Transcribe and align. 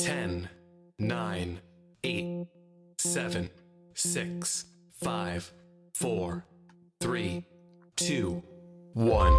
10, 0.00 0.48
9, 0.98 1.60
8, 2.02 2.46
7, 2.98 3.50
6, 3.94 4.64
5, 5.04 5.52
4, 5.94 6.46
3, 7.00 7.46
2, 7.96 8.42
1. 8.94 9.32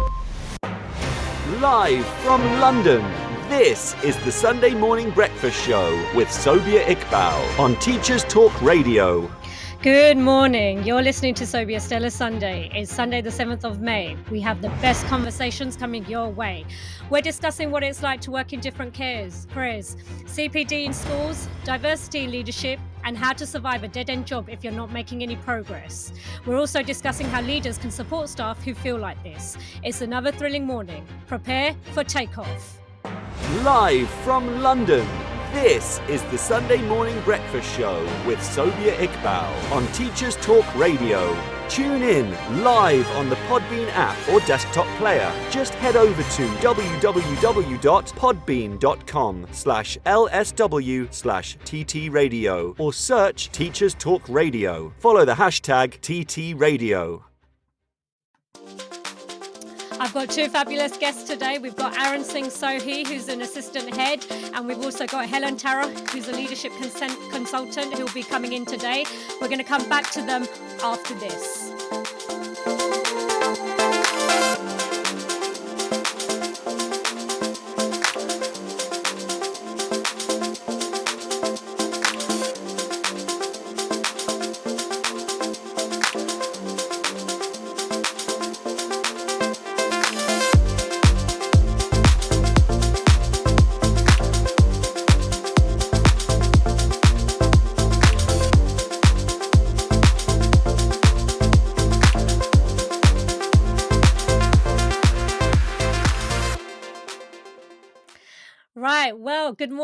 Live 1.60 2.06
from 2.06 2.42
London, 2.58 3.02
this 3.50 3.94
is 4.02 4.16
the 4.24 4.32
Sunday 4.32 4.72
Morning 4.72 5.10
Breakfast 5.10 5.62
Show 5.62 5.90
with 6.14 6.28
Sobia 6.28 6.82
Iqbal 6.84 7.58
on 7.58 7.76
Teachers 7.76 8.24
Talk 8.24 8.60
Radio. 8.62 9.30
Good 9.82 10.16
morning. 10.16 10.82
You're 10.84 11.02
listening 11.02 11.34
to 11.34 11.44
Sobia 11.44 11.80
Stella 11.80 12.10
Sunday. 12.10 12.70
It's 12.74 12.92
Sunday, 12.92 13.20
the 13.20 13.30
7th 13.30 13.62
of 13.62 13.80
May. 13.80 14.16
We 14.30 14.40
have 14.40 14.60
the 14.62 14.70
best 14.80 15.06
conversations 15.06 15.76
coming 15.76 16.04
your 16.06 16.28
way. 16.28 16.64
We're 17.10 17.20
discussing 17.20 17.70
what 17.70 17.84
it's 17.84 18.02
like 18.02 18.20
to 18.22 18.30
work 18.30 18.52
in 18.52 18.60
different 18.60 18.94
cares, 18.94 19.46
careers, 19.52 19.96
CPD 20.24 20.86
in 20.86 20.92
schools, 20.92 21.48
diversity 21.64 22.24
in 22.24 22.30
leadership, 22.30 22.80
and 23.04 23.16
how 23.16 23.32
to 23.34 23.46
survive 23.46 23.84
a 23.84 23.88
dead 23.88 24.10
end 24.10 24.26
job 24.26 24.48
if 24.48 24.64
you're 24.64 24.72
not 24.72 24.92
making 24.92 25.22
any 25.22 25.36
progress. 25.36 26.12
We're 26.46 26.58
also 26.58 26.82
discussing 26.82 27.28
how 27.28 27.42
leaders 27.42 27.78
can 27.78 27.90
support 27.90 28.28
staff 28.28 28.62
who 28.64 28.74
feel 28.74 28.98
like 28.98 29.22
this. 29.22 29.56
It's 29.84 30.00
another 30.00 30.32
thrilling 30.32 30.66
morning. 30.66 31.06
Prepare 31.26 31.76
for 31.92 32.02
takeoff. 32.02 32.80
Live 33.62 34.08
from 34.24 34.62
London, 34.62 35.06
this 35.62 36.00
is 36.06 36.22
the 36.24 36.36
Sunday 36.36 36.82
Morning 36.82 37.18
Breakfast 37.22 37.74
Show 37.74 38.04
with 38.26 38.38
Sobia 38.40 38.94
Iqbal 38.96 39.72
on 39.72 39.86
Teachers 39.92 40.36
Talk 40.36 40.66
Radio. 40.76 41.34
Tune 41.70 42.02
in 42.02 42.30
live 42.62 43.10
on 43.12 43.30
the 43.30 43.36
Podbean 43.48 43.88
app 43.92 44.18
or 44.28 44.40
desktop 44.40 44.86
player. 44.98 45.32
Just 45.50 45.72
head 45.76 45.96
over 45.96 46.22
to 46.22 46.46
www.podbean.com 46.60 49.46
slash 49.52 49.96
lsw 50.04 51.14
slash 51.14 51.56
ttradio 51.64 52.78
or 52.78 52.92
search 52.92 53.50
Teachers 53.50 53.94
Talk 53.94 54.28
Radio. 54.28 54.92
Follow 54.98 55.24
the 55.24 55.32
hashtag 55.34 55.98
TTRadio. 56.00 57.22
I've 59.98 60.12
got 60.12 60.28
two 60.28 60.48
fabulous 60.48 60.96
guests 60.96 61.22
today. 61.22 61.58
We've 61.58 61.74
got 61.74 61.96
Aaron 61.98 62.22
Singh 62.22 62.46
Sohi, 62.46 63.06
who's 63.06 63.28
an 63.28 63.40
assistant 63.40 63.94
head, 63.94 64.26
and 64.54 64.68
we've 64.68 64.82
also 64.82 65.06
got 65.06 65.26
Helen 65.26 65.56
Tara, 65.56 65.88
who's 65.88 66.28
a 66.28 66.32
leadership 66.32 66.72
consent 66.80 67.18
consultant, 67.30 67.94
who'll 67.94 68.12
be 68.12 68.22
coming 68.22 68.52
in 68.52 68.66
today. 68.66 69.06
We're 69.40 69.48
going 69.48 69.58
to 69.58 69.64
come 69.64 69.88
back 69.88 70.10
to 70.10 70.20
them 70.22 70.46
after 70.82 71.14
this. 71.14 73.05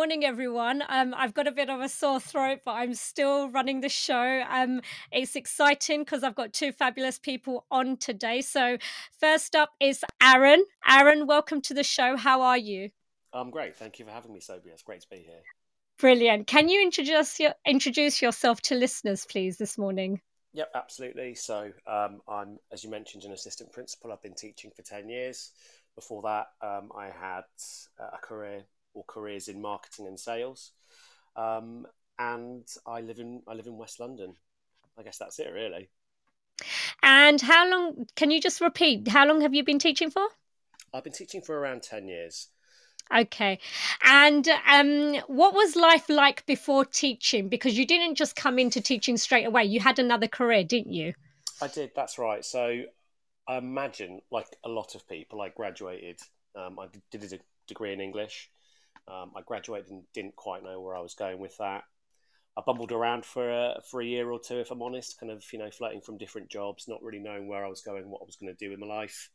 Morning, 0.03 0.25
everyone. 0.25 0.83
Um, 0.89 1.15
I've 1.17 1.33
got 1.33 1.47
a 1.47 1.53
bit 1.53 1.71
of 1.71 1.81
a 1.81 1.89
sore 1.89 2.19
throat, 2.19 2.63
but 2.65 2.73
I'm 2.73 2.93
still 2.93 3.49
running 3.51 3.83
the 3.83 3.89
show. 3.89 4.43
Um, 4.51 4.81
it's 5.13 5.37
exciting 5.37 6.01
because 6.01 6.25
I've 6.25 6.35
got 6.35 6.53
two 6.53 6.73
fabulous 6.73 7.21
people 7.21 7.67
on 7.71 7.97
today. 7.99 8.41
So, 8.41 8.79
first 9.21 9.55
up 9.55 9.71
is 9.79 10.05
Aaron. 10.21 10.65
Aaron, 10.85 11.29
welcome 11.29 11.61
to 11.61 11.73
the 11.73 11.85
show. 11.85 12.17
How 12.17 12.43
are 12.43 12.59
you? 12.59 12.91
I'm 13.33 13.51
great. 13.51 13.77
Thank 13.77 14.01
you 14.01 14.05
for 14.05 14.11
having 14.11 14.33
me, 14.33 14.41
Sobia. 14.41 14.73
It's 14.73 14.83
great 14.83 15.03
to 15.03 15.09
be 15.09 15.19
here. 15.19 15.39
Brilliant. 16.01 16.49
Can 16.49 16.69
you 16.69 16.83
introduce 16.83 17.39
your, 17.39 17.55
introduce 17.65 18.21
yourself 18.21 18.61
to 18.63 18.75
listeners, 18.75 19.25
please, 19.25 19.57
this 19.57 19.79
morning? 19.79 20.21
Yep, 20.53 20.73
absolutely. 20.75 21.37
So, 21.37 21.71
um, 21.87 22.23
I'm, 22.27 22.59
as 22.73 22.83
you 22.83 22.91
mentioned, 22.91 23.23
an 23.23 23.31
assistant 23.31 23.71
principal. 23.71 24.11
I've 24.11 24.21
been 24.21 24.35
teaching 24.35 24.73
for 24.75 24.83
10 24.83 25.09
years. 25.09 25.53
Before 25.95 26.23
that, 26.23 26.49
um, 26.61 26.91
I 26.99 27.05
had 27.05 27.45
a 28.01 28.19
career 28.19 28.65
or 28.95 29.05
careers 29.07 29.49
in 29.49 29.61
marketing 29.61 30.07
and 30.07 30.19
sales. 30.19 30.73
Um, 31.37 31.87
and 32.19 32.67
I 32.87 33.01
live 33.01 33.19
in 33.19 33.43
I 33.49 33.55
live 33.55 33.67
in 33.67 33.79
West 33.79 34.01
London. 34.01 34.35
I 34.99 35.03
guess 35.03 35.19
that's 35.19 35.39
it, 35.39 35.53
really. 35.53 35.89
And 37.03 37.41
how 37.41 37.69
long? 37.69 38.07
Can 38.17 38.31
you 38.31 38.41
just 38.41 38.61
repeat? 38.61 39.09
How 39.09 39.27
long 39.27 39.41
have 39.41 39.55
you 39.55 39.65
been 39.65 39.79
teaching 39.79 40.11
for? 40.11 40.27
I've 40.95 41.05
been 41.05 41.13
teaching 41.13 41.41
for 41.41 41.59
around 41.59 41.83
ten 41.83 42.07
years. 42.07 42.49
Okay. 43.15 43.59
And 44.05 44.49
um, 44.71 45.17
what 45.27 45.55
was 45.55 45.77
life 45.77 46.09
like 46.09 46.47
before 46.47 46.85
teaching? 46.85 47.49
Because 47.49 47.77
you 47.77 47.87
didn't 47.87 48.15
just 48.15 48.37
come 48.37 48.59
into 48.59 48.81
teaching 48.81 49.17
straight 49.17 49.45
away. 49.45 49.65
You 49.65 49.81
had 49.81 49.99
another 49.99 50.29
career, 50.29 50.65
didn't 50.65 50.93
you? 50.93 51.15
I 51.61 51.69
did. 51.69 51.91
That's 51.95 52.19
right. 52.19 52.45
So 52.45 52.83
I 53.49 53.57
imagine, 53.57 54.23
like 54.31 54.47
a 54.65 54.69
lot 54.69 54.95
of 54.95 55.07
people, 55.09 55.41
I 55.41 55.49
graduated. 55.51 56.21
Um, 56.55 56.79
I 56.79 56.87
did 57.11 57.33
a 57.33 57.39
degree 57.67 57.93
in 57.93 58.01
English. 58.01 58.51
Um, 59.09 59.33
I 59.37 59.43
graduated 59.43 59.91
and 59.91 60.03
didn't 60.15 60.37
quite 60.37 60.63
know 60.63 60.81
where 60.81 60.97
I 60.97 61.01
was 61.01 61.15
going 61.15 61.39
with 61.39 61.57
that. 61.59 61.85
I 62.57 62.63
bumbled 62.65 62.93
around 62.93 63.25
for 63.25 63.51
a, 63.51 63.81
for 63.91 64.03
a 64.03 64.07
year 64.07 64.31
or 64.31 64.39
two, 64.39 64.61
if 64.61 64.71
I'm 64.71 64.83
honest, 64.83 65.19
kind 65.19 65.33
of 65.33 65.45
you 65.53 65.59
know 65.59 65.71
floating 65.71 66.01
from 66.01 66.19
different 66.19 66.51
jobs, 66.51 66.87
not 66.87 67.03
really 67.03 67.19
knowing 67.19 67.49
where 67.49 67.65
I 67.65 67.69
was 67.69 67.81
going, 67.81 68.09
what 68.09 68.21
I 68.23 68.27
was 68.27 68.37
going 68.37 68.55
to 68.55 68.65
do 68.65 68.71
with 68.71 68.79
my 68.79 68.87
life. 68.87 69.31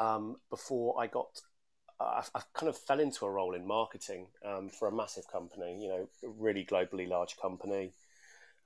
Um, 0.00 0.36
before 0.50 1.00
I 1.00 1.06
got, 1.06 1.40
I, 2.00 2.24
I, 2.34 2.40
kind 2.54 2.68
of 2.68 2.78
fell 2.78 3.00
into 3.00 3.26
a 3.26 3.30
role 3.30 3.54
in 3.54 3.66
marketing 3.66 4.26
um, 4.44 4.68
for 4.68 4.86
a 4.88 4.94
massive 4.94 5.24
company, 5.30 5.78
you 5.80 5.88
know, 5.88 6.08
really 6.22 6.64
globally 6.64 7.08
large 7.08 7.36
company. 7.36 7.92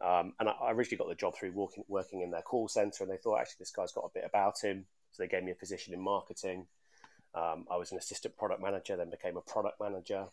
Um, 0.03 0.35
and 0.41 0.49
I, 0.49 0.53
I, 0.53 0.73
originally 0.73 0.99
got 0.99 1.09
the 1.09 1.15
job 1.15 1.37
through 1.37 1.53
working 1.53 1.85
working 1.89 2.23
in 2.23 2.31
their 2.31 2.43
call 2.43 2.67
center, 2.69 3.05
and 3.05 3.13
they 3.13 3.19
thought 3.19 3.41
actually 3.41 3.57
this 3.61 3.73
guy's 3.73 3.93
got 3.93 4.05
a 4.05 4.13
bit 4.13 4.25
about 4.27 4.61
him, 4.61 4.87
so 5.13 5.23
they 5.23 5.29
gave 5.29 5.45
me 5.45 5.53
a 5.53 5.55
position 5.55 5.93
in 5.95 6.01
marketing. 6.01 6.67
Um, 7.35 7.67
I 7.71 7.77
was 7.77 7.93
an 7.93 7.99
assistant 7.99 8.37
product 8.37 8.63
manager, 8.63 8.97
then 8.97 9.11
became 9.11 9.37
a 9.37 9.41
product 9.41 9.81
manager, 9.81 10.27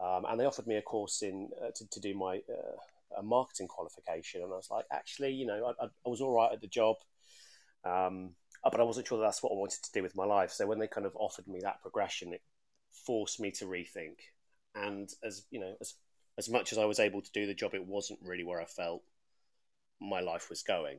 um, 0.00 0.24
and 0.28 0.38
they 0.38 0.44
offered 0.44 0.66
me 0.66 0.76
a 0.76 0.82
course 0.82 1.22
in 1.22 1.48
uh, 1.62 1.70
to, 1.74 1.88
to, 1.88 2.00
do 2.00 2.14
my 2.14 2.36
uh, 2.48 3.18
a 3.18 3.22
marketing 3.22 3.68
qualification. 3.68 4.42
And 4.42 4.52
I 4.52 4.56
was 4.56 4.70
like, 4.70 4.84
actually, 4.92 5.32
you 5.32 5.46
know, 5.46 5.72
I, 5.80 5.84
I 5.84 6.08
was 6.08 6.20
all 6.20 6.34
right 6.34 6.52
at 6.52 6.60
the 6.60 6.66
job, 6.66 6.96
um, 7.84 8.30
but 8.62 8.80
I 8.80 8.84
wasn't 8.84 9.06
sure 9.06 9.18
that 9.18 9.24
that's 9.24 9.42
what 9.42 9.52
I 9.52 9.56
wanted 9.56 9.82
to 9.84 9.92
do 9.92 10.02
with 10.02 10.16
my 10.16 10.24
life. 10.24 10.50
So 10.50 10.66
when 10.66 10.78
they 10.78 10.88
kind 10.88 11.06
of 11.06 11.16
offered 11.16 11.46
me 11.46 11.60
that 11.62 11.80
progression, 11.80 12.34
it 12.34 12.42
forced 13.06 13.40
me 13.40 13.50
to 13.52 13.66
rethink. 13.66 14.16
And 14.74 15.08
as 15.22 15.46
you 15.50 15.60
know, 15.60 15.74
as 15.80 15.94
as 16.36 16.50
much 16.50 16.72
as 16.72 16.78
I 16.78 16.84
was 16.84 16.98
able 16.98 17.22
to 17.22 17.32
do 17.32 17.46
the 17.46 17.54
job, 17.54 17.74
it 17.74 17.86
wasn't 17.86 18.18
really 18.22 18.44
where 18.44 18.60
I 18.60 18.66
felt 18.66 19.02
my 20.00 20.20
life 20.20 20.50
was 20.50 20.62
going. 20.62 20.98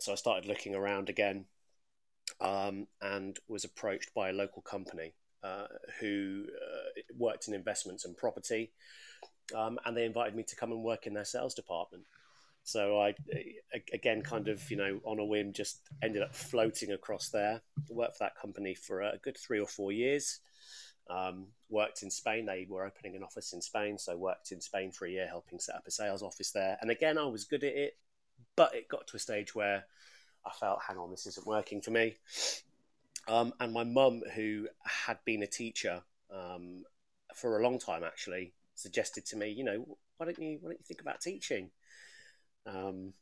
So 0.00 0.12
I 0.12 0.16
started 0.16 0.48
looking 0.48 0.74
around 0.74 1.08
again 1.08 1.44
um, 2.40 2.86
and 3.02 3.38
was 3.48 3.64
approached 3.64 4.14
by 4.14 4.30
a 4.30 4.32
local 4.32 4.62
company 4.62 5.14
uh, 5.42 5.66
who 6.00 6.44
uh, 6.46 7.00
worked 7.16 7.48
in 7.48 7.54
investments 7.54 8.04
and 8.04 8.16
property. 8.16 8.72
Um, 9.54 9.78
and 9.84 9.96
they 9.96 10.04
invited 10.04 10.34
me 10.34 10.44
to 10.44 10.56
come 10.56 10.70
and 10.72 10.82
work 10.82 11.06
in 11.06 11.14
their 11.14 11.24
sales 11.24 11.54
department. 11.54 12.04
So 12.62 13.00
I, 13.00 13.14
again, 13.92 14.22
kind 14.22 14.48
of, 14.48 14.70
you 14.70 14.76
know, 14.76 15.00
on 15.04 15.18
a 15.18 15.24
whim, 15.24 15.52
just 15.52 15.80
ended 16.02 16.22
up 16.22 16.34
floating 16.34 16.92
across 16.92 17.30
there. 17.30 17.62
Worked 17.88 18.18
for 18.18 18.24
that 18.24 18.36
company 18.36 18.74
for 18.74 19.00
a 19.00 19.18
good 19.22 19.36
three 19.36 19.58
or 19.58 19.66
four 19.66 19.92
years. 19.92 20.40
Um, 21.08 21.48
worked 21.68 22.02
in 22.02 22.10
Spain. 22.10 22.46
They 22.46 22.66
were 22.68 22.86
opening 22.86 23.16
an 23.16 23.24
office 23.24 23.52
in 23.52 23.60
Spain, 23.60 23.98
so 23.98 24.16
worked 24.16 24.52
in 24.52 24.60
Spain 24.60 24.92
for 24.92 25.06
a 25.06 25.10
year, 25.10 25.26
helping 25.26 25.58
set 25.58 25.74
up 25.74 25.86
a 25.86 25.90
sales 25.90 26.22
office 26.22 26.52
there. 26.52 26.78
And 26.80 26.90
again, 26.90 27.18
I 27.18 27.24
was 27.24 27.44
good 27.44 27.64
at 27.64 27.74
it, 27.74 27.96
but 28.56 28.74
it 28.74 28.88
got 28.88 29.08
to 29.08 29.16
a 29.16 29.20
stage 29.20 29.54
where 29.54 29.86
I 30.46 30.50
felt, 30.50 30.80
hang 30.86 30.98
on, 30.98 31.10
this 31.10 31.26
isn't 31.26 31.46
working 31.46 31.80
for 31.80 31.90
me. 31.90 32.16
Um, 33.28 33.52
and 33.60 33.72
my 33.72 33.84
mum, 33.84 34.22
who 34.34 34.68
had 34.84 35.18
been 35.24 35.42
a 35.42 35.46
teacher 35.46 36.02
um, 36.34 36.84
for 37.34 37.58
a 37.58 37.62
long 37.62 37.78
time, 37.78 38.02
actually 38.04 38.54
suggested 38.74 39.26
to 39.26 39.36
me, 39.36 39.50
you 39.50 39.64
know, 39.64 39.98
why 40.16 40.26
don't 40.26 40.38
you 40.38 40.58
why 40.60 40.70
don't 40.70 40.80
you 40.80 40.84
think 40.86 41.00
about 41.00 41.20
teaching? 41.20 41.70
Um, 42.66 43.12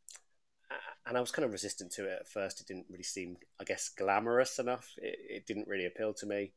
and 1.06 1.16
I 1.16 1.20
was 1.20 1.30
kind 1.30 1.46
of 1.46 1.52
resistant 1.52 1.90
to 1.92 2.04
it 2.04 2.18
at 2.20 2.28
first. 2.28 2.60
It 2.60 2.66
didn't 2.66 2.86
really 2.90 3.02
seem, 3.02 3.38
I 3.58 3.64
guess, 3.64 3.88
glamorous 3.88 4.58
enough. 4.58 4.92
It, 4.98 5.18
it 5.30 5.46
didn't 5.46 5.66
really 5.66 5.86
appeal 5.86 6.12
to 6.14 6.26
me. 6.26 6.52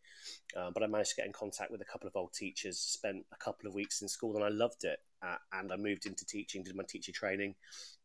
Uh, 0.56 0.72
but 0.74 0.84
I 0.84 0.88
managed 0.88 1.12
to 1.12 1.16
get 1.16 1.25
in 1.25 1.31
contact 1.31 1.72
with 1.72 1.81
a 1.81 1.86
couple 1.86 2.08
of 2.08 2.18
old 2.18 2.34
teachers, 2.34 2.78
spent 2.78 3.25
a 3.31 3.38
couple 3.38 3.68
of 3.68 3.74
weeks 3.74 4.02
in 4.02 4.10
school, 4.10 4.36
and 4.36 4.44
I 4.44 4.50
loved 4.50 4.84
it. 4.84 5.00
Uh, 5.24 5.38
and 5.54 5.72
I 5.72 5.78
moved 5.78 6.06
into 6.06 6.25
teaching, 6.25 6.63
did 6.63 6.75
my 6.75 6.84
teacher 6.84 7.13
training, 7.13 7.56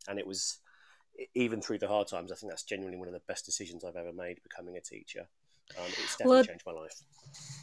and 0.06 0.20
it 0.20 0.26
was 0.26 0.58
even 1.35 1.61
through 1.61 1.79
the 1.79 1.89
hard 1.89 2.09
times, 2.09 2.33
I 2.33 2.35
think 2.35 2.53
that's 2.53 2.63
genuinely 2.63 2.99
one 2.99 3.09
of 3.09 3.15
the 3.15 3.23
best 3.27 3.45
decisions 3.45 3.85
I've 3.85 3.97
ever 3.97 4.13
made 4.13 4.43
becoming 4.43 4.77
a 4.77 4.81
teacher. 4.81 5.29
Um, 5.79 5.85
it's 5.87 6.17
definitely 6.17 6.35
well, 6.35 6.45
changed 6.45 6.67
my 6.67 6.73
life. 6.73 7.03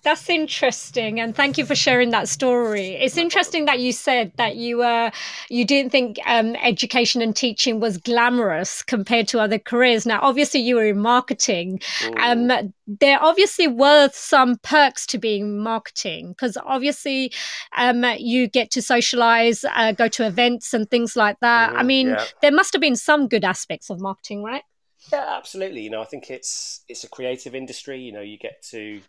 That's 0.03 0.29
interesting, 0.29 1.21
and 1.21 1.33
thank 1.33 1.57
you 1.57 1.65
for 1.65 1.75
sharing 1.75 2.09
that 2.09 2.27
story. 2.27 2.89
It's 2.95 3.15
interesting 3.15 3.63
that 3.65 3.79
you 3.79 3.93
said 3.93 4.33
that 4.35 4.57
you 4.57 4.83
uh, 4.83 5.11
you 5.47 5.63
didn't 5.63 5.91
think 5.93 6.19
um, 6.25 6.57
education 6.57 7.21
and 7.21 7.33
teaching 7.33 7.79
was 7.79 7.97
glamorous 7.97 8.83
compared 8.83 9.29
to 9.29 9.39
other 9.39 9.57
careers. 9.57 10.05
Now, 10.05 10.19
obviously, 10.21 10.59
you 10.59 10.75
were 10.75 10.87
in 10.87 10.99
marketing. 10.99 11.79
Um, 12.17 12.51
there 12.85 13.17
obviously 13.23 13.69
were 13.69 14.09
some 14.11 14.57
perks 14.57 15.05
to 15.07 15.17
being 15.17 15.59
marketing 15.59 16.29
because 16.29 16.57
obviously 16.65 17.31
um, 17.77 18.03
you 18.17 18.49
get 18.49 18.71
to 18.71 18.81
socialize, 18.81 19.63
uh, 19.73 19.93
go 19.93 20.09
to 20.09 20.27
events, 20.27 20.73
and 20.73 20.91
things 20.91 21.15
like 21.15 21.39
that. 21.39 21.69
Mm-hmm, 21.69 21.79
I 21.79 21.83
mean, 21.83 22.07
yeah. 22.09 22.25
there 22.41 22.51
must 22.51 22.73
have 22.73 22.81
been 22.81 22.97
some 22.97 23.29
good 23.29 23.45
aspects 23.45 23.89
of 23.89 24.01
marketing, 24.01 24.43
right? 24.43 24.63
Yeah, 25.11 25.25
absolutely. 25.37 25.81
You 25.81 25.89
know, 25.89 26.01
I 26.01 26.05
think 26.05 26.29
it's 26.29 26.81
it's 26.87 27.03
a 27.03 27.09
creative 27.09 27.55
industry. 27.55 27.99
You 27.99 28.11
know, 28.13 28.21
you 28.21 28.37
get 28.37 28.61
to 28.71 29.01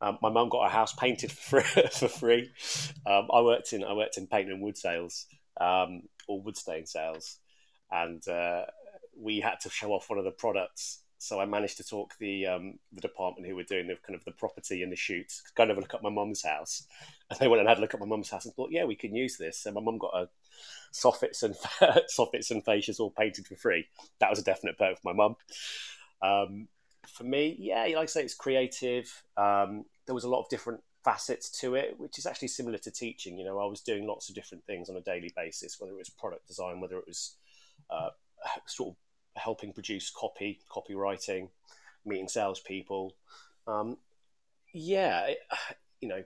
um, 0.00 0.18
my 0.22 0.30
mum 0.30 0.48
got 0.48 0.66
a 0.66 0.70
house 0.70 0.94
painted 0.94 1.32
for 1.34 1.60
free. 1.62 1.88
for 1.92 2.08
free. 2.08 2.50
Um, 3.06 3.28
I 3.32 3.40
worked 3.42 3.72
in 3.72 3.84
I 3.84 3.94
worked 3.94 4.18
in 4.18 4.26
paint 4.26 4.50
and 4.50 4.62
wood 4.62 4.78
sales 4.78 5.26
um, 5.60 6.02
or 6.28 6.40
wood 6.42 6.56
stain 6.56 6.86
sales, 6.86 7.38
and 7.90 8.26
uh, 8.28 8.64
we 9.18 9.40
had 9.40 9.60
to 9.62 9.70
show 9.70 9.92
off 9.92 10.10
one 10.10 10.18
of 10.18 10.24
the 10.24 10.32
products. 10.32 11.00
So 11.18 11.40
I 11.40 11.46
managed 11.46 11.78
to 11.78 11.84
talk 11.84 12.14
the 12.20 12.46
um, 12.46 12.78
the 12.92 13.00
department 13.02 13.48
who 13.48 13.56
were 13.56 13.64
doing 13.64 13.88
the 13.88 13.96
kind 14.06 14.16
of 14.16 14.24
the 14.24 14.32
property 14.32 14.82
and 14.82 14.92
the 14.92 14.96
shoots, 14.96 15.42
kind 15.56 15.70
of 15.70 15.78
look 15.78 15.94
at 15.94 16.02
my 16.02 16.10
mum's 16.10 16.44
house, 16.44 16.86
and 17.30 17.38
they 17.40 17.48
went 17.48 17.60
and 17.60 17.68
had 17.68 17.78
a 17.78 17.80
look 17.80 17.94
at 17.94 18.00
my 18.00 18.06
mum's 18.06 18.30
house 18.30 18.44
and 18.46 18.54
thought, 18.54 18.70
yeah, 18.72 18.84
we 18.84 18.96
can 18.96 19.14
use 19.14 19.36
this. 19.38 19.58
So 19.62 19.72
my 19.72 19.80
mum 19.80 19.98
got 19.98 20.14
a 20.14 20.28
soffits 20.92 21.42
and 21.42 21.54
soffits 22.16 22.50
and 22.50 22.64
fascias 22.64 23.00
all 23.00 23.10
painted 23.10 23.46
for 23.46 23.56
free. 23.56 23.86
That 24.20 24.30
was 24.30 24.38
a 24.38 24.44
definite 24.44 24.78
perk 24.78 24.98
for 24.98 25.12
my 25.12 25.14
mum. 25.14 25.36
Um, 26.22 26.68
for 27.06 27.24
me, 27.24 27.56
yeah, 27.58 27.82
like 27.82 27.96
I 27.96 28.06
say, 28.06 28.22
it's 28.22 28.34
creative. 28.34 29.22
Um, 29.36 29.84
there 30.06 30.14
was 30.14 30.24
a 30.24 30.28
lot 30.28 30.40
of 30.40 30.48
different 30.48 30.80
facets 31.04 31.50
to 31.60 31.74
it, 31.74 31.94
which 31.98 32.18
is 32.18 32.26
actually 32.26 32.48
similar 32.48 32.78
to 32.78 32.90
teaching. 32.90 33.38
You 33.38 33.44
know, 33.44 33.58
I 33.58 33.66
was 33.66 33.80
doing 33.80 34.06
lots 34.06 34.28
of 34.28 34.34
different 34.34 34.64
things 34.64 34.88
on 34.88 34.96
a 34.96 35.00
daily 35.00 35.32
basis, 35.36 35.80
whether 35.80 35.92
it 35.92 35.98
was 35.98 36.10
product 36.10 36.46
design, 36.46 36.80
whether 36.80 36.98
it 36.98 37.06
was 37.06 37.36
uh, 37.90 38.10
sort 38.66 38.90
of 38.90 38.96
helping 39.40 39.72
produce 39.72 40.10
copy, 40.10 40.60
copywriting, 40.70 41.48
meeting 42.04 42.28
salespeople. 42.28 43.14
Um, 43.66 43.96
yeah, 44.72 45.26
it, 45.26 45.38
you 46.00 46.08
know, 46.08 46.22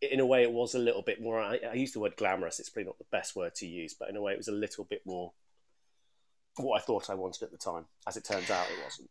in 0.00 0.20
a 0.20 0.26
way, 0.26 0.42
it 0.42 0.52
was 0.52 0.74
a 0.74 0.78
little 0.78 1.02
bit 1.02 1.20
more. 1.20 1.40
I, 1.40 1.58
I 1.70 1.74
use 1.74 1.92
the 1.92 2.00
word 2.00 2.16
glamorous. 2.16 2.60
It's 2.60 2.70
probably 2.70 2.86
not 2.86 2.98
the 2.98 3.04
best 3.10 3.36
word 3.36 3.54
to 3.56 3.66
use, 3.66 3.94
but 3.94 4.08
in 4.08 4.16
a 4.16 4.22
way, 4.22 4.32
it 4.32 4.38
was 4.38 4.48
a 4.48 4.52
little 4.52 4.84
bit 4.84 5.02
more 5.04 5.32
what 6.56 6.80
I 6.80 6.84
thought 6.84 7.10
I 7.10 7.14
wanted 7.14 7.42
at 7.42 7.50
the 7.50 7.58
time. 7.58 7.86
As 8.06 8.16
it 8.16 8.24
turns 8.24 8.50
out, 8.50 8.66
it 8.70 8.82
wasn't. 8.82 9.10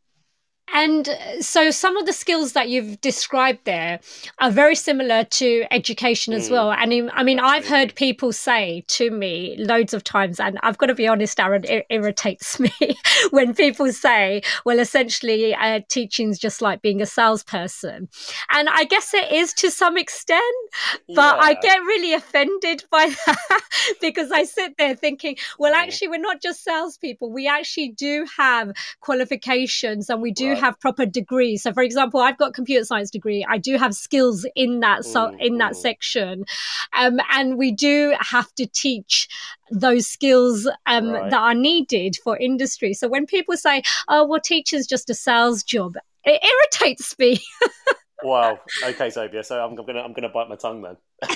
And 0.74 1.10
so 1.40 1.72
some 1.72 1.98
of 1.98 2.06
the 2.06 2.14
skills 2.14 2.54
that 2.54 2.70
you've 2.70 3.00
described 3.02 3.60
there 3.64 4.00
are 4.40 4.52
very 4.52 4.76
similar 4.76 5.24
to 5.24 5.66
education 5.72 6.34
as 6.34 6.50
mm. 6.50 6.52
well. 6.52 6.72
And 6.72 7.10
I 7.14 7.24
mean, 7.24 7.40
I've 7.40 7.68
heard 7.68 7.96
people 7.96 8.34
say 8.34 8.84
to 8.88 9.10
me 9.10 9.56
loads 9.60 9.94
of 9.94 10.04
times, 10.04 10.40
and 10.40 10.60
I've 10.64 10.78
got 10.78 10.88
to 10.88 10.96
be 10.96 11.08
honest, 11.08 11.40
Aaron, 11.40 11.64
it 11.64 11.86
irritates 11.90 12.60
me 12.60 12.72
when 13.32 13.54
people 13.54 13.92
say, 13.94 14.42
well, 14.66 14.80
essentially, 14.80 15.56
uh, 15.56 15.82
teaching 15.88 16.30
is 16.30 16.40
just 16.40 16.62
like 16.62 16.82
being 16.82 17.02
a 17.02 17.06
salesperson. 17.06 18.10
And 18.52 18.70
I 18.70 18.84
guess 18.84 19.14
it 19.14 19.32
is 19.32 19.54
to 19.56 19.72
some 19.72 19.98
extent, 19.98 20.42
but 21.08 21.38
yeah. 21.38 21.42
I 21.42 21.54
get 21.62 21.78
really 21.80 22.14
offended 22.14 22.84
by 22.92 23.08
that 23.26 23.62
because 24.02 24.32
I 24.32 24.44
sit 24.44 24.78
there 24.78 24.96
thinking, 24.96 25.38
well, 25.58 25.74
actually, 25.74 26.10
we're 26.10 26.20
not 26.20 26.42
just 26.42 26.64
salespeople. 26.64 27.32
We 27.32 27.48
actually 27.48 27.90
do 27.90 28.26
have 28.38 28.74
qualifications 29.02 30.10
and 30.10 30.22
we 30.22 30.32
do 30.32 30.50
right. 30.50 30.57
Have 30.58 30.80
proper 30.80 31.06
degrees. 31.06 31.64
So, 31.64 31.74
for 31.74 31.84
example, 31.84 32.20
I've 32.20 32.38
got 32.38 32.54
computer 32.54 32.86
science 32.86 33.10
degree. 33.10 33.46
I 33.48 33.58
do 33.58 33.78
have 33.78 33.94
skills 33.96 34.46
in 34.56 34.80
that 34.82 35.06
so, 35.06 35.28
mm, 35.28 35.40
in 35.40 35.58
that 35.58 35.74
mm. 35.74 35.78
section, 35.78 36.46
um, 36.98 37.20
and 37.32 37.58
we 37.58 37.72
do 37.72 38.16
have 38.20 38.54
to 38.56 38.66
teach 38.66 39.28
those 39.72 40.08
skills 40.08 40.68
um, 40.86 41.10
right. 41.10 41.30
that 41.30 41.40
are 41.40 41.54
needed 41.54 42.18
for 42.24 42.38
industry. 42.38 42.94
So 42.94 43.08
when 43.08 43.26
people 43.26 43.58
say, 43.58 43.84
"Oh, 44.08 44.26
well, 44.26 44.40
teacher's 44.40 44.88
just 44.88 45.10
a 45.10 45.14
sales 45.14 45.64
job," 45.64 45.96
it 46.24 46.44
irritates 46.44 47.18
me. 47.18 47.40
wow. 48.24 48.60
Okay, 48.84 49.08
Sobia. 49.08 49.46
So 49.46 49.64
I'm 49.64 49.76
gonna 49.76 50.02
I'm 50.02 50.14
gonna 50.14 50.30
bite 50.30 50.50
my 50.50 50.56
tongue 50.56 50.82
then. 50.82 50.98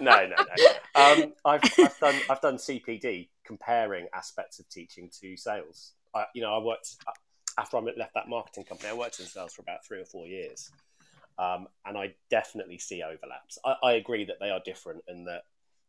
no, 0.00 0.26
no, 0.26 0.36
no. 0.36 0.72
Um, 0.94 1.32
I've, 1.44 1.62
I've 1.78 1.98
done 1.98 2.14
I've 2.30 2.40
done 2.40 2.56
CPD 2.56 3.28
comparing 3.44 4.06
aspects 4.14 4.58
of 4.58 4.68
teaching 4.68 5.10
to 5.20 5.36
sales. 5.36 5.92
I, 6.14 6.24
you 6.34 6.42
know, 6.42 6.54
I 6.54 6.62
worked 6.62 6.96
after 7.58 7.76
I 7.76 7.80
left 7.80 8.14
that 8.14 8.28
marketing 8.28 8.64
company, 8.64 8.90
I 8.90 8.94
worked 8.94 9.20
in 9.20 9.26
sales 9.26 9.52
for 9.54 9.62
about 9.62 9.84
three 9.84 10.00
or 10.00 10.04
four 10.04 10.26
years. 10.26 10.70
Um, 11.38 11.66
and 11.86 11.96
I 11.96 12.14
definitely 12.30 12.78
see 12.78 13.02
overlaps. 13.02 13.58
I, 13.64 13.76
I, 13.82 13.92
agree 13.92 14.24
that 14.26 14.36
they 14.38 14.50
are 14.50 14.60
different 14.64 15.02
and 15.08 15.26
that, 15.26 15.42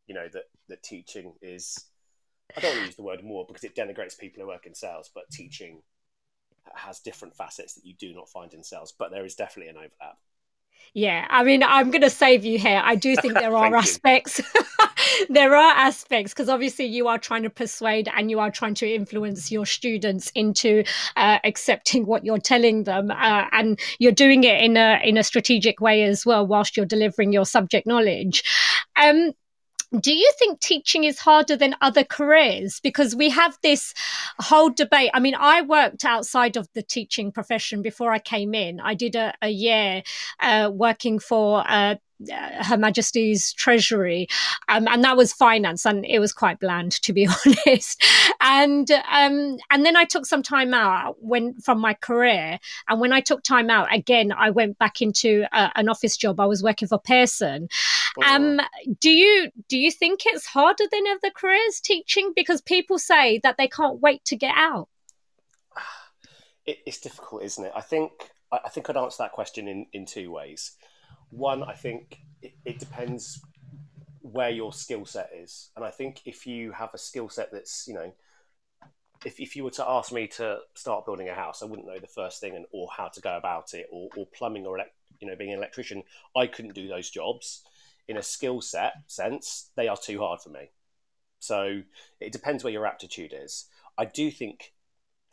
you 0.08 0.16
know, 0.16 0.28
that, 0.32 0.44
that 0.70 0.84
teaching 0.84 1.34
is, 1.42 1.78
I 2.56 2.62
don't 2.62 2.72
want 2.72 2.80
to 2.80 2.86
use 2.86 2.96
the 2.96 3.04
word 3.04 3.24
more 3.24 3.46
because 3.46 3.66
it 3.66 3.76
denigrates 3.76 4.18
people 4.18 4.42
who 4.42 4.48
work 4.48 4.66
in 4.66 4.74
sales, 4.74 5.12
but 5.14 5.30
teaching 5.32 5.82
has 6.74 7.02
different 7.02 7.36
facets 7.36 7.74
that 7.74 7.86
you 7.86 7.94
do 8.00 8.14
not 8.14 8.30
find 8.30 8.54
in 8.54 8.64
sales, 8.64 8.94
but 8.98 9.12
there 9.12 9.26
is 9.26 9.36
definitely 9.36 9.70
an 9.70 9.78
overlap. 9.78 10.18
Yeah, 10.96 11.26
I 11.28 11.44
mean, 11.44 11.64
I'm 11.64 11.90
going 11.90 12.04
to 12.04 12.10
save 12.10 12.46
you 12.46 12.60
here. 12.60 12.80
I 12.84 12.96
do 12.96 13.16
think 13.16 13.34
there 13.34 13.56
are 13.56 13.76
aspects. 13.76 14.40
there 15.30 15.56
are 15.56 15.74
aspects 15.74 16.34
because 16.34 16.50
obviously 16.50 16.86
you 16.86 17.08
are 17.08 17.18
trying 17.18 17.42
to 17.44 17.50
persuade 17.50 18.08
and 18.16 18.30
you 18.30 18.40
are 18.40 18.52
trying 18.52 18.76
to 18.76 18.88
influence 18.88 19.52
your 19.52 19.66
students 19.66 20.32
into 20.36 20.84
uh, 21.16 21.40
accepting 21.44 22.06
what 22.06 22.24
you're 22.24 22.38
telling 22.38 22.84
them, 22.84 23.10
uh, 23.10 23.46
and 23.52 23.80
you're 23.98 24.12
doing 24.12 24.44
it 24.44 24.62
in 24.62 24.78
a 24.78 25.00
in 25.04 25.18
a 25.18 25.24
strategic 25.24 25.82
way 25.82 26.04
as 26.04 26.28
well, 26.28 26.46
whilst 26.46 26.78
you're 26.78 26.86
delivering 26.86 27.34
your 27.34 27.46
subject 27.46 27.88
knowledge. 27.88 28.44
Um, 28.96 29.32
do 30.00 30.14
you 30.14 30.32
think 30.40 30.60
teaching 30.60 31.04
is 31.04 31.20
harder 31.20 31.56
than 31.56 31.76
other 31.82 32.04
careers 32.04 32.80
because 32.80 33.16
we 33.16 33.30
have 33.30 33.58
this 33.62 33.94
whole 34.40 34.70
debate 34.70 35.12
i 35.14 35.20
mean 35.20 35.36
i 35.36 35.62
worked 35.62 36.06
outside 36.06 36.58
of 36.58 36.68
the 36.74 36.82
teaching 36.82 37.32
profession 37.32 37.82
before 37.82 38.12
i 38.12 38.20
came 38.20 38.54
in 38.54 38.80
i 38.80 38.94
did 38.94 39.16
a, 39.16 39.34
a 39.42 39.50
year 39.50 40.02
uh, 40.42 40.70
working 40.74 41.20
for 41.20 41.64
uh, 41.68 41.96
uh, 42.32 42.64
Her 42.64 42.78
Majesty's 42.78 43.54
Treasury, 43.54 44.28
um, 44.70 44.88
and 44.88 45.04
that 45.04 45.18
was 45.18 45.34
finance, 45.34 45.86
and 45.86 46.06
it 46.06 46.20
was 46.20 46.32
quite 46.32 46.60
bland 46.60 46.94
to 47.02 47.14
be 47.14 47.28
honest. 47.46 48.04
And 48.40 48.90
um, 48.92 49.58
and 49.72 49.86
then 49.86 49.96
I 49.96 50.06
took 50.06 50.26
some 50.26 50.44
time 50.44 50.74
out 50.74 51.16
when 51.20 51.56
from 51.56 51.80
my 51.80 51.94
career, 51.94 52.60
and 52.88 53.02
when 53.02 53.14
I 53.14 53.20
took 53.20 53.44
time 53.44 53.70
out 53.70 53.94
again, 53.94 54.32
I 54.32 54.52
went 54.52 54.78
back 54.78 55.02
into 55.02 55.46
uh, 55.52 55.70
an 55.76 55.90
office 55.90 56.16
job. 56.16 56.40
I 56.40 56.46
was 56.46 56.64
working 56.64 56.88
for 56.88 57.00
Pearson. 57.00 57.68
Um, 58.26 58.60
do 59.00 59.10
you 59.10 59.50
do 59.70 59.78
you 59.78 59.92
think 59.92 60.22
it's 60.26 60.46
harder 60.46 60.84
than 60.92 61.04
other 61.08 61.32
careers 61.34 61.80
teaching 61.80 62.34
because 62.36 62.62
people 62.62 63.00
say 63.00 63.40
that 63.44 63.58
they 63.58 63.68
can't 63.68 64.02
wait 64.02 64.24
to 64.26 64.36
get 64.36 64.56
out? 64.56 64.90
It, 66.66 66.78
it's 66.86 67.02
difficult, 67.02 67.44
isn't 67.44 67.66
it? 67.66 67.74
I 67.76 67.82
think 67.82 68.14
I 68.50 68.70
think 68.70 68.90
I'd 68.90 68.96
answer 68.96 69.18
that 69.20 69.34
question 69.34 69.68
in 69.68 69.86
in 69.92 70.06
two 70.06 70.32
ways 70.32 70.78
one, 71.34 71.64
I 71.64 71.74
think 71.74 72.20
it, 72.42 72.54
it 72.66 72.80
depends 72.80 73.42
where 74.22 74.50
your 74.50 74.72
skill 74.72 75.06
set 75.06 75.32
is, 75.36 75.72
and 75.76 75.84
I 75.84 75.90
think 75.90 76.22
if 76.26 76.48
you 76.48 76.72
have 76.72 76.94
a 76.94 76.98
skill 76.98 77.30
set 77.30 77.52
that's 77.52 77.88
you 77.88 77.94
know 77.94 78.14
if, 79.26 79.40
if 79.40 79.56
you 79.56 79.64
were 79.64 79.72
to 79.72 79.88
ask 79.88 80.12
me 80.12 80.28
to 80.28 80.60
start 80.76 81.06
building 81.06 81.30
a 81.30 81.34
house, 81.34 81.62
I 81.62 81.66
wouldn't 81.66 81.88
know 81.88 82.00
the 82.00 82.08
first 82.08 82.40
thing 82.40 82.56
and 82.56 82.66
or 82.72 82.88
how 82.96 83.08
to 83.08 83.22
go 83.22 83.36
about 83.36 83.74
it, 83.74 83.88
or, 83.92 84.10
or 84.16 84.26
plumbing 84.28 84.66
or 84.66 84.78
you 85.20 85.28
know 85.28 85.36
being 85.36 85.52
an 85.52 85.58
electrician. 85.58 86.04
I 86.36 86.48
couldn't 86.48 86.76
do 86.76 86.88
those 86.88 87.10
jobs 87.10 87.64
in 88.08 88.18
a 88.18 88.24
skill 88.24 88.62
set 88.62 88.94
sense. 89.08 89.72
They 89.76 89.88
are 89.88 89.98
too 89.98 90.20
hard 90.20 90.42
for 90.42 90.50
me. 90.50 90.72
So 91.40 91.82
it 92.20 92.32
depends 92.32 92.64
where 92.64 92.74
your 92.74 92.86
aptitude 92.86 93.34
is. 93.36 93.66
I 93.98 94.06
do 94.06 94.32
think, 94.32 94.74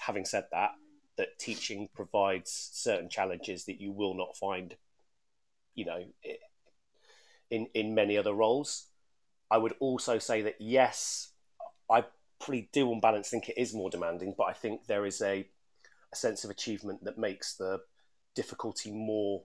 having 0.01 0.25
said 0.25 0.47
that, 0.53 0.73
that 1.17 1.39
teaching 1.39 1.89
provides 1.95 2.71
certain 2.73 3.09
challenges 3.09 3.65
that 3.67 3.81
you 3.81 3.93
will 3.93 4.15
not 4.15 4.37
find 4.37 4.77
you 5.75 5.85
know, 5.85 6.05
in 7.51 7.67
in 7.75 7.95
many 7.95 8.17
other 8.17 8.35
roles. 8.35 8.87
I 9.51 9.59
would 9.59 9.75
also 9.81 10.19
say 10.19 10.43
that 10.43 10.57
yes, 10.61 11.33
I 11.91 12.05
probably 12.39 12.69
do 12.73 12.91
on 12.93 13.01
balance 13.01 13.29
think 13.29 13.49
it 13.49 13.59
is 13.59 13.75
more 13.75 13.91
demanding, 13.91 14.35
but 14.37 14.45
I 14.45 14.53
think 14.53 14.87
there 14.87 15.07
is 15.07 15.21
a, 15.21 15.49
a 16.13 16.17
sense 16.17 16.45
of 16.45 16.51
achievement 16.51 17.05
that 17.05 17.19
makes 17.19 17.55
the 17.55 17.81
difficulty 18.35 18.93
more 18.93 19.43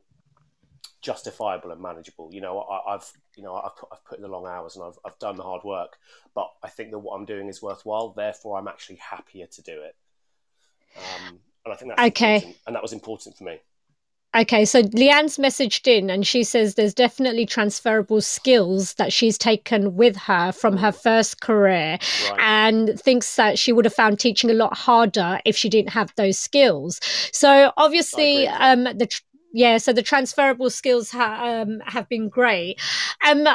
justifiable 1.02 1.72
and 1.72 1.82
manageable. 1.82 2.30
You 2.34 2.42
know, 2.42 2.60
I, 2.62 2.94
have 2.94 3.06
you 3.36 3.44
know 3.44 3.56
I've 3.56 3.76
put, 3.76 3.90
I've 3.92 4.04
put 4.06 4.18
in 4.18 4.24
the 4.24 4.28
long 4.28 4.46
hours 4.46 4.76
and 4.76 4.86
I've 4.86 4.98
I've 5.06 5.20
done 5.20 5.38
the 5.38 5.44
hard 5.44 5.64
work, 5.64 5.98
but 6.34 6.52
I 6.64 6.70
think 6.70 6.92
that 6.92 7.00
what 7.00 7.16
I'm 7.16 7.26
doing 7.26 7.48
is 7.48 7.62
worthwhile. 7.62 8.10
Therefore, 8.10 8.58
I'm 8.58 8.68
actually 8.68 8.98
happier 8.98 9.48
to 9.48 9.62
do 9.62 9.82
it. 9.82 9.96
Um, 10.98 11.40
and 11.66 11.74
I 11.74 11.78
think 11.78 11.92
that's 11.92 12.08
okay, 12.08 12.36
important, 12.36 12.58
and 12.68 12.76
that 12.76 12.82
was 12.82 12.94
important 12.94 13.38
for 13.38 13.44
me. 13.44 13.60
Okay, 14.36 14.66
so 14.66 14.82
Leanne's 14.82 15.38
messaged 15.38 15.88
in 15.88 16.10
and 16.10 16.28
she 16.28 16.44
says 16.44 16.76
there's 16.76 16.94
definitely 16.94 17.46
transferable 17.46 18.20
skills 18.20 18.96
that 18.96 19.14
she's 19.14 19.38
taken 19.38 19.96
with 19.96 20.18
her 20.18 20.52
from 20.52 20.76
her 20.76 20.92
first 20.92 21.40
career 21.40 21.98
right. 22.30 22.40
and 22.40 23.00
thinks 23.00 23.38
that 23.38 23.58
she 23.58 23.72
would 23.72 23.86
have 23.86 23.94
found 23.94 24.20
teaching 24.20 24.50
a 24.50 24.54
lot 24.54 24.76
harder 24.76 25.40
if 25.46 25.56
she 25.56 25.70
didn't 25.70 25.92
have 25.92 26.14
those 26.18 26.38
skills. 26.38 27.00
So 27.32 27.72
obviously, 27.78 28.46
um, 28.50 28.84
the 28.84 29.08
yeah, 29.56 29.78
so 29.78 29.94
the 29.94 30.04
transferable 30.04 30.70
skills 30.70 31.12
ha- 31.12 31.64
um, 31.64 31.80
have 31.86 32.08
been 32.10 32.30
great. 32.30 32.80
Um, 33.28 33.48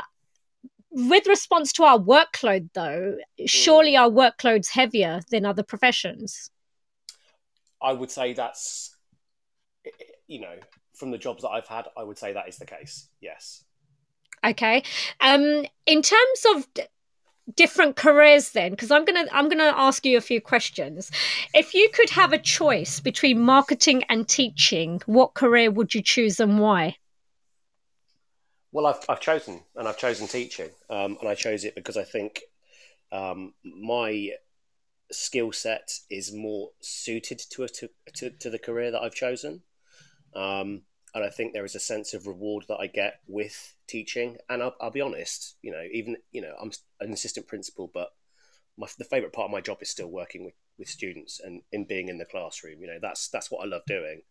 with 0.91 1.27
response 1.27 1.73
to 1.75 1.85
our 1.85 1.99
workload, 1.99 2.71
though, 2.75 3.17
surely 3.47 3.93
mm. 3.93 4.01
our 4.01 4.11
workload's 4.11 4.69
heavier 4.69 5.21
than 5.31 5.47
other 5.47 5.63
professions. 5.63 6.51
I 7.81 7.93
would 7.93 8.11
say 8.11 8.33
that's 8.33 8.97
you 10.31 10.41
know, 10.41 10.55
from 10.95 11.11
the 11.11 11.19
jobs 11.19 11.43
that 11.43 11.49
I've 11.49 11.67
had, 11.67 11.87
I 11.97 12.05
would 12.05 12.17
say 12.17 12.33
that 12.33 12.49
is 12.49 12.57
the 12.57 12.67
case. 12.67 13.09
Yes. 13.21 13.65
Okay. 14.47 14.85
Um, 15.21 15.67
in 15.87 16.03
terms 16.03 16.47
of 16.55 16.69
different 17.57 17.97
careers, 17.97 18.51
then, 18.51 18.71
because 18.73 18.91
I'm 18.91 19.05
gonna 19.05 19.27
I'm 19.33 19.49
gonna 19.49 19.73
ask 19.77 20.05
you 20.05 20.17
a 20.17 20.21
few 20.21 20.41
questions. 20.41 21.11
If 21.55 21.75
you 21.75 21.89
could 21.93 22.11
have 22.11 22.33
a 22.33 22.39
choice 22.39 23.01
between 23.01 23.41
marketing 23.41 24.05
and 24.09 24.29
teaching, 24.29 25.01
what 25.07 25.35
career 25.35 25.71
would 25.71 25.95
you 25.95 26.03
choose 26.03 26.41
and 26.41 26.59
why? 26.59 26.97
Well, 28.73 28.87
I've 28.87 29.05
I've 29.09 29.21
chosen, 29.21 29.63
and 29.77 29.89
I've 29.89 29.99
chosen 29.99 30.27
teaching, 30.27 30.71
um, 30.89 31.17
and 31.21 31.29
I 31.29 31.35
chose 31.35 31.65
it 31.65 31.75
because 31.75 31.97
I 31.97 32.05
think 32.05 32.43
um, 33.11 33.55
my 33.65 34.31
skill 35.13 35.51
set 35.51 35.91
is 36.09 36.33
more 36.33 36.71
suited 36.81 37.41
to, 37.51 37.65
a, 37.65 37.69
to, 37.69 37.91
to 38.15 38.31
to 38.31 38.51
the 38.51 38.59
career 38.59 38.93
that 38.93 39.03
I've 39.03 39.15
chosen. 39.15 39.63
Um, 40.35 40.83
and 41.15 41.25
I 41.25 41.31
think 41.31 41.53
there 41.53 41.65
is 41.65 41.75
a 41.75 41.81
sense 41.81 42.15
of 42.15 42.27
reward 42.27 42.65
that 42.69 42.79
I 42.79 42.87
get 42.87 43.21
with 43.27 43.75
teaching. 43.87 44.37
And 44.49 44.63
I'll, 44.63 44.75
I'll 44.81 44.91
be 44.91 45.01
honest, 45.01 45.57
you 45.63 45.73
know, 45.73 45.83
even 45.93 46.17
you 46.33 46.41
know, 46.41 46.55
I'm 46.61 46.71
an 47.01 47.13
assistant 47.13 47.49
principal, 47.49 47.91
but 47.93 48.11
my, 48.79 48.87
the 48.99 49.05
favorite 49.05 49.33
part 49.33 49.47
of 49.47 49.51
my 49.51 49.61
job 49.61 49.79
is 49.81 49.91
still 49.91 50.09
working 50.09 50.45
with, 50.45 50.55
with 50.79 50.89
students 50.89 51.41
and 51.43 51.63
in 51.73 51.85
being 51.85 52.09
in 52.09 52.19
the 52.19 52.25
classroom. 52.25 52.81
You 52.81 52.87
know, 52.87 52.99
that's 53.01 53.29
that's 53.29 53.51
what 53.51 53.65
I 53.65 53.69
love 53.69 53.83
doing. 53.87 54.23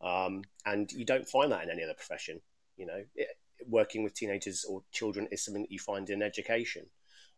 Um, 0.00 0.42
and 0.64 0.90
you 0.92 1.04
don't 1.04 1.28
find 1.28 1.50
that 1.52 1.64
in 1.64 1.70
any 1.70 1.82
other 1.82 1.94
profession. 1.94 2.40
You 2.76 2.86
know, 2.86 3.04
it, 3.14 3.28
working 3.66 4.04
with 4.04 4.14
teenagers 4.14 4.64
or 4.68 4.82
children 4.92 5.28
is 5.30 5.44
something 5.44 5.62
that 5.62 5.72
you 5.72 5.78
find 5.78 6.08
in 6.10 6.22
education, 6.22 6.86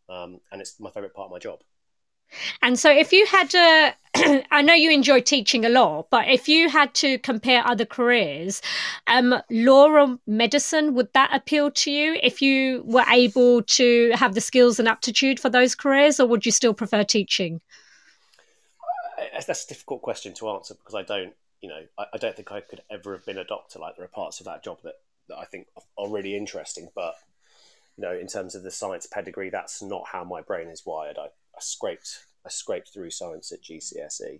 um, 0.09 0.39
and 0.51 0.61
it's 0.61 0.79
my 0.79 0.91
favorite 0.91 1.13
part 1.13 1.27
of 1.27 1.31
my 1.31 1.39
job. 1.39 1.59
And 2.61 2.77
so, 2.77 2.91
if 2.91 3.11
you 3.11 3.25
had 3.25 3.49
to, 3.51 3.95
I 4.51 4.61
know 4.61 4.73
you 4.73 4.91
enjoy 4.91 5.21
teaching 5.21 5.65
a 5.65 5.69
lot, 5.69 6.07
but 6.09 6.27
if 6.27 6.47
you 6.47 6.69
had 6.69 6.93
to 6.95 7.17
compare 7.19 7.65
other 7.65 7.85
careers, 7.85 8.61
um, 9.07 9.35
law 9.49 9.87
or 9.87 10.19
medicine, 10.27 10.93
would 10.95 11.11
that 11.13 11.33
appeal 11.33 11.71
to 11.71 11.91
you 11.91 12.17
if 12.21 12.41
you 12.41 12.83
were 12.85 13.05
able 13.09 13.63
to 13.63 14.11
have 14.13 14.35
the 14.35 14.41
skills 14.41 14.79
and 14.79 14.87
aptitude 14.87 15.39
for 15.39 15.49
those 15.49 15.75
careers, 15.75 16.19
or 16.19 16.27
would 16.27 16.45
you 16.45 16.51
still 16.51 16.73
prefer 16.73 17.03
teaching? 17.03 17.61
That's 19.45 19.65
a 19.65 19.67
difficult 19.67 20.01
question 20.01 20.33
to 20.35 20.49
answer 20.49 20.75
because 20.75 20.95
I 20.95 21.03
don't, 21.03 21.33
you 21.61 21.69
know, 21.69 21.81
I, 21.97 22.05
I 22.13 22.17
don't 22.17 22.35
think 22.35 22.51
I 22.51 22.61
could 22.61 22.81
ever 22.89 23.13
have 23.13 23.25
been 23.25 23.37
a 23.37 23.43
doctor. 23.43 23.79
Like 23.79 23.95
there 23.95 24.05
are 24.05 24.09
parts 24.09 24.39
of 24.39 24.45
that 24.45 24.63
job 24.63 24.79
that, 24.83 24.95
that 25.29 25.37
I 25.37 25.45
think 25.45 25.67
are 25.97 26.09
really 26.09 26.35
interesting, 26.35 26.89
but 26.95 27.15
you 27.97 28.03
know, 28.03 28.13
in 28.13 28.27
terms 28.27 28.53
of 28.55 28.63
the 28.63 28.71
science 28.71 29.07
pedigree, 29.07 29.49
that's 29.49 29.81
not 29.81 30.03
how 30.11 30.23
my 30.23 30.41
brain 30.41 30.67
is 30.67 30.85
wired. 30.85 31.17
I, 31.17 31.27
I 31.57 31.61
scraped 31.61 32.25
I 32.45 32.49
scraped 32.49 32.93
through 32.93 33.09
science 33.09 33.51
at 33.51 33.63
GCSE. 33.63 34.39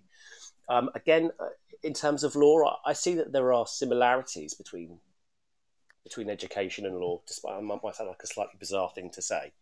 Um, 0.68 0.90
again, 0.94 1.30
uh, 1.38 1.48
in 1.82 1.92
terms 1.92 2.24
of 2.24 2.36
law, 2.36 2.78
I 2.84 2.92
see 2.92 3.14
that 3.14 3.32
there 3.32 3.52
are 3.52 3.66
similarities 3.66 4.54
between 4.54 4.98
between 6.04 6.30
education 6.30 6.86
and 6.86 6.96
law. 6.96 7.20
Despite 7.26 7.58
it 7.58 7.62
might 7.62 7.94
sound 7.94 8.08
like 8.08 8.22
a 8.22 8.26
slightly 8.26 8.54
bizarre 8.58 8.90
thing 8.94 9.10
to 9.10 9.22
say, 9.22 9.52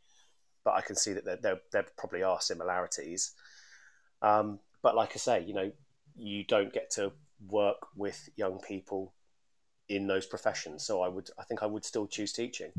but 0.65 0.75
I 0.75 0.81
can 0.81 0.97
see 0.97 1.13
that 1.13 1.25
there 1.25 1.37
there, 1.37 1.61
there 1.73 1.87
probably 1.97 2.23
are 2.23 2.41
similarities. 2.41 3.33
Um, 4.23 4.61
but 4.83 4.95
like 4.95 5.13
I 5.15 5.19
say, 5.19 5.43
you 5.43 5.55
know, 5.55 5.73
you 6.17 6.45
don't 6.45 6.73
get 6.73 6.91
to 6.93 7.13
work 7.49 7.89
with 7.97 8.29
young 8.37 8.61
people 8.61 9.13
in 9.89 10.07
those 10.07 10.27
professions. 10.27 10.85
So 10.85 11.03
I 11.03 11.09
would, 11.09 11.31
I 11.39 11.45
think, 11.45 11.63
I 11.63 11.67
would 11.67 11.85
still 11.85 12.07
choose 12.07 12.33
teaching. 12.33 12.73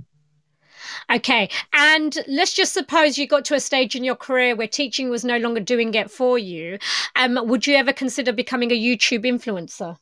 Okay. 1.12 1.50
And 1.74 2.18
let's 2.28 2.54
just 2.54 2.74
suppose 2.74 3.18
you 3.18 3.28
got 3.28 3.46
to 3.46 3.56
a 3.56 3.60
stage 3.60 3.96
in 3.96 4.04
your 4.04 4.16
career 4.16 4.56
where 4.56 4.68
teaching 4.68 5.10
was 5.10 5.24
no 5.26 5.38
longer 5.38 5.60
doing 5.60 5.94
it 5.94 6.12
for 6.12 6.38
you. 6.38 6.78
Um, 7.16 7.40
would 7.48 7.68
you 7.68 7.76
ever 7.76 7.94
consider 7.94 8.34
becoming 8.34 8.72
a 8.72 8.80
YouTube 8.80 9.26
influencer? 9.26 9.98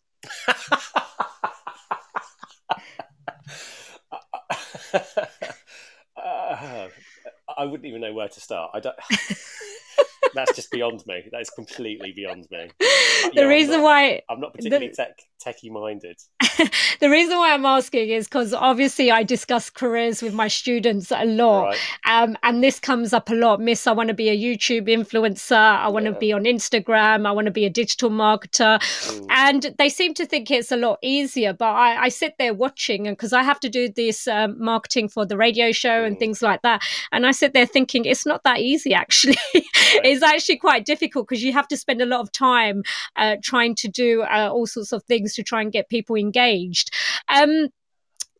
uh, 6.17 6.87
I 7.57 7.65
wouldn't 7.65 7.85
even 7.85 8.01
know 8.01 8.13
where 8.13 8.27
to 8.27 8.39
start. 8.39 8.71
I 8.73 8.79
don't. 8.79 8.95
that's 10.33 10.55
just 10.55 10.71
beyond 10.71 11.03
me. 11.07 11.23
That 11.31 11.41
is 11.41 11.49
completely 11.49 12.11
beyond 12.11 12.47
me. 12.51 12.69
the 12.79 13.31
yeah, 13.33 13.43
reason 13.43 13.75
I'm 13.75 13.81
not, 13.81 13.83
why 13.83 14.21
I'm 14.29 14.39
not 14.39 14.53
particularly 14.53 14.89
the, 14.89 14.95
tech 14.95 15.21
techie 15.43 15.71
minded. 15.71 16.17
the 16.99 17.09
reason 17.09 17.37
why 17.37 17.53
I'm 17.53 17.65
asking 17.65 18.09
is 18.09 18.27
because 18.27 18.53
obviously 18.53 19.09
I 19.11 19.23
discuss 19.23 19.69
careers 19.69 20.21
with 20.21 20.33
my 20.33 20.47
students 20.47 21.11
a 21.11 21.25
lot, 21.25 21.75
right. 22.05 22.23
um, 22.23 22.37
and 22.43 22.63
this 22.63 22.79
comes 22.79 23.13
up 23.13 23.29
a 23.29 23.33
lot. 23.33 23.59
Miss, 23.59 23.87
I 23.87 23.93
want 23.93 24.09
to 24.09 24.13
be 24.13 24.29
a 24.29 24.37
YouTube 24.37 24.87
influencer. 24.87 25.55
I 25.55 25.87
want 25.87 26.05
to 26.05 26.11
yeah. 26.11 26.19
be 26.19 26.33
on 26.33 26.43
Instagram. 26.43 27.25
I 27.25 27.31
want 27.31 27.45
to 27.45 27.51
be 27.51 27.65
a 27.65 27.69
digital 27.69 28.09
marketer, 28.09 28.79
mm. 28.79 29.25
and 29.29 29.73
they 29.77 29.89
seem 29.89 30.13
to 30.15 30.25
think 30.25 30.51
it's 30.51 30.71
a 30.71 30.77
lot 30.77 30.99
easier. 31.01 31.53
But 31.53 31.73
I, 31.73 32.03
I 32.03 32.09
sit 32.09 32.35
there 32.37 32.53
watching, 32.53 33.07
and 33.07 33.17
because 33.17 33.33
I 33.33 33.43
have 33.43 33.59
to 33.61 33.69
do 33.69 33.89
this 33.89 34.27
um, 34.27 34.61
marketing 34.63 35.09
for 35.09 35.25
the 35.25 35.37
radio 35.37 35.71
show 35.71 36.03
mm. 36.03 36.07
and 36.07 36.19
things 36.19 36.41
like 36.41 36.61
that, 36.61 36.83
and 37.11 37.25
I 37.25 37.31
sit 37.31 37.53
there 37.53 37.65
thinking 37.65 38.05
it's 38.05 38.25
not 38.25 38.43
that 38.43 38.59
easy 38.59 38.93
actually. 38.93 39.37
Right 39.95 40.35
actually 40.35 40.57
quite 40.57 40.85
difficult 40.85 41.27
because 41.27 41.43
you 41.43 41.53
have 41.53 41.67
to 41.67 41.77
spend 41.77 42.01
a 42.01 42.05
lot 42.05 42.19
of 42.19 42.31
time 42.31 42.83
uh, 43.15 43.37
trying 43.41 43.73
to 43.75 43.87
do 43.87 44.21
uh, 44.21 44.49
all 44.51 44.67
sorts 44.67 44.91
of 44.91 45.03
things 45.03 45.24
to 45.33 45.43
try 45.43 45.61
and 45.61 45.71
get 45.71 45.89
people 45.89 46.15
engaged. 46.15 46.91
Um, 47.27 47.69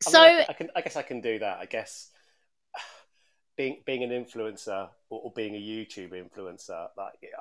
so 0.02 0.22
I, 0.22 0.28
mean, 0.28 0.40
I, 0.40 0.46
I, 0.50 0.54
can, 0.54 0.70
I 0.76 0.82
guess 0.82 0.96
I 0.96 1.02
can 1.02 1.22
do 1.22 1.40
that. 1.40 1.60
I 1.60 1.66
guess 1.66 2.12
being 3.58 3.82
being 3.86 4.04
an 4.04 4.12
influencer 4.12 4.90
or, 5.10 5.22
or 5.22 5.32
being 5.36 5.56
a 5.56 5.60
YouTube 5.60 6.12
influencer, 6.12 6.88
like. 6.98 7.32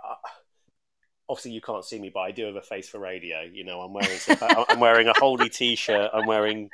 Obviously 1.26 1.52
you 1.52 1.62
can't 1.62 1.86
see 1.86 1.98
me, 1.98 2.10
but 2.12 2.20
I 2.20 2.32
do 2.32 2.44
have 2.44 2.56
a 2.56 2.60
face 2.60 2.86
for 2.86 2.98
radio. 2.98 3.40
You 3.40 3.64
know, 3.64 3.80
I'm 3.80 3.94
wearing 3.94 4.18
some, 4.18 4.36
I'm 4.42 4.78
wearing 4.78 5.08
a 5.08 5.14
holy 5.16 5.48
t-shirt. 5.48 6.10
I'm 6.12 6.26
wearing 6.26 6.68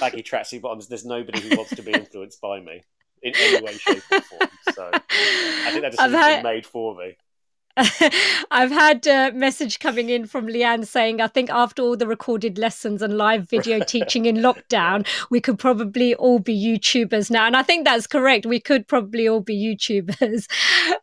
baggy 0.00 0.24
tracksuit 0.24 0.60
bottoms. 0.60 0.88
There's 0.88 1.04
nobody 1.04 1.38
who 1.38 1.56
wants 1.56 1.76
to 1.76 1.82
be 1.82 1.92
influenced 1.92 2.40
by 2.40 2.58
me 2.58 2.82
in 3.22 3.32
any 3.36 3.64
way, 3.64 3.72
shape, 3.74 4.02
or 4.10 4.20
form. 4.20 4.50
So 4.72 4.90
I 4.92 5.70
think 5.70 5.82
that 5.82 5.90
decision's 5.92 6.14
had... 6.14 6.42
been 6.42 6.52
made 6.52 6.66
for 6.66 6.96
me. 6.96 7.16
I've 8.50 8.70
had 8.70 9.06
a 9.06 9.32
message 9.32 9.78
coming 9.78 10.10
in 10.10 10.26
from 10.26 10.46
Leanne 10.46 10.86
saying, 10.86 11.22
I 11.22 11.26
think 11.26 11.48
after 11.48 11.80
all 11.80 11.96
the 11.96 12.06
recorded 12.06 12.58
lessons 12.58 13.00
and 13.00 13.16
live 13.16 13.48
video 13.48 13.80
teaching 13.86 14.26
in 14.26 14.36
lockdown, 14.36 15.06
we 15.30 15.40
could 15.40 15.58
probably 15.58 16.14
all 16.14 16.38
be 16.38 16.54
YouTubers 16.54 17.30
now. 17.30 17.46
And 17.46 17.56
I 17.56 17.62
think 17.62 17.86
that's 17.86 18.06
correct. 18.06 18.44
We 18.44 18.60
could 18.60 18.86
probably 18.86 19.26
all 19.26 19.40
be 19.40 19.56
YouTubers. 19.56 20.46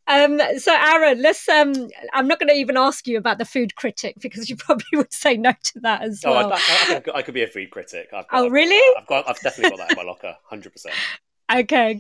Um, 0.08 0.42
so, 0.58 0.74
Aaron, 0.74 1.22
let's. 1.22 1.48
Um, 1.48 1.72
I'm 2.14 2.28
not 2.28 2.40
going 2.40 2.50
to 2.50 2.56
even 2.56 2.78
ask 2.78 3.08
you 3.08 3.18
about 3.20 3.38
the 3.38 3.46
food 3.46 3.76
critic 3.76 4.16
because 4.20 4.50
you 4.50 4.56
probably 4.56 4.88
would 4.96 5.14
say 5.14 5.38
no 5.38 5.52
to 5.52 5.80
that 5.82 6.02
as 6.02 6.24
oh, 6.26 6.32
well. 6.32 6.54
I, 6.54 7.02
I, 7.06 7.18
I, 7.20 7.22
could 7.22 7.36
be 7.36 7.44
a 7.44 7.48
food 7.48 7.70
critic. 7.70 8.10
Got, 8.10 8.26
oh, 8.34 8.50
really? 8.50 8.96
I've, 9.00 9.06
got, 9.06 9.30
I've 9.30 9.40
definitely 9.40 9.78
got 9.78 9.88
that 9.88 9.92
in 9.92 10.04
my 10.04 10.10
locker, 10.10 10.36
100%. 10.52 10.88
Okay. 11.60 12.00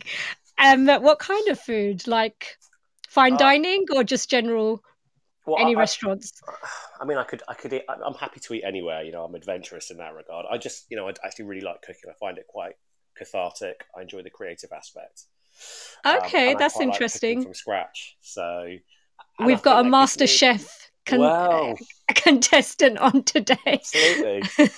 Um, 0.57 0.87
what 0.87 1.19
kind 1.19 1.47
of 1.49 1.59
food? 1.59 2.07
Like 2.07 2.57
fine 3.09 3.33
uh, 3.33 3.37
dining 3.37 3.85
or 3.93 4.03
just 4.03 4.29
general? 4.29 4.83
Well, 5.45 5.57
any 5.59 5.75
I, 5.75 5.79
restaurants? 5.79 6.41
I 7.01 7.05
mean, 7.05 7.17
I 7.17 7.23
could, 7.23 7.41
I 7.47 7.53
could. 7.55 7.73
Eat, 7.73 7.83
I'm 7.89 8.13
happy 8.13 8.39
to 8.39 8.53
eat 8.53 8.63
anywhere. 8.63 9.03
You 9.03 9.11
know, 9.11 9.23
I'm 9.23 9.35
adventurous 9.35 9.89
in 9.89 9.97
that 9.97 10.13
regard. 10.13 10.45
I 10.49 10.57
just, 10.57 10.85
you 10.89 10.97
know, 10.97 11.07
I 11.07 11.13
actually 11.23 11.45
really 11.45 11.61
like 11.61 11.81
cooking. 11.81 12.09
I 12.09 12.13
find 12.19 12.37
it 12.37 12.45
quite 12.47 12.75
cathartic. 13.17 13.85
I 13.97 14.01
enjoy 14.01 14.21
the 14.21 14.29
creative 14.29 14.71
aspect. 14.71 15.23
Okay, 16.05 16.53
um, 16.53 16.57
that's 16.59 16.79
interesting. 16.79 17.39
Like 17.39 17.47
from 17.47 17.53
scratch, 17.53 18.17
so 18.21 18.75
we've 19.43 19.61
got 19.61 19.85
a 19.85 19.89
master 19.89 20.27
chef 20.27 20.78
con- 21.09 21.19
wow. 21.19 21.75
contestant 22.15 22.97
on 22.97 23.23
today. 23.23 23.57
Absolutely. 23.65 24.41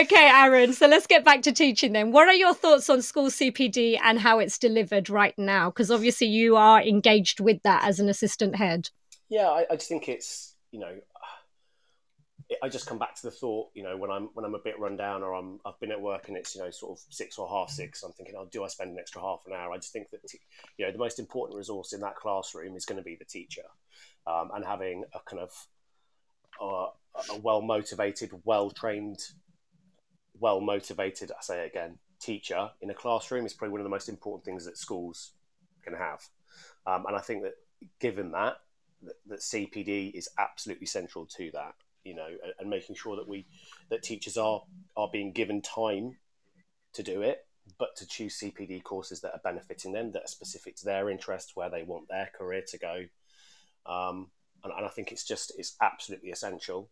okay, 0.00 0.30
Aaron. 0.32 0.72
So 0.72 0.86
let's 0.86 1.06
get 1.06 1.24
back 1.24 1.42
to 1.42 1.52
teaching 1.52 1.92
then. 1.92 2.12
What 2.12 2.28
are 2.28 2.34
your 2.34 2.54
thoughts 2.54 2.90
on 2.90 3.02
school 3.02 3.28
CPD 3.28 3.98
and 4.02 4.18
how 4.18 4.38
it's 4.38 4.58
delivered 4.58 5.10
right 5.10 5.36
now? 5.38 5.70
Because 5.70 5.90
obviously 5.90 6.26
you 6.28 6.56
are 6.56 6.80
engaged 6.82 7.40
with 7.40 7.62
that 7.62 7.84
as 7.84 8.00
an 8.00 8.08
assistant 8.08 8.56
head. 8.56 8.90
Yeah, 9.28 9.48
I, 9.48 9.66
I 9.70 9.76
just 9.76 9.88
think 9.88 10.08
it's 10.08 10.54
you 10.70 10.80
know 10.80 10.94
I 12.62 12.68
just 12.68 12.86
come 12.86 12.98
back 12.98 13.14
to 13.16 13.22
the 13.22 13.30
thought, 13.30 13.70
you 13.74 13.82
know, 13.82 13.96
when 13.96 14.10
I'm 14.10 14.28
when 14.34 14.44
I'm 14.44 14.54
a 14.54 14.58
bit 14.58 14.78
run 14.78 14.96
down 14.96 15.22
or 15.22 15.34
I'm 15.34 15.60
I've 15.64 15.78
been 15.80 15.90
at 15.90 16.00
work 16.00 16.28
and 16.28 16.36
it's 16.36 16.54
you 16.54 16.62
know 16.62 16.70
sort 16.70 16.98
of 16.98 17.04
six 17.08 17.38
or 17.38 17.48
half 17.48 17.70
six, 17.70 18.02
I'm 18.02 18.12
thinking, 18.12 18.34
oh, 18.36 18.46
do 18.50 18.64
I 18.64 18.68
spend 18.68 18.90
an 18.90 18.98
extra 18.98 19.20
half 19.20 19.40
an 19.46 19.52
hour? 19.52 19.72
I 19.72 19.76
just 19.76 19.92
think 19.92 20.10
that 20.10 20.20
you 20.76 20.86
know 20.86 20.92
the 20.92 20.98
most 20.98 21.18
important 21.18 21.56
resource 21.56 21.92
in 21.92 22.00
that 22.00 22.16
classroom 22.16 22.76
is 22.76 22.84
going 22.84 22.98
to 22.98 23.04
be 23.04 23.16
the 23.16 23.24
teacher, 23.24 23.62
um, 24.26 24.50
and 24.54 24.64
having 24.64 25.04
a 25.12 25.20
kind 25.28 25.42
of 25.42 25.66
uh, 26.60 26.90
a 27.32 27.38
well 27.38 27.62
motivated, 27.62 28.30
well 28.44 28.70
trained 28.70 29.18
well 30.38 30.60
motivated, 30.60 31.30
I 31.30 31.42
say 31.42 31.66
again, 31.66 31.98
teacher 32.20 32.70
in 32.80 32.90
a 32.90 32.94
classroom 32.94 33.46
is 33.46 33.52
probably 33.52 33.72
one 33.72 33.80
of 33.80 33.84
the 33.84 33.90
most 33.90 34.08
important 34.08 34.44
things 34.44 34.64
that 34.64 34.78
schools 34.78 35.32
can 35.82 35.94
have. 35.94 36.20
Um, 36.86 37.06
and 37.06 37.16
I 37.16 37.20
think 37.20 37.42
that 37.42 37.54
given 38.00 38.32
that, 38.32 38.56
that, 39.02 39.14
that, 39.26 39.40
CPD 39.40 40.12
is 40.14 40.28
absolutely 40.38 40.86
central 40.86 41.26
to 41.36 41.50
that, 41.52 41.74
you 42.04 42.14
know, 42.14 42.26
and, 42.26 42.52
and 42.58 42.70
making 42.70 42.96
sure 42.96 43.16
that 43.16 43.28
we 43.28 43.46
that 43.90 44.02
teachers 44.02 44.36
are 44.36 44.62
are 44.96 45.08
being 45.12 45.32
given 45.32 45.60
time 45.60 46.16
to 46.94 47.02
do 47.02 47.22
it, 47.22 47.46
but 47.78 47.96
to 47.96 48.06
choose 48.06 48.38
CPD 48.38 48.82
courses 48.82 49.20
that 49.20 49.32
are 49.32 49.40
benefiting 49.42 49.92
them, 49.92 50.12
that 50.12 50.24
are 50.24 50.28
specific 50.28 50.76
to 50.76 50.84
their 50.84 51.10
interests, 51.10 51.52
where 51.54 51.70
they 51.70 51.82
want 51.82 52.08
their 52.08 52.30
career 52.36 52.62
to 52.68 52.78
go. 52.78 53.04
Um, 53.86 54.30
and, 54.62 54.72
and 54.76 54.86
I 54.86 54.88
think 54.88 55.12
it's 55.12 55.24
just 55.24 55.52
it's 55.58 55.76
absolutely 55.80 56.30
essential 56.30 56.90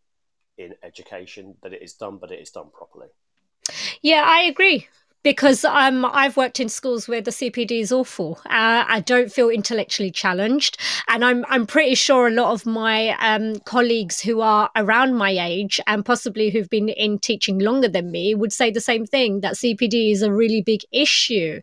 in 0.58 0.75
education 0.82 1.56
that 1.62 1.72
it 1.72 1.82
is 1.82 1.94
done, 1.94 2.18
but 2.18 2.30
it 2.30 2.40
is 2.40 2.50
done 2.50 2.70
properly. 2.72 3.08
Yeah, 4.02 4.25
I 4.26 4.42
agree 4.42 4.88
because 5.23 5.64
um, 5.64 6.05
I've 6.05 6.37
worked 6.37 6.61
in 6.61 6.69
schools 6.69 7.07
where 7.07 7.21
the 7.21 7.31
CPD 7.31 7.81
is 7.81 7.93
awful. 7.93 8.41
Uh, 8.47 8.85
I 8.88 9.02
don't 9.05 9.31
feel 9.31 9.49
intellectually 9.49 10.11
challenged, 10.11 10.79
and 11.09 11.25
I'm 11.25 11.45
I'm 11.49 11.67
pretty 11.67 11.95
sure 11.95 12.26
a 12.26 12.31
lot 12.31 12.52
of 12.52 12.67
my 12.67 13.11
um, 13.21 13.61
colleagues 13.61 14.21
who 14.21 14.41
are 14.41 14.71
around 14.76 15.14
my 15.14 15.31
age 15.31 15.81
and 15.87 16.05
possibly 16.05 16.50
who've 16.50 16.71
been 16.71 16.88
in 16.88 17.19
teaching 17.19 17.59
longer 17.59 17.88
than 17.88 18.11
me 18.11 18.35
would 18.35 18.52
say 18.52 18.71
the 18.71 18.81
same 18.81 19.07
thing. 19.07 19.41
That 19.41 19.55
CPD 19.55 20.12
is 20.12 20.23
a 20.23 20.33
really 20.33 20.62
big 20.62 20.81
issue 20.91 21.61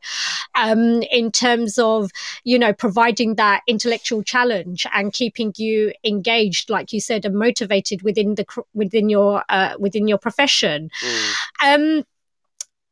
um, 0.56 1.04
in 1.12 1.32
terms 1.32 1.78
of 1.78 2.12
you 2.44 2.58
know 2.58 2.74
providing 2.74 3.36
that 3.36 3.62
intellectual 3.68 4.24
challenge 4.24 4.86
and 4.94 5.12
keeping 5.14 5.54
you 5.58 5.92
engaged, 6.04 6.70
like 6.70 6.94
you 6.94 7.02
said, 7.02 7.26
and 7.26 7.36
motivated 7.36 8.02
within 8.04 8.36
the 8.36 8.46
within 8.74 9.10
your 9.10 9.44
uh, 9.50 9.76
within 9.80 10.08
your 10.08 10.18
profession. 10.18 10.90
Mm. 11.62 12.04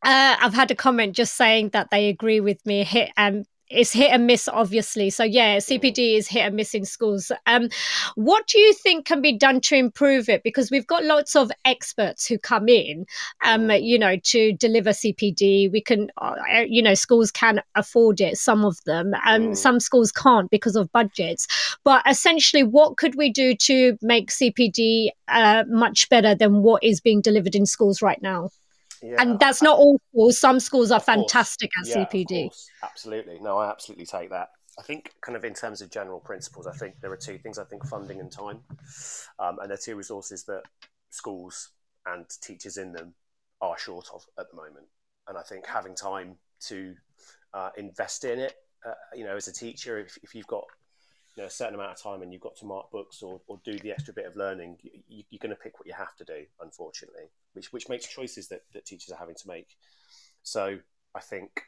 Uh, 0.08 0.38
I've 0.40 0.54
had 0.54 0.72
a 0.72 0.76
comment 0.76 1.18
just 1.18 1.36
saying 1.36 1.72
that 1.74 1.92
they 1.92 2.08
agree 2.08 2.40
with 2.40 2.66
me. 2.66 2.86
Hit 2.86 3.12
um, 3.18 3.44
it's 3.70 3.92
hit 3.92 4.12
and 4.12 4.26
miss, 4.26 4.48
obviously. 4.48 5.10
So 5.10 5.26
yeah, 5.26 5.58
CPD 5.58 6.16
is 6.16 6.30
hit 6.30 6.46
and 6.46 6.56
miss 6.56 6.74
in 6.74 6.86
schools. 6.86 7.30
Um, 7.46 7.68
what 8.16 8.48
do 8.48 8.58
you 8.58 8.74
think 8.74 9.06
can 9.06 9.22
be 9.22 9.38
done 9.38 9.60
to 9.60 9.76
improve 9.76 10.30
it? 10.30 10.44
Because 10.44 10.72
we've 10.72 10.88
got 10.88 11.04
lots 11.04 11.36
of 11.36 11.52
experts 11.66 12.26
who 12.26 12.38
come 12.38 12.70
in, 12.70 13.06
um, 13.44 13.70
you 13.70 14.00
know, 14.00 14.16
to 14.24 14.54
deliver 14.54 14.92
CPD. 14.92 15.70
We 15.70 15.82
can, 15.82 16.10
uh, 16.20 16.36
you 16.66 16.82
know, 16.82 16.94
schools 16.94 17.30
can 17.30 17.62
afford 17.76 18.22
it. 18.22 18.38
Some 18.38 18.64
of 18.64 18.82
them, 18.86 19.14
um, 19.26 19.50
mm. 19.50 19.58
some 19.58 19.82
schools 19.82 20.14
can't 20.14 20.50
because 20.50 20.78
of 20.78 20.90
budgets. 20.94 21.48
But 21.84 22.02
essentially, 22.08 22.64
what 22.64 22.96
could 22.96 23.16
we 23.16 23.30
do 23.30 23.54
to 23.56 23.98
make 24.02 24.32
CPD 24.32 25.10
uh, 25.28 25.66
much 25.68 26.08
better 26.08 26.34
than 26.34 26.64
what 26.64 26.82
is 26.82 27.02
being 27.02 27.20
delivered 27.20 27.56
in 27.56 27.66
schools 27.66 28.02
right 28.02 28.22
now? 28.22 28.52
Yeah. 29.02 29.16
And 29.20 29.40
that's 29.40 29.62
not 29.62 29.78
all 29.78 30.00
schools. 30.10 30.40
Some 30.40 30.60
schools 30.60 30.92
are 30.92 31.00
fantastic 31.00 31.72
at 31.80 31.88
yeah, 31.88 32.06
CPD. 32.06 32.50
Absolutely. 32.84 33.40
No, 33.40 33.58
I 33.58 33.70
absolutely 33.70 34.06
take 34.06 34.30
that. 34.32 34.50
I 34.80 34.84
think, 34.84 35.14
kind 35.22 35.36
of 35.36 35.44
in 35.44 35.54
terms 35.54 35.82
of 35.82 35.90
general 35.90 36.20
principles, 36.20 36.68
I 36.68 36.72
think 36.72 36.96
there 37.02 37.12
are 37.12 37.18
two 37.18 37.38
things. 37.40 37.58
I 37.58 37.64
think 37.64 37.86
funding 37.88 38.20
and 38.20 38.32
time, 38.32 38.60
um, 39.40 39.58
and 39.60 39.70
they're 39.70 39.78
two 39.78 39.96
resources 39.96 40.44
that 40.44 40.64
schools 41.10 41.70
and 42.06 42.26
teachers 42.42 42.78
in 42.78 42.92
them 42.92 43.14
are 43.62 43.78
short 43.78 44.08
of 44.14 44.24
at 44.40 44.50
the 44.52 44.56
moment. 44.56 44.86
And 45.28 45.38
I 45.38 45.42
think 45.42 45.66
having 45.66 45.96
time 45.96 46.36
to 46.68 46.94
uh, 47.54 47.70
invest 47.76 48.24
in 48.24 48.40
it, 48.40 48.56
uh, 48.86 48.94
you 49.16 49.24
know, 49.24 49.36
as 49.36 49.48
a 49.48 49.54
teacher, 49.54 50.00
if, 50.00 50.18
if 50.22 50.36
you've 50.36 50.48
got 50.48 50.66
you 51.38 51.44
know, 51.44 51.48
a 51.48 51.52
certain 51.52 51.76
amount 51.76 51.92
of 51.92 52.02
time 52.02 52.24
and 52.24 52.34
you've 52.34 52.42
got 52.42 52.56
to 52.58 52.66
mark 52.66 52.90
books 52.90 53.22
or, 53.22 53.40
or 53.48 53.60
do 53.64 53.78
the 53.80 53.92
extra 53.92 54.12
bit 54.12 54.26
of 54.26 54.36
learning, 54.36 54.76
you, 55.08 55.24
are 55.34 55.38
going 55.40 55.56
to 55.56 55.62
pick 55.62 55.80
what 55.80 55.88
you 55.88 55.94
have 55.94 56.16
to 56.16 56.26
do, 56.26 56.44
unfortunately, 56.62 57.30
which, 57.54 57.72
which 57.72 57.88
makes 57.88 58.08
choices 58.08 58.48
that, 58.48 58.64
that 58.74 58.86
teachers 58.86 59.12
are 59.12 59.20
having 59.20 59.36
to 59.36 59.48
make. 59.48 59.78
So 60.42 60.80
I 61.14 61.20
think 61.20 61.62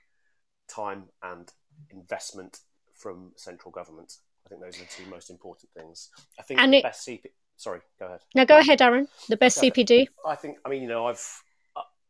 time 0.68 1.04
and 1.22 1.52
investment 1.92 2.62
from 2.96 3.32
central 3.36 3.72
government, 3.72 4.16
I 4.46 4.50
think 4.50 4.62
those 4.62 4.78
are 4.78 4.86
the 4.86 4.90
two 4.90 5.08
most 5.08 5.30
important 5.30 5.72
things. 5.78 6.10
I 6.40 6.42
think 6.42 6.60
and 6.60 6.74
the 6.74 6.78
it, 6.78 6.84
best 6.84 7.08
CP. 7.08 7.26
Sorry, 7.56 7.82
go 8.00 8.08
ahead. 8.08 8.22
Now 8.34 8.46
go 8.46 8.58
ahead, 8.58 8.82
Aaron. 8.82 9.08
The 9.28 9.38
best 9.38 9.62
CPD. 9.62 10.08
I 10.26 10.36
think. 10.36 10.58
I 10.66 10.70
mean, 10.70 10.82
you 10.82 10.88
know, 10.88 11.08
I've 11.08 11.44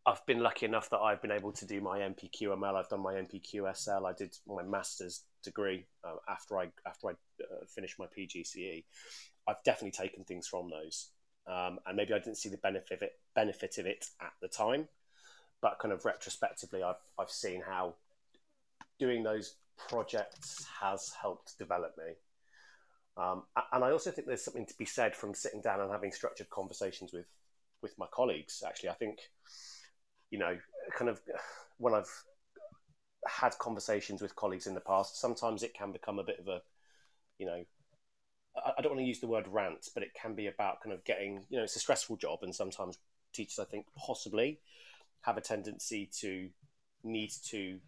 I've 0.09 0.25
been 0.25 0.39
lucky 0.39 0.65
enough 0.65 0.89
that 0.89 0.97
I've 0.97 1.21
been 1.21 1.31
able 1.31 1.51
to 1.51 1.67
do 1.67 1.81
my 1.81 1.99
NPQML. 1.99 2.73
I've 2.73 2.89
done 2.89 3.03
my 3.03 3.13
NPQSL. 3.13 4.09
I 4.09 4.13
did 4.13 4.35
my 4.47 4.63
master's 4.63 5.21
degree 5.43 5.85
uh, 6.03 6.15
after 6.27 6.57
I 6.57 6.69
after 6.87 7.09
I 7.09 7.11
uh, 7.11 7.65
finished 7.67 7.99
my 7.99 8.07
PGCE. 8.07 8.85
I've 9.47 9.63
definitely 9.63 9.91
taken 9.91 10.23
things 10.23 10.47
from 10.47 10.71
those, 10.71 11.11
um, 11.45 11.77
and 11.85 11.95
maybe 11.95 12.13
I 12.15 12.17
didn't 12.17 12.37
see 12.37 12.49
the 12.49 12.57
benefit 12.57 12.91
of 12.91 13.01
it 13.03 13.19
benefit 13.35 13.77
of 13.77 13.85
it 13.85 14.07
at 14.19 14.33
the 14.41 14.47
time, 14.47 14.87
but 15.61 15.77
kind 15.77 15.93
of 15.93 16.05
retrospectively, 16.05 16.81
I've 16.81 16.95
I've 17.19 17.29
seen 17.29 17.61
how 17.61 17.93
doing 18.97 19.21
those 19.21 19.57
projects 19.77 20.65
has 20.81 21.13
helped 21.21 21.57
develop 21.59 21.95
me. 21.99 22.15
Um, 23.15 23.43
and 23.73 23.83
I 23.83 23.91
also 23.91 24.09
think 24.09 24.27
there's 24.27 24.43
something 24.43 24.65
to 24.65 24.77
be 24.77 24.85
said 24.85 25.15
from 25.15 25.35
sitting 25.35 25.61
down 25.61 25.81
and 25.81 25.91
having 25.91 26.11
structured 26.11 26.49
conversations 26.49 27.13
with 27.13 27.27
with 27.83 27.93
my 27.99 28.07
colleagues. 28.11 28.63
Actually, 28.65 28.89
I 28.89 28.93
think 28.93 29.19
you 30.31 30.39
know, 30.39 30.57
kind 30.97 31.09
of 31.09 31.21
when 31.77 31.93
I've 31.93 32.11
had 33.27 33.57
conversations 33.57 34.21
with 34.21 34.35
colleagues 34.35 34.67
in 34.67 34.73
the 34.73 34.81
past, 34.81 35.19
sometimes 35.19 35.63
it 35.63 35.73
can 35.73 35.91
become 35.91 36.19
a 36.19 36.23
bit 36.23 36.39
of 36.39 36.47
a, 36.47 36.61
you 37.37 37.45
know, 37.45 37.63
I 38.55 38.81
don't 38.81 38.93
want 38.93 39.01
to 39.01 39.07
use 39.07 39.19
the 39.19 39.27
word 39.27 39.47
rant, 39.47 39.89
but 39.93 40.03
it 40.03 40.13
can 40.13 40.35
be 40.35 40.47
about 40.47 40.81
kind 40.81 40.93
of 40.93 41.03
getting, 41.05 41.45
you 41.49 41.57
know, 41.57 41.63
it's 41.63 41.75
a 41.75 41.79
stressful 41.79 42.17
job, 42.17 42.39
and 42.41 42.53
sometimes 42.53 42.97
teachers, 43.31 43.59
I 43.59 43.65
think, 43.65 43.85
possibly 43.95 44.59
have 45.21 45.37
a 45.37 45.41
tendency 45.41 46.09
to 46.19 46.49
need 47.03 47.31
to 47.47 47.79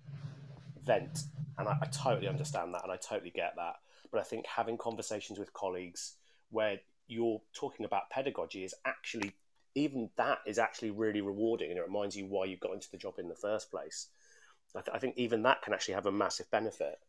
vent, 0.84 1.24
and 1.58 1.68
I, 1.68 1.78
I 1.82 1.86
totally 1.88 2.28
understand 2.28 2.74
that, 2.74 2.84
and 2.84 2.92
I 2.92 2.98
totally 2.98 3.32
get 3.32 3.56
that. 3.58 3.76
But 4.12 4.20
I 4.20 4.24
think 4.24 4.46
having 4.46 4.78
conversations 4.78 5.40
with 5.40 5.54
colleagues 5.54 6.16
where 6.50 6.80
you're 7.08 7.42
talking 7.54 7.86
about 7.86 8.10
pedagogy 8.10 8.64
is 8.64 8.76
actually 8.86 9.34
even 9.76 10.10
that 10.18 10.40
is 10.46 10.60
actually 10.60 10.92
really 10.92 11.22
rewarding 11.22 11.70
and 11.70 11.80
it 11.80 11.86
reminds 11.86 12.16
you 12.16 12.26
why 12.26 12.46
you 12.46 12.58
got 12.58 12.74
into 12.74 12.92
the 12.92 12.98
job 12.98 13.16
in 13.18 13.30
the 13.30 13.36
first 13.36 13.72
place. 13.72 14.08
I, 14.76 14.82
th- 14.82 14.96
I 14.96 15.00
think 15.00 15.18
even 15.18 15.44
that 15.44 15.62
can 15.62 15.74
actually 15.74 15.96
have 15.96 16.06
a 16.06 16.12
massive 16.12 16.50
benefit. 16.50 17.00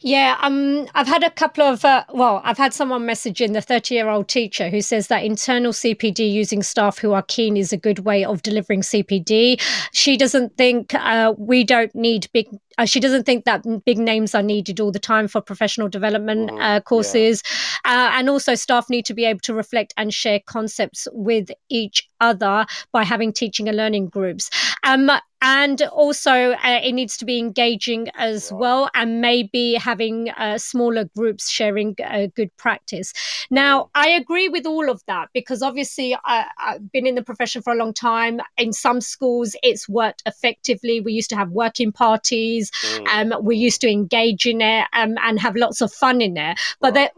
Yeah, 0.00 0.36
um, 0.40 0.88
I've 0.94 1.06
had 1.06 1.22
a 1.22 1.30
couple 1.30 1.62
of, 1.62 1.84
uh, 1.84 2.04
well, 2.12 2.40
I've 2.44 2.58
had 2.58 2.74
someone 2.74 3.02
messaging 3.02 3.52
the 3.52 3.60
30 3.60 3.94
year 3.94 4.08
old 4.08 4.28
teacher 4.28 4.68
who 4.68 4.80
says 4.80 5.06
that 5.08 5.24
internal 5.24 5.72
CPD 5.72 6.30
using 6.30 6.62
staff 6.62 6.98
who 6.98 7.12
are 7.12 7.22
keen 7.22 7.56
is 7.56 7.72
a 7.72 7.76
good 7.76 8.00
way 8.00 8.24
of 8.24 8.42
delivering 8.42 8.80
CPD. 8.80 9.60
She 9.92 10.16
doesn't 10.16 10.56
think 10.56 10.94
uh, 10.94 11.34
we 11.38 11.64
don't 11.64 11.94
need 11.94 12.28
big 12.32 12.48
uh, 12.78 12.84
she 12.84 13.00
doesn't 13.00 13.24
think 13.24 13.44
that 13.44 13.64
big 13.84 13.98
names 13.98 14.34
are 14.34 14.42
needed 14.42 14.80
all 14.80 14.90
the 14.90 14.98
time 14.98 15.28
for 15.28 15.40
professional 15.40 15.88
development 15.88 16.50
mm-hmm. 16.50 16.60
uh, 16.60 16.80
courses. 16.80 17.42
Yeah. 17.84 17.92
Uh, 17.92 18.18
and 18.18 18.28
also, 18.30 18.54
staff 18.54 18.88
need 18.88 19.04
to 19.06 19.14
be 19.14 19.24
able 19.24 19.40
to 19.40 19.54
reflect 19.54 19.92
and 19.96 20.12
share 20.12 20.40
concepts 20.46 21.06
with 21.12 21.50
each 21.68 22.08
other 22.20 22.66
by 22.92 23.04
having 23.04 23.32
teaching 23.32 23.68
and 23.68 23.76
learning 23.76 24.08
groups. 24.08 24.50
Um, 24.84 25.10
and 25.42 25.82
also, 25.82 26.52
uh, 26.52 26.80
it 26.82 26.92
needs 26.92 27.16
to 27.18 27.24
be 27.24 27.38
engaging 27.38 28.08
as 28.14 28.50
right. 28.50 28.58
well, 28.60 28.90
and 28.94 29.20
maybe 29.20 29.74
having 29.74 30.30
uh, 30.30 30.56
smaller 30.56 31.04
groups 31.16 31.50
sharing 31.50 31.94
uh, 32.04 32.28
good 32.34 32.56
practice. 32.56 33.12
Now, 33.50 33.90
I 33.94 34.08
agree 34.08 34.48
with 34.48 34.64
all 34.66 34.88
of 34.88 35.02
that 35.06 35.28
because 35.34 35.62
obviously, 35.62 36.16
I, 36.24 36.46
I've 36.58 36.90
been 36.92 37.06
in 37.06 37.16
the 37.16 37.22
profession 37.22 37.60
for 37.62 37.72
a 37.72 37.76
long 37.76 37.92
time. 37.92 38.40
In 38.56 38.72
some 38.72 39.00
schools, 39.00 39.54
it's 39.62 39.88
worked 39.88 40.22
effectively. 40.26 41.00
We 41.00 41.12
used 41.12 41.30
to 41.30 41.36
have 41.36 41.50
working 41.50 41.92
parties 41.92 42.70
Mm. 42.82 43.34
Um, 43.34 43.44
we 43.44 43.56
used 43.56 43.80
to 43.82 43.90
engage 43.90 44.46
in 44.46 44.60
it 44.60 44.86
um, 44.92 45.16
and 45.22 45.40
have 45.40 45.56
lots 45.56 45.80
of 45.80 45.92
fun 45.92 46.20
in 46.20 46.36
it, 46.36 46.58
but 46.80 46.94
there, 46.94 47.10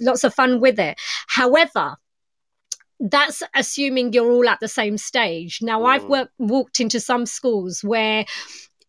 lots 0.00 0.24
of 0.24 0.34
fun 0.34 0.60
with 0.60 0.78
it. 0.78 0.98
However, 1.26 1.96
that's 3.00 3.42
assuming 3.54 4.12
you're 4.12 4.30
all 4.30 4.48
at 4.48 4.60
the 4.60 4.68
same 4.68 4.98
stage. 4.98 5.60
Now, 5.62 5.80
mm. 5.80 5.86
I've 5.86 6.04
worked, 6.04 6.32
walked 6.38 6.80
into 6.80 7.00
some 7.00 7.26
schools 7.26 7.82
where 7.84 8.24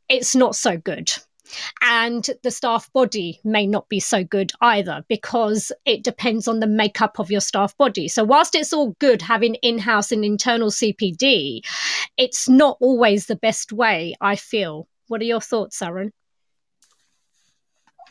it's 0.10 0.36
not 0.36 0.56
so 0.56 0.78
good. 0.78 1.12
And 1.82 2.30
the 2.44 2.52
staff 2.52 2.92
body 2.92 3.40
may 3.46 3.66
not 3.66 3.88
be 3.88 4.02
so 4.02 4.24
good 4.24 4.52
either 4.60 5.06
because 5.08 5.72
it 5.86 6.04
depends 6.04 6.46
on 6.46 6.60
the 6.60 6.68
makeup 6.68 7.20
of 7.20 7.32
your 7.32 7.40
staff 7.40 7.76
body. 7.78 8.10
So, 8.10 8.26
whilst 8.26 8.54
it's 8.54 8.74
all 8.74 8.98
good 9.00 9.22
having 9.22 9.56
in 9.56 9.78
house 9.78 10.12
and 10.12 10.26
internal 10.26 10.70
CPD, 10.70 11.62
it's 12.18 12.50
not 12.50 12.76
always 12.82 13.28
the 13.28 13.38
best 13.38 13.72
way, 13.72 14.14
I 14.20 14.36
feel, 14.36 14.90
what 15.08 15.22
are 15.22 15.26
your 15.26 15.40
thoughts, 15.40 15.82
Aaron? 15.82 16.12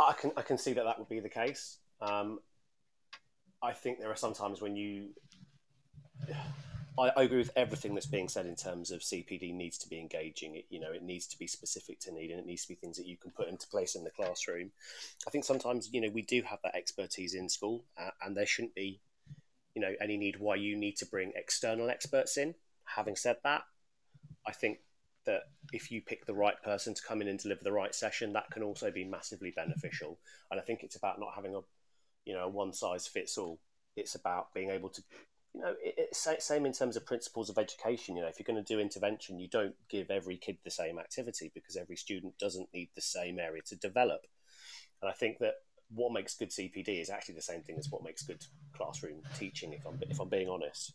I 0.00 0.12
can 0.12 0.32
I 0.36 0.42
can 0.42 0.58
see 0.58 0.72
that 0.74 0.84
that 0.84 0.98
would 0.98 1.08
be 1.08 1.20
the 1.20 1.28
case. 1.28 1.78
Um, 2.00 2.40
I 3.62 3.72
think 3.72 3.98
there 3.98 4.10
are 4.10 4.16
some 4.16 4.34
times 4.34 4.60
when 4.60 4.76
you. 4.76 5.08
I, 6.98 7.10
I, 7.16 7.22
agree 7.24 7.38
with 7.38 7.50
everything 7.56 7.94
that's 7.94 8.06
being 8.06 8.28
said 8.28 8.46
in 8.46 8.56
terms 8.56 8.90
of 8.90 9.00
CPD 9.00 9.54
needs 9.54 9.76
to 9.78 9.88
be 9.88 9.98
engaging. 9.98 10.56
It, 10.56 10.66
you 10.70 10.80
know, 10.80 10.92
it 10.92 11.02
needs 11.02 11.26
to 11.28 11.38
be 11.38 11.46
specific 11.46 12.00
to 12.00 12.12
need, 12.12 12.30
and 12.30 12.40
it 12.40 12.46
needs 12.46 12.62
to 12.62 12.68
be 12.68 12.74
things 12.74 12.96
that 12.96 13.06
you 13.06 13.16
can 13.16 13.30
put 13.30 13.48
into 13.48 13.66
place 13.68 13.94
in 13.94 14.04
the 14.04 14.10
classroom. 14.10 14.70
I 15.26 15.30
think 15.30 15.44
sometimes 15.44 15.90
you 15.92 16.00
know 16.00 16.08
we 16.08 16.22
do 16.22 16.42
have 16.42 16.60
that 16.64 16.74
expertise 16.74 17.34
in 17.34 17.48
school, 17.48 17.84
uh, 18.00 18.10
and 18.22 18.36
there 18.36 18.46
shouldn't 18.46 18.74
be, 18.74 19.00
you 19.74 19.82
know, 19.82 19.94
any 20.00 20.16
need 20.16 20.38
why 20.38 20.56
you 20.56 20.76
need 20.76 20.96
to 20.98 21.06
bring 21.06 21.32
external 21.34 21.90
experts 21.90 22.36
in. 22.36 22.54
Having 22.84 23.16
said 23.16 23.36
that, 23.44 23.62
I 24.46 24.52
think 24.52 24.78
that 25.26 25.42
if 25.72 25.90
you 25.90 26.00
pick 26.00 26.24
the 26.24 26.34
right 26.34 26.60
person 26.62 26.94
to 26.94 27.02
come 27.02 27.20
in 27.20 27.28
and 27.28 27.38
deliver 27.38 27.64
the 27.64 27.72
right 27.72 27.94
session, 27.94 28.32
that 28.32 28.50
can 28.50 28.62
also 28.62 28.90
be 28.90 29.04
massively 29.04 29.50
beneficial. 29.50 30.18
And 30.50 30.58
I 30.58 30.62
think 30.62 30.82
it's 30.82 30.96
about 30.96 31.20
not 31.20 31.34
having 31.34 31.54
a, 31.54 31.60
you 32.24 32.32
know, 32.32 32.44
a 32.44 32.48
one 32.48 32.72
size 32.72 33.06
fits 33.06 33.36
all. 33.36 33.58
It's 33.96 34.14
about 34.14 34.54
being 34.54 34.70
able 34.70 34.88
to, 34.90 35.02
you 35.56 35.62
know, 35.62 35.74
same 36.12 36.66
in 36.66 36.72
terms 36.72 36.96
of 36.96 37.06
principles 37.06 37.48
of 37.48 37.56
education. 37.56 38.14
You 38.14 38.22
know, 38.22 38.28
if 38.28 38.38
you're 38.38 38.44
going 38.44 38.62
to 38.62 38.74
do 38.74 38.78
intervention, 38.78 39.38
you 39.38 39.48
don't 39.48 39.74
give 39.88 40.10
every 40.10 40.36
kid 40.36 40.58
the 40.64 40.70
same 40.70 40.98
activity 40.98 41.50
because 41.54 41.76
every 41.76 41.96
student 41.96 42.36
doesn't 42.38 42.68
need 42.74 42.90
the 42.94 43.00
same 43.00 43.38
area 43.38 43.62
to 43.66 43.76
develop. 43.76 44.26
And 45.00 45.10
I 45.10 45.14
think 45.14 45.38
that 45.38 45.54
what 45.88 46.12
makes 46.12 46.34
good 46.34 46.50
CPD 46.50 47.00
is 47.00 47.08
actually 47.08 47.36
the 47.36 47.42
same 47.42 47.62
thing 47.62 47.76
as 47.78 47.90
what 47.90 48.04
makes 48.04 48.22
good 48.22 48.44
classroom 48.74 49.22
teaching. 49.38 49.72
If 49.72 49.86
I'm 49.86 49.98
if 50.10 50.20
I'm 50.20 50.28
being 50.28 50.48
honest. 50.48 50.92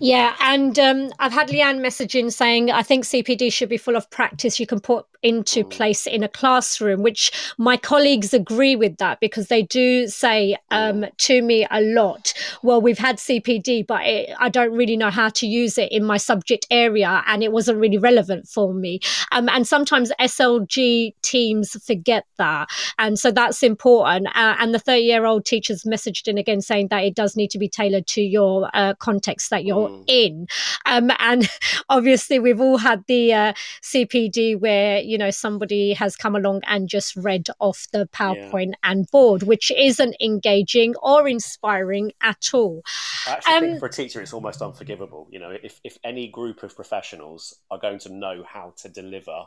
Yeah, 0.00 0.36
and 0.40 0.78
um, 0.78 1.10
I've 1.18 1.32
had 1.32 1.48
Leanne 1.48 1.80
messaging 1.80 2.32
saying 2.32 2.70
I 2.70 2.82
think 2.82 3.04
CPD 3.04 3.52
should 3.52 3.68
be 3.68 3.76
full 3.76 3.96
of 3.96 4.08
practice 4.10 4.60
you 4.60 4.66
can 4.66 4.80
put 4.80 5.06
into 5.22 5.64
mm. 5.64 5.70
place 5.70 6.06
in 6.06 6.22
a 6.22 6.28
classroom, 6.28 7.02
which 7.02 7.32
my 7.58 7.76
colleagues 7.76 8.32
agree 8.32 8.76
with 8.76 8.98
that 8.98 9.18
because 9.20 9.48
they 9.48 9.62
do 9.62 10.06
say 10.06 10.56
um, 10.70 11.00
mm. 11.00 11.16
to 11.16 11.42
me 11.42 11.66
a 11.70 11.80
lot, 11.80 12.32
well, 12.62 12.80
we've 12.80 12.98
had 12.98 13.16
CPD, 13.16 13.86
but 13.86 14.02
it, 14.06 14.30
I 14.38 14.48
don't 14.48 14.72
really 14.72 14.96
know 14.96 15.10
how 15.10 15.28
to 15.30 15.46
use 15.46 15.78
it 15.78 15.90
in 15.90 16.04
my 16.04 16.16
subject 16.16 16.66
area 16.70 17.22
and 17.26 17.42
it 17.42 17.50
wasn't 17.50 17.78
really 17.78 17.98
relevant 17.98 18.46
for 18.46 18.72
me. 18.72 19.00
Um, 19.32 19.48
and 19.48 19.66
sometimes 19.66 20.12
SLG 20.20 21.14
teams 21.22 21.72
forget 21.84 22.24
that. 22.36 22.68
And 22.98 23.18
so 23.18 23.30
that's 23.30 23.62
important. 23.62 24.28
Uh, 24.28 24.54
and 24.58 24.72
the 24.72 24.78
30 24.78 25.00
year 25.00 25.24
old 25.24 25.44
teachers 25.44 25.82
messaged 25.82 26.28
in 26.28 26.38
again 26.38 26.60
saying 26.60 26.88
that 26.88 27.02
it 27.02 27.14
does 27.14 27.36
need 27.36 27.50
to 27.50 27.58
be 27.58 27.68
tailored 27.68 28.06
to 28.08 28.22
your 28.22 28.70
uh, 28.74 28.94
context 28.94 29.37
context 29.38 29.50
that 29.50 29.64
you're 29.64 29.88
mm. 29.88 30.04
in. 30.06 30.46
Um, 30.86 31.10
and 31.18 31.48
obviously, 31.88 32.38
we've 32.38 32.60
all 32.60 32.78
had 32.78 33.04
the 33.06 33.32
uh, 33.32 33.52
CPD 33.82 34.58
where, 34.58 35.00
you 35.00 35.18
know, 35.18 35.30
somebody 35.30 35.92
has 35.94 36.16
come 36.16 36.36
along 36.36 36.62
and 36.66 36.88
just 36.88 37.16
read 37.16 37.48
off 37.60 37.86
the 37.92 38.08
PowerPoint 38.12 38.70
yeah. 38.70 38.90
and 38.90 39.10
board, 39.10 39.42
which 39.42 39.70
isn't 39.76 40.16
engaging 40.20 40.94
or 41.02 41.28
inspiring 41.28 42.12
at 42.22 42.50
all. 42.52 42.82
I 43.26 43.32
actually 43.32 43.54
um, 43.54 43.62
think 43.64 43.80
for 43.80 43.86
a 43.86 43.92
teacher, 43.92 44.20
it's 44.20 44.32
almost 44.32 44.62
unforgivable. 44.62 45.28
You 45.30 45.38
know, 45.38 45.50
if, 45.62 45.80
if 45.84 45.98
any 46.04 46.28
group 46.28 46.62
of 46.62 46.74
professionals 46.74 47.54
are 47.70 47.78
going 47.78 47.98
to 48.00 48.12
know 48.12 48.44
how 48.46 48.74
to 48.78 48.88
deliver 48.88 49.46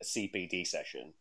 a 0.00 0.04
CPD 0.04 0.66
session, 0.66 1.12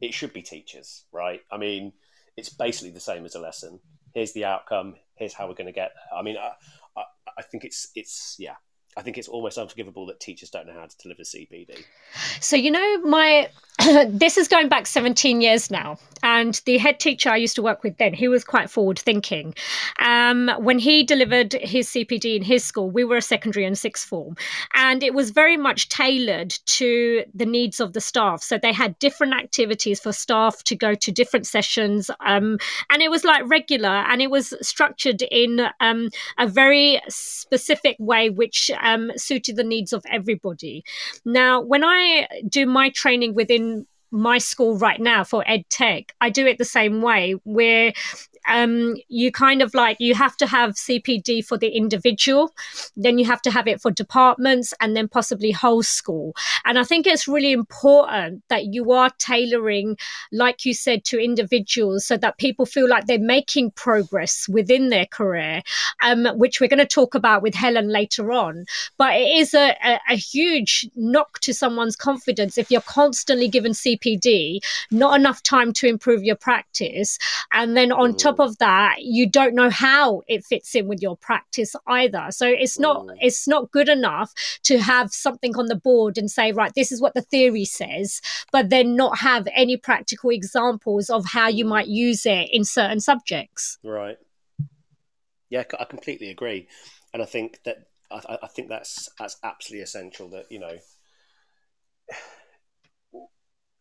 it 0.00 0.12
should 0.12 0.32
be 0.32 0.42
teachers, 0.42 1.04
right? 1.12 1.40
I 1.50 1.56
mean, 1.56 1.92
it's 2.36 2.48
basically 2.48 2.90
the 2.90 3.00
same 3.00 3.24
as 3.24 3.36
a 3.36 3.40
lesson. 3.40 3.78
Here's 4.12 4.32
the 4.32 4.44
outcome. 4.44 4.96
Here's 5.14 5.32
how 5.32 5.46
we're 5.46 5.54
going 5.54 5.66
to 5.66 5.72
get 5.72 5.92
there. 5.94 6.18
I 6.18 6.22
mean, 6.22 6.36
I, 6.36 6.52
I 7.38 7.42
think 7.42 7.64
it's 7.64 7.90
it's 7.94 8.36
yeah. 8.38 8.56
I 8.96 9.02
think 9.02 9.18
it's 9.18 9.28
almost 9.28 9.58
unforgivable 9.58 10.06
that 10.06 10.20
teachers 10.20 10.50
don't 10.50 10.66
know 10.66 10.74
how 10.74 10.86
to 10.86 10.96
deliver 10.98 11.22
CPD. 11.22 11.84
So 12.40 12.56
you 12.56 12.70
know, 12.70 12.98
my 13.00 13.48
this 14.08 14.38
is 14.38 14.46
going 14.46 14.68
back 14.68 14.86
17 14.86 15.40
years 15.40 15.68
now, 15.70 15.98
and 16.22 16.60
the 16.64 16.78
head 16.78 17.00
teacher 17.00 17.28
I 17.28 17.36
used 17.36 17.56
to 17.56 17.62
work 17.62 17.82
with 17.82 17.96
then, 17.98 18.14
he 18.14 18.28
was 18.28 18.44
quite 18.44 18.70
forward 18.70 18.98
thinking. 18.98 19.52
Um, 19.98 20.48
when 20.58 20.78
he 20.78 21.02
delivered 21.02 21.54
his 21.54 21.88
CPD 21.88 22.36
in 22.36 22.42
his 22.42 22.64
school, 22.64 22.88
we 22.88 23.02
were 23.02 23.16
a 23.16 23.22
secondary 23.22 23.66
and 23.66 23.76
sixth 23.76 24.08
form, 24.08 24.36
and 24.74 25.02
it 25.02 25.12
was 25.12 25.30
very 25.30 25.56
much 25.56 25.88
tailored 25.88 26.50
to 26.66 27.24
the 27.34 27.46
needs 27.46 27.80
of 27.80 27.94
the 27.94 28.00
staff. 28.00 28.42
So 28.44 28.58
they 28.58 28.72
had 28.72 28.96
different 29.00 29.34
activities 29.34 29.98
for 29.98 30.12
staff 30.12 30.62
to 30.64 30.76
go 30.76 30.94
to 30.94 31.10
different 31.10 31.46
sessions, 31.46 32.10
um, 32.20 32.58
and 32.90 33.02
it 33.02 33.10
was 33.10 33.24
like 33.24 33.42
regular, 33.50 33.88
and 33.88 34.22
it 34.22 34.30
was 34.30 34.54
structured 34.62 35.22
in 35.22 35.66
um, 35.80 36.10
a 36.38 36.46
very 36.46 37.00
specific 37.08 37.96
way, 37.98 38.30
which 38.30 38.70
um, 38.84 39.10
suited 39.16 39.56
the 39.56 39.64
needs 39.64 39.92
of 39.92 40.04
everybody. 40.10 40.84
Now, 41.24 41.60
when 41.60 41.84
I 41.84 42.28
do 42.48 42.66
my 42.66 42.90
training 42.90 43.34
within 43.34 43.86
my 44.10 44.38
school 44.38 44.78
right 44.78 45.00
now 45.00 45.24
for 45.24 45.42
ed 45.44 45.68
tech 45.70 46.14
i 46.20 46.30
do 46.30 46.46
it 46.46 46.56
the 46.56 46.64
same 46.64 47.02
way 47.02 47.34
where 47.42 47.92
um, 48.48 48.96
you 49.08 49.32
kind 49.32 49.62
of 49.62 49.74
like 49.74 49.96
you 50.00 50.14
have 50.14 50.36
to 50.38 50.46
have 50.46 50.72
CPD 50.72 51.44
for 51.44 51.56
the 51.56 51.68
individual, 51.68 52.52
then 52.96 53.18
you 53.18 53.24
have 53.24 53.42
to 53.42 53.50
have 53.50 53.66
it 53.66 53.80
for 53.80 53.90
departments, 53.90 54.74
and 54.80 54.96
then 54.96 55.08
possibly 55.08 55.50
whole 55.50 55.82
school. 55.82 56.34
And 56.64 56.78
I 56.78 56.84
think 56.84 57.06
it's 57.06 57.26
really 57.26 57.52
important 57.52 58.42
that 58.48 58.66
you 58.66 58.92
are 58.92 59.10
tailoring, 59.18 59.96
like 60.32 60.64
you 60.64 60.74
said, 60.74 61.04
to 61.04 61.18
individuals 61.18 62.06
so 62.06 62.16
that 62.18 62.38
people 62.38 62.66
feel 62.66 62.88
like 62.88 63.06
they're 63.06 63.18
making 63.18 63.70
progress 63.72 64.48
within 64.48 64.90
their 64.90 65.06
career, 65.06 65.62
um, 66.02 66.26
which 66.36 66.60
we're 66.60 66.68
going 66.68 66.78
to 66.78 66.86
talk 66.86 67.14
about 67.14 67.42
with 67.42 67.54
Helen 67.54 67.88
later 67.88 68.32
on. 68.32 68.66
But 68.98 69.14
it 69.14 69.36
is 69.36 69.54
a, 69.54 69.76
a, 69.84 70.00
a 70.10 70.16
huge 70.16 70.88
knock 70.94 71.40
to 71.40 71.54
someone's 71.54 71.96
confidence 71.96 72.58
if 72.58 72.70
you're 72.70 72.80
constantly 72.82 73.48
given 73.48 73.72
CPD, 73.72 74.60
not 74.90 75.18
enough 75.18 75.42
time 75.42 75.72
to 75.74 75.86
improve 75.86 76.22
your 76.22 76.36
practice, 76.36 77.18
and 77.52 77.76
then 77.76 77.92
on 77.92 78.16
top 78.16 78.33
top 78.36 78.48
of 78.48 78.58
that, 78.58 78.96
you 79.00 79.28
don't 79.28 79.54
know 79.54 79.70
how 79.70 80.22
it 80.26 80.44
fits 80.44 80.74
in 80.74 80.88
with 80.88 81.02
your 81.02 81.16
practice 81.16 81.74
either. 81.86 82.26
So 82.30 82.46
it's 82.46 82.78
not 82.78 83.06
mm. 83.06 83.16
it's 83.20 83.46
not 83.46 83.70
good 83.70 83.88
enough 83.88 84.32
to 84.64 84.78
have 84.78 85.12
something 85.12 85.56
on 85.56 85.66
the 85.66 85.76
board 85.76 86.18
and 86.18 86.30
say, 86.30 86.52
right, 86.52 86.72
this 86.74 86.92
is 86.92 87.00
what 87.00 87.14
the 87.14 87.22
theory 87.22 87.64
says, 87.64 88.20
but 88.52 88.70
then 88.70 88.96
not 88.96 89.18
have 89.18 89.46
any 89.54 89.76
practical 89.76 90.30
examples 90.30 91.10
of 91.10 91.24
how 91.26 91.48
you 91.48 91.64
might 91.64 91.88
use 91.88 92.26
it 92.26 92.48
in 92.52 92.64
certain 92.64 93.00
subjects. 93.00 93.78
Right. 93.82 94.16
Yeah, 95.50 95.64
I 95.78 95.84
completely 95.84 96.30
agree, 96.30 96.68
and 97.12 97.22
I 97.22 97.26
think 97.26 97.60
that 97.64 97.76
I, 98.10 98.38
I 98.42 98.48
think 98.48 98.68
that's 98.68 99.08
that's 99.18 99.36
absolutely 99.44 99.82
essential. 99.82 100.30
That 100.30 100.46
you 100.50 100.58
know. 100.58 100.76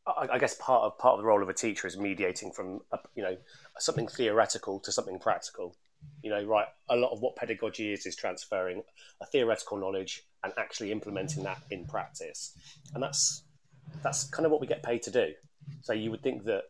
I, 0.05 0.37
guess 0.37 0.55
part 0.55 0.83
of 0.83 0.97
part 0.97 1.13
of 1.13 1.19
the 1.19 1.25
role 1.25 1.41
of 1.41 1.49
a 1.49 1.53
teacher 1.53 1.87
is 1.87 1.97
mediating 1.97 2.51
from 2.51 2.81
a, 2.91 2.99
you 3.15 3.23
know 3.23 3.37
something 3.79 4.07
theoretical 4.07 4.79
to 4.81 4.91
something 4.91 5.19
practical. 5.19 5.75
You 6.21 6.31
know, 6.31 6.43
right? 6.43 6.67
A 6.89 6.97
lot 6.97 7.13
of 7.13 7.21
what 7.21 7.37
pedagogy 7.37 7.93
is 7.93 8.05
is 8.05 8.15
transferring 8.15 8.83
a 9.21 9.25
theoretical 9.25 9.77
knowledge 9.77 10.23
and 10.43 10.51
actually 10.57 10.91
implementing 10.91 11.43
that 11.43 11.61
in 11.71 11.85
practice, 11.85 12.57
and 12.93 13.01
that's 13.01 13.43
that's 14.01 14.25
kind 14.29 14.45
of 14.45 14.51
what 14.51 14.59
we 14.59 14.67
get 14.67 14.83
paid 14.83 15.01
to 15.03 15.11
do. 15.11 15.33
So 15.81 15.93
you 15.93 16.11
would 16.11 16.21
think 16.21 16.43
that 16.45 16.63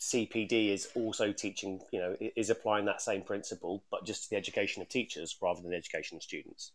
CPD 0.00 0.72
is 0.72 0.88
also 0.94 1.32
teaching, 1.32 1.80
you 1.92 1.98
know, 1.98 2.16
is 2.36 2.50
applying 2.50 2.86
that 2.86 3.02
same 3.02 3.22
principle, 3.22 3.84
but 3.90 4.06
just 4.06 4.24
to 4.24 4.30
the 4.30 4.36
education 4.36 4.80
of 4.80 4.88
teachers 4.88 5.36
rather 5.42 5.60
than 5.60 5.70
the 5.70 5.76
education 5.76 6.16
of 6.16 6.22
students. 6.22 6.72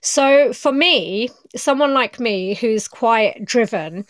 So 0.00 0.52
for 0.52 0.70
me, 0.70 1.30
someone 1.56 1.94
like 1.94 2.20
me 2.20 2.54
who's 2.54 2.88
quite 2.88 3.44
driven, 3.44 4.04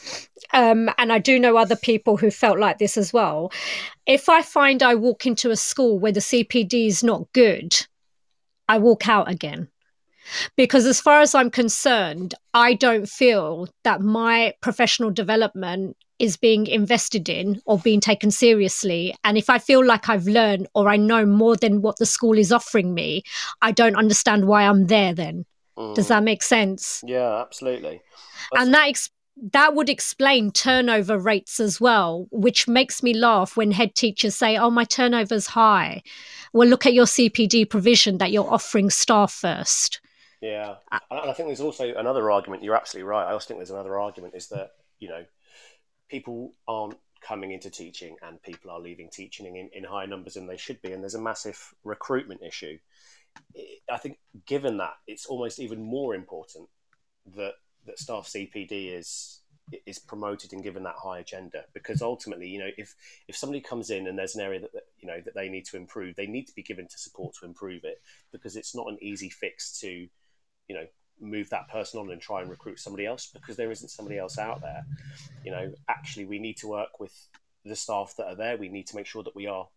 um, 0.53 0.90
and 0.99 1.12
I 1.12 1.18
do 1.18 1.38
know 1.38 1.57
other 1.57 1.77
people 1.77 2.16
who 2.16 2.31
felt 2.31 2.59
like 2.59 2.79
this 2.79 2.97
as 2.97 3.12
well. 3.12 3.53
If 4.07 4.29
I 4.29 4.42
find 4.42 4.83
I 4.83 4.97
walk 4.97 5.25
into 5.25 5.51
a 5.51 5.57
school 5.57 5.99
where 5.99 6.12
the 6.12 6.20
CPD 6.20 6.88
is 6.88 7.05
not 7.05 7.33
good, 7.33 7.87
I 8.68 8.79
walk 8.79 9.09
out 9.09 9.31
again. 9.31 9.68
Because 10.57 10.87
as 10.87 11.01
far 11.01 11.21
as 11.21 11.35
I'm 11.35 11.51
concerned, 11.51 12.35
I 12.53 12.75
don't 12.75 13.09
feel 13.09 13.69
that 13.85 14.01
my 14.01 14.55
professional 14.61 15.11
development 15.11 15.97
is 16.19 16.37
being 16.37 16.67
invested 16.67 17.29
in 17.29 17.61
or 17.67 17.79
being 17.79 18.01
taken 18.01 18.31
seriously. 18.31 19.15
And 19.25 19.37
if 19.37 19.51
I 19.51 19.59
feel 19.59 19.85
like 19.85 20.09
I've 20.09 20.27
learned 20.27 20.69
or 20.75 20.89
I 20.89 20.97
know 20.97 21.27
more 21.27 21.57
than 21.57 21.83
what 21.83 21.99
the 21.99 22.07
school 22.07 22.39
is 22.39 22.53
offering 22.53 22.95
me, 22.95 23.25
I 23.63 23.73
don't 23.73 23.97
understand 23.97 24.47
why 24.47 24.63
I'm 24.63 24.87
there 24.87 25.13
then. 25.13 25.45
Mm. 25.77 25.95
Does 25.95 26.09
that 26.09 26.23
make 26.23 26.43
sense? 26.43 27.03
Yeah, 27.05 27.41
absolutely. 27.41 28.01
That's- 28.53 28.67
and 28.67 28.75
that 28.75 28.89
ex- 28.89 29.11
that 29.53 29.75
would 29.75 29.91
explain 29.91 30.53
turnover 30.53 31.19
rates 31.19 31.59
as 31.59 31.81
well, 31.81 32.29
which 32.31 32.69
makes 32.69 33.03
me 33.03 33.13
laugh 33.15 33.57
when 33.57 33.73
head 33.73 33.97
teachers 33.97 34.37
say, 34.37 34.57
"Oh, 34.57 34.71
my 34.71 34.85
turnover's 34.85 35.49
high." 35.49 36.03
Well, 36.53 36.69
look 36.69 36.87
at 36.87 36.95
your 36.95 37.07
CPD 37.07 37.65
provision 37.65 38.19
that 38.19 38.31
you're 38.31 38.49
offering 38.49 38.91
staff 38.91 39.33
first. 39.33 40.01
Yeah, 40.45 40.75
uh, 40.93 40.99
and 41.11 41.31
I 41.31 41.33
think 41.33 41.49
there's 41.49 41.63
also 41.63 41.95
another 41.95 42.31
argument. 42.31 42.63
You're 42.63 42.77
absolutely 42.77 43.09
right. 43.09 43.27
I 43.27 43.33
also 43.33 43.49
think 43.49 43.61
there's 43.61 43.71
another 43.71 43.99
argument 43.99 44.35
is 44.35 44.49
that 44.49 44.73
you 44.99 45.09
know 45.09 45.25
people 46.11 46.53
aren't 46.69 46.99
coming 47.27 47.53
into 47.53 47.71
teaching 47.71 48.17
and 48.21 48.43
people 48.43 48.71
are 48.71 48.79
leaving 48.79 49.09
teaching 49.11 49.57
in, 49.57 49.71
in 49.73 49.85
higher 49.85 50.07
numbers 50.07 50.35
than 50.35 50.47
they 50.47 50.59
should 50.59 50.83
be, 50.83 50.93
and 50.93 51.03
there's 51.03 51.15
a 51.15 51.21
massive 51.21 51.73
recruitment 51.83 52.43
issue. 52.43 52.77
I 53.91 53.97
think, 53.97 54.19
given 54.47 54.77
that, 54.77 54.93
it's 55.07 55.25
almost 55.25 55.59
even 55.61 55.83
more 55.83 56.15
important 56.15 56.69
that 57.35 57.55
that 57.87 57.99
staff 57.99 58.27
CPD 58.27 58.95
is 58.99 59.41
is 59.87 59.99
promoted 59.99 60.53
and 60.53 60.63
given 60.63 60.83
that 60.83 60.97
high 61.03 61.21
agenda 61.21 61.65
because 61.73 62.03
ultimately, 62.03 62.49
you 62.49 62.59
know, 62.59 62.71
if 62.77 62.95
if 63.29 63.35
somebody 63.35 63.63
comes 63.63 63.89
in 63.89 64.07
and 64.09 64.19
there's 64.19 64.35
an 64.35 64.43
area 64.43 64.61
that, 64.61 64.75
that 64.75 64.85
you 64.99 65.09
know 65.09 65.23
that 65.25 65.35
they 65.35 65.49
need 65.49 65.65
to 65.65 65.79
improve, 65.79 66.17
they 66.17 66.27
need 66.27 66.47
to 66.47 66.55
be 66.55 66.63
given 66.63 66.87
to 66.87 66.99
support 66.99 67.35
to 67.41 67.47
improve 67.47 67.85
it 67.85 68.03
because 68.31 68.57
it's 68.57 68.75
not 68.75 68.89
an 68.89 68.99
easy 69.01 69.31
fix 69.31 69.81
to, 69.81 70.07
you 70.68 70.74
know, 70.74 70.87
move 71.20 71.48
that 71.50 71.68
person 71.68 72.00
on 72.00 72.11
and 72.11 72.20
try 72.20 72.40
and 72.40 72.50
recruit 72.50 72.79
somebody 72.79 73.07
else 73.07 73.31
because 73.33 73.57
there 73.57 73.70
isn't 73.70 73.88
somebody 73.88 74.18
else 74.18 74.38
out 74.38 74.61
there. 74.61 74.85
You 75.44 75.53
know, 75.53 75.72
actually, 75.88 76.27
we 76.27 76.38
need 76.38 76.57
to 76.59 76.68
work 76.68 77.00
with 77.00 77.12
the 77.64 77.77
staff 77.77 78.14
that 78.18 78.27
are 78.27 78.37
there. 78.37 78.57
We 78.57 78.68
need 78.68 78.87
to 78.88 78.96
make 78.96 79.07
sure 79.07 79.22
that 79.22 79.37
we 79.37 79.46
are 79.46 79.68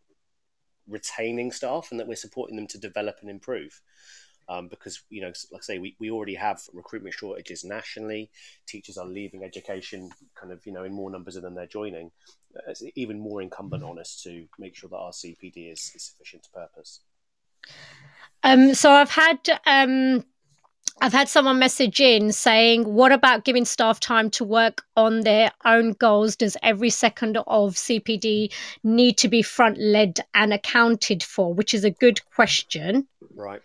retaining 0.87 1.51
staff 1.51 1.89
and 1.91 1.99
that 1.99 2.07
we're 2.07 2.15
supporting 2.15 2.55
them 2.55 2.67
to 2.67 2.77
develop 2.77 3.17
and 3.21 3.29
improve. 3.29 3.81
Um, 4.49 4.69
because 4.69 5.03
you 5.09 5.21
know, 5.21 5.33
like 5.51 5.61
I 5.61 5.63
say, 5.63 5.77
we, 5.77 5.97
we 5.99 6.09
already 6.09 6.35
have 6.35 6.61
recruitment 6.73 7.13
shortages 7.13 7.65
nationally. 7.65 8.31
Teachers 8.65 8.97
are 8.97 9.05
leaving 9.05 9.43
education, 9.43 10.09
kind 10.35 10.53
of 10.53 10.65
you 10.65 10.71
know, 10.71 10.85
in 10.85 10.93
more 10.93 11.11
numbers 11.11 11.35
than 11.35 11.53
they're 11.53 11.67
joining. 11.67 12.11
It's 12.65 12.81
even 12.95 13.19
more 13.19 13.41
incumbent 13.41 13.83
on 13.83 13.99
us 13.99 14.21
to 14.23 14.47
make 14.57 14.75
sure 14.75 14.89
that 14.89 14.95
our 14.95 15.11
CPD 15.11 15.71
is, 15.71 15.91
is 15.93 16.03
sufficient 16.03 16.43
to 16.43 16.49
purpose. 16.51 17.01
Um, 18.43 18.73
so 18.73 18.91
I've 18.91 19.11
had 19.11 19.39
um, 19.65 20.23
I've 20.99 21.13
had 21.13 21.29
someone 21.29 21.59
message 21.59 21.99
in 22.01 22.31
saying, 22.31 22.91
"What 22.93 23.11
about 23.11 23.43
giving 23.45 23.65
staff 23.65 23.99
time 23.99 24.29
to 24.31 24.43
work 24.43 24.83
on 24.95 25.21
their 25.21 25.51
own 25.63 25.93
goals? 25.93 26.35
Does 26.35 26.57
every 26.63 26.89
second 26.89 27.37
of 27.45 27.77
CPD 27.77 28.51
need 28.83 29.17
to 29.19 29.27
be 29.27 29.41
front 29.43 29.77
led 29.77 30.19
and 30.33 30.53
accounted 30.53 31.21
for?" 31.23 31.53
Which 31.53 31.73
is 31.73 31.83
a 31.83 31.91
good 31.91 32.25
question. 32.31 33.07
Right. 33.35 33.61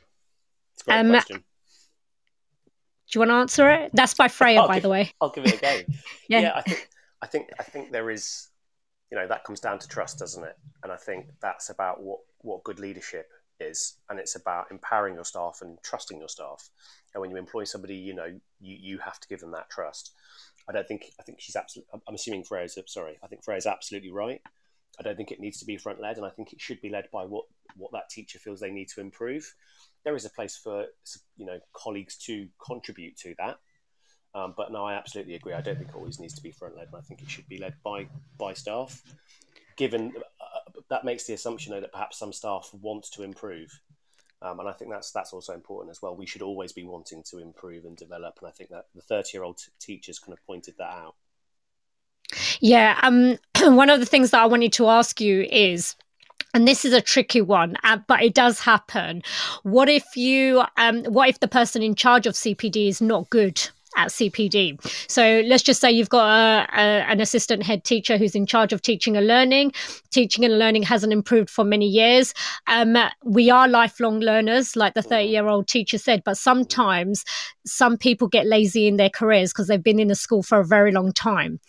It's 0.74 0.86
a 0.86 0.92
Um, 0.98 1.08
question. 1.10 1.38
Do 1.38 3.18
you 3.18 3.20
want 3.20 3.30
to 3.30 3.34
answer 3.34 3.70
it? 3.70 3.90
That's 3.94 4.14
by 4.14 4.28
Freya, 4.28 4.66
by 4.66 4.74
give- 4.74 4.82
the 4.84 4.88
way. 4.90 5.12
I'll 5.20 5.30
give 5.30 5.44
it 5.46 5.54
a 5.54 5.56
go. 5.58 5.80
Yeah. 6.28 6.40
yeah. 6.40 6.52
I 6.56 6.62
think 6.62 6.88
I 7.22 7.26
think 7.26 7.50
I 7.58 7.62
think 7.62 7.92
there 7.92 8.10
is, 8.10 8.48
you 9.10 9.16
know, 9.18 9.26
that 9.26 9.44
comes 9.44 9.60
down 9.60 9.78
to 9.78 9.88
trust, 9.88 10.18
doesn't 10.18 10.44
it? 10.44 10.56
And 10.82 10.92
I 10.92 10.96
think 10.96 11.26
that's 11.40 11.70
about 11.70 12.02
what 12.02 12.20
what 12.38 12.62
good 12.64 12.78
leadership 12.78 13.30
is, 13.60 13.98
and 14.08 14.18
it's 14.18 14.34
about 14.34 14.70
empowering 14.70 15.14
your 15.14 15.24
staff 15.24 15.58
and 15.62 15.78
trusting 15.82 16.18
your 16.18 16.28
staff. 16.28 16.68
And 17.14 17.20
when 17.20 17.30
you 17.30 17.36
employ 17.36 17.64
somebody, 17.64 17.96
you 17.96 18.14
know, 18.14 18.26
you 18.60 18.76
you 18.80 18.98
have 18.98 19.20
to 19.20 19.28
give 19.28 19.40
them 19.40 19.52
that 19.52 19.70
trust. 19.70 20.12
I 20.68 20.72
don't 20.72 20.86
think 20.86 21.12
I 21.18 21.22
think 21.22 21.40
she's 21.40 21.56
absolutely. 21.56 22.00
I'm 22.06 22.14
assuming 22.14 22.44
Freya's 22.44 22.78
sorry. 22.86 23.18
I 23.22 23.26
think 23.26 23.44
Freya's 23.44 23.66
absolutely 23.66 24.10
right. 24.10 24.40
I 24.98 25.02
don't 25.02 25.16
think 25.16 25.30
it 25.30 25.40
needs 25.40 25.58
to 25.58 25.64
be 25.64 25.76
front 25.76 26.00
led, 26.00 26.16
and 26.16 26.26
I 26.26 26.30
think 26.30 26.52
it 26.52 26.60
should 26.60 26.80
be 26.80 26.90
led 26.90 27.08
by 27.12 27.24
what 27.24 27.44
what 27.76 27.92
that 27.92 28.10
teacher 28.10 28.38
feels 28.38 28.60
they 28.60 28.70
need 28.70 28.88
to 28.88 29.00
improve. 29.00 29.54
There 30.04 30.16
is 30.16 30.24
a 30.24 30.30
place 30.30 30.56
for 30.56 30.86
you 31.36 31.46
know 31.46 31.58
colleagues 31.72 32.16
to 32.26 32.48
contribute 32.64 33.16
to 33.18 33.34
that, 33.38 33.58
um, 34.34 34.54
but 34.56 34.72
no, 34.72 34.84
I 34.84 34.94
absolutely 34.94 35.34
agree. 35.34 35.54
I 35.54 35.60
don't 35.60 35.76
think 35.76 35.90
it 35.90 35.96
always 35.96 36.20
needs 36.20 36.34
to 36.34 36.42
be 36.42 36.52
front 36.52 36.76
led, 36.76 36.88
and 36.88 36.96
I 36.96 37.00
think 37.00 37.22
it 37.22 37.30
should 37.30 37.48
be 37.48 37.58
led 37.58 37.74
by 37.82 38.06
by 38.38 38.52
staff. 38.52 39.02
Given 39.76 40.12
uh, 40.40 40.80
that 40.90 41.04
makes 41.04 41.24
the 41.24 41.34
assumption 41.34 41.72
though, 41.72 41.80
that 41.80 41.92
perhaps 41.92 42.18
some 42.18 42.32
staff 42.32 42.70
want 42.80 43.04
to 43.12 43.22
improve, 43.22 43.80
um, 44.42 44.60
and 44.60 44.68
I 44.68 44.72
think 44.72 44.90
that's 44.90 45.12
that's 45.12 45.32
also 45.32 45.54
important 45.54 45.90
as 45.90 46.02
well. 46.02 46.16
We 46.16 46.26
should 46.26 46.42
always 46.42 46.72
be 46.72 46.84
wanting 46.84 47.22
to 47.30 47.38
improve 47.38 47.84
and 47.84 47.96
develop, 47.96 48.38
and 48.40 48.48
I 48.48 48.52
think 48.52 48.70
that 48.70 48.86
the 48.94 49.02
thirty 49.02 49.30
year 49.34 49.44
old 49.44 49.58
t- 49.58 49.70
teachers 49.78 50.18
kind 50.18 50.32
of 50.32 50.44
pointed 50.46 50.74
that 50.78 50.92
out. 50.92 51.14
Yeah. 52.60 52.98
Um. 53.02 53.38
One 53.76 53.90
of 53.90 54.00
the 54.00 54.06
things 54.06 54.30
that 54.30 54.42
I 54.42 54.46
wanted 54.46 54.72
to 54.74 54.88
ask 54.88 55.20
you 55.20 55.42
is. 55.50 55.96
And 56.54 56.68
this 56.68 56.84
is 56.84 56.92
a 56.92 57.00
tricky 57.00 57.40
one, 57.40 57.76
uh, 57.82 57.98
but 58.06 58.22
it 58.22 58.34
does 58.34 58.60
happen. 58.60 59.22
What 59.62 59.88
if 59.88 60.04
you, 60.16 60.62
um, 60.76 61.02
what 61.04 61.30
if 61.30 61.40
the 61.40 61.48
person 61.48 61.82
in 61.82 61.94
charge 61.94 62.26
of 62.26 62.34
CPD 62.34 62.88
is 62.88 63.00
not 63.00 63.30
good 63.30 63.70
at 63.96 64.08
CPD? 64.08 64.78
So 65.10 65.42
let's 65.46 65.62
just 65.62 65.80
say 65.80 65.90
you've 65.90 66.08
got 66.08 66.26
a, 66.26 66.66
a, 66.74 66.82
an 67.10 67.20
assistant 67.20 67.62
head 67.62 67.84
teacher 67.84 68.18
who's 68.18 68.34
in 68.34 68.46
charge 68.46 68.72
of 68.72 68.82
teaching 68.82 69.16
and 69.16 69.26
learning. 69.26 69.72
Teaching 70.10 70.44
and 70.44 70.58
learning 70.58 70.82
hasn't 70.82 71.12
improved 71.12 71.50
for 71.50 71.64
many 71.64 71.86
years. 71.86 72.34
Um, 72.66 72.96
we 73.24 73.50
are 73.50 73.68
lifelong 73.68 74.20
learners, 74.20 74.76
like 74.76 74.94
the 74.94 75.02
30 75.02 75.26
year 75.26 75.46
old 75.46 75.68
teacher 75.68 75.98
said, 75.98 76.22
but 76.24 76.36
sometimes 76.36 77.24
some 77.64 77.96
people 77.96 78.28
get 78.28 78.46
lazy 78.46 78.86
in 78.86 78.96
their 78.96 79.10
careers 79.10 79.52
because 79.52 79.68
they've 79.68 79.82
been 79.82 80.00
in 80.00 80.10
a 80.10 80.14
school 80.14 80.42
for 80.42 80.58
a 80.60 80.64
very 80.64 80.92
long 80.92 81.12
time 81.12 81.60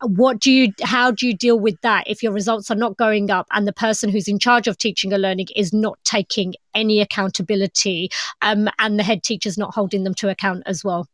what 0.00 0.38
do 0.38 0.50
you 0.50 0.72
how 0.82 1.10
do 1.10 1.26
you 1.26 1.34
deal 1.34 1.58
with 1.58 1.80
that 1.82 2.04
if 2.06 2.22
your 2.22 2.32
results 2.32 2.70
are 2.70 2.76
not 2.76 2.96
going 2.96 3.30
up 3.30 3.46
and 3.52 3.66
the 3.66 3.72
person 3.72 4.10
who's 4.10 4.28
in 4.28 4.38
charge 4.38 4.66
of 4.66 4.76
teaching 4.78 5.12
and 5.12 5.22
learning 5.22 5.46
is 5.56 5.72
not 5.72 5.98
taking 6.04 6.54
any 6.74 7.00
accountability 7.00 8.10
um, 8.42 8.68
and 8.78 8.98
the 8.98 9.02
head 9.02 9.22
teacher's 9.22 9.58
not 9.58 9.74
holding 9.74 10.04
them 10.04 10.14
to 10.14 10.28
account 10.28 10.62
as 10.66 10.84
well 10.84 11.06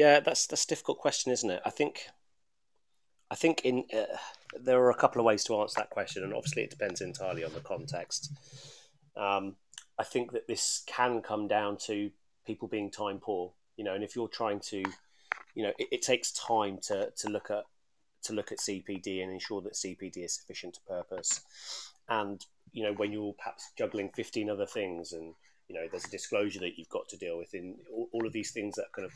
Yeah, 0.00 0.20
that's 0.20 0.46
that's 0.46 0.64
a 0.64 0.66
difficult 0.66 0.96
question, 0.96 1.30
isn't 1.30 1.50
it? 1.50 1.60
I 1.66 1.68
think, 1.68 2.08
I 3.30 3.34
think 3.34 3.60
in 3.66 3.84
uh, 3.92 4.16
there 4.58 4.80
are 4.80 4.88
a 4.88 4.94
couple 4.94 5.20
of 5.20 5.26
ways 5.26 5.44
to 5.44 5.60
answer 5.60 5.74
that 5.76 5.90
question, 5.90 6.24
and 6.24 6.32
obviously 6.32 6.62
it 6.62 6.70
depends 6.70 7.02
entirely 7.02 7.44
on 7.44 7.52
the 7.52 7.60
context. 7.60 8.32
Um, 9.14 9.56
I 9.98 10.04
think 10.04 10.32
that 10.32 10.48
this 10.48 10.84
can 10.86 11.20
come 11.20 11.48
down 11.48 11.76
to 11.84 12.10
people 12.46 12.66
being 12.66 12.90
time 12.90 13.18
poor, 13.18 13.52
you 13.76 13.84
know, 13.84 13.94
and 13.94 14.02
if 14.02 14.16
you're 14.16 14.26
trying 14.26 14.60
to, 14.70 14.78
you 15.54 15.64
know, 15.64 15.72
it, 15.78 15.88
it 15.92 16.00
takes 16.00 16.32
time 16.32 16.78
to 16.84 17.10
to 17.18 17.28
look 17.28 17.50
at 17.50 17.64
to 18.22 18.32
look 18.32 18.52
at 18.52 18.58
CPD 18.58 19.22
and 19.22 19.30
ensure 19.30 19.60
that 19.60 19.74
CPD 19.74 20.24
is 20.24 20.32
sufficient 20.32 20.72
to 20.76 20.80
purpose, 20.88 21.42
and 22.08 22.46
you 22.72 22.84
know 22.84 22.94
when 22.94 23.12
you're 23.12 23.34
perhaps 23.34 23.70
juggling 23.76 24.08
15 24.16 24.48
other 24.48 24.64
things 24.64 25.12
and 25.12 25.34
you 25.68 25.74
know 25.74 25.86
there's 25.90 26.06
a 26.06 26.10
disclosure 26.10 26.60
that 26.60 26.78
you've 26.78 26.88
got 26.88 27.06
to 27.10 27.18
deal 27.18 27.36
with 27.36 27.52
in 27.52 27.76
all, 27.92 28.08
all 28.12 28.26
of 28.26 28.32
these 28.32 28.50
things 28.50 28.76
that 28.76 28.86
kind 28.94 29.04
of 29.04 29.12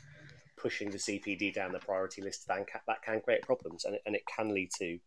pushing 0.64 0.90
the 0.90 0.96
CPD 0.96 1.52
down 1.52 1.72
the 1.72 1.78
priority 1.78 2.22
list, 2.22 2.48
then 2.48 2.64
that 2.86 3.02
can 3.02 3.20
create 3.20 3.42
problems, 3.42 3.84
and 3.84 3.96
it, 3.96 4.02
and 4.06 4.16
it 4.16 4.22
can 4.34 4.54
lead 4.54 4.70
to 4.78 4.98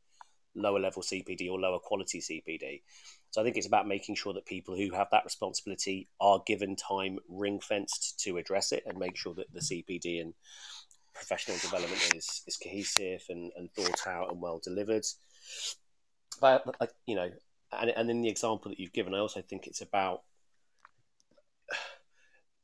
lower 0.53 0.79
level 0.79 1.01
CPD 1.01 1.49
or 1.49 1.59
lower 1.59 1.79
quality 1.79 2.21
CPD. 2.21 2.83
So 3.31 3.41
I 3.41 3.43
think 3.43 3.57
it's 3.57 3.65
about 3.65 3.87
making 3.87 4.15
sure 4.15 4.33
that 4.33 4.45
people 4.45 4.75
who 4.75 4.91
have 4.91 5.07
that 5.11 5.25
responsibility 5.25 6.09
are 6.21 6.43
given 6.45 6.75
time 6.75 7.17
ring 7.27 7.59
fenced 7.59 8.19
to 8.19 8.37
address 8.37 8.71
it 8.71 8.83
and 8.85 8.99
make 8.99 9.17
sure 9.17 9.33
that 9.33 9.51
the 9.51 9.59
CPD 9.59 10.21
and 10.21 10.35
professional 11.15 11.57
development 11.57 12.13
is, 12.15 12.43
is 12.45 12.57
cohesive 12.57 13.23
and, 13.29 13.51
and 13.57 13.71
thought 13.73 14.05
out 14.05 14.31
and 14.31 14.39
well 14.39 14.61
delivered. 14.63 15.05
But, 16.39 16.63
you 17.07 17.15
know, 17.15 17.31
and, 17.71 17.89
and 17.89 18.11
in 18.11 18.21
the 18.21 18.29
example 18.29 18.69
that 18.69 18.79
you've 18.79 18.93
given, 18.93 19.15
I 19.15 19.19
also 19.19 19.41
think 19.41 19.65
it's 19.65 19.81
about 19.81 20.21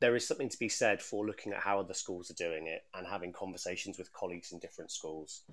there 0.03 0.17
is 0.17 0.27
something 0.27 0.49
to 0.49 0.59
be 0.59 0.67
said 0.67 1.01
for 1.01 1.25
looking 1.25 1.53
at 1.53 1.61
how 1.61 1.79
other 1.79 1.93
schools 1.93 2.29
are 2.29 2.33
doing 2.33 2.67
it 2.67 2.83
and 2.93 3.07
having 3.07 3.31
conversations 3.31 3.97
with 3.97 4.11
colleagues 4.11 4.51
in 4.51 4.59
different 4.59 4.91
schools. 4.91 5.43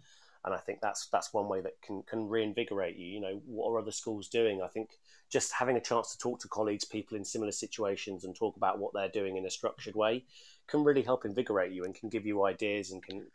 And 0.45 0.53
I 0.53 0.59
think 0.59 0.81
that's 0.81 1.07
that's 1.07 1.33
one 1.33 1.47
way 1.47 1.61
that 1.61 1.81
can 1.83 2.03
can 2.03 2.29
reinvigorate 2.29 2.97
you. 2.97 3.07
You 3.07 3.21
know, 3.21 3.41
what 3.47 3.71
are 3.71 3.79
other 3.79 3.93
schools 3.93 4.27
doing? 4.27 4.61
I 4.61 4.67
think 4.67 4.99
just 5.29 5.53
having 5.53 5.77
a 5.77 5.81
chance 5.81 6.11
to 6.11 6.19
talk 6.19 6.41
to 6.41 6.49
colleagues, 6.49 6.85
people 6.85 7.17
in 7.17 7.25
similar 7.25 7.53
situations, 7.53 8.25
and 8.25 8.35
talk 8.35 8.57
about 8.57 8.81
what 8.81 8.93
they're 8.93 9.09
doing 9.09 9.37
in 9.37 9.47
a 9.47 9.51
structured 9.51 9.95
way 9.95 10.25
can 10.67 10.83
really 10.83 11.03
help 11.03 11.25
invigorate 11.25 11.71
you 11.71 11.85
and 11.85 11.95
can 11.95 12.09
give 12.09 12.27
you 12.27 12.45
ideas 12.45 12.91
and 12.91 13.05
can 13.05 13.27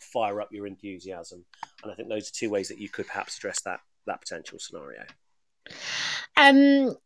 fire 0.00 0.40
up 0.40 0.52
your 0.52 0.66
enthusiasm. 0.66 1.44
And 1.84 1.92
I 1.92 1.94
think 1.94 2.08
those 2.08 2.30
are 2.30 2.34
two 2.34 2.50
ways 2.50 2.66
that 2.66 2.80
you 2.80 2.88
could 2.88 3.06
perhaps 3.06 3.36
address 3.36 3.60
that 3.60 3.78
that 4.06 4.20
potential 4.20 4.58
scenario. 4.58 5.04
um 6.36 6.96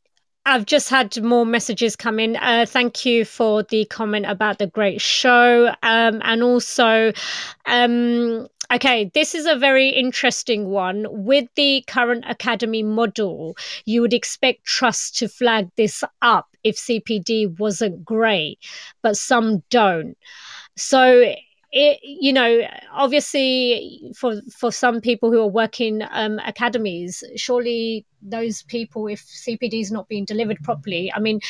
I've 0.48 0.64
just 0.64 0.88
had 0.88 1.22
more 1.22 1.44
messages 1.44 1.94
come 1.94 2.18
in. 2.18 2.36
Uh, 2.36 2.64
thank 2.66 3.04
you 3.04 3.26
for 3.26 3.64
the 3.64 3.84
comment 3.84 4.24
about 4.26 4.58
the 4.58 4.66
great 4.66 4.98
show. 4.98 5.66
Um, 5.82 6.22
and 6.24 6.42
also, 6.42 7.12
um, 7.66 8.48
okay, 8.72 9.10
this 9.12 9.34
is 9.34 9.44
a 9.44 9.56
very 9.56 9.90
interesting 9.90 10.70
one. 10.70 11.04
With 11.10 11.50
the 11.54 11.84
current 11.86 12.24
academy 12.26 12.82
model, 12.82 13.58
you 13.84 14.00
would 14.00 14.14
expect 14.14 14.64
trust 14.64 15.18
to 15.18 15.28
flag 15.28 15.68
this 15.76 16.02
up 16.22 16.48
if 16.64 16.76
CPD 16.76 17.58
wasn't 17.58 18.02
great, 18.02 18.58
but 19.02 19.18
some 19.18 19.62
don't. 19.68 20.16
So, 20.78 21.34
it, 21.70 21.98
you 22.02 22.32
know, 22.32 22.62
obviously, 22.92 24.12
for 24.16 24.40
for 24.56 24.72
some 24.72 25.00
people 25.00 25.30
who 25.30 25.40
are 25.40 25.48
working 25.48 26.02
um, 26.10 26.38
academies, 26.46 27.22
surely 27.36 28.06
those 28.22 28.62
people, 28.62 29.06
if 29.06 29.20
CPD 29.20 29.80
is 29.80 29.92
not 29.92 30.08
being 30.08 30.24
delivered 30.24 30.62
properly, 30.62 31.12
I 31.12 31.20
mean, 31.20 31.40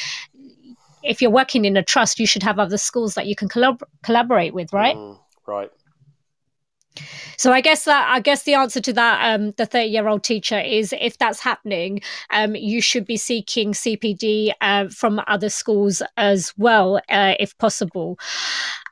if 1.03 1.23
you're 1.23 1.31
working 1.31 1.65
in 1.65 1.77
a 1.77 1.85
trust, 1.85 2.19
you 2.19 2.27
should 2.27 2.43
have 2.43 2.59
other 2.59 2.79
schools 2.79 3.15
that 3.15 3.27
you 3.27 3.37
can 3.37 3.49
collab- 3.49 3.83
collaborate 4.03 4.55
with, 4.55 4.73
right? 4.73 4.97
Mm, 4.97 5.19
right. 5.47 5.71
So 7.37 7.53
I 7.53 7.61
guess 7.61 7.85
that 7.85 8.09
I 8.11 8.19
guess 8.19 8.43
the 8.43 8.55
answer 8.55 8.81
to 8.81 8.93
that, 8.95 9.35
um, 9.35 9.53
the 9.53 9.67
thirty-year-old 9.67 10.25
teacher 10.25 10.59
is 10.59 10.93
if 11.01 11.19
that's 11.19 11.39
happening, 11.39 12.01
um, 12.31 12.57
you 12.57 12.83
should 12.83 13.07
be 13.07 13.17
seeking 13.17 13.73
CPD 13.73 14.51
uh, 14.61 14.89
from 14.89 15.21
other 15.29 15.49
schools 15.49 16.03
as 16.17 16.53
well, 16.57 16.97
uh, 17.09 17.35
if 17.39 17.57
possible. 17.59 18.19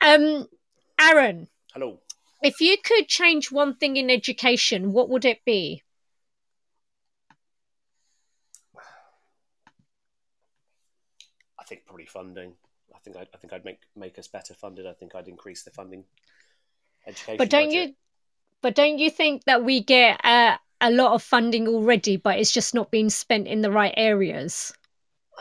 Um, 0.00 0.46
Aaron, 1.00 1.48
Hello. 1.72 2.00
if 2.42 2.60
you 2.60 2.76
could 2.82 3.08
change 3.08 3.52
one 3.52 3.74
thing 3.74 3.96
in 3.96 4.10
education, 4.10 4.92
what 4.92 5.08
would 5.08 5.24
it 5.24 5.44
be? 5.44 5.82
I 11.58 11.64
think 11.68 11.84
probably 11.84 12.06
funding. 12.06 12.54
I 12.94 12.98
think 12.98 13.16
I'd, 13.16 13.28
I 13.34 13.36
think 13.38 13.52
I'd 13.52 13.64
make 13.64 13.80
make 13.94 14.18
us 14.18 14.28
better 14.28 14.54
funded. 14.54 14.86
I 14.86 14.92
think 14.92 15.14
I'd 15.14 15.28
increase 15.28 15.64
the 15.64 15.70
funding. 15.70 16.04
Education. 17.06 17.36
But 17.38 17.50
don't 17.50 17.68
budget. 17.68 17.88
you? 17.88 17.94
But 18.62 18.74
don't 18.74 18.98
you 18.98 19.10
think 19.10 19.44
that 19.44 19.64
we 19.64 19.82
get 19.82 20.20
uh, 20.24 20.56
a 20.80 20.90
lot 20.90 21.12
of 21.12 21.22
funding 21.22 21.68
already, 21.68 22.16
but 22.16 22.38
it's 22.38 22.52
just 22.52 22.74
not 22.74 22.90
being 22.90 23.10
spent 23.10 23.46
in 23.46 23.60
the 23.60 23.70
right 23.70 23.94
areas? 23.96 24.72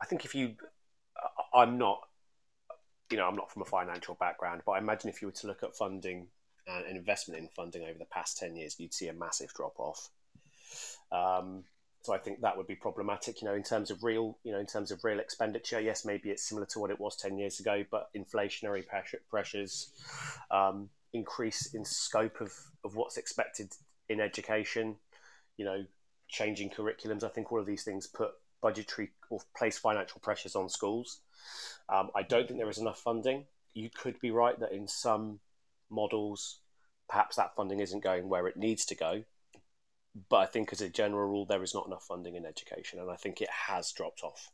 I 0.00 0.06
think 0.06 0.24
if 0.24 0.34
you, 0.34 0.54
I'm 1.54 1.78
not, 1.78 2.08
you 3.12 3.18
know, 3.18 3.28
I'm 3.28 3.36
not 3.36 3.52
from 3.52 3.62
a 3.62 3.66
financial 3.66 4.14
background, 4.14 4.62
but 4.66 4.72
I 4.72 4.78
imagine 4.78 5.10
if 5.10 5.20
you 5.22 5.28
were 5.28 5.32
to 5.32 5.46
look 5.46 5.62
at 5.62 5.76
funding 5.76 6.28
and 6.66 6.96
investment 6.96 7.40
in 7.40 7.48
funding 7.48 7.82
over 7.82 7.98
the 7.98 8.06
past 8.06 8.38
ten 8.38 8.56
years, 8.56 8.80
you'd 8.80 8.94
see 8.94 9.08
a 9.08 9.12
massive 9.12 9.52
drop 9.52 9.78
off. 9.78 10.08
Um, 11.12 11.64
so 12.00 12.12
I 12.12 12.18
think 12.18 12.40
that 12.40 12.56
would 12.56 12.66
be 12.66 12.74
problematic. 12.74 13.42
You 13.42 13.48
know, 13.48 13.54
in 13.54 13.62
terms 13.62 13.90
of 13.90 14.02
real, 14.02 14.38
you 14.42 14.52
know, 14.52 14.58
in 14.58 14.66
terms 14.66 14.90
of 14.90 15.04
real 15.04 15.20
expenditure, 15.20 15.80
yes, 15.80 16.04
maybe 16.04 16.30
it's 16.30 16.42
similar 16.42 16.66
to 16.66 16.80
what 16.80 16.90
it 16.90 16.98
was 16.98 17.16
ten 17.16 17.36
years 17.36 17.60
ago, 17.60 17.84
but 17.90 18.08
inflationary 18.16 18.86
pressure, 18.86 19.20
pressures, 19.28 19.90
um, 20.50 20.88
increase 21.12 21.74
in 21.74 21.84
scope 21.84 22.40
of 22.40 22.52
of 22.84 22.96
what's 22.96 23.18
expected 23.18 23.72
in 24.08 24.20
education, 24.20 24.96
you 25.58 25.64
know, 25.64 25.84
changing 26.28 26.70
curriculums. 26.70 27.22
I 27.22 27.28
think 27.28 27.52
all 27.52 27.60
of 27.60 27.66
these 27.66 27.84
things 27.84 28.06
put 28.06 28.30
budgetary 28.62 29.10
or 29.30 29.40
place 29.56 29.78
financial 29.78 30.20
pressures 30.20 30.56
on 30.56 30.68
schools. 30.68 31.20
Um, 31.88 32.10
I 32.14 32.22
don't 32.22 32.46
think 32.46 32.58
there 32.58 32.70
is 32.70 32.78
enough 32.78 33.00
funding. 33.00 33.46
You 33.74 33.90
could 33.90 34.20
be 34.20 34.30
right 34.30 34.58
that 34.60 34.72
in 34.72 34.88
some 34.88 35.40
models, 35.90 36.58
perhaps 37.08 37.36
that 37.36 37.54
funding 37.56 37.80
isn't 37.80 38.02
going 38.02 38.28
where 38.28 38.46
it 38.46 38.56
needs 38.56 38.84
to 38.86 38.94
go 38.94 39.24
but 40.28 40.36
I 40.36 40.46
think 40.46 40.72
as 40.72 40.80
a 40.80 40.88
general 40.88 41.28
rule, 41.28 41.46
there 41.46 41.62
is 41.62 41.74
not 41.74 41.86
enough 41.86 42.04
funding 42.04 42.36
in 42.36 42.44
education, 42.44 42.98
and 42.98 43.10
I 43.10 43.16
think 43.16 43.40
it 43.40 43.48
has 43.50 43.92
dropped 43.92 44.22
off. 44.22 44.50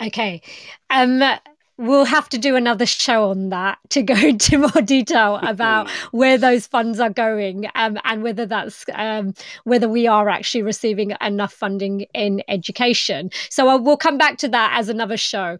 Okay. 0.00 0.42
Um, 0.90 1.22
we'll 1.78 2.04
have 2.04 2.28
to 2.28 2.38
do 2.38 2.56
another 2.56 2.84
show 2.84 3.30
on 3.30 3.48
that 3.50 3.78
to 3.90 4.02
go 4.02 4.14
into 4.18 4.58
more 4.58 4.82
detail 4.82 5.36
about 5.42 5.88
where 6.10 6.36
those 6.36 6.66
funds 6.66 7.00
are 7.00 7.10
going 7.10 7.66
um, 7.74 7.98
and 8.04 8.22
whether 8.22 8.44
that's 8.44 8.84
um, 8.94 9.32
whether 9.64 9.88
we 9.88 10.06
are 10.06 10.28
actually 10.28 10.62
receiving 10.62 11.14
enough 11.20 11.52
funding 11.52 12.02
in 12.12 12.42
education. 12.48 13.30
So 13.48 13.68
uh, 13.68 13.78
we'll 13.78 13.96
come 13.96 14.18
back 14.18 14.38
to 14.38 14.48
that 14.48 14.76
as 14.78 14.88
another 14.88 15.16
show. 15.16 15.58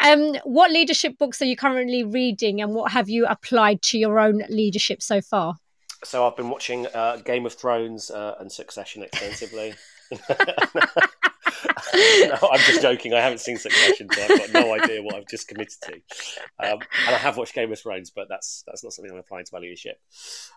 Um, 0.00 0.34
what 0.44 0.70
leadership 0.70 1.16
books 1.18 1.40
are 1.40 1.46
you 1.46 1.56
currently 1.56 2.02
reading 2.04 2.60
and 2.60 2.74
what 2.74 2.92
have 2.92 3.08
you 3.08 3.26
applied 3.26 3.82
to 3.82 3.98
your 3.98 4.18
own 4.18 4.42
leadership 4.48 5.02
so 5.02 5.20
far? 5.20 5.56
So 6.02 6.26
I've 6.26 6.36
been 6.36 6.48
watching 6.48 6.86
uh, 6.94 7.16
Game 7.16 7.44
of 7.44 7.52
Thrones 7.54 8.10
uh, 8.10 8.34
and 8.40 8.50
Succession 8.50 9.02
extensively. 9.02 9.74
no, 11.94 12.48
I'm 12.50 12.60
just 12.60 12.82
joking. 12.82 13.14
I 13.14 13.20
haven't 13.20 13.38
seen 13.38 13.56
Succession, 13.56 14.08
so 14.12 14.22
I've 14.22 14.38
got 14.38 14.52
no 14.52 14.74
idea 14.74 15.02
what 15.02 15.14
I've 15.14 15.28
just 15.28 15.48
committed 15.48 15.74
to. 15.84 15.92
Um, 16.58 16.78
and 17.06 17.14
I 17.14 17.18
have 17.18 17.36
watched 17.36 17.54
Game 17.54 17.72
of 17.72 17.78
Thrones, 17.78 18.10
but 18.10 18.28
that's 18.28 18.64
that's 18.66 18.82
not 18.84 18.92
something 18.92 19.12
I'm 19.12 19.18
applying 19.18 19.44
to 19.44 19.50
my 19.54 19.60
leadership. 19.60 20.00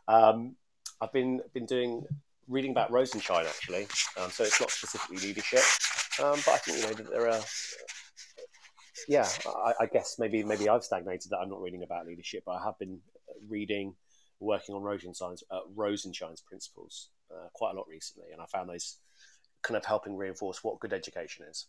Um, 0.08 0.56
I've 1.02 1.14
been 1.14 1.42
been 1.54 1.66
doing 1.66 2.04
reading 2.48 2.72
about 2.72 2.92
Rosenshine 2.92 3.46
actually, 3.46 3.88
um, 4.18 4.30
so 4.30 4.44
it's 4.44 4.60
not 4.60 4.72
specifically 4.72 5.18
leadership, 5.28 5.64
um, 6.22 6.40
but 6.46 6.50
I 6.50 6.58
think 6.58 6.78
you 6.78 6.84
know 6.84 6.94
that 6.94 7.10
there 7.10 7.30
are. 7.30 7.42
Yeah, 9.08 9.28
I, 9.46 9.74
I 9.82 9.86
guess 9.88 10.16
maybe 10.20 10.44
maybe 10.44 10.70
I've 10.70 10.84
stagnated 10.84 11.32
that 11.32 11.40
I'm 11.40 11.50
not 11.50 11.62
reading 11.62 11.84
about 11.84 12.06
leadership, 12.06 12.44
but 12.46 12.54
I 12.54 12.64
have 12.64 12.78
been 12.80 13.00
reading 13.50 13.96
working 14.40 14.76
on 14.76 14.82
Rosenshine's, 14.82 15.44
uh, 15.50 15.62
Rosenshine's 15.76 16.42
principles 16.42 17.10
uh, 17.32 17.48
quite 17.54 17.72
a 17.74 17.78
lot 17.78 17.88
recently, 17.88 18.32
and 18.32 18.42
I 18.42 18.46
found 18.46 18.70
those 18.70 18.98
kind 19.64 19.78
of 19.78 19.86
helping 19.86 20.18
reinforce 20.18 20.64
what 20.64 20.80
good 20.80 20.94
education 20.94 21.46
is. 21.50 21.68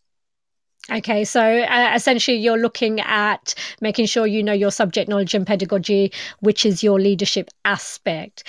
Okay, 0.90 1.24
so 1.24 1.40
uh, 1.40 1.92
essentially, 1.94 2.36
you're 2.36 2.58
looking 2.58 3.00
at 3.00 3.54
making 3.80 4.04
sure 4.04 4.26
you 4.26 4.42
know 4.42 4.52
your 4.52 4.70
subject 4.70 5.08
knowledge 5.08 5.34
and 5.34 5.46
pedagogy, 5.46 6.12
which 6.40 6.66
is 6.66 6.82
your 6.82 7.00
leadership 7.00 7.48
aspect. 7.64 8.44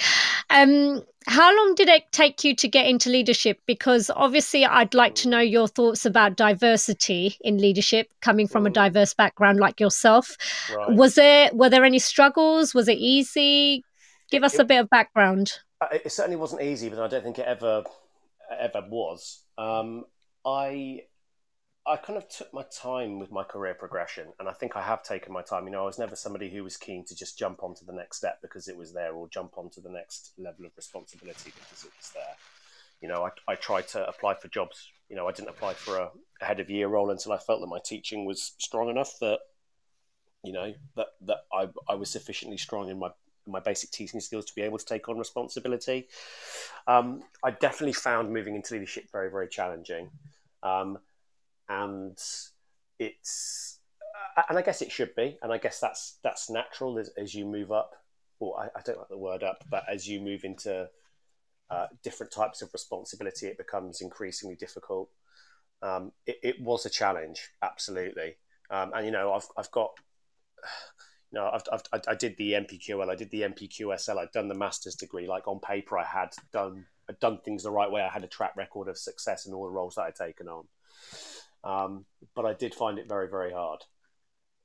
Um, 0.49 1.01
how 1.27 1.55
long 1.55 1.75
did 1.75 1.87
it 1.87 2.11
take 2.11 2.43
you 2.43 2.53
to 2.57 2.67
get 2.67 2.87
into 2.87 3.09
leadership? 3.09 3.61
Because 3.65 4.11
obviously, 4.13 4.65
I'd 4.65 4.93
like 4.93 5.15
to 5.15 5.29
know 5.29 5.39
your 5.39 5.69
thoughts 5.69 6.05
about 6.05 6.35
diversity 6.35 7.37
in 7.39 7.57
leadership, 7.57 8.11
coming 8.21 8.47
from 8.47 8.67
a 8.67 8.69
mm. 8.69 8.73
diverse 8.73 9.13
background 9.13 9.59
like 9.59 9.79
yourself. 9.79 10.35
Right. 10.75 10.91
Was 10.91 11.15
there 11.15 11.49
were 11.53 11.69
there 11.69 11.85
any 11.85 11.99
struggles? 11.99 12.73
Was 12.73 12.89
it 12.89 12.97
easy? 12.97 13.85
Give 14.29 14.43
us 14.43 14.55
it, 14.55 14.61
a 14.61 14.65
bit 14.65 14.79
of 14.81 14.89
background. 14.89 15.53
Uh, 15.79 15.87
it 15.91 16.11
certainly 16.11 16.37
wasn't 16.37 16.63
easy, 16.63 16.89
but 16.89 16.99
I 16.99 17.07
don't 17.07 17.23
think 17.23 17.39
it 17.39 17.45
ever 17.45 17.83
ever 18.59 18.83
was. 18.89 19.43
Um, 19.57 20.05
I 20.45 21.01
I 21.87 21.97
kind 21.97 22.17
of 22.17 22.27
took 22.27 22.51
my 22.51 22.63
time 22.63 23.19
with 23.19 23.31
my 23.31 23.43
career 23.43 23.75
progression, 23.75 24.27
and 24.39 24.49
I 24.49 24.53
think 24.53 24.75
I 24.75 24.81
have 24.81 25.03
taken 25.03 25.31
my 25.31 25.43
time. 25.43 25.65
You 25.65 25.71
know, 25.71 25.83
I 25.83 25.85
was 25.85 25.99
never 25.99 26.15
somebody 26.15 26.49
who 26.49 26.63
was 26.63 26.77
keen 26.77 27.05
to 27.05 27.15
just 27.15 27.37
jump 27.37 27.63
onto 27.63 27.85
the 27.85 27.93
next 27.93 28.17
step 28.17 28.39
because 28.41 28.67
it 28.67 28.77
was 28.77 28.93
there, 28.93 29.13
or 29.13 29.29
jump 29.29 29.57
onto 29.57 29.81
the 29.81 29.91
next 29.91 30.33
level 30.37 30.65
of 30.65 30.71
responsibility 30.75 31.51
because 31.53 31.83
it 31.83 31.91
was 31.95 32.11
there. 32.13 32.35
You 33.01 33.09
know, 33.09 33.23
I, 33.23 33.51
I 33.51 33.55
tried 33.55 33.87
to 33.89 34.07
apply 34.07 34.35
for 34.35 34.47
jobs. 34.47 34.89
You 35.09 35.15
know, 35.15 35.27
I 35.27 35.31
didn't 35.31 35.49
apply 35.49 35.73
for 35.75 35.97
a, 35.97 36.09
a 36.41 36.45
head 36.45 36.59
of 36.59 36.71
year 36.71 36.87
role 36.87 37.11
until 37.11 37.33
I 37.33 37.37
felt 37.37 37.61
that 37.61 37.67
my 37.67 37.79
teaching 37.85 38.25
was 38.25 38.53
strong 38.57 38.89
enough 38.89 39.19
that, 39.19 39.39
you 40.43 40.53
know, 40.53 40.73
that 40.95 41.07
that 41.21 41.39
I 41.53 41.67
I 41.87 41.95
was 41.95 42.09
sufficiently 42.09 42.57
strong 42.57 42.89
in 42.89 42.97
my 42.97 43.09
my 43.47 43.59
basic 43.59 43.91
teaching 43.91 44.19
skills 44.19 44.45
to 44.45 44.55
be 44.55 44.61
able 44.61 44.77
to 44.77 44.85
take 44.85 45.09
on 45.09 45.17
responsibility. 45.17 46.07
Um, 46.87 47.23
I 47.43 47.51
definitely 47.51 47.93
found 47.93 48.31
moving 48.31 48.55
into 48.55 48.73
leadership 48.73 49.05
very, 49.11 49.29
very 49.29 49.47
challenging. 49.47 50.09
Um, 50.63 50.97
and 51.69 52.17
it's, 52.99 53.79
uh, 54.37 54.43
and 54.49 54.57
I 54.57 54.61
guess 54.61 54.81
it 54.81 54.91
should 54.91 55.15
be, 55.15 55.37
and 55.41 55.51
I 55.51 55.57
guess 55.57 55.79
that's 55.79 56.17
that's 56.23 56.49
natural 56.49 56.99
as, 56.99 57.09
as 57.17 57.33
you 57.33 57.45
move 57.45 57.71
up. 57.71 57.95
Or 58.39 58.59
I, 58.59 58.65
I, 58.77 58.81
don't 58.83 58.97
like 58.97 59.07
the 59.07 59.17
word 59.17 59.43
up, 59.43 59.63
but 59.69 59.85
as 59.89 60.07
you 60.07 60.19
move 60.19 60.43
into 60.43 60.89
uh, 61.69 61.87
different 62.03 62.33
types 62.33 62.61
of 62.61 62.69
responsibility, 62.73 63.47
it 63.47 63.57
becomes 63.57 64.01
increasingly 64.01 64.55
difficult. 64.55 65.09
Um, 65.81 66.11
it, 66.27 66.37
it, 66.43 66.61
was 66.61 66.85
a 66.85 66.89
challenge, 66.89 67.49
absolutely, 67.61 68.35
um, 68.69 68.91
and 68.93 69.05
you 69.05 69.11
know 69.11 69.33
I've 69.33 69.47
I've 69.57 69.71
got 69.71 69.91
know, 71.35 71.51
I've, 71.53 71.83
I've, 71.93 72.01
i 72.07 72.15
did 72.15 72.35
the 72.37 72.53
MPQL, 72.53 73.09
I 73.09 73.15
did 73.15 73.29
the 73.29 73.41
NPQSL, 73.41 74.17
I'd 74.17 74.31
done 74.31 74.47
the 74.47 74.55
master's 74.55 74.95
degree. 74.95 75.27
Like 75.27 75.47
on 75.47 75.59
paper, 75.59 75.97
I 75.97 76.03
had 76.03 76.29
done 76.51 76.85
I'd 77.09 77.19
done 77.19 77.39
things 77.43 77.63
the 77.63 77.71
right 77.71 77.91
way. 77.91 78.01
I 78.01 78.09
had 78.09 78.23
a 78.23 78.27
track 78.27 78.55
record 78.55 78.87
of 78.87 78.97
success 78.97 79.45
in 79.45 79.53
all 79.53 79.65
the 79.65 79.71
roles 79.71 79.95
that 79.95 80.03
I'd 80.03 80.15
taken 80.15 80.47
on. 80.47 80.65
Um, 81.63 82.05
but 82.35 82.45
I 82.45 82.53
did 82.53 82.73
find 82.73 82.97
it 82.97 83.07
very, 83.07 83.29
very 83.29 83.51
hard. 83.51 83.81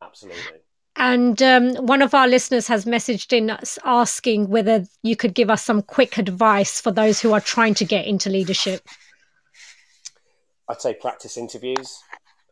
Absolutely. 0.02 0.60
And 0.96 1.40
um, 1.42 1.74
one 1.86 2.02
of 2.02 2.14
our 2.14 2.26
listeners 2.26 2.66
has 2.68 2.84
messaged 2.84 3.32
in 3.32 3.50
us 3.50 3.78
asking 3.84 4.48
whether 4.48 4.86
you 5.02 5.16
could 5.16 5.34
give 5.34 5.50
us 5.50 5.62
some 5.62 5.82
quick 5.82 6.18
advice 6.18 6.80
for 6.80 6.90
those 6.90 7.20
who 7.20 7.32
are 7.32 7.40
trying 7.40 7.74
to 7.74 7.84
get 7.84 8.06
into 8.06 8.28
leadership. 8.28 8.86
I'd 10.68 10.80
say 10.80 10.94
practice 10.94 11.36
interviews. 11.36 12.02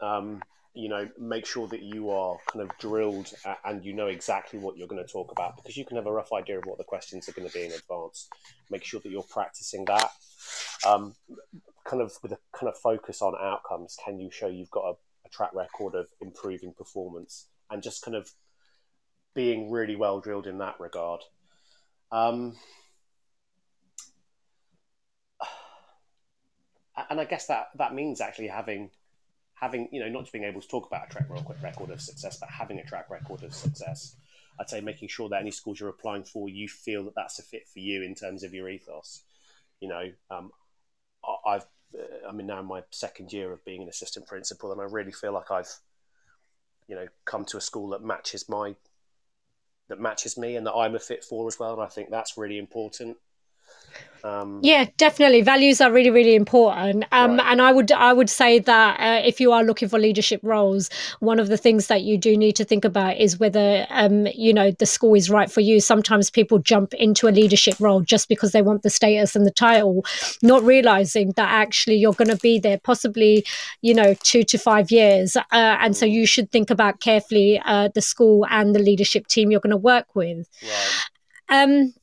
Um, 0.01 0.43
you 0.75 0.89
know, 0.89 1.09
make 1.19 1.47
sure 1.47 1.67
that 1.69 1.83
you 1.83 2.11
are 2.11 2.37
kind 2.47 2.63
of 2.63 2.77
drilled 2.79 3.33
and 3.65 3.85
you 3.85 3.93
know 3.93 4.07
exactly 4.07 4.59
what 4.59 4.77
you're 4.77 4.89
going 4.89 5.05
to 5.05 5.13
talk 5.13 5.33
about 5.33 5.57
because 5.57 5.77
you 5.77 5.85
can 5.85 5.97
have 5.97 6.07
a 6.07 6.13
rough 6.13 6.33
idea 6.33 6.59
of 6.59 6.65
what 6.67 6.79
the 6.79 6.85
questions 6.85 7.29
are 7.29 7.33
going 7.33 7.49
to 7.49 7.55
be 7.55 7.65
in 7.65 7.73
advance. 7.73 8.29
Make 8.71 8.85
sure 8.85 9.01
that 9.01 9.11
you're 9.11 9.23
practicing 9.23 9.85
that. 9.87 10.11
Um, 10.87 11.15
kind 11.85 12.03
of 12.03 12.13
with 12.23 12.33
a 12.33 12.39
kind 12.53 12.69
of 12.69 12.79
focus 12.79 13.23
on 13.23 13.35
outcomes. 13.41 13.97
Can 14.05 14.21
you 14.21 14.31
show 14.31 14.47
you've 14.47 14.71
got 14.71 14.85
a, 14.85 14.93
a 15.27 15.31
track 15.31 15.55
record 15.55 15.95
of 15.95 16.07
improving 16.21 16.75
performance 16.75 17.47
and 17.71 17.83
just 17.83 18.05
kind 18.05 18.17
of 18.17 18.31
being 19.35 19.71
really 19.71 19.97
well 19.97 20.21
drilled 20.21 20.47
in 20.47 20.59
that 20.59 20.79
regard? 20.79 21.23
Um, 22.13 22.57
and 27.11 27.21
I 27.21 27.25
guess 27.25 27.47
that 27.47 27.69
that 27.77 27.95
means 27.95 28.21
actually 28.21 28.49
having 28.49 28.91
having, 29.61 29.89
you 29.91 30.01
know, 30.01 30.09
not 30.09 30.23
just 30.23 30.33
being 30.33 30.45
able 30.45 30.61
to 30.61 30.69
talk 30.69 30.87
about 30.87 31.07
a 31.07 31.11
track 31.11 31.29
record 31.63 31.91
of 31.91 32.01
success, 32.01 32.39
but 32.39 32.49
having 32.49 32.79
a 32.79 32.85
track 32.85 33.11
record 33.11 33.43
of 33.43 33.55
success. 33.55 34.17
I'd 34.61 34.69
say 34.69 34.81
making 34.81 35.09
sure 35.09 35.29
that 35.29 35.41
any 35.41 35.51
schools 35.51 35.79
you're 35.79 35.89
applying 35.89 36.25
for, 36.25 36.49
you 36.49 36.69
feel 36.69 37.05
that 37.05 37.15
that's 37.15 37.39
a 37.39 37.43
fit 37.43 37.69
for 37.69 37.79
you 37.79 38.03
in 38.03 38.15
terms 38.15 38.43
of 38.43 38.55
your 38.55 38.69
ethos. 38.69 39.23
You 39.81 39.89
know, 39.89 40.11
um, 40.31 40.51
I've, 41.47 41.67
uh, 41.97 42.29
I'm 42.29 42.41
in 42.41 42.47
now 42.47 42.63
my 42.63 42.83
second 42.91 43.33
year 43.33 43.53
of 43.53 43.65
being 43.65 43.83
an 43.83 43.89
assistant 43.89 44.27
principal, 44.27 44.73
and 44.73 44.81
I 44.81 44.85
really 44.85 45.13
feel 45.13 45.33
like 45.33 45.51
I've, 45.51 45.73
you 46.89 46.97
know, 46.97 47.07
come 47.25 47.45
to 47.47 47.57
a 47.57 47.61
school 47.61 47.91
that 47.91 48.03
matches 48.03 48.49
my, 48.49 48.75
that 49.89 50.01
matches 50.01 50.37
me, 50.37 50.57
and 50.57 50.67
that 50.67 50.75
I'm 50.75 50.95
a 50.95 51.01
fit 51.01 51.25
for 51.25 51.47
as 51.47 51.59
well. 51.59 51.75
And 51.75 51.83
I 51.83 51.87
think 51.87 52.11
that's 52.11 52.37
really 52.37 52.59
important. 52.59 53.17
Um, 54.25 54.61
yeah, 54.63 54.87
definitely. 54.97 55.43
Values 55.43 55.81
are 55.81 55.93
really, 55.93 56.11
really 56.11 56.35
important. 56.35 57.05
Um, 57.13 57.37
right. 57.37 57.53
And 57.53 57.63
I 57.63 57.73
would, 57.73 57.93
I 57.93 58.13
would 58.13 58.29
say 58.29 58.59
that 58.59 59.01
uh, 59.01 59.27
if 59.27 59.41
you 59.41 59.53
are 59.53 59.63
looking 59.63 59.89
for 59.89 59.99
leadership 59.99 60.41
roles, 60.43 60.91
one 61.21 61.39
of 61.39 61.49
the 61.49 61.57
things 61.57 61.87
that 61.87 62.03
you 62.03 62.19
do 62.19 62.37
need 62.37 62.57
to 62.57 62.65
think 62.65 62.85
about 62.85 63.17
is 63.17 63.39
whether, 63.39 63.87
um, 63.91 64.27
you 64.35 64.53
know, 64.53 64.71
the 64.73 64.87
school 64.87 65.15
is 65.15 65.31
right 65.31 65.51
for 65.51 65.61
you. 65.61 65.81
Sometimes 65.81 66.31
people 66.31 66.59
jump 66.59 66.95
into 66.95 67.29
a 67.29 67.31
leadership 67.31 67.77
role 67.79 68.01
just 68.01 68.29
because 68.29 68.53
they 68.53 68.63
want 68.63 68.83
the 68.83 68.91
status 68.91 69.37
and 69.37 69.47
the 69.47 69.51
title, 69.51 70.05
not 70.43 70.63
realizing 70.63 71.33
that 71.37 71.49
actually 71.49 71.97
you're 71.97 72.13
going 72.13 72.29
to 72.29 72.37
be 72.37 72.59
there 72.59 72.79
possibly, 72.79 73.45
you 73.83 73.95
know, 73.95 74.15
two 74.23 74.43
to 74.45 74.59
five 74.59 74.91
years. 74.91 75.37
Uh, 75.37 75.43
and 75.53 75.97
so 75.97 76.05
you 76.05 76.27
should 76.27 76.51
think 76.51 76.71
about 76.71 77.01
carefully 77.01 77.61
uh, 77.65 77.89
the 77.95 78.03
school 78.03 78.45
and 78.51 78.75
the 78.75 78.81
leadership 78.81 79.27
team 79.29 79.51
you're 79.51 79.61
going 79.61 79.71
to 79.71 79.77
work 79.77 80.15
with. 80.15 80.49
Right. 80.63 81.63
Um, 81.63 81.95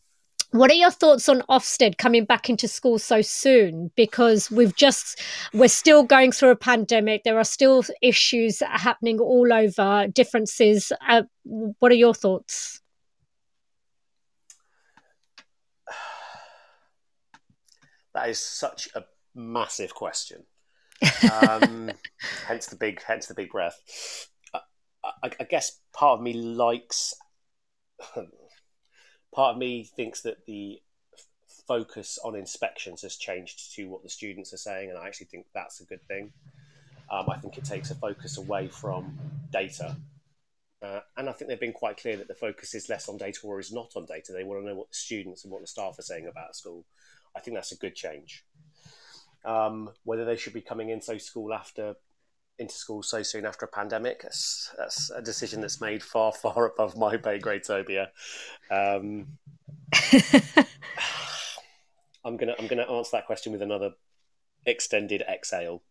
what 0.56 0.72
are 0.72 0.76
your 0.76 0.92
thoughts 0.92 1.28
on 1.28 1.42
Ofsted 1.50 1.98
coming 1.98 2.24
back 2.24 2.50
into 2.50 2.68
school 2.68 2.98
so 2.98 3.22
soon? 3.22 3.92
Because 3.96 4.50
we've 4.50 4.76
just, 4.76 5.22
we're 5.54 5.68
still 5.68 6.04
going 6.04 6.32
through 6.32 6.52
a 6.52 6.56
pandemic. 6.56 7.24
There 7.24 7.38
are 7.38 7.44
still 7.44 7.84
issues 8.02 8.62
happening 8.62 9.20
all 9.20 9.52
over, 9.52 10.08
differences. 10.08 10.94
Uh, 11.08 11.24
what 11.44 11.92
are 11.92 11.96
your 11.96 12.14
thoughts? 12.14 12.82
That 18.14 18.30
is 18.30 18.40
such 18.40 18.88
a 18.96 19.04
massive 19.36 19.94
question. 19.94 20.46
Um, 21.50 21.92
hence 22.48 22.68
the 22.68 22.78
big, 22.78 23.04
hence 23.04 23.28
the 23.28 23.34
big 23.34 23.50
breath. 23.50 23.78
I, 24.54 24.60
I, 25.22 25.32
I 25.42 25.44
guess 25.44 25.82
part 25.92 26.20
of 26.20 26.24
me 26.24 26.32
likes. 26.32 27.14
Part 29.36 29.54
of 29.54 29.58
me 29.58 29.84
thinks 29.84 30.22
that 30.22 30.46
the 30.46 30.82
focus 31.68 32.18
on 32.24 32.36
inspections 32.36 33.02
has 33.02 33.18
changed 33.18 33.76
to 33.76 33.90
what 33.90 34.02
the 34.02 34.10
students 34.10 34.54
are 34.54 34.58
saying, 34.58 34.90
and 34.90 34.98
I 34.98 35.08
actually 35.08 35.28
think 35.28 35.46
that's 35.54 35.82
a 35.82 35.84
good 35.84 36.02
thing. 36.08 36.32
Um, 37.12 37.30
I 37.30 37.38
think 37.38 37.58
it 37.58 37.66
takes 37.66 37.92
a 37.92 37.96
focus 37.96 38.38
away 38.38 38.70
from 38.70 39.20
data. 39.52 39.98
Uh, 40.82 41.02
and 41.18 41.28
I 41.28 41.34
think 41.34 41.50
they've 41.50 41.60
been 41.60 41.74
quite 41.74 41.98
clear 41.98 42.18
that 42.18 42.28
the 42.28 42.34
focus 42.34 42.74
is 42.74 42.90
less 42.90 43.10
on 43.10 43.18
data 43.18 43.40
or 43.44 43.60
is 43.60 43.74
not 43.74 43.92
on 43.96 44.06
data. 44.06 44.32
They 44.32 44.44
want 44.44 44.62
to 44.62 44.68
know 44.68 44.76
what 44.76 44.90
the 44.90 44.96
students 44.96 45.44
and 45.44 45.52
what 45.52 45.62
the 45.62 45.68
staff 45.68 46.00
are 46.00 46.04
saying 46.04 46.28
about 46.28 46.56
school. 46.56 46.86
I 47.36 47.42
think 47.42 47.56
that's 47.56 47.72
a 47.72 47.78
good 47.78 47.96
change. 47.96 48.46
Um, 49.44 49.92
whether 50.04 50.26
they 50.26 50.38
should 50.38 50.54
be 50.54 50.62
coming 50.62 50.90
into 50.90 51.20
school 51.20 51.54
after 51.54 51.96
into 52.58 52.74
school 52.74 53.04
so 53.04 53.22
soon 53.24 53.46
after 53.46 53.66
a 53.66 53.68
pandemic, 53.68 54.22
that's, 54.24 54.74
that's 54.78 55.10
a 55.10 55.22
decision 55.22 55.62
that's 55.62 55.82
made 55.82 56.02
far, 56.02 56.32
far 56.32 56.68
above 56.68 56.98
my 56.98 57.18
pay 57.18 57.40
grade, 57.40 57.64
Sobia. 57.64 58.08
Um, 58.72 59.38
I'm 62.26 62.38
gonna 62.38 62.56
I'm 62.58 62.68
gonna 62.68 62.92
answer 62.92 63.12
that 63.14 63.28
question 63.28 63.52
with 63.52 63.62
another 63.62 63.92
extended 64.66 65.24
exhale. 65.30 65.84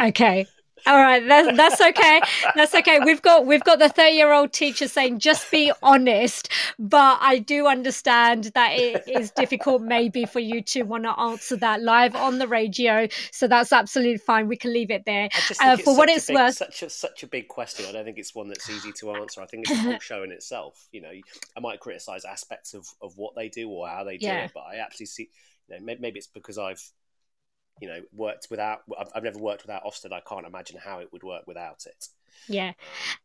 Okay. 0.00 0.46
All 0.86 0.98
right, 0.98 1.26
that's 1.26 1.56
that's 1.56 1.80
okay. 1.80 2.20
That's 2.54 2.74
okay. 2.74 3.00
We've 3.00 3.22
got 3.22 3.46
we've 3.46 3.64
got 3.64 3.78
the 3.78 3.88
thirty 3.88 4.16
year 4.16 4.32
old 4.32 4.52
teacher 4.52 4.88
saying 4.88 5.18
just 5.18 5.50
be 5.50 5.72
honest, 5.82 6.50
but 6.78 7.18
I 7.20 7.38
do 7.38 7.66
understand 7.66 8.44
that 8.54 8.72
it 8.72 9.04
is 9.08 9.30
difficult 9.32 9.82
maybe 9.82 10.24
for 10.24 10.40
you 10.40 10.62
to 10.62 10.82
want 10.82 11.04
to 11.04 11.18
answer 11.18 11.56
that 11.56 11.82
live 11.82 12.14
on 12.14 12.38
the 12.38 12.48
radio. 12.48 13.08
So 13.30 13.48
that's 13.48 13.72
absolutely 13.72 14.18
fine. 14.18 14.48
We 14.48 14.56
can 14.56 14.72
leave 14.72 14.90
it 14.90 15.04
there. 15.04 15.28
Uh, 15.60 15.76
for 15.76 15.96
what 15.96 16.08
it's 16.08 16.26
big, 16.26 16.36
worth, 16.36 16.56
such 16.56 16.82
a 16.82 16.90
such 16.90 17.22
a 17.22 17.26
big 17.26 17.48
question. 17.48 17.86
I 17.86 17.92
don't 17.92 18.04
think 18.04 18.18
it's 18.18 18.34
one 18.34 18.48
that's 18.48 18.68
easy 18.70 18.92
to 18.92 19.12
answer. 19.12 19.42
I 19.42 19.46
think 19.46 19.68
it's 19.68 19.78
a 19.78 19.82
whole 19.82 19.98
show 20.00 20.22
in 20.22 20.32
itself. 20.32 20.88
You 20.92 21.02
know, 21.02 21.10
I 21.56 21.60
might 21.60 21.80
criticize 21.80 22.24
aspects 22.24 22.74
of 22.74 22.86
of 23.02 23.16
what 23.16 23.34
they 23.34 23.48
do 23.48 23.68
or 23.68 23.88
how 23.88 24.04
they 24.04 24.18
do 24.18 24.26
yeah. 24.26 24.44
it, 24.44 24.52
but 24.54 24.64
I 24.70 24.76
actually 24.76 25.06
see. 25.06 25.30
You 25.68 25.80
know, 25.80 25.96
maybe 26.00 26.18
it's 26.18 26.26
because 26.26 26.56
I've 26.56 26.82
you 27.80 27.88
know 27.88 28.00
worked 28.12 28.48
without 28.50 28.80
I've, 29.14 29.22
never 29.22 29.38
worked 29.38 29.62
without 29.62 29.84
Ofsted 29.84 30.12
I 30.12 30.20
can't 30.20 30.46
imagine 30.46 30.78
how 30.82 31.00
it 31.00 31.12
would 31.12 31.22
work 31.22 31.46
without 31.46 31.84
it 31.86 32.08
yeah. 32.48 32.72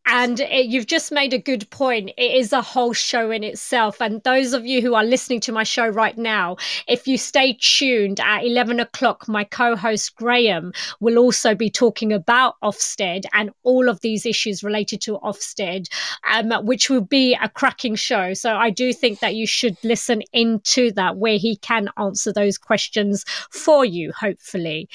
And 0.06 0.42
it, 0.42 0.66
you've 0.66 0.86
just 0.86 1.12
made 1.12 1.34
a 1.34 1.38
good 1.38 1.70
point. 1.70 2.12
It 2.18 2.36
is 2.36 2.52
a 2.52 2.62
whole 2.62 2.92
show 2.92 3.32
in 3.32 3.44
itself. 3.44 4.02
And 4.02 4.22
those 4.24 4.52
of 4.52 4.66
you 4.66 4.82
who 4.82 4.96
are 4.96 5.04
listening 5.04 5.40
to 5.42 5.54
my 5.54 5.64
show 5.64 5.88
right 5.88 6.18
now, 6.18 6.58
if 6.88 7.08
you 7.08 7.18
stay 7.18 7.58
tuned 7.60 8.20
at 8.20 8.44
11 8.44 8.82
o'clock, 8.82 9.28
my 9.30 9.46
co 9.46 9.78
host 9.78 10.16
Graham 10.18 10.74
will 11.00 11.18
also 11.18 11.56
be 11.56 11.70
talking 11.70 12.12
about 12.12 12.56
Ofsted 12.62 13.24
and 13.34 13.52
all 13.64 13.88
of 13.88 14.02
these 14.02 14.26
issues 14.26 14.62
related 14.62 15.00
to 15.02 15.18
Ofsted, 15.20 15.88
um, 16.30 16.66
which 16.66 16.90
will 16.90 17.02
be 17.02 17.38
a 17.42 17.48
cracking 17.48 17.96
show. 17.96 18.34
So 18.34 18.54
I 18.54 18.72
do 18.72 18.92
think 18.92 19.20
that 19.20 19.36
you 19.36 19.48
should 19.48 19.78
listen 19.84 20.22
into 20.34 20.92
that 20.92 21.16
where 21.16 21.38
he 21.38 21.56
can 21.56 21.88
answer 21.98 22.34
those 22.34 22.58
questions 22.58 23.24
for 23.50 23.86
you, 23.86 24.12
hopefully. 24.12 24.90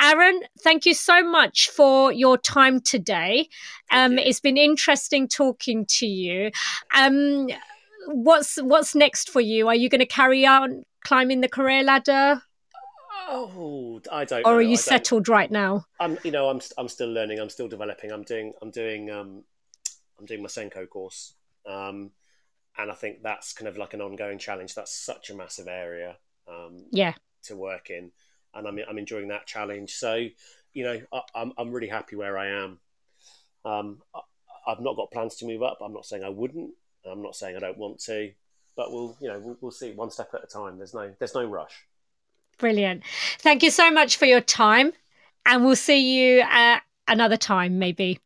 Aaron, 0.00 0.40
thank 0.60 0.86
you 0.86 0.94
so 0.94 1.22
much 1.22 1.68
for 1.68 2.10
your 2.10 2.38
time 2.38 2.80
today. 2.80 3.48
Um, 3.90 4.18
it's 4.18 4.40
been 4.40 4.56
interesting 4.56 5.28
talking 5.28 5.84
to 5.98 6.06
you. 6.06 6.50
Um, 6.94 7.48
what's 8.06 8.56
what's 8.56 8.94
next 8.94 9.28
for 9.28 9.40
you? 9.40 9.68
Are 9.68 9.74
you 9.74 9.90
going 9.90 10.00
to 10.00 10.06
carry 10.06 10.46
on 10.46 10.84
climbing 11.04 11.42
the 11.42 11.48
career 11.48 11.82
ladder? 11.82 12.42
Oh, 13.28 14.00
I 14.10 14.24
don't. 14.24 14.40
Or 14.46 14.52
know. 14.52 14.56
are 14.56 14.62
you 14.62 14.76
settled 14.76 15.28
right 15.28 15.50
now? 15.50 15.84
I'm, 16.00 16.18
you 16.24 16.30
know, 16.30 16.48
I'm 16.48 16.60
I'm 16.78 16.88
still 16.88 17.12
learning. 17.12 17.38
I'm 17.38 17.50
still 17.50 17.68
developing. 17.68 18.10
I'm 18.10 18.22
doing 18.22 18.54
I'm 18.62 18.70
doing 18.70 19.10
um, 19.10 19.44
I'm 20.18 20.24
doing 20.24 20.42
my 20.42 20.48
SENCo 20.48 20.88
course, 20.88 21.34
um, 21.66 22.10
and 22.78 22.90
I 22.90 22.94
think 22.94 23.22
that's 23.22 23.52
kind 23.52 23.68
of 23.68 23.76
like 23.76 23.92
an 23.92 24.00
ongoing 24.00 24.38
challenge. 24.38 24.74
That's 24.74 24.94
such 24.94 25.28
a 25.28 25.34
massive 25.34 25.68
area. 25.68 26.16
Um, 26.48 26.86
yeah. 26.90 27.14
To 27.44 27.56
work 27.56 27.90
in, 27.90 28.12
and 28.54 28.66
I'm 28.66 28.78
I'm 28.88 28.98
enjoying 28.98 29.28
that 29.28 29.46
challenge. 29.46 29.94
So, 29.94 30.26
you 30.72 30.84
know, 30.84 31.00
I, 31.12 31.20
I'm 31.34 31.52
I'm 31.58 31.70
really 31.70 31.88
happy 31.88 32.16
where 32.16 32.38
I 32.38 32.48
am. 32.64 32.78
Um, 33.64 34.02
I, 34.14 34.20
have 34.66 34.80
not 34.80 34.96
got 34.96 35.10
plans 35.10 35.36
to 35.36 35.46
move 35.46 35.62
up. 35.62 35.78
I'm 35.82 35.92
not 35.92 36.06
saying 36.06 36.22
I 36.22 36.28
wouldn't. 36.28 36.70
I'm 37.10 37.22
not 37.22 37.34
saying 37.34 37.56
I 37.56 37.60
don't 37.60 37.78
want 37.78 37.98
to, 38.00 38.30
but 38.76 38.92
we'll 38.92 39.16
you 39.20 39.28
know 39.28 39.38
we'll, 39.38 39.56
we'll 39.60 39.70
see 39.70 39.92
one 39.92 40.10
step 40.10 40.30
at 40.34 40.44
a 40.44 40.46
time. 40.46 40.78
There's 40.78 40.94
no 40.94 41.12
there's 41.18 41.34
no 41.34 41.44
rush. 41.44 41.86
Brilliant. 42.58 43.02
Thank 43.38 43.62
you 43.62 43.70
so 43.70 43.90
much 43.90 44.16
for 44.16 44.26
your 44.26 44.42
time, 44.42 44.92
and 45.46 45.64
we'll 45.64 45.76
see 45.76 45.98
you 45.98 46.42
uh, 46.42 46.80
another 47.08 47.36
time 47.36 47.78
maybe 47.78 48.20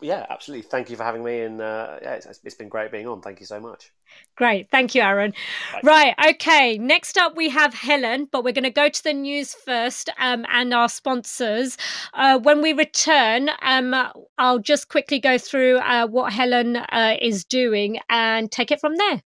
yeah, 0.00 0.26
absolutely. 0.30 0.62
Thank 0.68 0.90
you 0.90 0.96
for 0.96 1.02
having 1.02 1.24
me, 1.24 1.40
and 1.40 1.60
uh, 1.60 1.98
yeah, 2.02 2.14
it's, 2.14 2.40
it's 2.44 2.54
been 2.54 2.68
great 2.68 2.92
being 2.92 3.06
on. 3.06 3.20
Thank 3.20 3.40
you 3.40 3.46
so 3.46 3.58
much. 3.58 3.92
Great. 4.36 4.70
Thank 4.70 4.94
you, 4.94 5.02
Aaron. 5.02 5.32
Bye. 5.72 5.80
Right. 5.82 6.30
Okay. 6.30 6.78
Next 6.78 7.18
up, 7.18 7.36
we 7.36 7.48
have 7.48 7.74
Helen, 7.74 8.28
but 8.30 8.44
we're 8.44 8.52
going 8.52 8.64
to 8.64 8.70
go 8.70 8.88
to 8.88 9.04
the 9.04 9.12
news 9.12 9.54
first 9.54 10.08
um, 10.18 10.46
and 10.50 10.72
our 10.72 10.88
sponsors. 10.88 11.76
Uh, 12.14 12.38
when 12.38 12.62
we 12.62 12.72
return, 12.72 13.50
um, 13.62 13.94
I'll 14.38 14.58
just 14.58 14.88
quickly 14.88 15.18
go 15.18 15.38
through 15.38 15.78
uh, 15.78 16.06
what 16.06 16.32
Helen 16.32 16.76
uh, 16.76 17.16
is 17.20 17.44
doing 17.44 17.98
and 18.08 18.50
take 18.50 18.70
it 18.70 18.80
from 18.80 18.96
there. 18.96 19.22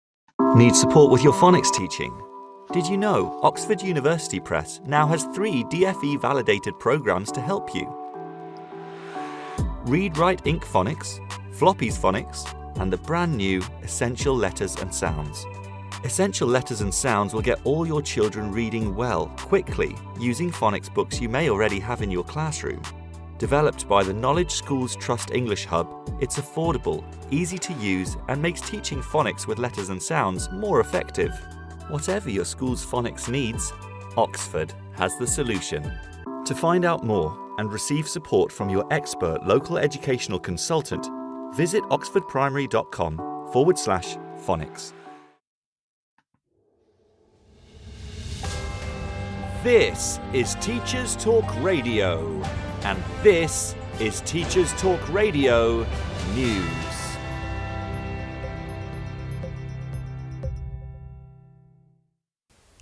Need 0.54 0.76
support 0.76 1.10
with 1.10 1.22
your 1.22 1.34
phonics 1.34 1.72
teaching? 1.72 2.18
Did 2.72 2.86
you 2.86 2.96
know 2.96 3.40
Oxford 3.42 3.82
University 3.82 4.38
Press 4.38 4.80
now 4.86 5.06
has 5.08 5.24
three 5.34 5.64
DFE 5.64 6.20
validated 6.20 6.78
programs 6.78 7.32
to 7.32 7.40
help 7.40 7.74
you? 7.74 7.99
Read 9.84 10.18
Write 10.18 10.44
Inc. 10.44 10.62
Phonics, 10.62 11.20
Floppy's 11.54 11.98
Phonics, 11.98 12.54
and 12.80 12.92
the 12.92 12.98
brand 12.98 13.34
new 13.34 13.62
Essential 13.82 14.36
Letters 14.36 14.76
and 14.76 14.94
Sounds. 14.94 15.46
Essential 16.04 16.46
Letters 16.46 16.82
and 16.82 16.92
Sounds 16.92 17.32
will 17.32 17.40
get 17.40 17.60
all 17.64 17.86
your 17.86 18.02
children 18.02 18.52
reading 18.52 18.94
well, 18.94 19.28
quickly, 19.38 19.96
using 20.18 20.50
phonics 20.50 20.92
books 20.92 21.18
you 21.18 21.30
may 21.30 21.48
already 21.48 21.80
have 21.80 22.02
in 22.02 22.10
your 22.10 22.24
classroom. 22.24 22.82
Developed 23.38 23.88
by 23.88 24.02
the 24.04 24.12
Knowledge 24.12 24.50
Schools 24.50 24.96
Trust 24.96 25.30
English 25.30 25.64
Hub, 25.64 25.88
it's 26.20 26.38
affordable, 26.38 27.02
easy 27.30 27.56
to 27.56 27.72
use, 27.74 28.18
and 28.28 28.40
makes 28.40 28.60
teaching 28.60 29.00
phonics 29.00 29.46
with 29.46 29.58
letters 29.58 29.88
and 29.88 30.02
sounds 30.02 30.50
more 30.52 30.80
effective. 30.80 31.32
Whatever 31.88 32.28
your 32.28 32.44
school's 32.44 32.84
phonics 32.84 33.30
needs, 33.30 33.72
Oxford 34.18 34.74
has 34.92 35.16
the 35.16 35.26
solution. 35.26 35.90
To 36.44 36.54
find 36.54 36.84
out 36.84 37.02
more, 37.02 37.49
and 37.60 37.70
receive 37.70 38.08
support 38.08 38.50
from 38.50 38.70
your 38.70 38.86
expert 38.90 39.46
local 39.46 39.76
educational 39.76 40.40
consultant, 40.40 41.06
visit 41.54 41.82
oxfordprimary.com 41.84 43.18
forward 43.52 43.78
slash 43.78 44.16
phonics. 44.46 44.94
This 49.62 50.18
is 50.32 50.54
Teachers 50.56 51.16
Talk 51.16 51.44
Radio, 51.62 52.42
and 52.84 52.98
this 53.22 53.74
is 54.00 54.22
Teachers 54.22 54.72
Talk 54.80 55.06
Radio 55.12 55.86
News. 56.34 56.89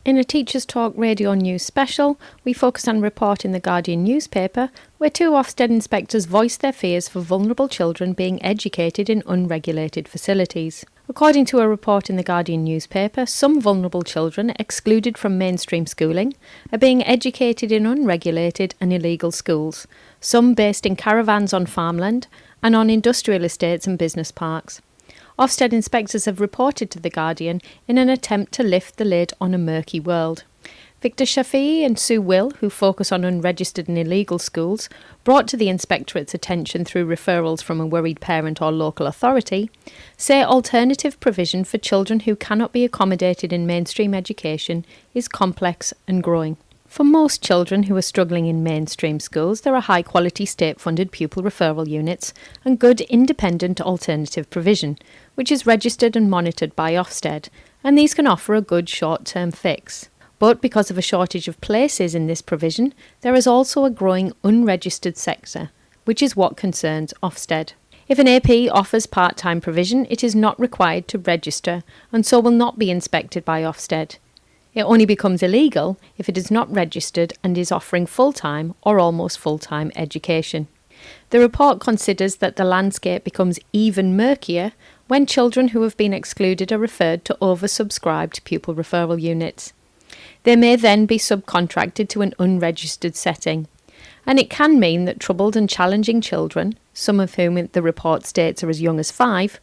In 0.09 0.17
a 0.17 0.25
Teachers 0.25 0.65
Talk 0.65 0.95
radio 0.97 1.35
news 1.35 1.63
special, 1.63 2.19
we 2.43 2.55
focus 2.55 2.89
on 2.89 3.03
reporting 3.03 3.53
the 3.53 3.61
Guardian 3.61 4.05
newspaper, 4.05 4.71
where 4.97 5.11
two 5.11 5.33
Ofsted 5.33 5.69
inspectors 5.69 6.25
voiced 6.25 6.63
their 6.63 6.73
fears 6.73 7.11
for 7.11 7.21
vulnerable 7.21 7.69
children 7.69 8.15
being 8.15 8.43
educated 8.43 9.11
in 9.11 9.23
unregulated 9.27 10.09
facilities. 10.09 10.87
According 11.11 11.45
to 11.45 11.59
a 11.59 11.69
report 11.69 12.09
in 12.09 12.17
the 12.17 12.23
Guardian 12.23 12.65
newspaper, 12.65 13.27
some 13.27 13.61
vulnerable 13.61 14.01
children 14.01 14.55
excluded 14.59 15.19
from 15.19 15.37
mainstream 15.37 15.85
schooling 15.85 16.33
are 16.73 16.79
being 16.79 17.05
educated 17.05 17.71
in 17.71 17.85
unregulated 17.85 18.75
and 18.81 18.95
illegal 18.95 19.31
schools, 19.31 19.87
some 20.23 20.55
based 20.55 20.87
in 20.87 20.97
caravans 20.97 21.53
on 21.53 21.67
farmland 21.67 22.29
and 22.63 22.75
on 22.75 22.89
industrial 22.89 23.45
estates 23.45 23.87
and 23.87 23.99
business 23.99 24.33
parks. 24.33 24.81
Ofsted 25.39 25.73
inspectors 25.73 26.25
have 26.25 26.41
reported 26.41 26.91
to 26.91 26.99
The 26.99 27.11
Guardian 27.11 27.61
in 27.87 27.97
an 27.97 28.09
attempt 28.09 28.51
to 28.55 28.65
lift 28.65 28.97
the 28.97 29.05
lid 29.05 29.33
on 29.41 29.55
a 29.55 29.59
murky 29.59 30.01
world. 30.01 30.43
Victor 31.01 31.23
Shafiee 31.23 31.87
and 31.87 31.97
Sue 31.97 32.21
Will, 32.21 32.51
who 32.59 32.69
focus 32.69 33.13
on 33.13 33.23
unregistered 33.23 33.87
and 33.87 33.97
illegal 33.97 34.41
schools, 34.41 34.89
brought 35.23 35.47
to 35.47 35.57
the 35.57 35.69
Inspectorate's 35.69 36.35
attention 36.35 36.85
through 36.85 37.07
referrals 37.07 37.63
from 37.63 37.81
a 37.81 37.87
worried 37.87 38.21
parent 38.21 38.61
or 38.61 38.73
local 38.73 39.07
authority, 39.07 39.71
say 40.17 40.43
alternative 40.43 41.21
provision 41.21 41.63
for 41.63 41.79
children 41.79 42.19
who 42.21 42.35
cannot 42.35 42.73
be 42.73 42.85
accommodated 42.85 43.53
in 43.53 43.65
mainstream 43.65 44.15
education 44.15 44.85
is 45.15 45.29
complex 45.29 45.95
and 46.09 46.21
growing. 46.21 46.57
For 46.99 47.05
most 47.05 47.45
children 47.45 47.85
who 47.85 47.97
are 47.97 48.03
struggling 48.03 48.47
in 48.47 48.65
mainstream 48.65 49.21
schools, 49.21 49.61
there 49.61 49.77
are 49.77 49.81
high 49.81 50.03
quality 50.03 50.45
state 50.45 50.81
funded 50.81 51.13
pupil 51.13 51.45
referral 51.45 51.87
units 51.87 52.35
and 52.65 52.77
good 52.77 53.03
independent 53.03 53.81
alternative 53.81 54.51
provision, 54.51 54.99
which 55.37 55.53
is 55.53 55.65
registered 55.65 56.17
and 56.17 56.29
monitored 56.29 56.75
by 56.75 56.95
Ofsted, 56.95 57.51
and 57.85 57.97
these 57.97 58.15
can 58.15 58.27
offer 58.27 58.57
a 58.57 58.61
good 58.61 58.89
short 58.89 59.25
term 59.25 59.53
fix. 59.53 60.09
But 60.41 60.61
because 60.61 60.91
of 60.91 60.99
a 60.99 61.01
shortage 61.01 61.47
of 61.47 61.61
places 61.61 62.17
in 62.17 62.27
this 62.27 62.43
provision, 62.43 62.93
there 63.21 63.37
is 63.37 63.47
also 63.47 63.85
a 63.85 63.91
growing 63.91 64.33
unregistered 64.43 65.17
sector, 65.17 65.71
which 66.05 66.21
is 66.21 66.35
what 66.35 66.57
concerns 66.57 67.15
Ofsted. 67.23 67.75
If 68.09 68.19
an 68.19 68.27
AP 68.27 68.75
offers 68.75 69.07
part 69.07 69.37
time 69.37 69.61
provision, 69.61 70.05
it 70.11 70.25
is 70.25 70.35
not 70.35 70.59
required 70.59 71.07
to 71.07 71.19
register 71.19 71.85
and 72.11 72.27
so 72.27 72.41
will 72.41 72.51
not 72.51 72.77
be 72.77 72.91
inspected 72.91 73.45
by 73.45 73.63
Ofsted. 73.63 74.17
It 74.79 74.85
only 74.85 75.07
becomes 75.07 75.43
illegal 75.43 75.99
if 76.19 76.29
it 76.29 76.39
is 76.39 76.53
not 76.53 76.73
registered 76.73 77.33
and 77.43 77.59
is 77.59 77.73
offering 77.73 78.07
full 78.07 78.33
time 78.33 78.77
or 78.83 79.01
almost 79.01 79.41
full 79.41 79.59
time 79.59 79.91
education. 79.97 80.69
The 81.31 81.41
report 81.41 81.81
considers 81.81 82.37
that 82.37 82.55
the 82.55 82.63
landscape 82.63 83.25
becomes 83.25 83.59
even 83.73 84.17
murkier 84.17 84.71
when 85.09 85.27
children 85.27 85.69
who 85.69 85.83
have 85.83 85.97
been 85.97 86.13
excluded 86.13 86.71
are 86.71 86.79
referred 86.79 87.25
to 87.25 87.37
oversubscribed 87.43 88.45
pupil 88.45 88.73
referral 88.73 89.21
units. 89.21 89.73
They 90.45 90.55
may 90.55 90.77
then 90.77 91.07
be 91.07 91.19
subcontracted 91.19 92.09
to 92.11 92.23
an 92.23 92.33
unregistered 92.39 93.17
setting. 93.17 93.67
And 94.27 94.39
it 94.39 94.49
can 94.49 94.79
mean 94.79 95.07
that 95.07 95.19
troubled 95.19 95.57
and 95.57 95.69
challenging 95.69 96.21
children, 96.21 96.79
some 96.95 97.19
of 97.19 97.35
whom 97.35 97.55
the 97.55 97.83
report 97.83 98.25
states 98.27 98.63
are 98.63 98.71
as 98.71 98.81
young 98.81 99.01
as 99.01 99.11
five, 99.11 99.59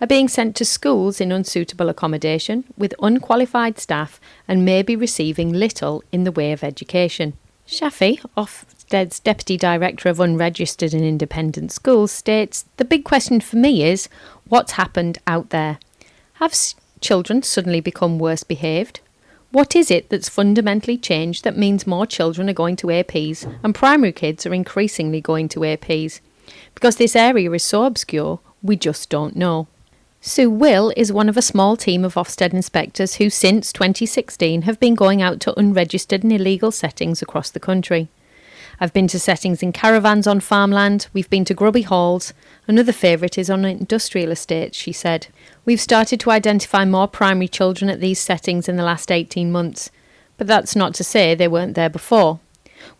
are 0.00 0.06
being 0.06 0.28
sent 0.28 0.54
to 0.56 0.64
schools 0.64 1.20
in 1.20 1.32
unsuitable 1.32 1.88
accommodation 1.88 2.64
with 2.76 2.94
unqualified 3.02 3.78
staff 3.78 4.20
and 4.46 4.64
may 4.64 4.82
be 4.82 4.94
receiving 4.94 5.52
little 5.52 6.02
in 6.12 6.24
the 6.24 6.32
way 6.32 6.52
of 6.52 6.62
education. 6.62 7.34
Shafiee, 7.66 8.20
Ofsted's 8.36 9.20
Deputy 9.20 9.56
Director 9.56 10.08
of 10.08 10.20
Unregistered 10.20 10.94
and 10.94 11.04
Independent 11.04 11.72
Schools, 11.72 12.10
states 12.10 12.64
The 12.78 12.84
big 12.84 13.04
question 13.04 13.40
for 13.40 13.56
me 13.56 13.84
is 13.84 14.08
what's 14.48 14.72
happened 14.72 15.18
out 15.26 15.50
there? 15.50 15.78
Have 16.34 16.54
children 17.00 17.42
suddenly 17.42 17.80
become 17.80 18.18
worse 18.18 18.44
behaved? 18.44 19.00
What 19.50 19.74
is 19.74 19.90
it 19.90 20.10
that's 20.10 20.28
fundamentally 20.28 20.98
changed 20.98 21.44
that 21.44 21.56
means 21.56 21.86
more 21.86 22.06
children 22.06 22.48
are 22.48 22.54
going 22.54 22.76
to 22.76 22.88
APs 22.88 23.50
and 23.62 23.74
primary 23.74 24.12
kids 24.12 24.46
are 24.46 24.54
increasingly 24.54 25.20
going 25.20 25.48
to 25.50 25.60
APs? 25.60 26.20
Because 26.74 26.96
this 26.96 27.16
area 27.16 27.50
is 27.52 27.64
so 27.64 27.84
obscure, 27.84 28.40
we 28.62 28.76
just 28.76 29.10
don't 29.10 29.36
know. 29.36 29.66
Sue 30.20 30.50
Will 30.50 30.92
is 30.96 31.12
one 31.12 31.28
of 31.28 31.36
a 31.36 31.42
small 31.42 31.76
team 31.76 32.04
of 32.04 32.14
Ofsted 32.14 32.52
inspectors 32.52 33.16
who, 33.16 33.30
since 33.30 33.72
2016, 33.72 34.62
have 34.62 34.80
been 34.80 34.96
going 34.96 35.22
out 35.22 35.38
to 35.40 35.56
unregistered 35.56 36.24
and 36.24 36.32
illegal 36.32 36.72
settings 36.72 37.22
across 37.22 37.50
the 37.50 37.60
country. 37.60 38.08
I've 38.80 38.92
been 38.92 39.06
to 39.08 39.20
settings 39.20 39.62
in 39.62 39.72
caravans 39.72 40.26
on 40.26 40.40
farmland, 40.40 41.06
we've 41.12 41.30
been 41.30 41.44
to 41.44 41.54
grubby 41.54 41.82
halls. 41.82 42.32
Another 42.66 42.92
favourite 42.92 43.38
is 43.38 43.48
on 43.48 43.64
industrial 43.64 44.32
estates, 44.32 44.76
she 44.76 44.92
said. 44.92 45.28
We've 45.64 45.80
started 45.80 46.18
to 46.20 46.32
identify 46.32 46.84
more 46.84 47.06
primary 47.06 47.48
children 47.48 47.88
at 47.88 48.00
these 48.00 48.18
settings 48.18 48.68
in 48.68 48.76
the 48.76 48.84
last 48.84 49.12
18 49.12 49.52
months, 49.52 49.88
but 50.36 50.48
that's 50.48 50.74
not 50.74 50.94
to 50.94 51.04
say 51.04 51.34
they 51.34 51.48
weren't 51.48 51.74
there 51.74 51.90
before. 51.90 52.40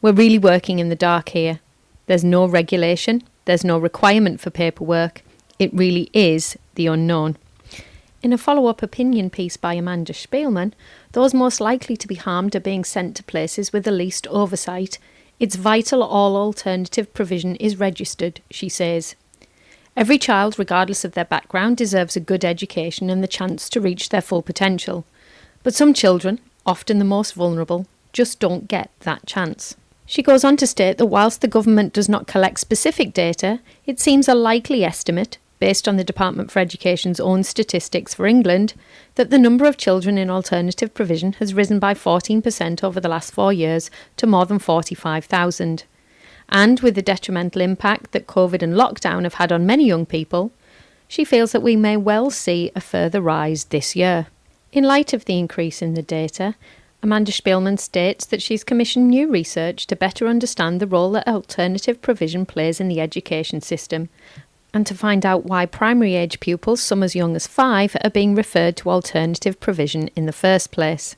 We're 0.00 0.12
really 0.12 0.38
working 0.38 0.78
in 0.78 0.88
the 0.88 0.96
dark 0.96 1.30
here. 1.30 1.58
There's 2.06 2.24
no 2.24 2.46
regulation, 2.46 3.24
there's 3.44 3.64
no 3.64 3.76
requirement 3.76 4.40
for 4.40 4.50
paperwork. 4.50 5.22
It 5.58 5.74
really 5.74 6.08
is 6.12 6.56
the 6.78 6.86
unknown. 6.86 7.36
In 8.22 8.32
a 8.32 8.38
follow 8.38 8.66
up 8.66 8.82
opinion 8.82 9.30
piece 9.30 9.56
by 9.56 9.74
Amanda 9.74 10.12
Spielman, 10.12 10.72
those 11.12 11.34
most 11.34 11.60
likely 11.60 11.96
to 11.96 12.06
be 12.06 12.14
harmed 12.14 12.56
are 12.56 12.60
being 12.60 12.84
sent 12.84 13.16
to 13.16 13.22
places 13.24 13.72
with 13.72 13.84
the 13.84 13.90
least 13.90 14.26
oversight. 14.28 14.98
It's 15.38 15.56
vital 15.56 16.02
all 16.02 16.36
alternative 16.36 17.12
provision 17.12 17.56
is 17.56 17.78
registered, 17.78 18.40
she 18.50 18.68
says. 18.68 19.16
Every 19.96 20.18
child, 20.18 20.56
regardless 20.56 21.04
of 21.04 21.12
their 21.12 21.24
background, 21.24 21.76
deserves 21.76 22.14
a 22.14 22.20
good 22.20 22.44
education 22.44 23.10
and 23.10 23.22
the 23.22 23.28
chance 23.28 23.68
to 23.70 23.80
reach 23.80 24.08
their 24.08 24.22
full 24.22 24.42
potential. 24.42 25.04
But 25.64 25.74
some 25.74 25.92
children, 25.92 26.38
often 26.64 27.00
the 27.00 27.04
most 27.04 27.34
vulnerable, 27.34 27.86
just 28.12 28.38
don't 28.38 28.68
get 28.68 28.90
that 29.00 29.26
chance. 29.26 29.74
She 30.06 30.22
goes 30.22 30.44
on 30.44 30.56
to 30.58 30.66
state 30.66 30.98
that 30.98 31.06
whilst 31.06 31.40
the 31.40 31.48
government 31.48 31.92
does 31.92 32.08
not 32.08 32.28
collect 32.28 32.60
specific 32.60 33.12
data, 33.12 33.58
it 33.84 33.98
seems 33.98 34.28
a 34.28 34.34
likely 34.34 34.84
estimate, 34.84 35.38
based 35.58 35.88
on 35.88 35.96
the 35.96 36.04
Department 36.04 36.50
for 36.50 36.58
Education's 36.58 37.20
own 37.20 37.42
statistics 37.42 38.14
for 38.14 38.26
England, 38.26 38.74
that 39.16 39.30
the 39.30 39.38
number 39.38 39.64
of 39.66 39.76
children 39.76 40.18
in 40.18 40.30
alternative 40.30 40.94
provision 40.94 41.34
has 41.34 41.54
risen 41.54 41.78
by 41.78 41.94
14% 41.94 42.84
over 42.84 43.00
the 43.00 43.08
last 43.08 43.32
four 43.32 43.52
years 43.52 43.90
to 44.16 44.26
more 44.26 44.46
than 44.46 44.58
45,000 44.58 45.84
and 46.48 46.80
with 46.80 46.94
the 46.94 47.02
detrimental 47.02 47.60
impact 47.60 48.12
that 48.12 48.26
COVID 48.26 48.62
and 48.62 48.74
lockdown 48.74 49.24
have 49.24 49.34
had 49.34 49.52
on 49.52 49.66
many 49.66 49.86
young 49.86 50.06
people, 50.06 50.50
she 51.06 51.24
feels 51.24 51.52
that 51.52 51.62
we 51.62 51.76
may 51.76 51.96
well 51.96 52.30
see 52.30 52.70
a 52.74 52.80
further 52.80 53.20
rise 53.20 53.64
this 53.64 53.94
year. 53.94 54.28
In 54.72 54.84
light 54.84 55.12
of 55.12 55.24
the 55.24 55.38
increase 55.38 55.82
in 55.82 55.94
the 55.94 56.02
data, 56.02 56.54
Amanda 57.02 57.32
Spielman 57.32 57.78
states 57.78 58.26
that 58.26 58.42
she's 58.42 58.64
commissioned 58.64 59.08
new 59.08 59.30
research 59.30 59.86
to 59.86 59.96
better 59.96 60.26
understand 60.26 60.80
the 60.80 60.86
role 60.86 61.12
that 61.12 61.28
alternative 61.28 62.02
provision 62.02 62.44
plays 62.44 62.80
in 62.80 62.88
the 62.88 63.00
education 63.00 63.60
system 63.60 64.08
and 64.72 64.86
to 64.86 64.94
find 64.94 65.24
out 65.24 65.44
why 65.44 65.66
primary 65.66 66.14
age 66.14 66.40
pupils, 66.40 66.80
some 66.80 67.02
as 67.02 67.14
young 67.14 67.34
as 67.36 67.46
five, 67.46 67.96
are 68.04 68.10
being 68.10 68.34
referred 68.34 68.76
to 68.76 68.90
alternative 68.90 69.58
provision 69.60 70.08
in 70.16 70.26
the 70.26 70.32
first 70.32 70.70
place. 70.70 71.16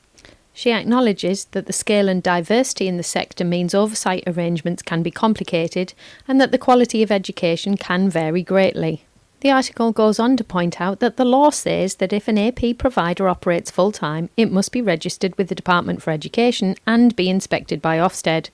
She 0.53 0.71
acknowledges 0.71 1.45
that 1.45 1.65
the 1.65 1.73
scale 1.73 2.09
and 2.09 2.21
diversity 2.21 2.87
in 2.87 2.97
the 2.97 3.03
sector 3.03 3.43
means 3.43 3.73
oversight 3.73 4.23
arrangements 4.27 4.81
can 4.81 5.01
be 5.01 5.11
complicated 5.11 5.93
and 6.27 6.39
that 6.41 6.51
the 6.51 6.57
quality 6.57 7.01
of 7.01 7.11
education 7.11 7.77
can 7.77 8.09
vary 8.09 8.43
greatly. 8.43 9.05
The 9.39 9.49
article 9.49 9.91
goes 9.91 10.19
on 10.19 10.37
to 10.37 10.43
point 10.43 10.79
out 10.79 10.99
that 10.99 11.17
the 11.17 11.25
law 11.25 11.49
says 11.49 11.95
that 11.95 12.13
if 12.13 12.27
an 12.27 12.37
AP 12.37 12.77
provider 12.77 13.27
operates 13.27 13.71
full 13.71 13.91
time, 13.91 14.29
it 14.37 14.51
must 14.51 14.71
be 14.71 14.83
registered 14.83 15.35
with 15.35 15.47
the 15.47 15.55
Department 15.55 16.03
for 16.03 16.11
Education 16.11 16.75
and 16.85 17.15
be 17.15 17.27
inspected 17.27 17.81
by 17.81 17.97
Ofsted. 17.97 18.49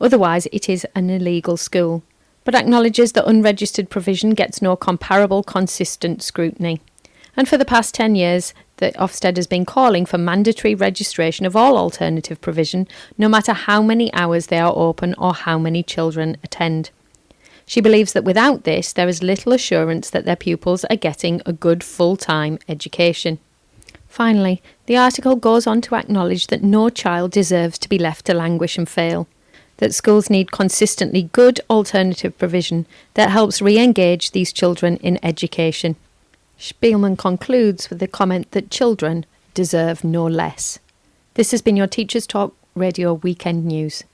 Otherwise, 0.00 0.46
it 0.50 0.66
is 0.66 0.86
an 0.94 1.10
illegal 1.10 1.58
school. 1.58 2.02
But 2.44 2.54
acknowledges 2.54 3.12
that 3.12 3.28
unregistered 3.28 3.90
provision 3.90 4.30
gets 4.30 4.62
no 4.62 4.76
comparable 4.76 5.42
consistent 5.42 6.22
scrutiny. 6.22 6.80
And 7.36 7.48
for 7.48 7.56
the 7.56 7.64
past 7.64 7.94
10 7.94 8.14
years, 8.14 8.54
that 8.80 8.96
Ofsted 8.96 9.36
has 9.36 9.46
been 9.46 9.64
calling 9.64 10.04
for 10.04 10.18
mandatory 10.18 10.74
registration 10.74 11.46
of 11.46 11.54
all 11.54 11.76
alternative 11.76 12.40
provision, 12.40 12.88
no 13.16 13.28
matter 13.28 13.52
how 13.52 13.82
many 13.82 14.12
hours 14.12 14.46
they 14.46 14.58
are 14.58 14.72
open 14.74 15.14
or 15.16 15.34
how 15.34 15.58
many 15.58 15.82
children 15.82 16.36
attend. 16.42 16.90
She 17.66 17.80
believes 17.80 18.14
that 18.14 18.24
without 18.24 18.64
this, 18.64 18.92
there 18.92 19.06
is 19.06 19.22
little 19.22 19.52
assurance 19.52 20.10
that 20.10 20.24
their 20.24 20.34
pupils 20.34 20.84
are 20.86 20.96
getting 20.96 21.40
a 21.46 21.52
good 21.52 21.84
full 21.84 22.16
time 22.16 22.58
education. 22.68 23.38
Finally, 24.08 24.60
the 24.86 24.96
article 24.96 25.36
goes 25.36 25.68
on 25.68 25.80
to 25.82 25.94
acknowledge 25.94 26.48
that 26.48 26.64
no 26.64 26.88
child 26.88 27.30
deserves 27.30 27.78
to 27.78 27.88
be 27.88 27.98
left 27.98 28.26
to 28.26 28.34
languish 28.34 28.76
and 28.76 28.88
fail, 28.88 29.28
that 29.80 29.94
schools 29.94 30.30
need 30.30 30.52
consistently 30.52 31.24
good 31.32 31.60
alternative 31.68 32.38
provision 32.38 32.86
that 33.14 33.30
helps 33.30 33.60
re 33.60 33.78
engage 33.78 34.30
these 34.30 34.52
children 34.52 34.96
in 34.98 35.18
education. 35.22 35.96
Spielman 36.58 37.18
concludes 37.18 37.90
with 37.90 37.98
the 37.98 38.06
comment 38.06 38.50
that 38.52 38.70
children 38.70 39.26
deserve 39.54 40.04
no 40.04 40.26
less. 40.26 40.78
This 41.34 41.50
has 41.50 41.62
been 41.62 41.76
your 41.76 41.86
Teachers 41.86 42.26
Talk 42.26 42.54
Radio 42.74 43.14
Weekend 43.14 43.64
News. 43.64 44.04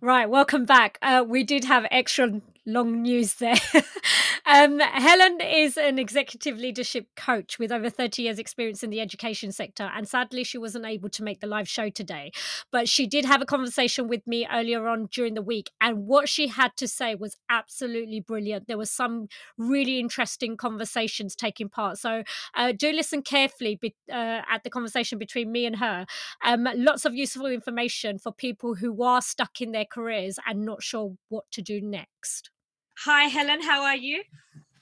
Right, 0.00 0.28
welcome 0.28 0.64
back. 0.64 0.98
Uh, 1.00 1.24
we 1.26 1.44
did 1.44 1.64
have 1.64 1.86
extra 1.90 2.40
long 2.66 3.02
news 3.02 3.34
there. 3.34 3.56
um, 4.46 4.78
Helen 4.80 5.40
is 5.40 5.76
an 5.76 5.98
executive 5.98 6.58
leadership 6.58 7.08
coach 7.16 7.58
with 7.58 7.70
over 7.70 7.90
30 7.90 8.22
years' 8.22 8.38
experience 8.38 8.82
in 8.82 8.90
the 8.90 9.00
education 9.00 9.52
sector. 9.52 9.90
And 9.94 10.08
sadly, 10.08 10.44
she 10.44 10.58
wasn't 10.58 10.86
able 10.86 11.08
to 11.10 11.22
make 11.22 11.40
the 11.40 11.46
live 11.46 11.68
show 11.68 11.90
today. 11.90 12.32
But 12.70 12.88
she 12.88 13.06
did 13.06 13.24
have 13.24 13.42
a 13.42 13.46
conversation 13.46 14.08
with 14.08 14.26
me 14.26 14.46
earlier 14.50 14.88
on 14.88 15.08
during 15.12 15.34
the 15.34 15.42
week. 15.42 15.70
And 15.80 16.06
what 16.06 16.28
she 16.28 16.48
had 16.48 16.76
to 16.76 16.88
say 16.88 17.14
was 17.14 17.36
absolutely 17.50 18.20
brilliant. 18.20 18.66
There 18.66 18.78
were 18.78 18.86
some 18.86 19.28
really 19.58 19.98
interesting 19.98 20.56
conversations 20.56 21.36
taking 21.36 21.68
part. 21.68 21.98
So 21.98 22.22
uh, 22.54 22.72
do 22.72 22.92
listen 22.92 23.22
carefully 23.22 23.76
be, 23.76 23.94
uh, 24.10 24.42
at 24.50 24.64
the 24.64 24.70
conversation 24.70 25.18
between 25.18 25.52
me 25.52 25.66
and 25.66 25.76
her. 25.76 26.06
Um, 26.44 26.68
lots 26.74 27.04
of 27.04 27.14
useful 27.14 27.46
information 27.46 28.18
for 28.18 28.32
people 28.32 28.76
who 28.76 29.02
are 29.02 29.20
stuck 29.22 29.60
in 29.60 29.72
their 29.72 29.84
careers 29.84 30.38
and 30.46 30.64
not 30.64 30.82
sure 30.82 31.14
what 31.28 31.44
to 31.52 31.62
do 31.62 31.80
next. 31.80 32.50
Hi, 32.98 33.24
Helen. 33.24 33.60
How 33.60 33.82
are 33.82 33.96
you? 33.96 34.22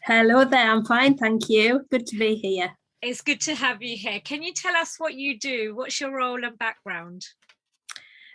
Hello 0.02 0.44
there. 0.44 0.70
I'm 0.70 0.84
fine. 0.84 1.16
Thank 1.16 1.48
you. 1.48 1.86
Good 1.90 2.06
to 2.08 2.16
be 2.16 2.36
here. 2.36 2.70
It's 3.00 3.20
good 3.20 3.40
to 3.42 3.54
have 3.54 3.82
you 3.82 3.96
here. 3.96 4.20
Can 4.20 4.42
you 4.42 4.52
tell 4.52 4.76
us 4.76 4.96
what 4.98 5.14
you 5.14 5.38
do? 5.38 5.74
What's 5.74 6.00
your 6.00 6.16
role 6.16 6.44
and 6.44 6.56
background? 6.58 7.26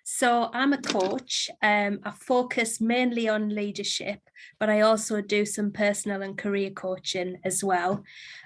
So, 0.04 0.50
I'm 0.52 0.74
a 0.74 0.82
coach. 0.82 1.50
Um, 1.62 2.00
I 2.04 2.12
focus 2.12 2.82
mainly 2.82 3.30
on 3.30 3.54
leadership, 3.54 4.20
but 4.60 4.70
I 4.70 4.82
also 4.82 5.22
do 5.22 5.46
some 5.46 5.72
personal 5.72 6.22
and 6.22 6.38
career 6.38 6.72
coaching 6.72 7.38
as 7.46 7.64
well. 7.64 8.04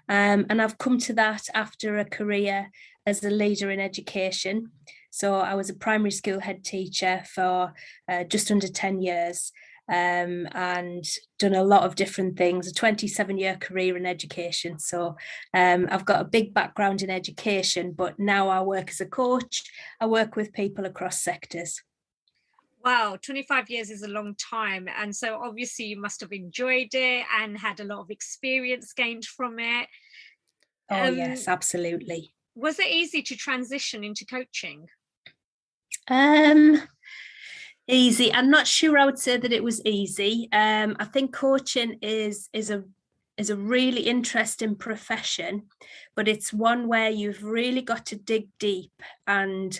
Um, 0.09 0.45
and 0.49 0.61
I've 0.61 0.77
come 0.77 0.99
to 0.99 1.13
that 1.13 1.43
after 1.53 1.97
a 1.97 2.05
career 2.05 2.69
as 3.05 3.23
a 3.23 3.29
leader 3.29 3.71
in 3.71 3.79
education. 3.79 4.71
So, 5.11 5.35
I 5.35 5.55
was 5.55 5.69
a 5.69 5.75
primary 5.75 6.11
school 6.11 6.39
head 6.39 6.63
teacher 6.63 7.23
for 7.25 7.73
uh, 8.07 8.25
just 8.25 8.51
under 8.51 8.67
10 8.67 9.01
years. 9.01 9.51
Um, 9.91 10.47
and 10.53 11.05
done 11.37 11.53
a 11.53 11.63
lot 11.63 11.83
of 11.83 11.95
different 11.95 12.37
things, 12.37 12.65
a 12.65 12.73
27 12.73 13.37
year 13.37 13.57
career 13.57 13.97
in 13.97 14.05
education. 14.05 14.79
So 14.79 15.17
um, 15.53 15.87
I've 15.91 16.05
got 16.05 16.21
a 16.21 16.25
big 16.25 16.53
background 16.53 17.01
in 17.01 17.09
education, 17.09 17.91
but 17.91 18.17
now 18.17 18.47
I 18.47 18.61
work 18.61 18.89
as 18.89 19.01
a 19.01 19.05
coach. 19.05 19.63
I 19.99 20.05
work 20.05 20.37
with 20.37 20.53
people 20.53 20.85
across 20.85 21.21
sectors. 21.21 21.81
Wow, 22.83 23.17
25 23.21 23.69
years 23.69 23.91
is 23.91 24.01
a 24.01 24.07
long 24.07 24.33
time. 24.35 24.87
And 24.97 25.13
so 25.13 25.41
obviously 25.43 25.85
you 25.85 25.99
must 25.99 26.21
have 26.21 26.31
enjoyed 26.31 26.93
it 26.93 27.25
and 27.39 27.57
had 27.57 27.81
a 27.81 27.83
lot 27.83 27.99
of 27.99 28.09
experience 28.09 28.93
gained 28.93 29.25
from 29.25 29.59
it. 29.59 29.87
Oh, 30.89 31.07
um, 31.07 31.17
yes, 31.17 31.49
absolutely. 31.49 32.33
Was 32.55 32.79
it 32.79 32.87
easy 32.87 33.21
to 33.23 33.35
transition 33.35 34.05
into 34.05 34.25
coaching? 34.25 34.87
Um, 36.07 36.81
easy. 37.91 38.33
I'm 38.33 38.49
not 38.49 38.65
sure 38.65 38.97
I 38.97 39.05
would 39.05 39.19
say 39.19 39.37
that 39.37 39.53
it 39.53 39.63
was 39.63 39.85
easy. 39.85 40.47
Um, 40.51 40.95
I 40.99 41.05
think 41.05 41.33
coaching 41.33 41.99
is 42.01 42.49
is 42.53 42.71
a 42.71 42.83
is 43.37 43.49
a 43.49 43.55
really 43.55 44.01
interesting 44.01 44.75
profession, 44.75 45.63
but 46.15 46.27
it's 46.27 46.53
one 46.53 46.87
where 46.87 47.09
you've 47.09 47.43
really 47.43 47.81
got 47.81 48.07
to 48.07 48.15
dig 48.15 48.47
deep 48.59 48.93
and 49.27 49.79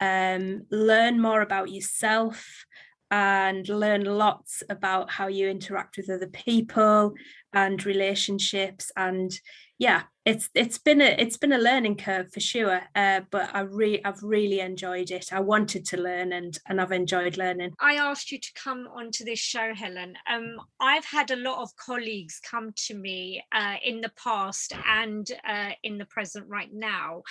um, 0.00 0.66
learn 0.70 1.20
more 1.20 1.42
about 1.42 1.70
yourself 1.70 2.64
and 3.10 3.68
learn 3.68 4.04
lots 4.04 4.62
about 4.70 5.10
how 5.10 5.26
you 5.26 5.48
interact 5.48 5.98
with 5.98 6.08
other 6.08 6.28
people 6.28 7.12
and 7.52 7.84
relationships 7.84 8.90
and 8.96 9.38
yeah 9.78 10.04
it's 10.24 10.48
it's 10.54 10.78
been 10.78 11.00
a 11.00 11.16
it's 11.18 11.36
been 11.36 11.52
a 11.52 11.58
learning 11.58 11.96
curve 11.96 12.32
for 12.32 12.38
sure 12.38 12.80
uh, 12.94 13.20
but 13.30 13.50
i 13.54 13.60
really 13.60 14.04
i've 14.04 14.22
really 14.22 14.60
enjoyed 14.60 15.10
it. 15.10 15.32
I 15.32 15.40
wanted 15.40 15.84
to 15.86 15.96
learn 15.96 16.32
and 16.32 16.56
and 16.68 16.80
i've 16.80 16.92
enjoyed 16.92 17.36
learning. 17.36 17.74
I 17.80 17.94
asked 17.94 18.30
you 18.30 18.38
to 18.38 18.52
come 18.54 18.88
onto 18.94 19.24
this 19.24 19.40
show 19.40 19.74
helen. 19.74 20.14
Um 20.30 20.56
i've 20.80 21.04
had 21.04 21.30
a 21.30 21.36
lot 21.36 21.60
of 21.60 21.74
colleagues 21.76 22.40
come 22.48 22.72
to 22.86 22.94
me 22.94 23.42
uh, 23.52 23.76
in 23.84 24.00
the 24.00 24.12
past 24.22 24.74
and 24.86 25.28
uh, 25.48 25.70
in 25.82 25.98
the 25.98 26.06
present 26.06 26.46
right 26.48 26.72
now 26.72 27.22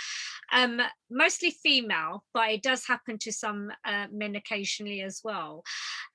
um 0.52 0.82
mostly 1.10 1.52
female 1.52 2.24
but 2.34 2.50
it 2.50 2.64
does 2.64 2.86
happen 2.86 3.18
to 3.20 3.32
some 3.32 3.72
uh, 3.86 4.08
men 4.12 4.36
occasionally 4.36 5.02
as 5.02 5.22
well. 5.24 5.64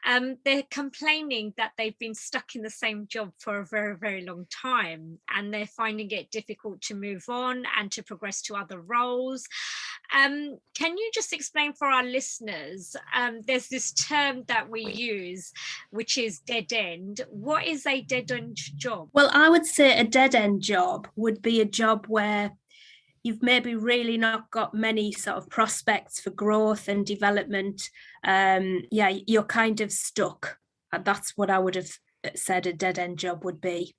Um 0.06 0.36
they're 0.44 0.62
complaining 0.70 1.54
that 1.56 1.72
they've 1.78 1.98
been 1.98 2.14
stuck 2.14 2.54
in 2.54 2.62
the 2.62 2.70
same 2.70 3.06
job 3.08 3.32
for 3.38 3.60
a 3.60 3.66
very 3.66 3.96
very 3.96 4.26
long 4.26 4.46
time 4.50 5.18
and 5.34 5.52
they're 5.52 5.66
finding 5.66 6.10
it 6.10 6.30
difficult 6.30 6.65
to 6.74 6.94
move 6.94 7.24
on 7.28 7.64
and 7.78 7.90
to 7.92 8.02
progress 8.02 8.42
to 8.42 8.56
other 8.56 8.80
roles. 8.80 9.46
Um, 10.14 10.58
can 10.74 10.96
you 10.96 11.10
just 11.14 11.32
explain 11.32 11.72
for 11.72 11.88
our 11.88 12.04
listeners? 12.04 12.96
Um, 13.14 13.40
there's 13.46 13.68
this 13.68 13.92
term 13.92 14.44
that 14.48 14.68
we 14.68 14.84
use, 14.84 15.52
which 15.90 16.18
is 16.18 16.40
dead 16.40 16.72
end. 16.72 17.22
What 17.30 17.66
is 17.66 17.86
a 17.86 18.02
dead 18.02 18.30
end 18.30 18.56
job? 18.56 19.08
Well, 19.12 19.30
I 19.32 19.48
would 19.48 19.66
say 19.66 19.98
a 19.98 20.04
dead 20.04 20.34
end 20.34 20.62
job 20.62 21.08
would 21.16 21.42
be 21.42 21.60
a 21.60 21.64
job 21.64 22.06
where 22.06 22.52
you've 23.22 23.42
maybe 23.42 23.74
really 23.74 24.16
not 24.16 24.50
got 24.52 24.72
many 24.72 25.10
sort 25.10 25.36
of 25.36 25.50
prospects 25.50 26.20
for 26.20 26.30
growth 26.30 26.86
and 26.86 27.04
development. 27.04 27.90
Um, 28.22 28.82
yeah, 28.92 29.12
you're 29.26 29.42
kind 29.42 29.80
of 29.80 29.90
stuck. 29.90 30.58
That's 31.02 31.36
what 31.36 31.50
I 31.50 31.58
would 31.58 31.74
have 31.74 31.90
said 32.36 32.66
a 32.66 32.72
dead 32.72 32.98
end 32.98 33.18
job 33.18 33.44
would 33.44 33.60
be. 33.60 33.96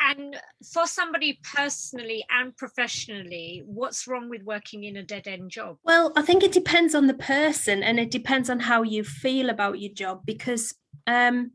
And 0.00 0.36
for 0.72 0.86
somebody 0.86 1.38
personally 1.54 2.24
and 2.30 2.56
professionally, 2.56 3.62
what's 3.66 4.06
wrong 4.06 4.28
with 4.28 4.42
working 4.42 4.84
in 4.84 4.96
a 4.96 5.02
dead 5.02 5.26
end 5.26 5.50
job? 5.50 5.78
Well, 5.84 6.12
I 6.16 6.22
think 6.22 6.42
it 6.42 6.52
depends 6.52 6.94
on 6.94 7.06
the 7.06 7.14
person 7.14 7.82
and 7.82 7.98
it 7.98 8.10
depends 8.10 8.50
on 8.50 8.60
how 8.60 8.82
you 8.82 9.04
feel 9.04 9.50
about 9.50 9.80
your 9.80 9.92
job 9.92 10.22
because 10.24 10.74
um, 11.06 11.52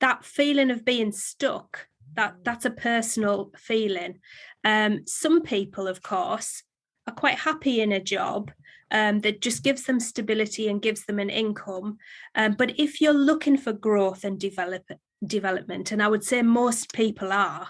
that 0.00 0.24
feeling 0.24 0.70
of 0.70 0.84
being 0.84 1.12
stuck, 1.12 1.88
that 2.14 2.36
that's 2.44 2.64
a 2.64 2.70
personal 2.70 3.52
feeling. 3.56 4.18
Um, 4.64 5.06
some 5.06 5.42
people, 5.42 5.86
of 5.86 6.02
course, 6.02 6.62
are 7.06 7.14
quite 7.14 7.38
happy 7.38 7.80
in 7.80 7.92
a 7.92 8.00
job 8.00 8.50
um, 8.90 9.20
that 9.20 9.40
just 9.40 9.62
gives 9.62 9.84
them 9.84 10.00
stability 10.00 10.68
and 10.68 10.82
gives 10.82 11.04
them 11.04 11.18
an 11.18 11.30
income. 11.30 11.98
Um, 12.34 12.54
but 12.58 12.78
if 12.78 13.00
you're 13.00 13.12
looking 13.12 13.56
for 13.56 13.72
growth 13.72 14.24
and 14.24 14.38
develop, 14.38 14.84
development, 15.24 15.92
and 15.92 16.02
I 16.02 16.08
would 16.08 16.24
say 16.24 16.42
most 16.42 16.92
people 16.92 17.32
are, 17.32 17.68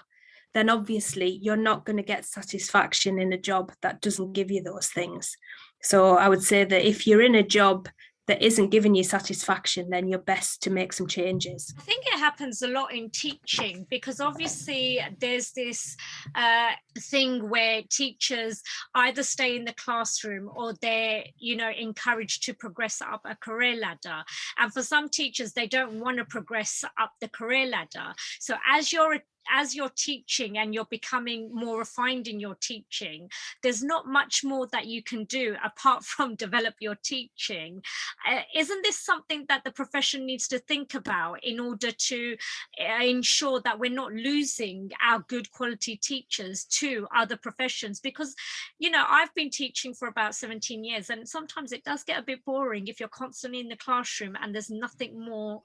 then 0.53 0.69
obviously 0.69 1.39
you're 1.41 1.55
not 1.55 1.85
going 1.85 1.97
to 1.97 2.03
get 2.03 2.25
satisfaction 2.25 3.19
in 3.19 3.33
a 3.33 3.37
job 3.37 3.71
that 3.81 4.01
doesn't 4.01 4.33
give 4.33 4.49
you 4.51 4.63
those 4.63 4.87
things. 4.87 5.35
So 5.81 6.17
I 6.17 6.27
would 6.27 6.43
say 6.43 6.63
that 6.63 6.87
if 6.87 7.05
you're 7.05 7.21
in 7.21 7.35
a 7.35 7.43
job 7.43 7.87
that 8.29 8.43
isn't 8.43 8.69
giving 8.69 8.93
you 8.93 9.03
satisfaction, 9.03 9.89
then 9.89 10.07
you're 10.07 10.19
best 10.19 10.61
to 10.61 10.69
make 10.69 10.93
some 10.93 11.07
changes. 11.07 11.73
I 11.79 11.81
think 11.81 12.05
it 12.05 12.19
happens 12.19 12.61
a 12.61 12.67
lot 12.67 12.93
in 12.93 13.09
teaching 13.09 13.87
because 13.89 14.21
obviously 14.21 14.99
there's 15.19 15.51
this 15.53 15.97
uh, 16.35 16.69
thing 16.99 17.49
where 17.49 17.81
teachers 17.89 18.61
either 18.93 19.23
stay 19.23 19.55
in 19.55 19.65
the 19.65 19.73
classroom 19.73 20.47
or 20.55 20.75
they're, 20.79 21.23
you 21.39 21.55
know, 21.55 21.71
encouraged 21.71 22.43
to 22.43 22.53
progress 22.53 23.01
up 23.01 23.21
a 23.25 23.35
career 23.35 23.75
ladder. 23.75 24.23
And 24.59 24.71
for 24.71 24.83
some 24.83 25.09
teachers, 25.09 25.53
they 25.53 25.65
don't 25.65 25.99
want 25.99 26.19
to 26.19 26.25
progress 26.25 26.85
up 27.01 27.13
the 27.21 27.29
career 27.29 27.65
ladder. 27.65 28.13
So 28.39 28.57
as 28.71 28.93
you're 28.93 29.15
a 29.15 29.21
as 29.51 29.75
you're 29.75 29.91
teaching 29.95 30.57
and 30.57 30.73
you're 30.73 30.85
becoming 30.85 31.53
more 31.53 31.79
refined 31.79 32.27
in 32.27 32.39
your 32.39 32.55
teaching, 32.55 33.29
there's 33.63 33.83
not 33.83 34.07
much 34.07 34.43
more 34.43 34.67
that 34.67 34.87
you 34.87 35.03
can 35.03 35.23
do 35.25 35.55
apart 35.63 36.03
from 36.09 36.35
develop 36.35 36.75
your 36.79 36.95
teaching. 36.95 37.81
Uh, 38.27 38.41
isn't 38.55 38.83
this 38.83 38.99
something 38.99 39.45
that 39.49 39.63
the 39.63 39.71
profession 39.71 40.25
needs 40.25 40.47
to 40.47 40.59
think 40.59 40.93
about 40.93 41.43
in 41.43 41.59
order 41.59 41.91
to 41.91 42.37
uh, 42.79 43.03
ensure 43.03 43.61
that 43.61 43.79
we're 43.79 43.91
not 43.91 44.13
losing 44.13 44.91
our 45.05 45.19
good 45.27 45.51
quality 45.51 45.95
teachers 45.97 46.65
to 46.65 47.07
other 47.15 47.37
professions? 47.37 47.99
Because, 47.99 48.35
you 48.77 48.91
know, 48.91 49.03
I've 49.07 49.33
been 49.35 49.49
teaching 49.49 49.93
for 49.93 50.07
about 50.07 50.35
17 50.35 50.83
years 50.83 51.09
and 51.09 51.27
sometimes 51.27 51.71
it 51.71 51.83
does 51.83 52.03
get 52.03 52.19
a 52.19 52.23
bit 52.23 52.43
boring 52.45 52.87
if 52.87 52.99
you're 52.99 53.09
constantly 53.09 53.59
in 53.59 53.69
the 53.69 53.75
classroom 53.75 54.35
and 54.41 54.53
there's 54.53 54.69
nothing 54.69 55.19
more 55.19 55.63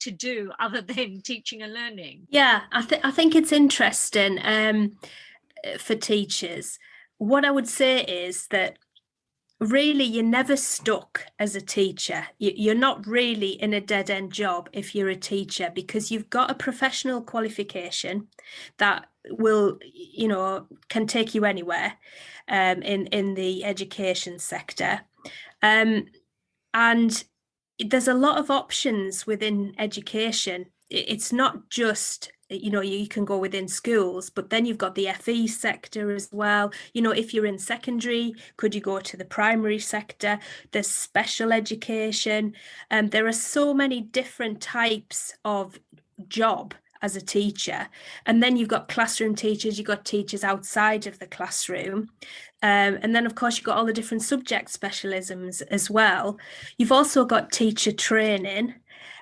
to 0.00 0.10
do 0.10 0.50
other 0.58 0.80
than 0.92 1.20
teaching 1.22 1.62
and 1.62 1.72
learning. 1.72 2.26
Yeah 2.30 2.62
i, 2.72 2.82
th- 2.82 3.00
I 3.04 3.10
think 3.10 3.34
it's 3.34 3.52
interesting 3.52 4.38
um, 4.42 4.96
for 5.78 5.94
teachers. 5.94 6.78
What 7.18 7.44
i 7.44 7.50
would 7.50 7.68
say 7.68 8.02
is 8.02 8.46
that 8.48 8.78
really 9.60 10.04
you're 10.04 10.24
never 10.24 10.56
stuck 10.56 11.26
as 11.38 11.54
a 11.54 11.60
teacher. 11.60 12.26
You're 12.38 12.74
not 12.74 13.06
really 13.06 13.50
in 13.50 13.74
a 13.74 13.80
dead 13.80 14.08
end 14.10 14.32
job 14.32 14.70
if 14.72 14.94
you're 14.94 15.10
a 15.10 15.16
teacher 15.16 15.70
because 15.74 16.10
you've 16.10 16.30
got 16.30 16.50
a 16.50 16.54
professional 16.54 17.20
qualification 17.20 18.28
that 18.78 19.06
will 19.28 19.78
you 19.92 20.28
know 20.28 20.66
can 20.88 21.06
take 21.06 21.34
you 21.34 21.44
anywhere 21.44 21.94
um, 22.48 22.82
in 22.82 23.06
in 23.08 23.34
the 23.34 23.64
education 23.64 24.38
sector. 24.38 25.02
Um, 25.62 26.06
and 26.72 27.22
there's 27.86 28.08
a 28.08 28.14
lot 28.14 28.38
of 28.38 28.50
options 28.50 29.26
within 29.26 29.74
education. 29.78 30.66
It's 30.88 31.32
not 31.32 31.68
just 31.70 32.32
you 32.52 32.70
know 32.70 32.80
you 32.80 33.06
can 33.06 33.24
go 33.24 33.38
within 33.38 33.68
schools 33.68 34.28
but 34.28 34.50
then 34.50 34.66
you've 34.66 34.76
got 34.76 34.96
the 34.96 35.08
fe 35.20 35.46
sector 35.46 36.10
as 36.10 36.28
well. 36.32 36.72
You 36.92 37.02
know 37.02 37.12
if 37.12 37.32
you're 37.32 37.46
in 37.46 37.58
secondary 37.58 38.34
could 38.56 38.74
you 38.74 38.80
go 38.80 38.98
to 39.00 39.16
the 39.16 39.24
primary 39.24 39.78
sector? 39.78 40.38
There's 40.72 40.88
special 40.88 41.52
education. 41.52 42.54
And 42.90 43.06
um, 43.06 43.10
there 43.10 43.26
are 43.26 43.32
so 43.32 43.72
many 43.72 44.00
different 44.00 44.60
types 44.60 45.34
of 45.44 45.78
job 46.28 46.74
as 47.02 47.16
a 47.16 47.20
teacher. 47.20 47.88
And 48.26 48.42
then 48.42 48.56
you've 48.56 48.68
got 48.68 48.88
classroom 48.88 49.34
teachers, 49.34 49.78
you've 49.78 49.86
got 49.86 50.04
teachers 50.04 50.44
outside 50.44 51.06
of 51.06 51.18
the 51.18 51.26
classroom. 51.26 52.10
Um, 52.62 52.98
and 53.02 53.14
then, 53.14 53.26
of 53.26 53.34
course, 53.34 53.56
you've 53.56 53.64
got 53.64 53.78
all 53.78 53.86
the 53.86 53.92
different 53.92 54.22
subject 54.22 54.68
specialisms 54.68 55.62
as 55.70 55.90
well. 55.90 56.38
You've 56.76 56.92
also 56.92 57.24
got 57.24 57.52
teacher 57.52 57.92
training. 57.92 58.74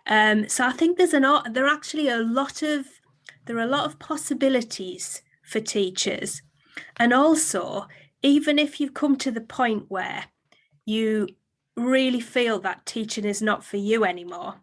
Um, 0.06 0.48
so 0.48 0.66
I 0.66 0.72
think 0.72 0.96
there's 0.96 1.14
an 1.14 1.22
there 1.52 1.66
are 1.66 1.74
actually 1.74 2.08
a 2.08 2.18
lot 2.18 2.62
of 2.62 2.86
there 3.44 3.56
are 3.58 3.62
a 3.62 3.66
lot 3.66 3.86
of 3.86 3.98
possibilities 3.98 5.22
for 5.42 5.60
teachers, 5.60 6.42
and 6.96 7.12
also 7.12 7.86
even 8.22 8.58
if 8.58 8.80
you've 8.80 8.94
come 8.94 9.16
to 9.16 9.30
the 9.30 9.40
point 9.40 9.84
where 9.88 10.24
you 10.84 11.28
really 11.76 12.20
feel 12.20 12.58
that 12.60 12.86
teaching 12.86 13.24
is 13.24 13.40
not 13.40 13.62
for 13.62 13.76
you 13.76 14.04
anymore, 14.04 14.56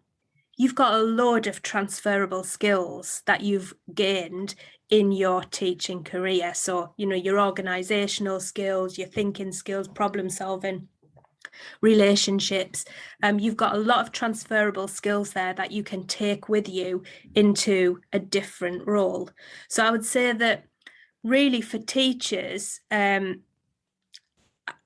you've 0.57 0.75
got 0.75 0.93
a 0.93 1.03
load 1.03 1.47
of 1.47 1.61
transferable 1.61 2.43
skills 2.43 3.21
that 3.25 3.41
you've 3.41 3.73
gained 3.93 4.55
in 4.89 5.11
your 5.11 5.43
teaching 5.43 6.03
career. 6.03 6.53
So, 6.53 6.93
you 6.97 7.05
know, 7.07 7.15
your 7.15 7.39
organizational 7.39 8.39
skills, 8.39 8.97
your 8.97 9.07
thinking 9.07 9.51
skills, 9.51 9.87
problem 9.87 10.29
solving, 10.29 10.87
relationships. 11.81 12.85
Um, 13.23 13.39
you've 13.39 13.57
got 13.57 13.75
a 13.75 13.79
lot 13.79 13.99
of 13.99 14.11
transferable 14.11 14.87
skills 14.87 15.31
there 15.31 15.53
that 15.53 15.71
you 15.71 15.83
can 15.83 16.05
take 16.05 16.49
with 16.49 16.69
you 16.69 17.03
into 17.33 17.99
a 18.13 18.19
different 18.19 18.85
role. 18.87 19.29
So, 19.69 19.85
I 19.85 19.91
would 19.91 20.05
say 20.05 20.33
that 20.33 20.65
really 21.23 21.61
for 21.61 21.79
teachers, 21.79 22.79
um, 22.91 23.41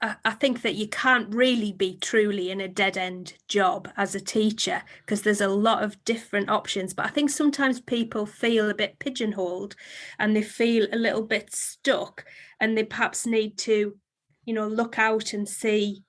I, 0.02 0.32
think 0.32 0.62
that 0.62 0.76
you 0.76 0.88
can't 0.88 1.34
really 1.34 1.72
be 1.72 1.98
truly 1.98 2.52
in 2.52 2.60
a 2.60 2.68
dead 2.68 2.98
end 2.98 3.34
job 3.48 3.90
as 3.96 4.14
a 4.14 4.20
teacher 4.20 4.84
because 5.02 5.22
there's 5.22 5.42
a 5.42 5.48
lot 5.48 5.84
of 5.84 6.04
different 6.04 6.50
options. 6.50 6.94
But 6.94 7.06
I 7.06 7.10
think 7.10 7.30
sometimes 7.30 7.80
people 7.80 8.26
feel 8.26 8.70
a 8.70 8.76
bit 8.76 9.00
pigeonholed 9.00 9.76
and 10.18 10.36
they 10.36 10.42
feel 10.42 10.88
a 10.92 10.98
little 10.98 11.24
bit 11.24 11.54
stuck 11.54 12.26
and 12.60 12.78
they 12.78 12.84
perhaps 12.84 13.26
need 13.26 13.58
to, 13.60 13.98
you 14.46 14.54
know, 14.54 14.68
look 14.68 15.00
out 15.00 15.32
and 15.34 15.48
see 15.48 16.04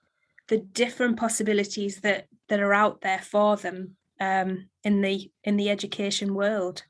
the 0.49 0.59
different 0.59 1.17
possibilities 1.17 2.01
that 2.01 2.27
that 2.49 2.61
are 2.61 2.75
out 2.75 3.03
there 3.03 3.21
for 3.21 3.57
them 3.57 3.97
um, 4.21 4.69
in 4.83 5.01
the 5.01 5.31
in 5.45 5.57
the 5.57 5.71
education 5.71 6.35
world 6.35 6.83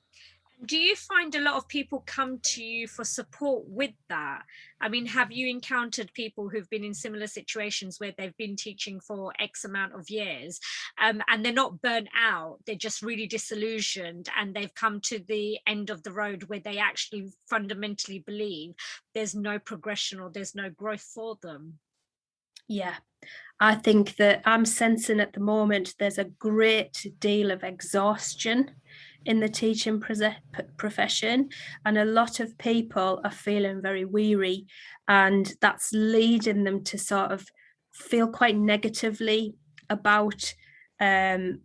do 0.67 0.77
you 0.77 0.95
find 0.95 1.35
a 1.35 1.41
lot 1.41 1.55
of 1.55 1.69
people 1.69 2.03
come 2.07 2.39
to 2.43 2.63
you 2.63 2.87
for 2.87 3.05
support 3.05 3.65
with 3.67 3.93
that? 4.09 4.43
I 4.81 4.89
mean 4.89 5.07
have 5.07 5.33
you 5.33 5.49
encountered 5.49 6.13
people 6.13 6.49
who've 6.49 6.69
been 6.71 6.85
in 6.85 6.95
similar 6.95 7.27
situations 7.27 7.99
where 7.99 8.13
they've 8.17 8.37
been 8.37 8.57
teaching 8.57 9.01
for 9.01 9.33
x 9.39 9.65
amount 9.65 9.95
of 9.95 10.11
years 10.11 10.61
um, 11.03 11.23
and 11.29 11.45
they're 11.45 11.53
not 11.53 11.83
burnt 11.83 12.09
out 12.19 12.59
they're 12.67 12.75
just 12.75 13.03
really 13.03 13.27
disillusioned 13.27 14.29
and 14.39 14.55
they've 14.55 14.75
come 14.75 15.01
to 15.01 15.19
the 15.29 15.59
end 15.67 15.91
of 15.91 16.03
the 16.03 16.13
road 16.13 16.45
where 16.45 16.61
they 16.61 16.79
actually 16.79 17.31
fundamentally 17.49 18.21
believe 18.21 18.75
there's 19.15 19.35
no 19.35 19.59
progression 19.59 20.21
or 20.21 20.31
there's 20.31 20.55
no 20.55 20.71
growth 20.71 21.03
for 21.15 21.37
them? 21.43 21.79
Yeah. 22.69 22.97
I 23.59 23.75
think 23.75 24.17
that 24.17 24.43
I'm 24.45 24.65
sensing 24.65 25.21
at 25.21 25.33
the 25.33 25.41
moment 25.41 25.95
there's 25.99 26.19
a 26.19 26.25
great 26.25 27.07
deal 27.19 27.51
of 27.51 27.63
exhaustion 27.63 28.71
in 29.27 29.41
the 29.41 29.49
teaching 29.49 30.03
profession 30.77 31.49
and 31.85 31.99
a 31.99 32.05
lot 32.05 32.41
of 32.41 32.57
people 32.59 33.21
are 33.25 33.31
feeling 33.31 33.83
very 33.83 34.05
weary 34.05 34.67
and 35.09 35.55
that's 35.61 35.91
leading 35.93 36.65
them 36.65 36.83
to 36.83 36.97
sort 36.97 37.31
of 37.31 37.47
feel 37.93 38.29
quite 38.29 38.57
negatively 38.57 39.55
about 39.89 40.55
um, 41.01 41.61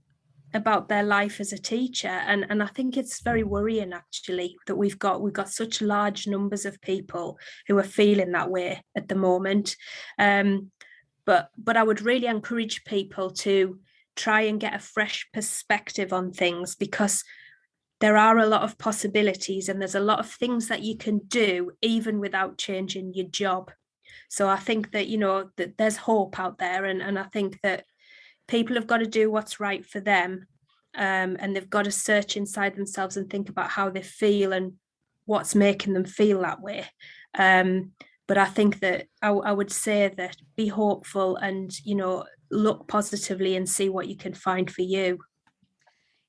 about 0.54 0.88
their 0.88 1.04
life 1.04 1.40
as 1.40 1.52
a 1.52 1.58
teacher. 1.58 2.08
And 2.08 2.46
and 2.50 2.64
I 2.64 2.68
think 2.68 2.98
it's 2.98 3.22
very 3.22 3.44
worrying 3.44 3.94
actually 3.94 4.56
that 4.68 4.76
we've 4.76 4.98
got 4.98 5.22
we've 5.22 5.34
got 5.34 5.50
such 5.50 5.82
large 5.82 6.28
numbers 6.28 6.66
of 6.66 6.82
people 6.82 7.38
who 7.68 7.78
are 7.78 7.84
feeling 7.84 8.32
that 8.32 8.50
way 8.50 8.82
at 8.96 9.08
the 9.08 9.16
moment. 9.16 9.76
Um, 10.18 10.72
but 11.26 11.50
but 11.58 11.78
I 11.78 11.84
would 11.84 12.02
really 12.02 12.28
encourage 12.28 12.84
people 12.86 13.32
to 13.32 13.80
try 14.16 14.42
and 14.42 14.60
get 14.60 14.74
a 14.74 14.80
fresh 14.80 15.28
perspective 15.34 16.14
on 16.14 16.32
things 16.32 16.76
because 16.76 17.24
there 18.06 18.18
are 18.18 18.38
a 18.38 18.46
lot 18.46 18.62
of 18.62 18.78
possibilities 18.78 19.68
and 19.68 19.82
there's 19.82 19.96
a 19.96 20.00
lot 20.12 20.20
of 20.20 20.30
things 20.30 20.68
that 20.68 20.84
you 20.84 20.96
can 20.96 21.18
do 21.28 21.72
even 21.82 22.20
without 22.20 22.56
changing 22.56 23.12
your 23.16 23.26
job. 23.30 23.72
So 24.30 24.48
i 24.48 24.58
think 24.58 24.92
that 24.92 25.08
you 25.08 25.18
know 25.18 25.50
that 25.58 25.76
there's 25.80 25.98
hope 25.98 26.40
out 26.40 26.60
there 26.60 26.86
and, 26.86 27.02
and 27.02 27.18
i 27.18 27.24
think 27.24 27.60
that 27.64 27.86
people 28.48 28.76
have 28.76 28.86
got 28.86 29.00
to 29.00 29.08
do 29.08 29.32
what's 29.32 29.60
right 29.60 29.84
for 29.84 30.00
them 30.00 30.46
um, 30.94 31.36
and 31.40 31.56
they've 31.56 31.78
got 31.78 31.86
to 31.86 31.92
search 31.92 32.38
inside 32.38 32.76
themselves 32.76 33.18
and 33.18 33.28
think 33.28 33.50
about 33.50 33.72
how 33.72 33.90
they 33.90 34.04
feel 34.04 34.54
and 34.54 34.74
what's 35.26 35.56
making 35.56 35.94
them 35.94 36.06
feel 36.06 36.42
that 36.42 36.62
way. 36.62 36.86
Um, 37.46 37.92
but 38.28 38.38
i 38.38 38.46
think 38.46 38.80
that 38.82 39.08
I, 39.22 39.30
I 39.30 39.52
would 39.52 39.72
say 39.72 40.14
that 40.18 40.38
be 40.56 40.68
hopeful 40.68 41.38
and 41.38 41.68
you 41.84 41.96
know 41.96 42.26
look 42.52 42.88
positively 42.88 43.56
and 43.56 43.68
see 43.68 43.90
what 43.90 44.08
you 44.08 44.18
can 44.18 44.36
find 44.36 44.70
for 44.70 44.84
you 44.84 45.20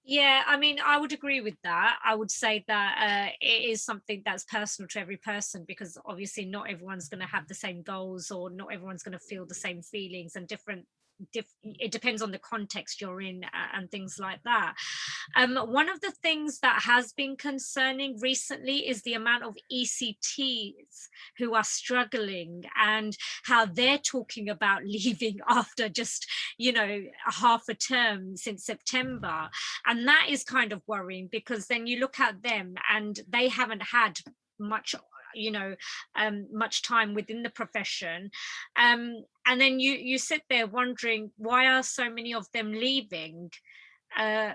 yeah, 0.07 0.45
I 0.47 0.57
mean, 0.57 0.79
I 0.85 1.01
would 1.01 1.13
agree 1.13 1.41
with 1.41 1.57
that. 1.65 1.99
I 2.05 2.15
would 2.15 2.31
say 2.31 2.65
that 2.69 3.29
uh, 3.29 3.33
it 3.41 3.71
is 3.71 3.83
something 3.83 4.23
that's 4.25 4.45
personal 4.45 4.89
to 4.91 5.01
every 5.01 5.17
person 5.17 5.65
because 5.67 5.99
obviously 6.07 6.45
not 6.45 6.71
everyone's 6.71 7.09
going 7.09 7.21
to 7.21 7.27
have 7.27 7.49
the 7.49 7.55
same 7.55 7.83
goals 7.83 8.31
or 8.31 8.49
not 8.49 8.73
everyone's 8.73 9.03
going 9.03 9.19
to 9.19 9.25
feel 9.25 9.47
the 9.47 9.55
same 9.55 9.83
feelings 9.83 10.37
and 10.37 10.47
different 10.47 10.87
diff- 11.33 11.53
it 11.63 11.91
depends 11.91 12.23
on 12.23 12.31
the 12.31 12.39
context 12.39 13.01
you're 13.01 13.21
in 13.21 13.43
and 13.75 13.91
things 13.91 14.19
like 14.19 14.43
that. 14.45 14.75
Um, 15.37 15.57
one 15.57 15.89
of 15.89 16.01
the 16.01 16.13
things 16.23 16.59
that 16.61 16.83
has 16.83 17.13
been 17.13 17.37
concerning 17.37 18.19
recently 18.21 18.89
is 18.89 19.03
the 19.03 19.15
amount 19.15 19.45
of 19.45 19.57
ECTs 19.73 21.09
who 21.39 21.55
are 21.55 21.65
struggling 21.65 22.65
and 22.81 23.17
how 23.45 23.67
they're 23.67 23.99
talking 23.99 24.49
about 24.49 24.85
leaving 24.85 25.39
after 25.49 25.89
just, 25.89 26.27
you 26.59 26.73
know, 26.73 27.03
half 27.27 27.65
a 27.69 27.75
term 27.75 28.37
since 28.37 28.65
September. 28.65 29.49
And 29.87 30.07
that 30.09 30.27
is 30.29 30.45
kind 30.45 30.73
of 30.73 30.83
worrying 30.87 31.29
because 31.31 31.67
then 31.67 31.87
you 31.87 32.01
look 32.01 32.21
at 32.21 32.43
them 32.43 32.75
and 32.93 33.19
they 33.29 33.49
haven't 33.49 33.83
had 33.83 34.19
much 34.59 34.95
you 35.35 35.51
know 35.51 35.75
um, 36.17 36.47
much 36.53 36.83
time 36.83 37.15
within 37.15 37.43
the 37.43 37.51
profession 37.51 38.31
um, 38.77 39.23
and 39.47 39.61
then 39.61 39.81
you 39.81 39.93
you 39.93 40.19
sit 40.19 40.43
there 40.51 40.67
wondering 40.67 41.31
why 41.37 41.67
are 41.67 41.83
so 41.83 42.11
many 42.11 42.35
of 42.35 42.47
them 42.53 42.73
leaving 42.73 43.51
uh, 44.19 44.53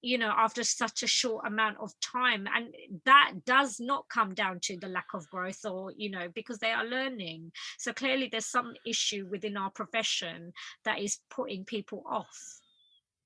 you 0.00 0.18
know 0.18 0.32
after 0.36 0.64
such 0.64 1.02
a 1.02 1.06
short 1.06 1.46
amount 1.46 1.78
of 1.78 1.92
time? 2.00 2.48
And 2.54 2.74
that 3.04 3.32
does 3.44 3.78
not 3.78 4.06
come 4.08 4.34
down 4.34 4.60
to 4.64 4.78
the 4.78 4.88
lack 4.88 5.14
of 5.14 5.28
growth 5.30 5.64
or 5.64 5.92
you 5.96 6.10
know 6.10 6.28
because 6.34 6.58
they 6.58 6.72
are 6.72 6.84
learning. 6.84 7.52
So 7.78 7.92
clearly 7.92 8.28
there's 8.30 8.50
some 8.50 8.74
issue 8.86 9.26
within 9.30 9.56
our 9.56 9.70
profession 9.70 10.52
that 10.84 10.98
is 11.00 11.18
putting 11.30 11.64
people 11.64 12.02
off. 12.08 12.38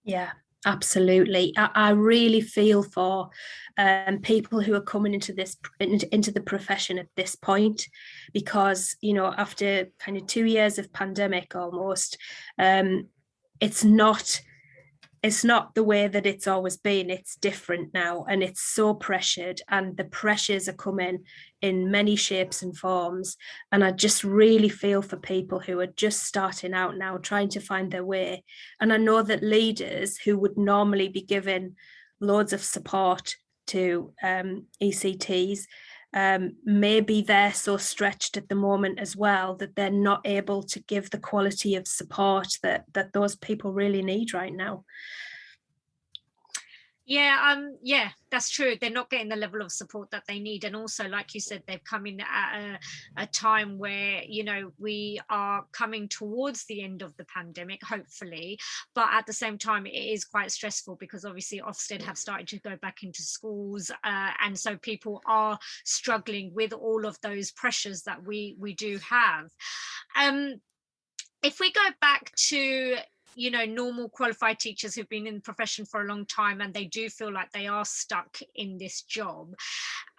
Yeah 0.04 0.32
Absolutely, 0.64 1.52
I, 1.56 1.70
I, 1.74 1.90
really 1.90 2.40
feel 2.40 2.82
for 2.82 3.30
um, 3.78 4.18
people 4.18 4.60
who 4.60 4.74
are 4.74 4.80
coming 4.80 5.14
into 5.14 5.32
this 5.32 5.56
into 5.78 6.32
the 6.32 6.40
profession 6.40 6.98
at 6.98 7.06
this 7.14 7.36
point, 7.36 7.86
because 8.32 8.96
you 9.00 9.12
know 9.12 9.32
after 9.36 9.88
kind 10.00 10.16
of 10.16 10.26
two 10.26 10.44
years 10.44 10.78
of 10.78 10.92
pandemic 10.92 11.54
almost, 11.54 12.18
um, 12.58 13.06
it's 13.60 13.84
not 13.84 14.40
it's 15.22 15.44
not 15.44 15.74
the 15.74 15.82
way 15.82 16.08
that 16.08 16.26
it's 16.26 16.46
always 16.46 16.76
been. 16.76 17.10
It's 17.10 17.36
different 17.36 17.94
now 17.94 18.24
and 18.28 18.42
it's 18.42 18.60
so 18.60 18.94
pressured 18.94 19.60
and 19.68 19.96
the 19.96 20.04
pressures 20.04 20.68
are 20.68 20.74
coming 20.74 21.24
in 21.62 21.90
many 21.90 22.16
shapes 22.16 22.62
and 22.62 22.76
forms. 22.76 23.36
And 23.72 23.82
i 23.82 23.90
just 23.90 24.24
really 24.24 24.68
feel 24.68 25.02
for 25.02 25.16
people 25.16 25.58
who 25.58 25.80
are 25.80 25.86
just 25.86 26.24
starting 26.24 26.74
out 26.74 26.96
now 26.96 27.16
trying 27.16 27.48
to 27.50 27.60
find 27.60 27.90
their 27.90 28.04
way. 28.04 28.44
And 28.80 28.92
i 28.92 28.96
know 28.96 29.22
that 29.22 29.42
leaders 29.42 30.18
who 30.18 30.38
would 30.38 30.56
normally 30.56 31.08
be 31.08 31.22
given 31.22 31.76
loads 32.20 32.52
of 32.52 32.62
support 32.62 33.36
to 33.68 34.12
um, 34.22 34.66
ects 34.80 35.66
um, 36.14 36.52
maybe 36.64 37.22
they're 37.22 37.52
so 37.52 37.76
stretched 37.76 38.36
at 38.36 38.48
the 38.48 38.54
moment 38.54 38.98
as 38.98 39.16
well 39.16 39.56
that 39.56 39.74
they're 39.74 39.90
not 39.90 40.22
able 40.24 40.62
to 40.62 40.80
give 40.84 41.10
the 41.10 41.18
quality 41.18 41.74
of 41.74 41.86
support 41.86 42.48
that 42.62 42.84
that 42.94 43.12
those 43.12 43.36
people 43.36 43.72
really 43.72 44.02
need 44.02 44.32
right 44.32 44.54
now. 44.54 44.84
Yeah, 47.08 47.52
um, 47.52 47.78
yeah, 47.82 48.08
that's 48.32 48.50
true. 48.50 48.74
They're 48.80 48.90
not 48.90 49.10
getting 49.10 49.28
the 49.28 49.36
level 49.36 49.62
of 49.62 49.70
support 49.70 50.10
that 50.10 50.24
they 50.26 50.40
need, 50.40 50.64
and 50.64 50.74
also, 50.74 51.06
like 51.06 51.34
you 51.34 51.40
said, 51.40 51.62
they've 51.66 51.82
come 51.84 52.04
in 52.04 52.20
at 52.20 52.58
a, 52.58 53.22
a 53.22 53.26
time 53.28 53.78
where 53.78 54.22
you 54.26 54.42
know 54.42 54.72
we 54.80 55.20
are 55.30 55.64
coming 55.70 56.08
towards 56.08 56.64
the 56.64 56.82
end 56.82 57.02
of 57.02 57.16
the 57.16 57.24
pandemic, 57.26 57.80
hopefully, 57.84 58.58
but 58.92 59.08
at 59.12 59.24
the 59.24 59.32
same 59.32 59.56
time, 59.56 59.86
it 59.86 59.90
is 59.94 60.24
quite 60.24 60.50
stressful 60.50 60.96
because 60.96 61.24
obviously 61.24 61.60
Ofsted 61.60 62.02
have 62.02 62.18
started 62.18 62.48
to 62.48 62.58
go 62.58 62.76
back 62.82 63.04
into 63.04 63.22
schools, 63.22 63.88
uh, 64.02 64.30
and 64.44 64.58
so 64.58 64.76
people 64.76 65.22
are 65.26 65.56
struggling 65.84 66.50
with 66.54 66.72
all 66.72 67.06
of 67.06 67.16
those 67.22 67.52
pressures 67.52 68.02
that 68.02 68.26
we 68.26 68.56
we 68.58 68.74
do 68.74 68.98
have. 68.98 69.48
Um, 70.20 70.54
if 71.44 71.60
we 71.60 71.70
go 71.70 71.88
back 72.00 72.32
to 72.48 72.96
you 73.36 73.50
know 73.50 73.64
normal 73.64 74.08
qualified 74.08 74.58
teachers 74.58 74.94
who've 74.94 75.08
been 75.08 75.26
in 75.26 75.36
the 75.36 75.40
profession 75.40 75.84
for 75.84 76.00
a 76.00 76.06
long 76.06 76.26
time 76.26 76.60
and 76.60 76.74
they 76.74 76.86
do 76.86 77.08
feel 77.08 77.32
like 77.32 77.52
they 77.52 77.68
are 77.68 77.84
stuck 77.84 78.38
in 78.54 78.78
this 78.78 79.02
job. 79.02 79.54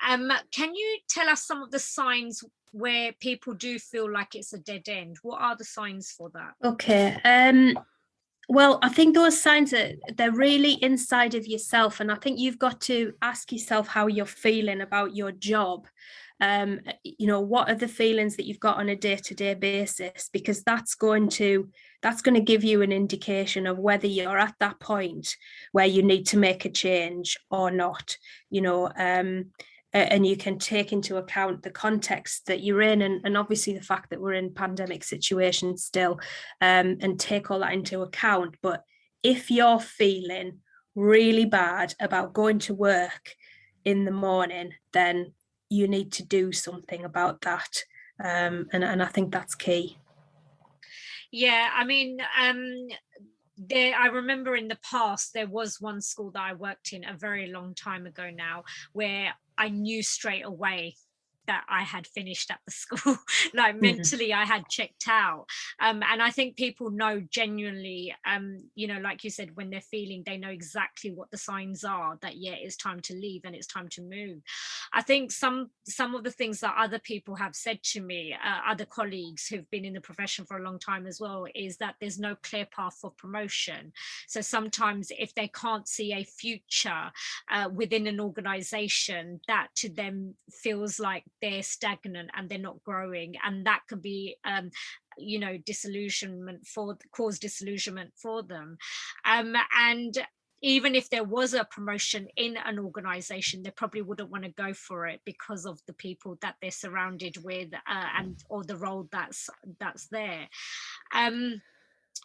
Um, 0.07 0.31
can 0.51 0.73
you 0.73 0.99
tell 1.09 1.27
us 1.27 1.45
some 1.45 1.61
of 1.61 1.71
the 1.71 1.79
signs 1.79 2.43
where 2.71 3.11
people 3.19 3.53
do 3.53 3.79
feel 3.79 4.09
like 4.09 4.35
it's 4.35 4.53
a 4.53 4.59
dead 4.59 4.87
end? 4.87 5.17
What 5.23 5.41
are 5.41 5.55
the 5.57 5.65
signs 5.65 6.11
for 6.11 6.29
that? 6.33 6.53
Okay 6.63 7.19
um 7.25 7.77
well 8.49 8.79
i 8.81 8.89
think 8.89 9.13
those 9.13 9.39
signs 9.39 9.73
are 9.73 9.91
they're 10.15 10.31
really 10.31 10.73
inside 10.81 11.35
of 11.35 11.45
yourself 11.45 11.99
and 11.99 12.11
i 12.11 12.15
think 12.15 12.39
you've 12.39 12.59
got 12.59 12.79
to 12.79 13.13
ask 13.21 13.51
yourself 13.51 13.87
how 13.87 14.07
you're 14.07 14.25
feeling 14.25 14.81
about 14.81 15.15
your 15.15 15.31
job 15.31 15.85
um 16.39 16.79
you 17.03 17.25
know 17.25 17.41
what 17.41 17.69
are 17.69 17.75
the 17.75 17.87
feelings 17.87 18.35
that 18.35 18.45
you've 18.45 18.59
got 18.59 18.77
on 18.77 18.89
a 18.89 18.95
day-to-day 18.95 19.55
basis? 19.55 20.29
Because 20.31 20.63
that's 20.63 20.95
going 20.95 21.29
to 21.29 21.69
that's 22.01 22.21
going 22.21 22.35
to 22.35 22.41
give 22.41 22.63
you 22.63 22.81
an 22.81 22.91
indication 22.91 23.65
of 23.67 23.79
whether 23.79 24.07
you're 24.07 24.37
at 24.37 24.55
that 24.59 24.79
point 24.79 25.35
where 25.71 25.85
you 25.85 26.03
need 26.03 26.27
to 26.27 26.37
make 26.37 26.65
a 26.65 26.69
change 26.69 27.37
or 27.49 27.71
not 27.71 28.17
you 28.49 28.61
know 28.61 28.91
um, 28.97 29.47
and 29.93 30.27
you 30.27 30.35
can 30.37 30.59
take 30.59 30.91
into 30.91 31.17
account 31.17 31.63
the 31.63 31.71
context 31.71 32.45
that 32.47 32.61
you're 32.61 32.81
in 32.81 33.01
and, 33.01 33.21
and 33.23 33.37
obviously 33.37 33.73
the 33.73 33.81
fact 33.81 34.09
that 34.09 34.21
we're 34.21 34.33
in 34.33 34.53
pandemic 34.53 35.03
situations 35.03 35.83
still 35.83 36.19
um, 36.61 36.97
and 37.01 37.19
take 37.19 37.49
all 37.49 37.59
that 37.59 37.73
into 37.73 38.01
account. 38.01 38.55
But 38.61 38.83
if 39.23 39.49
you're 39.49 39.79
feeling 39.79 40.59
really 40.95 41.45
bad 41.45 41.95
about 41.99 42.33
going 42.33 42.59
to 42.59 42.73
work 42.73 43.33
in 43.85 44.03
the 44.03 44.11
morning 44.11 44.73
then 44.91 45.33
you 45.69 45.87
need 45.87 46.11
to 46.13 46.23
do 46.23 46.51
something 46.51 47.03
about 47.03 47.41
that 47.41 47.83
um, 48.23 48.67
and, 48.73 48.83
and 48.83 49.01
i 49.01 49.07
think 49.07 49.31
that's 49.31 49.55
key. 49.55 49.97
Yeah, 51.29 51.69
I 51.75 51.83
mean, 51.83 52.19
um, 52.41 52.87
there 53.57 53.95
i 53.95 54.07
remember 54.07 54.55
in 54.55 54.67
the 54.67 54.77
past 54.87 55.33
there 55.33 55.47
was 55.47 55.81
one 55.81 55.99
school 55.99 56.29
that 56.31 56.43
i 56.43 56.53
worked 56.53 56.93
in 56.93 57.03
a 57.03 57.17
very 57.17 57.47
long 57.51 57.73
time 57.73 58.05
ago 58.05 58.29
now 58.29 58.63
where 58.93 59.33
i 59.57 59.67
knew 59.67 60.03
straight 60.03 60.45
away 60.45 60.95
that 61.47 61.65
I 61.69 61.83
had 61.83 62.07
finished 62.07 62.51
at 62.51 62.59
the 62.65 62.71
school. 62.71 63.17
like 63.53 63.75
mm-hmm. 63.75 63.97
mentally, 63.97 64.33
I 64.33 64.45
had 64.45 64.67
checked 64.69 65.07
out. 65.07 65.45
Um, 65.79 66.03
and 66.03 66.21
I 66.21 66.29
think 66.29 66.55
people 66.55 66.91
know 66.91 67.21
genuinely, 67.29 68.13
um, 68.25 68.57
you 68.75 68.87
know, 68.87 68.99
like 68.99 69.23
you 69.23 69.29
said, 69.29 69.55
when 69.55 69.69
they're 69.69 69.81
feeling, 69.81 70.23
they 70.25 70.37
know 70.37 70.49
exactly 70.49 71.11
what 71.11 71.31
the 71.31 71.37
signs 71.37 71.83
are 71.83 72.17
that 72.21 72.37
yeah, 72.37 72.55
it's 72.57 72.77
time 72.77 72.99
to 73.01 73.13
leave 73.13 73.41
and 73.43 73.55
it's 73.55 73.67
time 73.67 73.89
to 73.89 74.01
move. 74.01 74.41
I 74.93 75.01
think 75.01 75.31
some 75.31 75.69
some 75.85 76.15
of 76.15 76.23
the 76.23 76.31
things 76.31 76.59
that 76.59 76.75
other 76.77 76.99
people 76.99 77.35
have 77.35 77.55
said 77.55 77.81
to 77.83 78.01
me, 78.01 78.33
uh, 78.33 78.71
other 78.71 78.85
colleagues 78.85 79.47
who've 79.47 79.69
been 79.71 79.85
in 79.85 79.93
the 79.93 80.01
profession 80.01 80.45
for 80.45 80.57
a 80.57 80.63
long 80.63 80.79
time 80.79 81.07
as 81.07 81.19
well, 81.19 81.45
is 81.55 81.77
that 81.77 81.95
there's 81.99 82.19
no 82.19 82.35
clear 82.43 82.65
path 82.65 82.97
for 82.99 83.11
promotion. 83.11 83.91
So 84.27 84.41
sometimes 84.41 85.11
if 85.17 85.33
they 85.33 85.47
can't 85.47 85.87
see 85.87 86.13
a 86.13 86.23
future 86.23 87.11
uh, 87.51 87.69
within 87.73 88.07
an 88.07 88.19
organization, 88.19 89.39
that 89.47 89.67
to 89.77 89.89
them 89.89 90.35
feels 90.51 90.99
like 90.99 91.23
they're 91.41 91.63
stagnant 91.63 92.29
and 92.35 92.49
they're 92.49 92.57
not 92.57 92.83
growing 92.83 93.35
and 93.45 93.65
that 93.65 93.81
could 93.87 94.01
be 94.01 94.35
um, 94.45 94.69
you 95.17 95.39
know 95.39 95.57
disillusionment 95.65 96.65
for 96.65 96.97
cause 97.11 97.39
disillusionment 97.39 98.11
for 98.15 98.43
them. 98.43 98.77
Um, 99.25 99.55
and 99.77 100.17
even 100.63 100.95
if 100.95 101.09
there 101.09 101.23
was 101.23 101.53
a 101.53 101.63
promotion 101.65 102.27
in 102.35 102.57
an 102.57 102.79
organization 102.79 103.61
they 103.61 103.69
probably 103.69 104.01
wouldn't 104.01 104.31
want 104.31 104.43
to 104.43 104.49
go 104.51 104.73
for 104.73 105.05
it 105.05 105.21
because 105.23 105.65
of 105.65 105.79
the 105.85 105.93
people 105.93 106.37
that 106.41 106.55
they're 106.61 106.71
surrounded 106.71 107.37
with 107.43 107.73
uh, 107.73 108.05
and 108.17 108.43
or 108.49 108.63
the 108.63 108.77
role 108.77 109.07
that's 109.11 109.49
that's 109.79 110.07
there. 110.07 110.47
Um, 111.13 111.61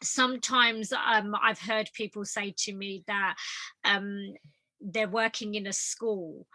sometimes 0.03 0.93
um, 0.93 1.35
i've 1.43 1.61
heard 1.61 1.89
people 1.93 2.25
say 2.25 2.53
to 2.57 2.73
me 2.73 3.05
that 3.07 3.37
um, 3.85 4.35
they're 4.81 5.09
working 5.09 5.55
in 5.55 5.67
a 5.67 5.73
school 5.73 6.47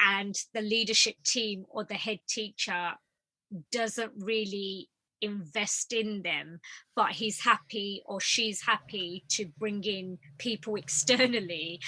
and 0.00 0.34
the 0.54 0.60
leadership 0.60 1.16
team 1.24 1.64
or 1.68 1.84
the 1.84 1.94
head 1.94 2.18
teacher 2.28 2.92
doesn't 3.72 4.12
really 4.18 4.88
invest 5.20 5.92
in 5.92 6.22
them 6.22 6.60
but 6.94 7.10
he's 7.10 7.40
happy 7.40 8.02
or 8.06 8.20
she's 8.20 8.62
happy 8.62 9.24
to 9.28 9.46
bring 9.58 9.82
in 9.82 10.16
people 10.38 10.76
externally 10.76 11.80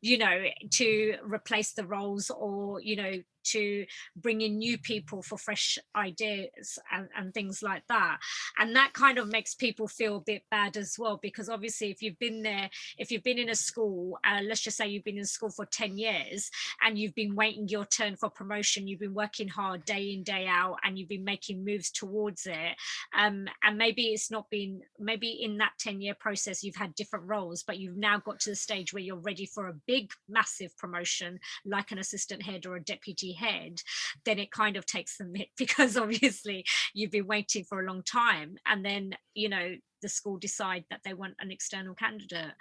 you 0.00 0.18
know 0.18 0.44
to 0.70 1.16
replace 1.24 1.72
the 1.72 1.86
roles 1.86 2.30
or 2.30 2.80
you 2.80 2.94
know 2.94 3.12
to 3.52 3.86
bring 4.16 4.40
in 4.40 4.58
new 4.58 4.78
people 4.78 5.22
for 5.22 5.38
fresh 5.38 5.78
ideas 5.94 6.78
and, 6.92 7.08
and 7.16 7.34
things 7.34 7.62
like 7.62 7.82
that. 7.88 8.18
And 8.58 8.74
that 8.76 8.92
kind 8.92 9.18
of 9.18 9.28
makes 9.28 9.54
people 9.54 9.88
feel 9.88 10.16
a 10.16 10.20
bit 10.20 10.42
bad 10.50 10.76
as 10.76 10.96
well 10.98 11.18
because 11.22 11.48
obviously 11.48 11.90
if 11.90 12.02
you've 12.02 12.18
been 12.18 12.42
there 12.42 12.68
if 12.98 13.10
you've 13.10 13.22
been 13.22 13.38
in 13.38 13.50
a 13.50 13.54
school 13.54 14.18
uh, 14.24 14.40
let's 14.42 14.60
just 14.60 14.76
say 14.76 14.86
you've 14.86 15.04
been 15.04 15.18
in 15.18 15.24
school 15.24 15.50
for 15.50 15.66
10 15.66 15.96
years 15.96 16.50
and 16.82 16.98
you've 16.98 17.14
been 17.14 17.34
waiting 17.34 17.68
your 17.68 17.84
turn 17.84 18.16
for 18.16 18.30
promotion 18.30 18.86
you've 18.86 19.00
been 19.00 19.14
working 19.14 19.48
hard 19.48 19.84
day 19.84 20.12
in 20.12 20.22
day 20.22 20.46
out 20.46 20.76
and 20.84 20.98
you've 20.98 21.08
been 21.08 21.24
making 21.24 21.64
moves 21.64 21.90
towards 21.90 22.46
it 22.46 22.76
um, 23.18 23.46
and 23.64 23.76
maybe 23.78 24.02
it's 24.06 24.30
not 24.30 24.48
been 24.50 24.80
maybe 24.98 25.28
in 25.28 25.58
that 25.58 25.72
10 25.78 26.00
year 26.00 26.14
process 26.14 26.62
you've 26.62 26.76
had 26.76 26.94
different 26.94 27.26
roles 27.26 27.62
but 27.62 27.78
you've 27.78 27.96
now 27.96 28.18
got 28.18 28.40
to 28.40 28.50
the 28.50 28.56
stage 28.56 28.92
where 28.92 29.02
you're 29.02 29.16
ready 29.16 29.46
for 29.46 29.68
a 29.68 29.74
big 29.86 30.10
massive 30.28 30.76
promotion 30.76 31.38
like 31.64 31.90
an 31.92 31.98
assistant 31.98 32.42
head 32.42 32.66
or 32.66 32.76
a 32.76 32.84
deputy 32.84 33.32
head, 33.36 33.80
then 34.24 34.38
it 34.38 34.50
kind 34.50 34.76
of 34.76 34.86
takes 34.86 35.16
the 35.16 35.24
mitt 35.24 35.48
because 35.56 35.96
obviously 35.96 36.64
you've 36.94 37.10
been 37.10 37.26
waiting 37.26 37.64
for 37.64 37.80
a 37.80 37.86
long 37.86 38.02
time. 38.02 38.56
And 38.66 38.84
then, 38.84 39.16
you 39.34 39.48
know, 39.48 39.76
the 40.02 40.08
school 40.08 40.38
decide 40.38 40.84
that 40.90 41.00
they 41.04 41.14
want 41.14 41.34
an 41.40 41.50
external 41.50 41.94
candidate. 41.94 42.52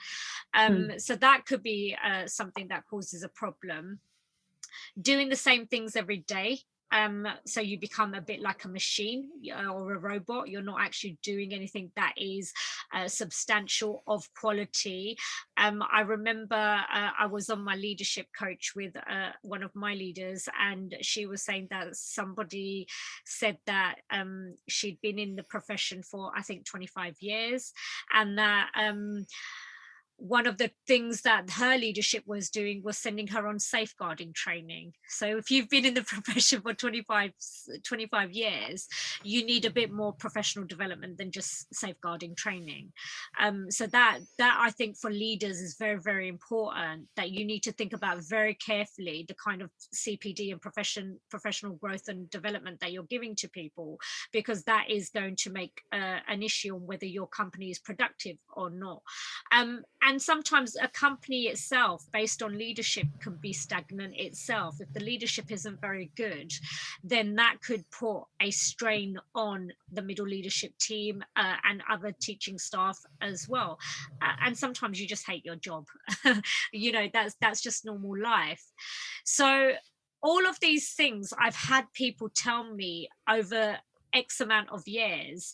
Um, 0.53 0.89
hmm. 0.91 0.97
So 0.97 1.15
that 1.15 1.45
could 1.45 1.63
be 1.63 1.95
uh, 2.03 2.28
something 2.28 2.67
that 2.69 2.86
causes 2.89 3.23
a 3.23 3.30
problem. 3.30 3.99
Doing 5.01 5.30
the 5.30 5.36
same 5.36 5.67
things 5.67 5.95
every 5.95 6.17
day 6.17 6.59
um, 6.95 7.27
so 7.45 7.59
you 7.59 7.77
become 7.77 8.13
a 8.13 8.21
bit 8.21 8.41
like 8.41 8.63
a 8.63 8.69
machine 8.69 9.29
uh, 9.53 9.67
or 9.67 9.93
a 9.93 9.99
robot. 9.99 10.49
You're 10.49 10.61
not 10.61 10.81
actually 10.81 11.17
doing 11.21 11.53
anything 11.53 11.91
that 11.95 12.13
is 12.17 12.53
uh, 12.93 13.07
substantial 13.07 14.03
of 14.07 14.27
quality. 14.33 15.17
Um, 15.57 15.83
i 15.91 16.01
remember 16.01 16.55
uh, 16.55 17.09
i 17.19 17.25
was 17.25 17.49
on 17.49 17.61
my 17.61 17.75
leadership 17.75 18.27
coach 18.37 18.73
with 18.75 18.95
uh, 18.95 19.31
one 19.41 19.63
of 19.63 19.73
my 19.75 19.93
leaders 19.93 20.47
and 20.59 20.95
she 21.01 21.25
was 21.25 21.43
saying 21.43 21.67
that 21.71 21.95
somebody 21.95 22.87
said 23.25 23.57
that 23.65 23.95
um, 24.11 24.55
she'd 24.67 24.99
been 25.01 25.19
in 25.19 25.35
the 25.35 25.43
profession 25.43 26.03
for 26.03 26.31
i 26.35 26.41
think 26.41 26.65
25 26.65 27.15
years 27.19 27.73
and 28.13 28.37
that 28.37 28.69
um, 28.75 29.25
one 30.18 30.47
of 30.47 30.57
the 30.57 30.72
things 30.88 31.22
that 31.22 31.49
her 31.51 31.78
leadership 31.78 32.24
was 32.26 32.49
doing 32.49 32.82
was 32.84 32.97
sending 32.97 33.28
her 33.28 33.47
on 33.47 33.59
safeguarding 33.59 34.34
training. 34.34 34.93
So 35.07 35.38
if 35.38 35.51
you've 35.51 35.70
been 35.70 35.86
in 35.86 35.93
the 35.93 36.01
profession 36.03 36.61
for 36.61 36.74
25 36.74 37.32
25 37.84 38.32
years 38.32 38.88
you 39.24 39.45
need 39.45 39.66
a 39.66 39.70
bit 39.70 39.91
more 39.91 40.13
professional 40.13 40.66
development 40.66 41.18
than 41.18 41.32
just 41.32 41.74
safeguarding 41.74 42.36
training. 42.36 42.91
Um, 43.39 43.70
so 43.70 43.88
that 43.88 44.20
that 44.38 44.57
i 44.59 44.70
think 44.72 44.97
for 44.97 45.11
leaders 45.11 45.59
is 45.59 45.76
very 45.78 45.99
very 45.99 46.28
important 46.28 47.07
that 47.16 47.32
you 47.32 47.45
need 47.45 47.63
to 47.63 47.72
think 47.72 47.93
about 47.93 48.24
very 48.24 48.53
carefully 48.53 49.26
the 49.28 49.36
kind 49.36 49.61
of 49.61 49.70
cpd 49.93 50.51
and 50.51 50.61
profession 50.61 51.20
professional 51.30 51.74
growth 51.74 52.07
and 52.07 52.30
development 52.30 52.80
that 52.80 52.91
you're 52.91 53.03
giving 53.03 53.36
to 53.36 53.49
people 53.49 53.97
because 54.32 54.63
that 54.63 54.86
is 54.89 55.09
going 55.09 55.36
to 55.36 55.49
make 55.51 55.82
uh, 55.91 56.20
an 56.28 56.43
issue 56.43 56.76
on 56.76 56.86
whether 56.86 57.05
your 57.05 57.28
company 57.28 57.70
is 57.70 57.80
productive 57.80 58.38
or 58.53 58.70
not. 58.70 59.01
Um, 59.51 59.84
and 60.06 60.22
sometimes 60.22 60.76
a 60.82 60.88
company 60.88 61.43
itself 61.47 62.06
based 62.14 62.41
on 62.41 62.58
leadership 62.58 63.08
can 63.20 63.36
be 63.36 63.51
stagnant 63.51 64.16
itself. 64.16 64.78
If 64.80 64.93
the 64.93 65.03
leadership 65.03 65.51
isn't 65.51 65.82
very 65.82 66.12
good 66.16 66.53
then 67.03 67.36
that 67.36 67.58
could 67.62 67.84
put 67.91 68.24
a 68.41 68.51
strain 68.51 69.18
on 69.34 69.72
the 69.91 70.01
middle 70.01 70.26
leadership 70.26 70.72
team 70.80 71.24
uh, 71.36 71.56
and 71.64 71.82
other 71.89 72.12
teaching 72.20 72.58
staff 72.58 72.99
as 73.22 73.47
well. 73.47 73.78
Uh, 74.22 74.34
and 74.45 74.58
sometimes 74.58 74.99
you 74.99 75.08
just 75.08 75.26
hate 75.26 75.45
your 75.45 75.56
job. 75.56 75.86
You 76.72 76.91
know 76.91 77.08
that's 77.14 77.36
that's 77.41 77.62
just 77.62 77.86
normal 77.86 78.20
life. 78.20 78.62
So 79.24 79.72
all 80.22 80.45
of 80.47 80.60
these 80.60 80.93
things 80.93 81.34
I've 81.39 81.56
had 81.56 81.86
people 81.93 82.30
tell 82.36 82.64
me 82.64 83.08
over 83.30 83.78
X 84.16 84.39
amount 84.39 84.70
of 84.70 84.88
years, 84.88 85.53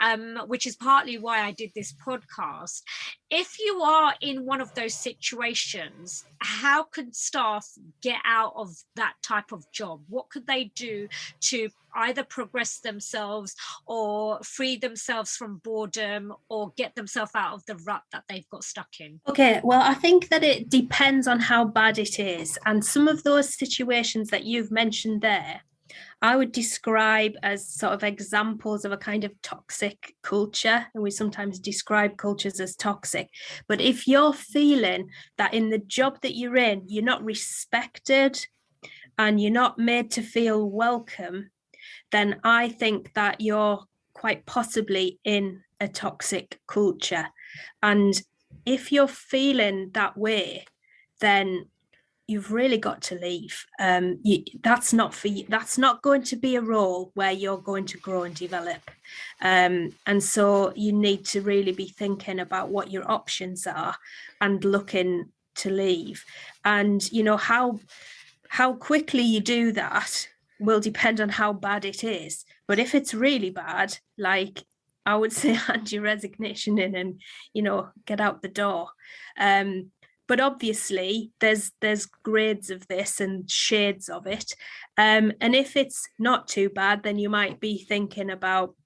um, 0.00 0.38
which 0.46 0.66
is 0.66 0.76
partly 0.76 1.18
why 1.18 1.42
I 1.42 1.52
did 1.52 1.70
this 1.74 1.94
podcast. 2.06 2.82
If 3.30 3.58
you 3.60 3.80
are 3.82 4.14
in 4.20 4.44
one 4.44 4.60
of 4.60 4.74
those 4.74 4.94
situations, 4.94 6.24
how 6.40 6.82
could 6.82 7.14
staff 7.14 7.66
get 8.02 8.20
out 8.24 8.52
of 8.56 8.74
that 8.96 9.14
type 9.22 9.52
of 9.52 9.64
job? 9.72 10.02
What 10.08 10.28
could 10.30 10.46
they 10.46 10.72
do 10.74 11.08
to 11.42 11.68
either 11.94 12.24
progress 12.24 12.80
themselves 12.80 13.54
or 13.86 14.40
free 14.42 14.76
themselves 14.76 15.36
from 15.36 15.58
boredom 15.58 16.32
or 16.48 16.72
get 16.76 16.94
themselves 16.94 17.32
out 17.34 17.54
of 17.54 17.64
the 17.66 17.76
rut 17.76 18.02
that 18.12 18.24
they've 18.28 18.48
got 18.50 18.64
stuck 18.64 18.88
in? 19.00 19.20
Okay, 19.28 19.60
well, 19.62 19.80
I 19.80 19.94
think 19.94 20.28
that 20.28 20.42
it 20.42 20.68
depends 20.68 21.26
on 21.26 21.40
how 21.40 21.64
bad 21.64 21.98
it 21.98 22.18
is. 22.18 22.58
And 22.66 22.84
some 22.84 23.08
of 23.08 23.22
those 23.22 23.54
situations 23.54 24.30
that 24.30 24.44
you've 24.44 24.70
mentioned 24.70 25.20
there 25.20 25.62
I 26.22 26.36
would 26.36 26.52
describe 26.52 27.32
as 27.42 27.68
sort 27.68 27.94
of 27.94 28.04
examples 28.04 28.84
of 28.84 28.92
a 28.92 28.96
kind 28.96 29.24
of 29.24 29.40
toxic 29.42 30.14
culture. 30.22 30.86
And 30.94 31.02
we 31.02 31.10
sometimes 31.10 31.58
describe 31.58 32.16
cultures 32.16 32.60
as 32.60 32.76
toxic. 32.76 33.28
But 33.68 33.80
if 33.80 34.06
you're 34.06 34.34
feeling 34.34 35.08
that 35.38 35.54
in 35.54 35.70
the 35.70 35.78
job 35.78 36.20
that 36.22 36.36
you're 36.36 36.56
in, 36.56 36.82
you're 36.86 37.04
not 37.04 37.24
respected 37.24 38.46
and 39.18 39.40
you're 39.40 39.50
not 39.50 39.78
made 39.78 40.10
to 40.12 40.22
feel 40.22 40.68
welcome, 40.68 41.50
then 42.12 42.40
I 42.44 42.68
think 42.68 43.14
that 43.14 43.40
you're 43.40 43.84
quite 44.12 44.44
possibly 44.44 45.18
in 45.24 45.62
a 45.80 45.88
toxic 45.88 46.60
culture. 46.66 47.28
And 47.82 48.20
if 48.66 48.92
you're 48.92 49.08
feeling 49.08 49.90
that 49.94 50.16
way, 50.16 50.66
then 51.20 51.66
you've 52.30 52.52
really 52.52 52.78
got 52.78 53.02
to 53.02 53.16
leave. 53.16 53.66
Um, 53.80 54.20
you, 54.22 54.44
that's 54.62 54.92
not 54.92 55.12
for 55.12 55.26
you. 55.26 55.44
That's 55.48 55.76
not 55.76 56.00
going 56.00 56.22
to 56.24 56.36
be 56.36 56.54
a 56.54 56.60
role 56.60 57.10
where 57.14 57.32
you're 57.32 57.58
going 57.58 57.86
to 57.86 57.98
grow 57.98 58.22
and 58.22 58.36
develop. 58.36 58.88
Um, 59.42 59.90
and 60.06 60.22
so 60.22 60.72
you 60.76 60.92
need 60.92 61.24
to 61.26 61.40
really 61.40 61.72
be 61.72 61.88
thinking 61.88 62.38
about 62.38 62.68
what 62.68 62.92
your 62.92 63.10
options 63.10 63.66
are 63.66 63.96
and 64.40 64.64
looking 64.64 65.30
to 65.56 65.70
leave. 65.70 66.24
And 66.64 67.10
you 67.10 67.24
know 67.24 67.36
how 67.36 67.80
how 68.48 68.74
quickly 68.74 69.22
you 69.22 69.40
do 69.40 69.72
that 69.72 70.28
will 70.60 70.80
depend 70.80 71.20
on 71.20 71.30
how 71.30 71.52
bad 71.52 71.84
it 71.84 72.04
is. 72.04 72.44
But 72.68 72.78
if 72.78 72.94
it's 72.94 73.12
really 73.12 73.50
bad, 73.50 73.98
like 74.16 74.62
I 75.04 75.16
would 75.16 75.32
say, 75.40 75.54
hand 75.54 75.90
your 75.90 76.02
resignation 76.02 76.78
in 76.78 76.94
and 76.94 77.20
you 77.52 77.62
know 77.62 77.88
get 78.06 78.20
out 78.20 78.40
the 78.40 78.48
door. 78.48 78.90
Um, 79.36 79.90
but 80.30 80.38
obviously 80.38 81.32
there's 81.40 81.72
there's 81.80 82.06
grades 82.06 82.70
of 82.70 82.86
this 82.86 83.20
and 83.20 83.50
shades 83.50 84.08
of 84.08 84.28
it. 84.28 84.54
Um, 84.96 85.32
and 85.40 85.56
if 85.56 85.76
it's 85.76 86.08
not 86.20 86.46
too 86.46 86.70
bad 86.70 87.02
then 87.02 87.18
you 87.18 87.28
might 87.28 87.58
be 87.58 87.78
thinking 87.78 88.30
about 88.30 88.76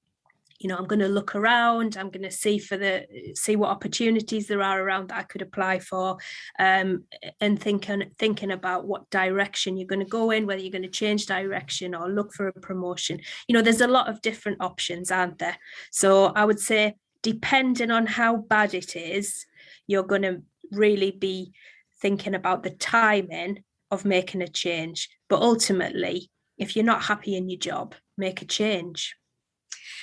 you 0.58 0.68
know 0.68 0.76
i'm 0.76 0.86
going 0.86 1.00
to 1.00 1.08
look 1.08 1.34
around 1.34 1.96
i'm 1.96 2.08
going 2.08 2.22
to 2.22 2.30
see 2.30 2.58
for 2.58 2.78
the 2.78 3.04
see 3.34 3.56
what 3.56 3.70
opportunities 3.70 4.46
there 4.46 4.62
are 4.62 4.80
around 4.80 5.08
that 5.08 5.18
i 5.18 5.22
could 5.24 5.42
apply 5.42 5.80
for 5.80 6.16
um, 6.60 7.04
and 7.40 7.60
thinking 7.60 8.04
thinking 8.18 8.52
about 8.52 8.86
what 8.86 9.10
direction 9.10 9.76
you're 9.76 9.94
going 9.94 10.06
to 10.06 10.18
go 10.20 10.30
in 10.30 10.46
whether 10.46 10.62
you're 10.62 10.78
going 10.78 10.90
to 10.90 11.00
change 11.02 11.26
direction 11.26 11.94
or 11.94 12.08
look 12.08 12.32
for 12.32 12.48
a 12.48 12.52
promotion. 12.52 13.20
You 13.48 13.52
know 13.52 13.62
there's 13.62 13.82
a 13.82 13.96
lot 13.98 14.08
of 14.08 14.22
different 14.22 14.62
options 14.62 15.10
aren't 15.10 15.38
there? 15.40 15.58
So 15.90 16.26
i 16.40 16.44
would 16.44 16.60
say 16.60 16.94
depending 17.22 17.90
on 17.90 18.06
how 18.06 18.36
bad 18.36 18.72
it 18.72 18.96
is 18.96 19.44
you're 19.86 20.10
going 20.14 20.22
to 20.22 20.42
really 20.74 21.10
be 21.10 21.52
thinking 22.00 22.34
about 22.34 22.62
the 22.62 22.70
timing 22.70 23.62
of 23.90 24.04
making 24.04 24.42
a 24.42 24.48
change 24.48 25.08
but 25.28 25.40
ultimately 25.40 26.30
if 26.58 26.76
you're 26.76 26.84
not 26.84 27.04
happy 27.04 27.36
in 27.36 27.48
your 27.48 27.58
job 27.58 27.94
make 28.16 28.42
a 28.42 28.44
change. 28.44 29.16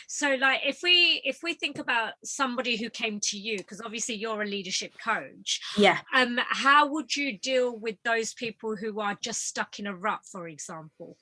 So 0.08 0.36
like 0.36 0.62
if 0.66 0.80
we 0.84 1.22
if 1.24 1.40
we 1.42 1.54
think 1.54 1.80
about 1.80 2.14
somebody 2.24 2.76
who 2.76 2.90
came 2.90 3.20
to 3.22 3.38
you 3.38 3.58
because 3.58 3.82
obviously 3.82 4.16
you're 4.16 4.42
a 4.42 4.46
leadership 4.46 4.92
coach 5.04 5.62
yeah. 5.78 6.00
um 6.14 6.38
how 6.50 6.88
would 6.88 7.16
you 7.16 7.38
deal 7.38 7.78
with 7.78 7.96
those 8.04 8.34
people 8.34 8.76
who 8.76 9.00
are 9.00 9.18
just 9.22 9.48
stuck 9.48 9.80
in 9.80 9.88
a 9.88 9.96
rut 9.96 10.20
for 10.30 10.48
example? 10.48 11.18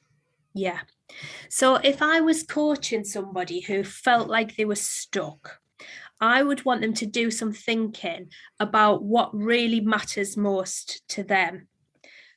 Yeah. 0.56 0.80
So 1.50 1.76
if 1.76 2.02
i 2.02 2.20
was 2.20 2.44
coaching 2.44 3.04
somebody 3.04 3.60
who 3.60 3.84
felt 3.84 4.28
like 4.28 4.56
they 4.56 4.66
were 4.66 4.76
stuck 4.76 5.60
I 6.22 6.44
would 6.44 6.66
want 6.66 6.82
them 6.82 6.94
to 6.96 7.06
do 7.06 7.32
some 7.32 7.54
thinking 7.54 8.30
about 8.60 9.04
what 9.04 9.34
really 9.34 9.82
matters 9.82 10.36
most 10.36 11.02
to 11.10 11.24
them. 11.24 11.68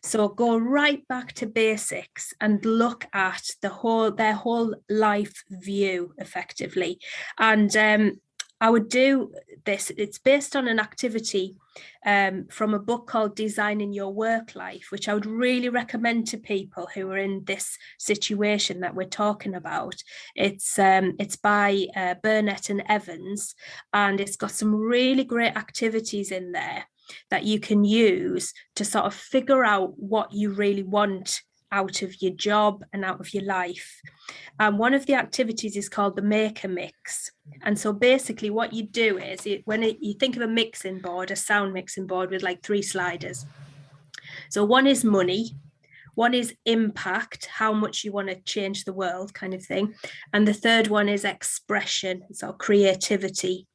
So 0.04 0.28
go 0.28 0.56
right 0.56 1.06
back 1.06 1.32
to 1.34 1.46
basics 1.46 2.34
and 2.40 2.64
look 2.64 3.06
at 3.12 3.42
the 3.60 3.68
whole 3.68 4.10
their 4.10 4.34
whole 4.34 4.74
life 4.88 5.44
view 5.48 6.12
effectively. 6.18 6.98
And 7.38 7.74
um, 7.76 8.20
I 8.62 8.70
would 8.70 8.88
do 8.88 9.34
this. 9.64 9.90
It's 9.98 10.18
based 10.18 10.54
on 10.54 10.68
an 10.68 10.78
activity 10.78 11.56
um, 12.06 12.46
from 12.48 12.74
a 12.74 12.78
book 12.78 13.08
called 13.08 13.34
Designing 13.34 13.92
Your 13.92 14.14
Work 14.14 14.54
Life, 14.54 14.86
which 14.90 15.08
I 15.08 15.14
would 15.14 15.26
really 15.26 15.68
recommend 15.68 16.28
to 16.28 16.38
people 16.38 16.88
who 16.94 17.10
are 17.10 17.16
in 17.16 17.42
this 17.44 17.76
situation 17.98 18.78
that 18.80 18.94
we're 18.94 19.08
talking 19.08 19.56
about. 19.56 19.96
It's 20.36 20.78
um, 20.78 21.16
it's 21.18 21.34
by 21.34 21.88
uh, 21.96 22.14
Burnett 22.22 22.70
and 22.70 22.84
Evans, 22.88 23.56
and 23.92 24.20
it's 24.20 24.36
got 24.36 24.52
some 24.52 24.72
really 24.72 25.24
great 25.24 25.56
activities 25.56 26.30
in 26.30 26.52
there 26.52 26.84
that 27.30 27.42
you 27.42 27.58
can 27.58 27.84
use 27.84 28.52
to 28.76 28.84
sort 28.84 29.06
of 29.06 29.14
figure 29.14 29.64
out 29.64 29.98
what 29.98 30.32
you 30.32 30.50
really 30.50 30.84
want 30.84 31.42
out 31.72 32.02
of 32.02 32.20
your 32.22 32.32
job 32.32 32.84
and 32.92 33.04
out 33.04 33.18
of 33.18 33.34
your 33.34 33.44
life. 33.44 34.00
And 34.60 34.78
one 34.78 34.94
of 34.94 35.06
the 35.06 35.14
activities 35.14 35.76
is 35.76 35.88
called 35.88 36.14
the 36.14 36.22
maker 36.22 36.68
mix. 36.68 37.32
And 37.62 37.78
so 37.78 37.92
basically, 37.92 38.50
what 38.50 38.72
you 38.72 38.84
do 38.84 39.18
is 39.18 39.46
it, 39.46 39.62
when 39.64 39.82
it, 39.82 39.96
you 40.00 40.14
think 40.14 40.36
of 40.36 40.42
a 40.42 40.48
mixing 40.48 41.00
board, 41.00 41.30
a 41.30 41.36
sound 41.36 41.72
mixing 41.72 42.06
board 42.06 42.30
with 42.30 42.42
like 42.42 42.62
three 42.62 42.82
sliders. 42.82 43.46
So 44.50 44.64
one 44.64 44.86
is 44.86 45.02
money, 45.02 45.56
one 46.14 46.34
is 46.34 46.54
impact, 46.66 47.46
how 47.46 47.72
much 47.72 48.04
you 48.04 48.12
want 48.12 48.28
to 48.28 48.40
change 48.42 48.84
the 48.84 48.92
world, 48.92 49.32
kind 49.32 49.54
of 49.54 49.64
thing. 49.64 49.94
And 50.32 50.46
the 50.46 50.54
third 50.54 50.88
one 50.88 51.08
is 51.08 51.24
expression, 51.24 52.22
so 52.32 52.52
creativity. 52.52 53.66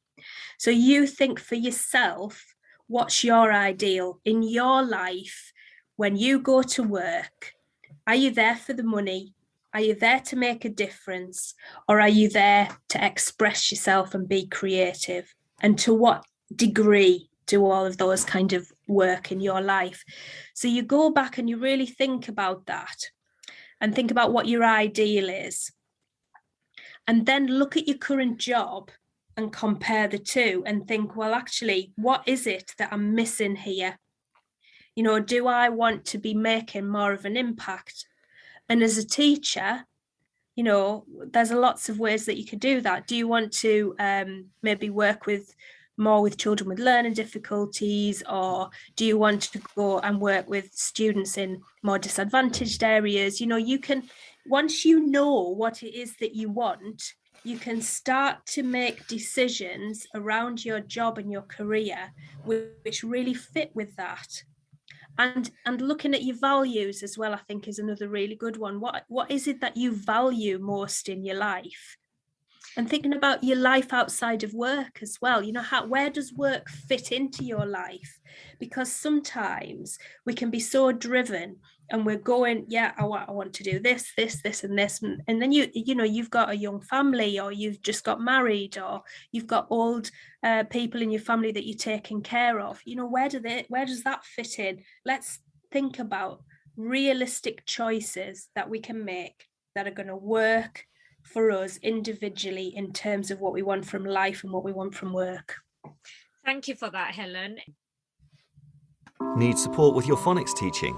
So 0.58 0.70
you 0.70 1.06
think 1.06 1.38
for 1.40 1.56
yourself 1.56 2.44
what's 2.88 3.22
your 3.22 3.52
ideal 3.52 4.18
in 4.24 4.42
your 4.42 4.82
life 4.82 5.52
when 5.96 6.16
you 6.16 6.40
go 6.40 6.62
to 6.62 6.82
work? 6.82 7.52
Are 8.08 8.14
you 8.14 8.30
there 8.30 8.56
for 8.56 8.72
the 8.72 8.82
money? 8.82 9.34
Are 9.74 9.82
you 9.82 9.94
there 9.94 10.20
to 10.20 10.36
make 10.36 10.64
a 10.64 10.70
difference? 10.70 11.52
Or 11.86 12.00
are 12.00 12.08
you 12.08 12.30
there 12.30 12.70
to 12.88 13.04
express 13.04 13.70
yourself 13.70 14.14
and 14.14 14.26
be 14.26 14.46
creative? 14.46 15.34
And 15.60 15.78
to 15.80 15.92
what 15.92 16.24
degree 16.56 17.28
do 17.44 17.66
all 17.66 17.84
of 17.84 17.98
those 17.98 18.24
kind 18.24 18.54
of 18.54 18.72
work 18.86 19.30
in 19.30 19.42
your 19.42 19.60
life? 19.60 20.04
So 20.54 20.68
you 20.68 20.82
go 20.82 21.10
back 21.10 21.36
and 21.36 21.50
you 21.50 21.58
really 21.58 21.84
think 21.84 22.28
about 22.28 22.64
that 22.64 22.96
and 23.78 23.94
think 23.94 24.10
about 24.10 24.32
what 24.32 24.48
your 24.48 24.64
ideal 24.64 25.28
is. 25.28 25.70
And 27.06 27.26
then 27.26 27.46
look 27.46 27.76
at 27.76 27.86
your 27.86 27.98
current 27.98 28.38
job 28.38 28.90
and 29.36 29.52
compare 29.52 30.08
the 30.08 30.18
two 30.18 30.62
and 30.64 30.88
think, 30.88 31.14
well, 31.14 31.34
actually, 31.34 31.92
what 31.96 32.22
is 32.26 32.46
it 32.46 32.72
that 32.78 32.90
I'm 32.90 33.14
missing 33.14 33.56
here? 33.56 33.98
You 34.98 35.04
know, 35.04 35.20
do 35.20 35.46
I 35.46 35.68
want 35.68 36.06
to 36.06 36.18
be 36.18 36.34
making 36.34 36.88
more 36.88 37.12
of 37.12 37.24
an 37.24 37.36
impact? 37.36 38.04
And 38.68 38.82
as 38.82 38.98
a 38.98 39.06
teacher, 39.06 39.86
you 40.56 40.64
know, 40.64 41.04
there's 41.32 41.52
lots 41.52 41.88
of 41.88 42.00
ways 42.00 42.26
that 42.26 42.36
you 42.36 42.44
could 42.44 42.58
do 42.58 42.80
that. 42.80 43.06
Do 43.06 43.14
you 43.14 43.28
want 43.28 43.52
to 43.58 43.94
um, 44.00 44.46
maybe 44.60 44.90
work 44.90 45.24
with 45.24 45.54
more 45.96 46.20
with 46.20 46.36
children 46.36 46.68
with 46.68 46.80
learning 46.80 47.12
difficulties, 47.12 48.24
or 48.28 48.70
do 48.96 49.04
you 49.04 49.16
want 49.16 49.42
to 49.42 49.60
go 49.76 50.00
and 50.00 50.20
work 50.20 50.50
with 50.50 50.74
students 50.74 51.38
in 51.38 51.62
more 51.84 52.00
disadvantaged 52.00 52.82
areas? 52.82 53.40
You 53.40 53.46
know, 53.46 53.56
you 53.56 53.78
can, 53.78 54.02
once 54.46 54.84
you 54.84 55.06
know 55.06 55.42
what 55.42 55.84
it 55.84 55.94
is 55.94 56.16
that 56.16 56.34
you 56.34 56.50
want, 56.50 57.14
you 57.44 57.56
can 57.56 57.80
start 57.82 58.44
to 58.46 58.64
make 58.64 59.06
decisions 59.06 60.08
around 60.16 60.64
your 60.64 60.80
job 60.80 61.18
and 61.18 61.30
your 61.30 61.42
career 61.42 62.12
which 62.44 63.04
really 63.04 63.34
fit 63.34 63.70
with 63.76 63.94
that 63.94 64.42
and 65.18 65.50
and 65.66 65.80
looking 65.80 66.14
at 66.14 66.22
your 66.22 66.36
values 66.36 67.02
as 67.02 67.18
well 67.18 67.34
i 67.34 67.40
think 67.48 67.66
is 67.68 67.78
another 67.78 68.08
really 68.08 68.36
good 68.36 68.56
one. 68.56 68.80
What 68.80 69.04
what 69.08 69.30
is 69.30 69.46
it 69.46 69.60
that 69.60 69.76
you 69.76 69.92
value 69.92 70.58
most 70.58 71.08
in 71.08 71.24
your 71.24 71.36
life 71.36 71.97
and 72.76 72.88
thinking 72.88 73.14
about 73.14 73.42
your 73.42 73.56
life 73.56 73.92
outside 73.92 74.42
of 74.44 74.54
work 74.54 75.00
as 75.02 75.18
well. 75.20 75.42
You 75.42 75.52
know 75.52 75.62
how 75.62 75.86
where 75.86 76.10
does 76.10 76.32
work 76.32 76.68
fit 76.68 77.12
into 77.12 77.44
your 77.44 77.66
life? 77.66 78.18
Because 78.58 78.92
sometimes 78.92 79.98
we 80.24 80.34
can 80.34 80.50
be 80.50 80.60
so 80.60 80.92
driven 80.92 81.56
and 81.90 82.04
we're 82.04 82.18
going 82.18 82.66
yeah 82.68 82.92
I 82.98 83.04
want, 83.04 83.28
I 83.28 83.32
want 83.32 83.54
to 83.54 83.62
do 83.62 83.78
this 83.78 84.12
this 84.16 84.42
this 84.42 84.62
and 84.62 84.78
this 84.78 85.00
and, 85.02 85.22
and 85.26 85.40
then 85.40 85.52
you 85.52 85.68
you 85.72 85.94
know 85.94 86.04
you've 86.04 86.30
got 86.30 86.50
a 86.50 86.56
young 86.56 86.80
family 86.80 87.40
or 87.40 87.50
you've 87.50 87.80
just 87.82 88.04
got 88.04 88.20
married 88.20 88.76
or 88.78 89.02
you've 89.32 89.46
got 89.46 89.68
old 89.70 90.10
uh, 90.42 90.64
people 90.64 91.00
in 91.02 91.10
your 91.10 91.20
family 91.20 91.50
that 91.50 91.66
you're 91.66 91.76
taking 91.76 92.22
care 92.22 92.60
of. 92.60 92.80
You 92.84 92.96
know 92.96 93.06
where 93.06 93.28
do 93.28 93.40
they 93.40 93.64
where 93.68 93.86
does 93.86 94.04
that 94.04 94.24
fit 94.24 94.58
in? 94.58 94.82
Let's 95.04 95.40
think 95.72 95.98
about 95.98 96.42
realistic 96.76 97.66
choices 97.66 98.48
that 98.54 98.70
we 98.70 98.80
can 98.80 99.04
make 99.04 99.46
that 99.74 99.86
are 99.86 99.92
going 99.92 100.08
to 100.08 100.16
work 100.16 100.84
for 101.28 101.50
us 101.50 101.78
individually 101.82 102.72
in 102.74 102.92
terms 102.92 103.30
of 103.30 103.40
what 103.40 103.52
we 103.52 103.62
want 103.62 103.84
from 103.84 104.04
life 104.04 104.42
and 104.42 104.52
what 104.52 104.64
we 104.64 104.72
want 104.72 104.94
from 104.94 105.12
work 105.12 105.56
thank 106.44 106.68
you 106.68 106.74
for 106.74 106.90
that 106.90 107.14
helen 107.14 107.56
need 109.36 109.58
support 109.58 109.94
with 109.94 110.06
your 110.06 110.16
phonics 110.16 110.56
teaching 110.56 110.96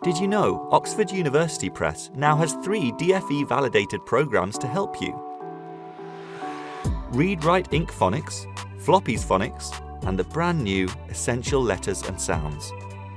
did 0.00 0.16
you 0.16 0.28
know 0.28 0.68
Oxford 0.70 1.10
University 1.10 1.68
Press 1.68 2.08
now 2.14 2.36
has 2.36 2.52
three 2.62 2.92
DFE 2.92 3.48
validated 3.48 4.06
programs 4.06 4.56
to 4.58 4.68
help 4.68 5.00
you? 5.00 5.12
Read 7.10 7.42
Write 7.42 7.68
Inc 7.72 7.90
Phonics, 7.90 8.46
Floppy's 8.80 9.24
Phonics, 9.24 9.74
and 10.06 10.16
the 10.16 10.22
brand 10.22 10.62
new 10.62 10.88
Essential 11.08 11.60
Letters 11.60 12.02
and 12.02 12.20
Sounds. 12.20 12.72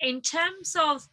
In 0.00 0.20
terms 0.20 0.76
of 0.78 1.08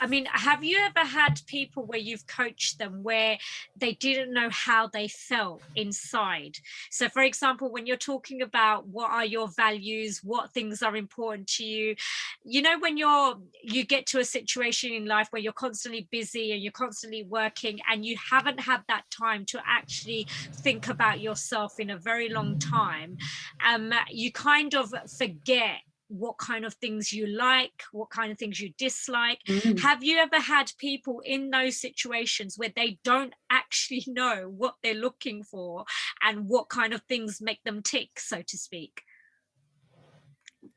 I 0.00 0.06
mean, 0.06 0.26
have 0.30 0.62
you 0.62 0.78
ever 0.78 1.06
had 1.06 1.40
people 1.46 1.84
where 1.84 1.98
you've 1.98 2.26
coached 2.26 2.78
them 2.78 3.02
where 3.02 3.38
they 3.76 3.92
didn't 3.94 4.32
know 4.32 4.48
how 4.50 4.88
they 4.88 5.08
felt 5.08 5.62
inside? 5.74 6.58
So, 6.90 7.08
for 7.08 7.22
example, 7.22 7.70
when 7.70 7.86
you're 7.86 7.96
talking 7.96 8.42
about 8.42 8.86
what 8.88 9.10
are 9.10 9.24
your 9.24 9.48
values, 9.48 10.20
what 10.22 10.52
things 10.52 10.82
are 10.82 10.96
important 10.96 11.46
to 11.48 11.64
you, 11.64 11.96
you 12.44 12.62
know, 12.62 12.78
when 12.78 12.96
you're 12.96 13.36
you 13.62 13.84
get 13.84 14.06
to 14.06 14.20
a 14.20 14.24
situation 14.24 14.92
in 14.92 15.06
life 15.06 15.28
where 15.30 15.42
you're 15.42 15.52
constantly 15.52 16.08
busy 16.10 16.52
and 16.52 16.62
you're 16.62 16.72
constantly 16.72 17.24
working 17.24 17.80
and 17.90 18.04
you 18.04 18.16
haven't 18.30 18.60
had 18.60 18.82
that 18.88 19.04
time 19.10 19.44
to 19.46 19.60
actually 19.66 20.26
think 20.56 20.88
about 20.88 21.20
yourself 21.20 21.80
in 21.80 21.90
a 21.90 21.96
very 21.96 22.28
long 22.28 22.58
time, 22.58 23.16
um, 23.66 23.92
you 24.10 24.30
kind 24.30 24.74
of 24.74 24.92
forget 25.16 25.80
what 26.08 26.38
kind 26.38 26.64
of 26.64 26.74
things 26.74 27.12
you 27.12 27.26
like, 27.26 27.82
what 27.92 28.10
kind 28.10 28.30
of 28.30 28.38
things 28.38 28.60
you 28.60 28.72
dislike. 28.78 29.40
Mm. 29.48 29.80
Have 29.80 30.02
you 30.02 30.18
ever 30.18 30.40
had 30.40 30.70
people 30.78 31.20
in 31.24 31.50
those 31.50 31.80
situations 31.80 32.56
where 32.56 32.72
they 32.74 32.98
don't 33.04 33.34
actually 33.50 34.04
know 34.08 34.52
what 34.56 34.74
they're 34.82 34.94
looking 34.94 35.42
for 35.42 35.84
and 36.22 36.48
what 36.48 36.68
kind 36.68 36.92
of 36.92 37.02
things 37.02 37.40
make 37.40 37.62
them 37.64 37.82
tick, 37.82 38.18
so 38.18 38.42
to 38.46 38.58
speak? 38.58 39.02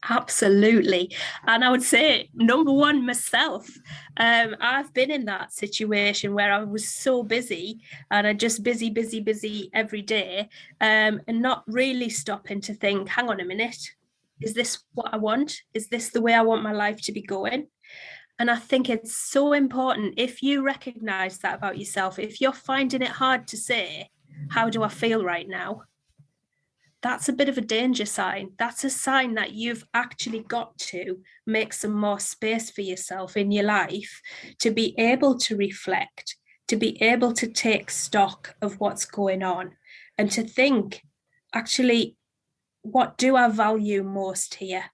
Absolutely. 0.07 1.13
And 1.45 1.63
I 1.63 1.71
would 1.71 1.83
say, 1.83 2.29
number 2.33 2.71
one, 2.71 3.05
myself. 3.05 3.69
Um, 4.17 4.55
I've 4.61 4.93
been 4.93 5.11
in 5.11 5.25
that 5.25 5.51
situation 5.51 6.33
where 6.33 6.53
I 6.53 6.63
was 6.63 6.87
so 6.87 7.21
busy 7.21 7.81
and 8.09 8.25
I 8.25 8.33
just 8.33 8.63
busy, 8.63 8.89
busy, 8.89 9.19
busy 9.19 9.69
every 9.73 10.01
day 10.01 10.49
um, 10.79 11.21
and 11.27 11.41
not 11.41 11.63
really 11.67 12.09
stopping 12.09 12.61
to 12.61 12.73
think, 12.73 13.09
hang 13.09 13.29
on 13.29 13.41
a 13.41 13.45
minute, 13.45 13.91
is 14.41 14.53
this 14.53 14.83
what 14.93 15.13
I 15.13 15.17
want? 15.17 15.61
Is 15.73 15.89
this 15.89 16.09
the 16.09 16.21
way 16.21 16.33
I 16.33 16.41
want 16.41 16.63
my 16.63 16.71
life 16.71 17.01
to 17.03 17.11
be 17.11 17.21
going? 17.21 17.67
And 18.37 18.49
I 18.49 18.55
think 18.55 18.89
it's 18.89 19.15
so 19.15 19.53
important 19.53 20.13
if 20.17 20.41
you 20.41 20.61
recognize 20.61 21.39
that 21.39 21.55
about 21.55 21.77
yourself, 21.77 22.19
if 22.19 22.39
you're 22.39 22.53
finding 22.53 23.01
it 23.01 23.09
hard 23.09 23.47
to 23.49 23.57
say, 23.57 24.09
how 24.49 24.69
do 24.69 24.83
I 24.83 24.87
feel 24.87 25.25
right 25.25 25.47
now? 25.47 25.83
that's 27.01 27.29
a 27.29 27.33
bit 27.33 27.49
of 27.49 27.57
a 27.57 27.61
danger 27.61 28.05
sign. 28.05 28.51
That's 28.57 28.83
a 28.83 28.89
sign 28.89 29.35
that 29.35 29.53
you've 29.53 29.85
actually 29.93 30.41
got 30.41 30.77
to 30.77 31.19
make 31.45 31.71
some 31.73 31.93
more 31.93 32.19
space 32.19 32.69
for 32.69 32.81
yourself 32.81 33.37
in 33.37 33.51
your 33.51 33.63
life 33.63 34.21
to 34.59 34.71
be 34.71 34.95
able 34.97 35.37
to 35.39 35.55
reflect, 35.55 36.35
to 36.67 36.75
be 36.75 37.01
able 37.01 37.33
to 37.33 37.47
take 37.47 37.89
stock 37.89 38.55
of 38.61 38.79
what's 38.79 39.05
going 39.05 39.43
on, 39.43 39.71
and 40.17 40.29
to 40.31 40.43
think, 40.43 41.01
actually, 41.53 42.17
what 42.91 43.17
do 43.17 43.35
I 43.35 43.47
value 43.49 44.03
most 44.03 44.55
here? 44.55 44.85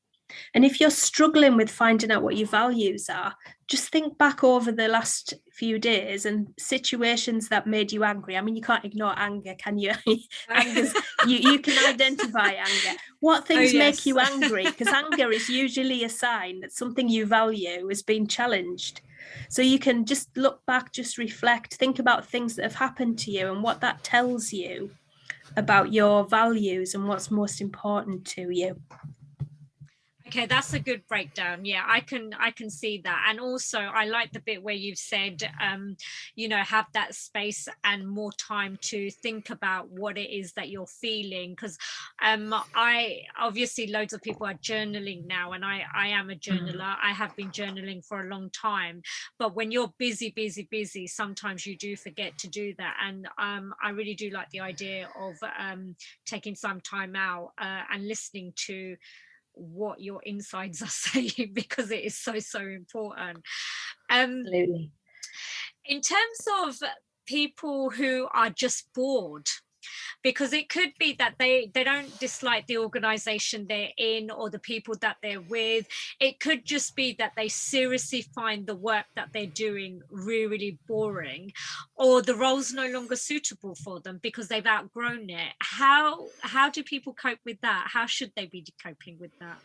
And 0.53 0.65
if 0.65 0.79
you're 0.79 0.89
struggling 0.89 1.55
with 1.55 1.69
finding 1.69 2.11
out 2.11 2.23
what 2.23 2.37
your 2.37 2.47
values 2.47 3.09
are, 3.09 3.35
just 3.67 3.89
think 3.89 4.17
back 4.17 4.43
over 4.43 4.71
the 4.71 4.87
last 4.87 5.33
few 5.51 5.79
days 5.79 6.25
and 6.25 6.47
situations 6.59 7.49
that 7.49 7.67
made 7.67 7.91
you 7.91 8.03
angry. 8.03 8.37
I 8.37 8.41
mean, 8.41 8.55
you 8.55 8.61
can't 8.61 8.85
ignore 8.85 9.17
anger, 9.17 9.55
can 9.57 9.77
you? 9.77 9.91
Anger's, 10.49 10.93
you, 11.27 11.37
you 11.37 11.59
can 11.59 11.77
identify 11.87 12.49
anger. 12.49 12.99
What 13.19 13.43
Oh, 13.43 13.45
things 13.45 13.73
yes. 13.73 13.79
make 13.97 14.05
you 14.05 14.19
angry? 14.31 14.65
Because 14.65 14.87
anger 14.87 15.31
is 15.31 15.49
usually 15.49 16.03
a 16.03 16.09
sign 16.09 16.59
that 16.61 16.73
something 16.73 17.07
you 17.09 17.25
value 17.25 17.89
is 17.89 18.03
being 18.03 18.27
challenged. 18.27 19.01
So 19.49 19.61
you 19.61 19.79
can 19.79 20.05
just 20.05 20.35
look 20.37 20.65
back, 20.65 20.91
just 20.91 21.17
reflect, 21.17 21.75
think 21.75 21.99
about 21.99 22.27
things 22.27 22.55
that 22.55 22.63
have 22.63 22.75
happened 22.75 23.17
to 23.19 23.31
you 23.31 23.51
and 23.51 23.63
what 23.63 23.81
that 23.81 24.03
tells 24.03 24.53
you 24.53 24.91
about 25.57 25.93
your 25.93 26.25
values 26.27 26.93
and 26.95 27.07
what's 27.07 27.31
most 27.31 27.61
important 27.61 28.25
to 28.25 28.49
you. 28.51 28.79
Okay, 30.27 30.47
that's 30.47 30.73
a 30.73 30.79
good 30.79 31.03
breakdown. 31.07 31.65
Yeah, 31.65 31.83
I 31.87 31.99
can 31.99 32.31
I 32.39 32.49
can 32.49 32.67
see 32.67 32.99
that. 33.03 33.27
And 33.29 33.39
also 33.39 33.79
I 33.79 34.05
like 34.05 34.31
the 34.31 34.39
bit 34.39 34.63
where 34.63 34.73
you've 34.73 34.97
said 34.97 35.43
um, 35.61 35.97
you 36.35 36.47
know, 36.49 36.57
have 36.63 36.87
that 36.93 37.13
space 37.13 37.67
and 37.83 38.07
more 38.07 38.31
time 38.31 38.79
to 38.81 39.11
think 39.11 39.51
about 39.51 39.91
what 39.91 40.17
it 40.17 40.31
is 40.31 40.53
that 40.53 40.69
you're 40.69 40.87
feeling. 40.87 41.51
Because 41.51 41.77
um 42.23 42.55
I 42.73 43.21
obviously 43.37 43.85
loads 43.85 44.13
of 44.13 44.21
people 44.23 44.47
are 44.47 44.55
journaling 44.55 45.27
now 45.27 45.51
and 45.51 45.63
I 45.63 45.83
I 45.95 46.07
am 46.07 46.31
a 46.31 46.35
journaler. 46.35 46.95
I 47.03 47.11
have 47.13 47.35
been 47.35 47.51
journaling 47.51 48.03
for 48.03 48.21
a 48.21 48.27
long 48.27 48.49
time. 48.49 49.03
But 49.37 49.55
when 49.55 49.71
you're 49.71 49.93
busy, 49.99 50.31
busy, 50.35 50.67
busy, 50.71 51.05
sometimes 51.05 51.67
you 51.67 51.77
do 51.77 51.95
forget 51.95 52.35
to 52.39 52.47
do 52.49 52.73
that. 52.79 52.95
And 53.05 53.27
um 53.37 53.75
I 53.83 53.91
really 53.91 54.15
do 54.15 54.31
like 54.31 54.49
the 54.49 54.61
idea 54.61 55.07
of 55.15 55.35
um 55.59 55.95
taking 56.25 56.55
some 56.55 56.81
time 56.81 57.15
out 57.15 57.51
uh, 57.61 57.81
and 57.93 58.07
listening 58.07 58.53
to 58.55 58.95
what 59.55 60.01
your 60.01 60.21
insides 60.23 60.81
are 60.81 60.87
saying 60.89 61.51
because 61.53 61.91
it 61.91 62.03
is 62.03 62.17
so 62.17 62.39
so 62.39 62.59
important 62.59 63.37
um 64.09 64.39
Absolutely. 64.39 64.91
in 65.85 66.01
terms 66.01 66.47
of 66.63 66.89
people 67.25 67.89
who 67.89 68.27
are 68.33 68.49
just 68.49 68.87
bored 68.93 69.47
because 70.23 70.53
it 70.53 70.69
could 70.69 70.91
be 70.99 71.13
that 71.13 71.35
they 71.39 71.71
they 71.73 71.83
don't 71.83 72.19
dislike 72.19 72.67
the 72.67 72.77
organization 72.77 73.65
they're 73.67 73.89
in 73.97 74.31
or 74.31 74.49
the 74.49 74.59
people 74.59 74.95
that 75.01 75.17
they're 75.21 75.41
with. 75.41 75.87
It 76.19 76.39
could 76.39 76.65
just 76.65 76.95
be 76.95 77.15
that 77.19 77.33
they 77.35 77.47
seriously 77.47 78.23
find 78.33 78.65
the 78.65 78.75
work 78.75 79.05
that 79.15 79.29
they're 79.33 79.45
doing 79.45 80.01
really 80.11 80.45
really 80.45 80.79
boring 80.87 81.51
or 81.95 82.21
the 82.21 82.35
role's 82.35 82.73
no 82.73 82.87
longer 82.87 83.15
suitable 83.15 83.75
for 83.75 83.99
them 83.99 84.19
because 84.21 84.47
they've 84.47 84.65
outgrown 84.65 85.29
it. 85.29 85.53
How 85.59 86.27
how 86.41 86.69
do 86.69 86.83
people 86.83 87.13
cope 87.13 87.39
with 87.45 87.59
that? 87.61 87.87
How 87.91 88.05
should 88.05 88.31
they 88.35 88.45
be 88.45 88.65
coping 88.83 89.17
with 89.19 89.31
that 89.39 89.59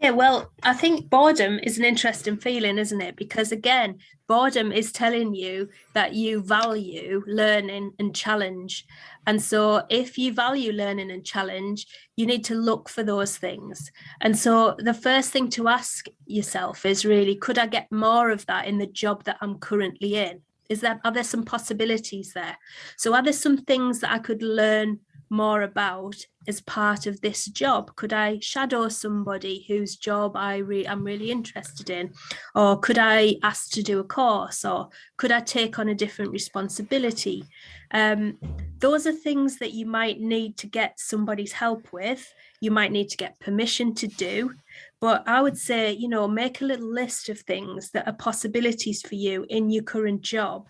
Yeah, 0.00 0.10
well, 0.10 0.52
I 0.62 0.74
think 0.74 1.10
boredom 1.10 1.58
is 1.60 1.76
an 1.76 1.84
interesting 1.84 2.36
feeling, 2.36 2.78
isn't 2.78 3.00
it? 3.00 3.16
Because 3.16 3.50
again, 3.50 3.98
boredom 4.28 4.70
is 4.70 4.92
telling 4.92 5.34
you 5.34 5.68
that 5.92 6.14
you 6.14 6.40
value 6.40 7.24
learning 7.26 7.94
and 7.98 8.14
challenge. 8.14 8.86
And 9.26 9.42
so, 9.42 9.82
if 9.90 10.16
you 10.16 10.32
value 10.32 10.70
learning 10.72 11.10
and 11.10 11.24
challenge, 11.24 11.88
you 12.14 12.26
need 12.26 12.44
to 12.44 12.54
look 12.54 12.88
for 12.88 13.02
those 13.02 13.36
things. 13.38 13.90
And 14.20 14.38
so, 14.38 14.76
the 14.78 14.94
first 14.94 15.32
thing 15.32 15.50
to 15.50 15.66
ask 15.66 16.06
yourself 16.26 16.86
is 16.86 17.04
really 17.04 17.34
could 17.34 17.58
I 17.58 17.66
get 17.66 17.90
more 17.90 18.30
of 18.30 18.46
that 18.46 18.66
in 18.66 18.78
the 18.78 18.86
job 18.86 19.24
that 19.24 19.38
I'm 19.40 19.58
currently 19.58 20.14
in? 20.14 20.42
Is 20.68 20.80
that 20.82 21.00
are 21.04 21.10
there 21.12 21.24
some 21.24 21.44
possibilities 21.44 22.32
there? 22.34 22.56
So, 22.96 23.14
are 23.14 23.22
there 23.22 23.32
some 23.32 23.56
things 23.56 23.98
that 24.00 24.12
I 24.12 24.20
could 24.20 24.42
learn 24.42 25.00
more 25.30 25.62
about 25.62 26.16
as 26.46 26.60
part 26.60 27.06
of 27.06 27.20
this 27.20 27.44
job? 27.46 27.94
Could 27.96 28.12
I 28.12 28.38
shadow 28.40 28.88
somebody 28.88 29.64
whose 29.68 29.96
job 29.96 30.36
I 30.36 30.58
re- 30.58 30.86
I'm 30.86 31.04
really 31.04 31.30
interested 31.30 31.90
in? 31.90 32.12
Or 32.54 32.78
could 32.78 32.98
I 32.98 33.36
ask 33.42 33.70
to 33.72 33.82
do 33.82 33.98
a 34.00 34.04
course? 34.04 34.64
Or 34.64 34.88
could 35.16 35.32
I 35.32 35.40
take 35.40 35.78
on 35.78 35.88
a 35.88 35.94
different 35.94 36.32
responsibility? 36.32 37.44
Um, 37.90 38.38
those 38.78 39.06
are 39.06 39.12
things 39.12 39.58
that 39.58 39.72
you 39.72 39.86
might 39.86 40.20
need 40.20 40.56
to 40.58 40.66
get 40.66 40.98
somebody's 40.98 41.52
help 41.52 41.92
with. 41.92 42.32
You 42.60 42.70
might 42.70 42.92
need 42.92 43.08
to 43.10 43.16
get 43.16 43.40
permission 43.40 43.94
to 43.96 44.06
do. 44.06 44.54
But 45.00 45.28
I 45.28 45.40
would 45.42 45.56
say, 45.56 45.92
you 45.92 46.08
know, 46.08 46.26
make 46.26 46.60
a 46.60 46.64
little 46.64 46.92
list 46.92 47.28
of 47.28 47.40
things 47.40 47.90
that 47.90 48.06
are 48.06 48.14
possibilities 48.14 49.02
for 49.02 49.14
you 49.14 49.46
in 49.48 49.70
your 49.70 49.84
current 49.84 50.22
job 50.22 50.68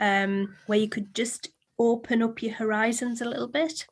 um, 0.00 0.54
where 0.66 0.78
you 0.78 0.88
could 0.88 1.14
just 1.14 1.50
open 1.78 2.22
up 2.22 2.42
your 2.42 2.54
horizons 2.54 3.20
a 3.20 3.28
little 3.28 3.48
bit. 3.48 3.86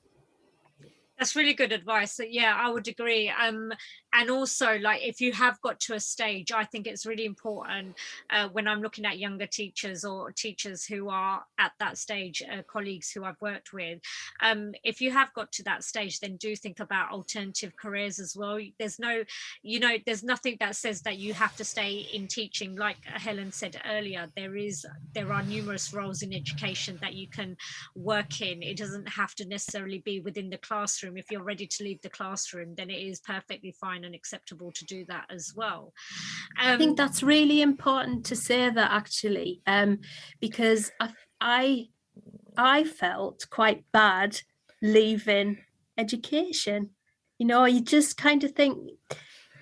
That's 1.19 1.35
really 1.35 1.55
good 1.55 1.73
advice. 1.73 2.21
Yeah, 2.29 2.55
I 2.59 2.69
would 2.71 2.87
agree. 2.89 3.31
Um, 3.31 3.73
and 4.17 4.31
also, 4.31 4.79
like, 4.79 5.03
if 5.03 5.21
you 5.21 5.31
have 5.33 5.61
got 5.61 5.79
to 5.81 5.95
a 5.95 6.01
stage, 6.01 6.51
I 6.51 6.65
think 6.65 6.87
it's 6.87 7.05
really 7.05 7.27
important 7.27 7.97
uh, 8.31 8.49
when 8.49 8.67
I'm 8.67 8.81
looking 8.81 9.05
at 9.05 9.19
younger 9.19 9.47
teachers 9.47 10.07
or 10.07 10.33
teachers 10.33 10.87
who 10.87 11.11
are 11.11 11.45
at 11.59 11.73
that 11.81 11.99
stage, 11.99 12.43
uh, 12.51 12.63
colleagues 12.63 13.11
who 13.11 13.25
I've 13.25 13.41
worked 13.43 13.75
with. 13.75 14.01
Um, 14.41 14.73
if 14.85 15.03
you 15.03 15.11
have 15.11 15.35
got 15.35 15.53
to 15.53 15.63
that 15.65 15.85
stage, 15.85 16.21
then 16.21 16.37
do 16.37 16.57
think 16.57 16.81
about 16.81 17.13
alternative 17.13 17.77
careers 17.77 18.19
as 18.19 18.35
well. 18.35 18.59
There's 18.79 18.99
no, 18.99 19.23
you 19.63 19.81
know, 19.81 19.99
there's 20.07 20.23
nothing 20.23 20.57
that 20.61 20.77
says 20.77 21.03
that 21.03 21.19
you 21.19 21.35
have 21.35 21.55
to 21.57 21.65
stay 21.65 22.07
in 22.15 22.27
teaching. 22.27 22.75
Like 22.75 23.05
Helen 23.05 23.53
said 23.53 23.83
earlier, 23.87 24.31
there 24.35 24.57
is, 24.57 24.87
there 25.15 25.31
are 25.31 25.43
numerous 25.43 25.93
roles 25.93 26.23
in 26.23 26.33
education 26.33 26.99
that 27.03 27.13
you 27.13 27.29
can 27.29 27.55
work 27.95 28.41
in. 28.41 28.63
It 28.63 28.79
doesn't 28.79 29.11
have 29.11 29.35
to 29.35 29.47
necessarily 29.47 29.99
be 29.99 30.21
within 30.21 30.49
the 30.49 30.57
classroom. 30.57 31.19
If 31.19 31.31
you're 31.31 31.43
ready 31.43 31.67
to 31.67 31.85
leave 31.85 32.01
the 32.01 32.09
classroom, 32.09 32.75
then 32.77 32.89
it 32.89 33.03
is 33.03 33.21
perfectly 33.21 33.73
fine 33.79 34.06
and 34.07 34.15
acceptable 34.15 34.73
to 34.73 34.85
do 34.85 35.05
that 35.07 35.27
as 35.29 35.53
well. 35.55 35.93
I 36.57 36.73
Um, 36.73 36.79
think 36.79 36.97
that's 36.97 37.23
really 37.23 37.61
important 37.61 38.25
to 38.27 38.37
say 38.37 38.71
that 38.71 38.91
actually, 38.91 39.61
um, 39.67 40.01
because 40.41 40.91
I, 41.01 41.13
I, 41.41 41.89
I 42.57 42.85
felt 42.85 43.47
quite 43.51 43.85
bad 43.93 44.41
leaving 44.81 45.59
education. 45.99 46.91
You 47.39 47.47
know, 47.47 47.65
you 47.67 47.81
just 47.83 48.17
kind 48.17 48.45
of 48.45 48.53
think 48.53 48.79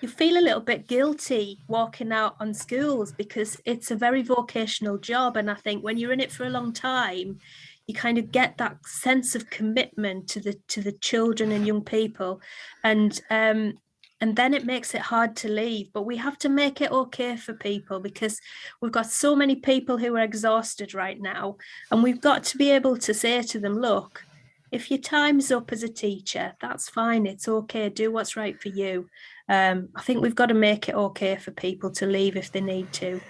you 0.01 0.09
feel 0.09 0.37
a 0.37 0.47
little 0.47 0.61
bit 0.61 0.87
guilty 0.87 1.59
walking 1.67 2.13
out 2.13 2.37
on 2.39 2.53
schools 2.53 3.13
because 3.13 3.61
it's 3.65 3.91
a 3.91 3.97
very 3.97 4.23
vocational 4.23 4.99
job, 4.99 5.37
and 5.37 5.51
I 5.51 5.55
think 5.55 5.83
when 5.83 5.97
you're 5.99 6.13
in 6.13 6.21
it 6.21 6.33
for 6.33 6.45
a 6.45 6.51
long 6.51 6.73
time, 6.73 7.39
you 7.87 7.95
kind 7.95 8.19
of 8.19 8.31
get 8.31 8.59
that 8.59 8.77
sense 8.87 9.35
of 9.35 9.51
commitment 9.51 10.29
to 10.29 10.41
the 10.41 10.55
to 10.69 10.83
the 10.83 10.93
children 10.93 11.53
and 11.53 11.67
young 11.67 11.85
people, 11.85 12.41
and 12.83 13.21
um, 13.31 13.75
and 14.21 14.37
then 14.37 14.55
it 14.55 14.65
makes 14.65 14.95
it 14.95 15.01
hard 15.01 15.37
to 15.37 15.49
leave 15.49 15.93
but 15.93 16.07
we 16.07 16.17
have 16.17 16.39
to 16.39 16.49
make 16.49 16.81
it 16.81 16.91
okay 16.91 17.37
for 17.37 17.55
people 17.55 18.01
because 18.01 18.41
we've 18.81 18.93
got 18.93 19.07
so 19.07 19.35
many 19.35 19.57
people 19.57 19.99
who 19.99 20.17
are 20.17 20.23
exhausted 20.25 20.95
right 20.95 21.21
now 21.21 21.57
and 21.91 22.03
we've 22.03 22.21
got 22.21 22.43
to 22.45 22.57
be 22.57 22.71
able 22.71 22.97
to 22.97 23.13
say 23.13 23.43
to 23.43 23.59
them 23.59 23.75
look 23.75 24.23
if 24.71 24.91
your 24.91 25.01
time's 25.01 25.53
up 25.53 25.73
as 25.73 25.83
a 25.83 25.89
teacher 25.89 26.55
that's 26.61 26.89
fine 26.89 27.27
it's 27.27 27.49
okay 27.49 27.89
do 27.89 28.11
what's 28.11 28.37
right 28.37 28.61
for 28.61 28.69
you. 28.69 29.09
Um, 29.49 29.89
i 29.95 30.03
think 30.03 30.23
we've 30.23 30.35
got 30.35 30.47
to 30.47 30.55
make 30.55 30.89
it 30.89 30.95
okay 30.95 31.37
for 31.37 31.51
people 31.51 31.91
to 31.93 32.07
leave 32.07 32.37
if 32.37 32.51
they 32.51 32.61
need 32.61 32.93
to 32.95 33.21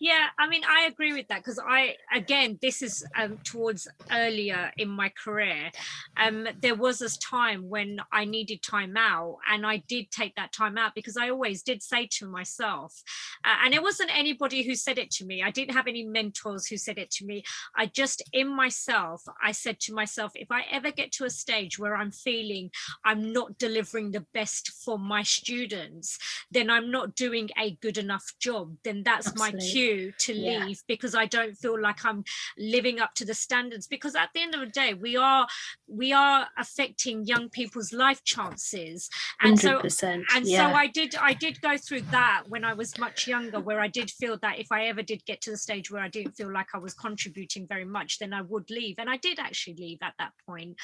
Yeah, 0.00 0.26
I 0.38 0.48
mean, 0.48 0.62
I 0.68 0.86
agree 0.86 1.12
with 1.12 1.28
that 1.28 1.38
because 1.38 1.58
I, 1.58 1.96
again, 2.14 2.58
this 2.60 2.82
is 2.82 3.04
um, 3.16 3.38
towards 3.44 3.88
earlier 4.12 4.72
in 4.76 4.88
my 4.88 5.10
career. 5.22 5.70
Um, 6.16 6.48
there 6.60 6.74
was 6.74 6.98
this 6.98 7.16
time 7.18 7.68
when 7.68 8.00
I 8.12 8.24
needed 8.24 8.62
time 8.62 8.96
out, 8.96 9.36
and 9.50 9.66
I 9.66 9.78
did 9.88 10.10
take 10.10 10.34
that 10.36 10.52
time 10.52 10.78
out 10.78 10.94
because 10.94 11.16
I 11.16 11.30
always 11.30 11.62
did 11.62 11.82
say 11.82 12.08
to 12.12 12.28
myself, 12.28 13.02
uh, 13.44 13.56
and 13.64 13.74
it 13.74 13.82
wasn't 13.82 14.16
anybody 14.16 14.62
who 14.62 14.74
said 14.74 14.98
it 14.98 15.10
to 15.12 15.24
me. 15.24 15.42
I 15.42 15.50
didn't 15.50 15.74
have 15.74 15.86
any 15.86 16.04
mentors 16.04 16.66
who 16.66 16.76
said 16.76 16.98
it 16.98 17.10
to 17.12 17.26
me. 17.26 17.44
I 17.76 17.86
just, 17.86 18.22
in 18.32 18.48
myself, 18.48 19.22
I 19.42 19.52
said 19.52 19.80
to 19.80 19.94
myself, 19.94 20.32
if 20.34 20.50
I 20.50 20.62
ever 20.70 20.90
get 20.90 21.12
to 21.12 21.24
a 21.24 21.30
stage 21.30 21.78
where 21.78 21.96
I'm 21.96 22.10
feeling 22.10 22.70
I'm 23.04 23.32
not 23.32 23.58
delivering 23.58 24.10
the 24.10 24.26
best 24.34 24.70
for 24.84 24.98
my 24.98 25.22
students, 25.22 26.18
then 26.50 26.70
I'm 26.70 26.90
not 26.90 27.14
doing 27.14 27.48
a 27.58 27.76
good 27.80 27.98
enough 27.98 28.24
job. 28.40 28.76
Then 28.84 29.02
that's 29.02 29.28
Absolutely. 29.28 29.57
my 29.57 29.57
cue 29.58 30.12
to 30.18 30.32
yeah. 30.32 30.64
leave 30.64 30.82
because 30.86 31.14
I 31.14 31.26
don't 31.26 31.54
feel 31.54 31.80
like 31.80 32.04
I'm 32.04 32.24
living 32.56 33.00
up 33.00 33.14
to 33.14 33.24
the 33.24 33.34
standards. 33.34 33.86
Because 33.86 34.14
at 34.14 34.30
the 34.34 34.42
end 34.42 34.54
of 34.54 34.60
the 34.60 34.66
day, 34.66 34.94
we 34.94 35.16
are 35.16 35.46
we 35.86 36.12
are 36.12 36.46
affecting 36.56 37.24
young 37.24 37.48
people's 37.48 37.92
life 37.92 38.22
chances, 38.24 39.08
and 39.40 39.58
100%, 39.58 39.90
so 39.92 40.06
and 40.34 40.46
yeah. 40.46 40.70
so 40.70 40.76
I 40.76 40.86
did 40.86 41.14
I 41.16 41.34
did 41.34 41.60
go 41.60 41.76
through 41.76 42.02
that 42.10 42.44
when 42.48 42.64
I 42.64 42.74
was 42.74 42.98
much 42.98 43.26
younger, 43.26 43.60
where 43.60 43.80
I 43.80 43.88
did 43.88 44.10
feel 44.10 44.38
that 44.42 44.58
if 44.58 44.70
I 44.70 44.86
ever 44.86 45.02
did 45.02 45.24
get 45.24 45.40
to 45.42 45.50
the 45.50 45.56
stage 45.56 45.90
where 45.90 46.02
I 46.02 46.08
didn't 46.08 46.36
feel 46.36 46.52
like 46.52 46.68
I 46.74 46.78
was 46.78 46.94
contributing 46.94 47.66
very 47.66 47.84
much, 47.84 48.18
then 48.18 48.32
I 48.32 48.42
would 48.42 48.70
leave, 48.70 48.96
and 48.98 49.10
I 49.10 49.16
did 49.16 49.38
actually 49.38 49.74
leave 49.74 49.98
at 50.02 50.14
that 50.18 50.32
point. 50.46 50.76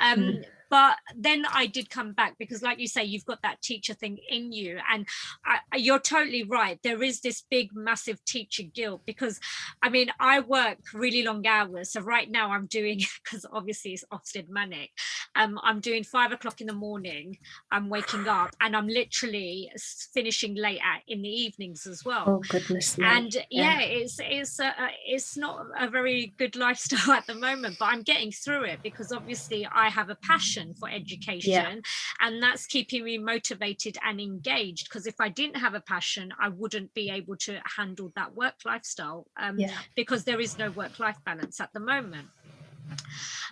Um, 0.00 0.18
mm 0.18 0.44
but 0.70 0.96
then 1.16 1.44
i 1.52 1.66
did 1.66 1.90
come 1.90 2.12
back 2.12 2.34
because 2.38 2.62
like 2.62 2.78
you 2.78 2.88
say 2.88 3.04
you've 3.04 3.24
got 3.24 3.40
that 3.42 3.60
teacher 3.62 3.94
thing 3.94 4.18
in 4.28 4.52
you. 4.52 4.78
And 4.92 5.06
I, 5.44 5.76
you're 5.76 5.98
totally 5.98 6.44
right. 6.44 6.78
There 6.82 7.02
is 7.02 7.20
this 7.20 7.44
big 7.50 7.70
massive 7.74 8.24
teacher 8.24 8.62
guilt 8.62 9.02
because 9.06 9.40
i 9.82 9.88
mean 9.88 10.08
i 10.20 10.40
work 10.40 10.78
really 10.94 11.22
long 11.22 11.46
hours. 11.46 11.92
So 11.92 12.00
right 12.00 12.30
now 12.30 12.50
i'm 12.50 12.66
doing 12.66 13.00
because 13.24 13.44
obviously 13.52 13.92
it's 13.92 14.04
ofsted 14.12 14.48
manic 14.48 14.90
um, 15.36 15.58
i'm 15.62 15.80
doing 15.80 16.02
five 16.04 16.32
o'clock 16.32 16.60
in 16.60 16.66
the 16.66 16.72
morning 16.72 17.36
i'm 17.70 17.88
waking 17.88 18.26
up 18.28 18.50
and 18.60 18.76
i'm 18.76 18.88
literally 18.88 19.70
finishing 20.14 20.54
late 20.54 20.80
at 20.84 21.02
in 21.06 21.22
the 21.22 21.28
evenings 21.28 21.86
as 21.86 22.04
well. 22.04 22.24
Oh 22.26 22.42
goodness 22.48 22.98
and 22.98 23.34
yeah, 23.34 23.44
yeah 23.50 23.80
it's 23.80 24.18
it's 24.20 24.60
uh, 24.60 24.72
it's 25.06 25.36
not 25.36 25.66
a 25.78 25.88
very 25.88 26.34
good 26.38 26.56
lifestyle 26.66 27.12
at 27.12 27.26
the 27.26 27.34
moment 27.34 27.76
but 27.78 27.86
i'm 27.86 28.02
getting 28.02 28.32
through 28.32 28.64
it 28.64 28.80
because 28.82 29.12
obviously 29.12 29.66
i 29.72 29.88
have 29.88 30.10
a 30.10 30.16
passion 30.16 30.57
passion 30.58 30.74
for 30.74 30.88
education 30.88 31.52
yeah. 31.52 31.74
and 32.20 32.42
that's 32.42 32.66
keeping 32.66 33.04
me 33.04 33.18
motivated 33.18 33.96
and 34.04 34.20
engaged 34.20 34.88
because 34.88 35.06
if 35.06 35.14
i 35.20 35.28
didn't 35.28 35.56
have 35.56 35.74
a 35.74 35.80
passion 35.80 36.30
i 36.40 36.48
wouldn't 36.48 36.92
be 36.94 37.10
able 37.10 37.36
to 37.36 37.58
handle 37.76 38.12
that 38.16 38.34
work 38.34 38.54
lifestyle 38.64 39.26
um, 39.40 39.58
yeah. 39.58 39.70
because 39.94 40.24
there 40.24 40.40
is 40.40 40.58
no 40.58 40.70
work 40.70 40.98
life 40.98 41.18
balance 41.24 41.60
at 41.60 41.72
the 41.72 41.80
moment 41.80 42.28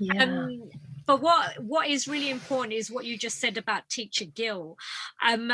yeah. 0.01 0.25
Um, 0.25 0.71
but 1.07 1.21
what 1.21 1.63
what 1.63 1.89
is 1.89 2.09
really 2.09 2.31
important 2.31 2.73
is 2.73 2.91
what 2.91 3.05
you 3.05 3.17
just 3.17 3.39
said 3.39 3.57
about 3.57 3.89
teacher 3.89 4.25
Gill. 4.25 4.77
Um, 5.27 5.53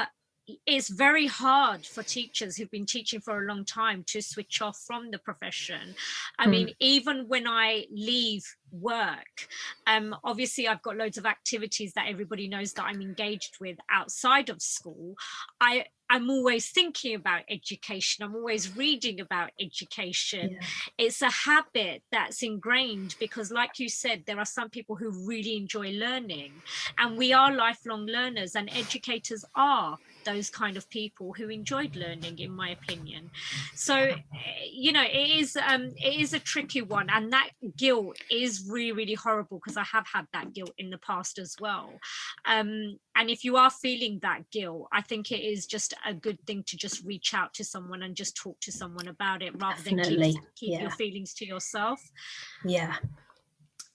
it's 0.66 0.88
very 0.88 1.26
hard 1.26 1.86
for 1.86 2.02
teachers 2.02 2.56
who've 2.56 2.70
been 2.70 2.86
teaching 2.86 3.20
for 3.20 3.42
a 3.42 3.46
long 3.46 3.64
time 3.64 4.04
to 4.08 4.20
switch 4.20 4.60
off 4.62 4.78
from 4.86 5.10
the 5.10 5.18
profession. 5.18 5.94
I 6.38 6.46
mm. 6.46 6.50
mean, 6.50 6.70
even 6.80 7.28
when 7.28 7.46
I 7.46 7.86
leave 7.90 8.44
work, 8.70 9.48
um, 9.86 10.16
obviously 10.24 10.68
I've 10.68 10.82
got 10.82 10.96
loads 10.96 11.18
of 11.18 11.26
activities 11.26 11.92
that 11.94 12.08
everybody 12.08 12.48
knows 12.48 12.72
that 12.74 12.84
I'm 12.84 13.00
engaged 13.02 13.58
with 13.60 13.78
outside 13.90 14.48
of 14.48 14.62
school. 14.62 15.14
I 15.60 15.86
I'm 16.12 16.28
always 16.28 16.68
thinking 16.68 17.14
about 17.14 17.40
education. 17.48 18.22
I'm 18.22 18.34
always 18.34 18.76
reading 18.76 19.18
about 19.18 19.48
education. 19.58 20.50
Yeah. 20.50 21.06
It's 21.06 21.22
a 21.22 21.30
habit 21.30 22.02
that's 22.12 22.42
ingrained 22.42 23.14
because, 23.18 23.50
like 23.50 23.78
you 23.78 23.88
said, 23.88 24.24
there 24.26 24.38
are 24.38 24.44
some 24.44 24.68
people 24.68 24.94
who 24.94 25.26
really 25.26 25.56
enjoy 25.56 25.92
learning, 25.92 26.52
and 26.98 27.16
we 27.16 27.32
are 27.32 27.54
lifelong 27.54 28.04
learners, 28.04 28.54
and 28.54 28.68
educators 28.74 29.42
are 29.54 29.96
those 30.24 30.51
kind 30.51 30.77
of 30.77 30.89
people 30.90 31.32
who 31.32 31.49
enjoyed 31.49 31.97
learning 31.97 32.39
in 32.39 32.51
my 32.51 32.70
opinion 32.70 33.31
so 33.74 34.15
you 34.70 34.93
know 34.93 35.03
it 35.03 35.31
is 35.39 35.57
um 35.57 35.93
it 35.97 36.20
is 36.20 36.32
a 36.32 36.39
tricky 36.39 36.82
one 36.82 37.09
and 37.11 37.32
that 37.32 37.51
guilt 37.77 38.16
is 38.31 38.66
really 38.69 38.93
really 38.93 39.15
horrible 39.15 39.59
because 39.59 39.77
i 39.77 39.82
have 39.82 40.07
had 40.12 40.27
that 40.32 40.53
guilt 40.53 40.73
in 40.78 40.90
the 40.90 40.99
past 40.99 41.39
as 41.39 41.57
well 41.61 41.93
um 42.47 42.99
and 43.16 43.31
if 43.31 43.44
you 43.44 43.57
are 43.57 43.70
feeling 43.70 44.19
that 44.23 44.49
guilt 44.51 44.89
i 44.93 45.01
think 45.01 45.31
it 45.31 45.40
is 45.40 45.66
just 45.66 45.94
a 46.07 46.15
good 46.15 46.39
thing 46.47 46.62
to 46.66 46.77
just 46.77 47.05
reach 47.05 47.35
out 47.35 47.53
to 47.55 47.65
someone 47.65 48.03
and 48.03 48.16
just 48.16 48.36
talk 48.36 48.59
to 48.61 48.73
someone 48.73 49.09
about 49.09 49.43
it 49.43 49.53
rather 49.61 49.82
Definitely. 49.82 50.16
than 50.16 50.32
keep, 50.32 50.55
keep 50.57 50.70
yeah. 50.73 50.81
your 50.82 50.90
feelings 50.90 51.35
to 51.35 51.47
yourself 51.47 52.01
yeah 52.65 52.97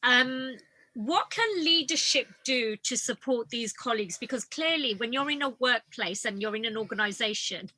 um 0.04 0.56
what 0.98 1.30
can 1.30 1.64
leadership 1.64 2.28
do 2.44 2.76
to 2.78 2.98
support 2.98 3.50
these 3.50 3.72
colleagues? 3.72 4.18
Because 4.18 4.44
clearly 4.44 4.96
when 4.96 5.14
you're 5.14 5.30
in 5.30 5.44
a 5.44 5.54
workplace 5.60 6.26
and 6.26 6.42
you're 6.42 6.56
in 6.56 6.66
an 6.66 6.76
organization 6.76 7.70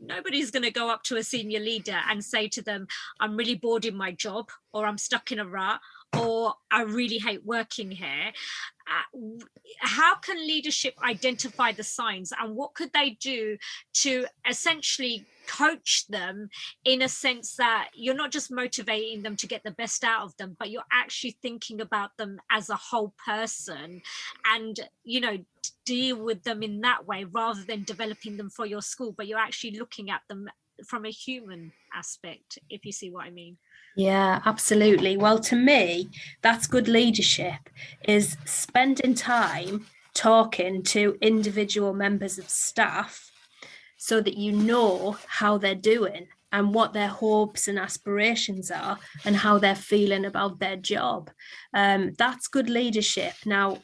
nobody's 0.00 0.50
going 0.50 0.62
to 0.62 0.70
go 0.70 0.88
up 0.90 1.02
to 1.04 1.16
a 1.16 1.22
senior 1.22 1.60
leader 1.60 2.00
and 2.08 2.24
say 2.24 2.48
to 2.48 2.62
them 2.62 2.86
i'm 3.20 3.36
really 3.36 3.54
bored 3.54 3.84
in 3.84 3.96
my 3.96 4.12
job 4.12 4.48
or 4.72 4.86
i'm 4.86 4.98
stuck 4.98 5.32
in 5.32 5.38
a 5.38 5.46
rut 5.46 5.80
or 6.18 6.54
I 6.70 6.82
really 6.82 7.18
hate 7.18 7.44
working 7.44 7.90
here. 7.90 8.32
Uh, 8.86 9.20
how 9.78 10.14
can 10.16 10.36
leadership 10.46 10.94
identify 11.02 11.72
the 11.72 11.82
signs 11.82 12.32
and 12.38 12.54
what 12.54 12.74
could 12.74 12.92
they 12.92 13.10
do 13.20 13.56
to 13.94 14.26
essentially 14.48 15.24
coach 15.46 16.06
them 16.08 16.48
in 16.84 17.02
a 17.02 17.08
sense 17.08 17.56
that 17.56 17.88
you're 17.94 18.14
not 18.14 18.30
just 18.30 18.50
motivating 18.50 19.22
them 19.22 19.36
to 19.36 19.46
get 19.46 19.62
the 19.64 19.70
best 19.70 20.04
out 20.04 20.22
of 20.22 20.36
them 20.36 20.56
but 20.58 20.70
you're 20.70 20.82
actually 20.92 21.36
thinking 21.42 21.80
about 21.80 22.10
them 22.18 22.38
as 22.50 22.68
a 22.68 22.76
whole 22.76 23.14
person 23.24 24.02
and 24.52 24.80
you 25.02 25.20
know 25.20 25.38
deal 25.86 26.22
with 26.22 26.42
them 26.44 26.62
in 26.62 26.80
that 26.80 27.06
way 27.06 27.24
rather 27.24 27.62
than 27.64 27.84
developing 27.84 28.36
them 28.36 28.50
for 28.50 28.66
your 28.66 28.82
school 28.82 29.14
but 29.16 29.26
you're 29.26 29.38
actually 29.38 29.78
looking 29.78 30.10
at 30.10 30.22
them 30.28 30.48
from 30.86 31.04
a 31.04 31.10
human 31.10 31.72
aspect 31.94 32.58
if 32.68 32.84
you 32.84 32.92
see 32.92 33.10
what 33.10 33.24
i 33.24 33.30
mean 33.30 33.56
yeah, 33.96 34.40
absolutely. 34.44 35.16
Well, 35.16 35.38
to 35.40 35.56
me, 35.56 36.10
that's 36.42 36.66
good 36.66 36.88
leadership 36.88 37.70
is 38.06 38.36
spending 38.44 39.14
time 39.14 39.86
talking 40.14 40.82
to 40.82 41.16
individual 41.20 41.92
members 41.92 42.38
of 42.38 42.48
staff 42.48 43.30
so 43.96 44.20
that 44.20 44.36
you 44.36 44.52
know 44.52 45.16
how 45.26 45.58
they're 45.58 45.74
doing 45.74 46.26
and 46.52 46.72
what 46.72 46.92
their 46.92 47.08
hopes 47.08 47.66
and 47.66 47.78
aspirations 47.78 48.70
are 48.70 48.98
and 49.24 49.36
how 49.36 49.58
they're 49.58 49.74
feeling 49.74 50.24
about 50.24 50.60
their 50.60 50.76
job. 50.76 51.30
Um, 51.72 52.12
that's 52.16 52.46
good 52.46 52.70
leadership. 52.70 53.34
Now, 53.44 53.78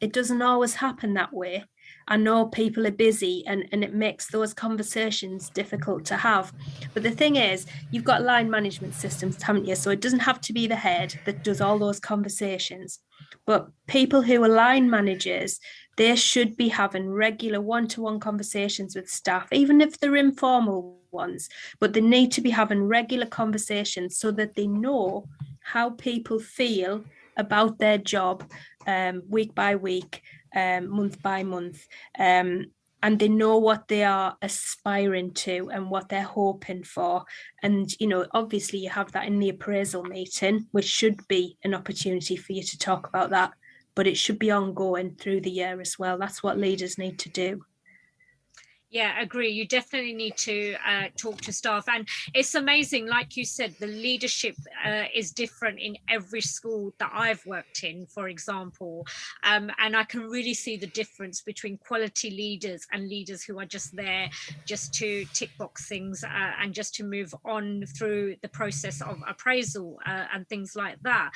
it 0.00 0.12
doesn't 0.12 0.42
always 0.42 0.74
happen 0.74 1.14
that 1.14 1.32
way. 1.32 1.64
I 2.10 2.16
know 2.16 2.46
people 2.46 2.88
are 2.88 2.90
busy 2.90 3.44
and, 3.46 3.68
and 3.70 3.84
it 3.84 3.94
makes 3.94 4.26
those 4.26 4.52
conversations 4.52 5.48
difficult 5.48 6.04
to 6.06 6.16
have. 6.16 6.52
But 6.92 7.04
the 7.04 7.12
thing 7.12 7.36
is, 7.36 7.66
you've 7.92 8.04
got 8.04 8.22
line 8.22 8.50
management 8.50 8.94
systems, 8.94 9.40
haven't 9.40 9.66
you? 9.66 9.76
So 9.76 9.90
it 9.90 10.00
doesn't 10.00 10.18
have 10.18 10.40
to 10.42 10.52
be 10.52 10.66
the 10.66 10.74
head 10.74 11.14
that 11.24 11.44
does 11.44 11.60
all 11.60 11.78
those 11.78 12.00
conversations. 12.00 12.98
But 13.46 13.68
people 13.86 14.22
who 14.22 14.42
are 14.42 14.48
line 14.48 14.90
managers, 14.90 15.60
they 15.96 16.16
should 16.16 16.56
be 16.56 16.68
having 16.68 17.08
regular 17.08 17.60
one 17.60 17.86
to 17.88 18.02
one 18.02 18.18
conversations 18.18 18.96
with 18.96 19.08
staff, 19.08 19.46
even 19.52 19.80
if 19.80 20.00
they're 20.00 20.16
informal 20.16 20.98
ones. 21.12 21.48
But 21.78 21.92
they 21.92 22.00
need 22.00 22.32
to 22.32 22.40
be 22.40 22.50
having 22.50 22.82
regular 22.82 23.26
conversations 23.26 24.18
so 24.18 24.32
that 24.32 24.56
they 24.56 24.66
know 24.66 25.28
how 25.60 25.90
people 25.90 26.40
feel 26.40 27.04
about 27.36 27.78
their 27.78 27.98
job 27.98 28.50
um, 28.86 29.22
week 29.28 29.54
by 29.54 29.76
week 29.76 30.22
um, 30.54 30.88
month 30.88 31.22
by 31.22 31.42
month. 31.42 31.86
Um, 32.18 32.66
and 33.02 33.18
they 33.18 33.28
know 33.28 33.56
what 33.56 33.88
they 33.88 34.04
are 34.04 34.36
aspiring 34.42 35.32
to 35.32 35.70
and 35.72 35.90
what 35.90 36.08
they're 36.08 36.22
hoping 36.22 36.84
for. 36.84 37.24
And, 37.62 37.90
you 37.98 38.06
know, 38.06 38.26
obviously 38.32 38.78
you 38.80 38.90
have 38.90 39.12
that 39.12 39.26
in 39.26 39.38
the 39.38 39.48
appraisal 39.48 40.04
meeting, 40.04 40.66
which 40.72 40.84
should 40.84 41.26
be 41.26 41.56
an 41.64 41.74
opportunity 41.74 42.36
for 42.36 42.52
you 42.52 42.62
to 42.62 42.78
talk 42.78 43.08
about 43.08 43.30
that, 43.30 43.52
but 43.94 44.06
it 44.06 44.18
should 44.18 44.38
be 44.38 44.50
ongoing 44.50 45.14
through 45.14 45.40
the 45.40 45.50
year 45.50 45.80
as 45.80 45.98
well. 45.98 46.18
That's 46.18 46.42
what 46.42 46.58
leaders 46.58 46.98
need 46.98 47.18
to 47.20 47.30
do. 47.30 47.64
Yeah, 48.92 49.20
agree. 49.22 49.50
You 49.50 49.68
definitely 49.68 50.14
need 50.14 50.36
to 50.38 50.74
uh, 50.84 51.04
talk 51.16 51.40
to 51.42 51.52
staff. 51.52 51.84
And 51.88 52.08
it's 52.34 52.56
amazing, 52.56 53.06
like 53.06 53.36
you 53.36 53.44
said, 53.44 53.72
the 53.78 53.86
leadership 53.86 54.56
uh, 54.84 55.04
is 55.14 55.30
different 55.30 55.78
in 55.78 55.96
every 56.08 56.40
school 56.40 56.92
that 56.98 57.12
I've 57.14 57.44
worked 57.46 57.84
in, 57.84 58.06
for 58.06 58.26
example. 58.28 59.06
Um, 59.44 59.70
and 59.78 59.96
I 59.96 60.02
can 60.02 60.22
really 60.22 60.54
see 60.54 60.76
the 60.76 60.88
difference 60.88 61.40
between 61.40 61.78
quality 61.78 62.30
leaders 62.30 62.84
and 62.92 63.08
leaders 63.08 63.44
who 63.44 63.60
are 63.60 63.64
just 63.64 63.94
there 63.94 64.28
just 64.66 64.92
to 64.94 65.24
tick 65.34 65.50
box 65.56 65.86
things 65.88 66.24
uh, 66.24 66.52
and 66.60 66.74
just 66.74 66.92
to 66.96 67.04
move 67.04 67.32
on 67.44 67.84
through 67.96 68.34
the 68.42 68.48
process 68.48 69.00
of 69.02 69.18
appraisal 69.28 70.00
uh, 70.04 70.24
and 70.34 70.48
things 70.48 70.74
like 70.74 70.96
that. 71.02 71.30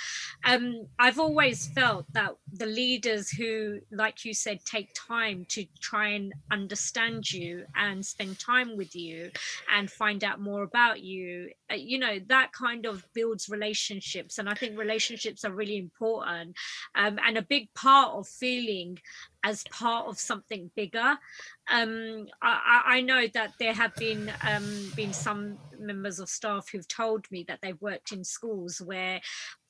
Um, 0.45 0.89
I've 0.99 1.21
always 1.21 1.69
felt 1.69 2.07
that 2.15 2.33
the 2.53 2.67
leaders 2.67 3.31
who, 3.31 3.79
like 3.93 4.25
you 4.25 4.35
said, 4.35 4.59
take 4.65 4.91
time 4.97 5.47
to 5.51 5.65
try 5.81 6.09
and 6.09 6.33
understand 6.51 7.31
you 7.33 7.44
you 7.45 7.65
and 7.77 8.05
spend 8.05 8.39
time 8.39 8.77
with 8.77 8.95
you 8.95 9.31
and 9.75 9.91
find 9.91 10.25
out 10.25 10.41
more 10.41 10.63
about 10.63 11.01
you 11.01 11.51
uh, 11.71 11.75
you 11.75 11.99
know 11.99 12.19
that 12.29 12.53
kind 12.53 12.87
of 12.87 13.05
builds 13.15 13.49
relationships 13.49 14.39
and 14.39 14.49
i 14.49 14.55
think 14.55 14.79
relationships 14.79 15.45
are 15.45 15.53
really 15.53 15.77
important 15.77 16.57
um, 16.95 17.19
and 17.27 17.37
a 17.37 17.43
big 17.43 17.73
part 17.75 18.13
of 18.15 18.27
feeling 18.27 18.99
as 19.45 19.63
part 19.65 20.07
of 20.07 20.19
something 20.19 20.71
bigger. 20.75 21.19
Um, 21.71 22.27
I, 22.43 22.83
I, 22.87 23.01
know 23.03 23.27
that 23.35 23.53
there 23.61 23.75
have 23.75 23.95
been 23.97 24.33
um, 24.43 24.93
been 24.97 25.13
some 25.13 25.59
members 25.79 26.19
of 26.19 26.29
staff 26.29 26.69
who've 26.71 26.89
told 26.89 27.31
me 27.31 27.45
that 27.49 27.61
they've 27.63 27.81
worked 27.81 28.13
in 28.13 28.25
schools 28.25 28.81
where 28.81 29.21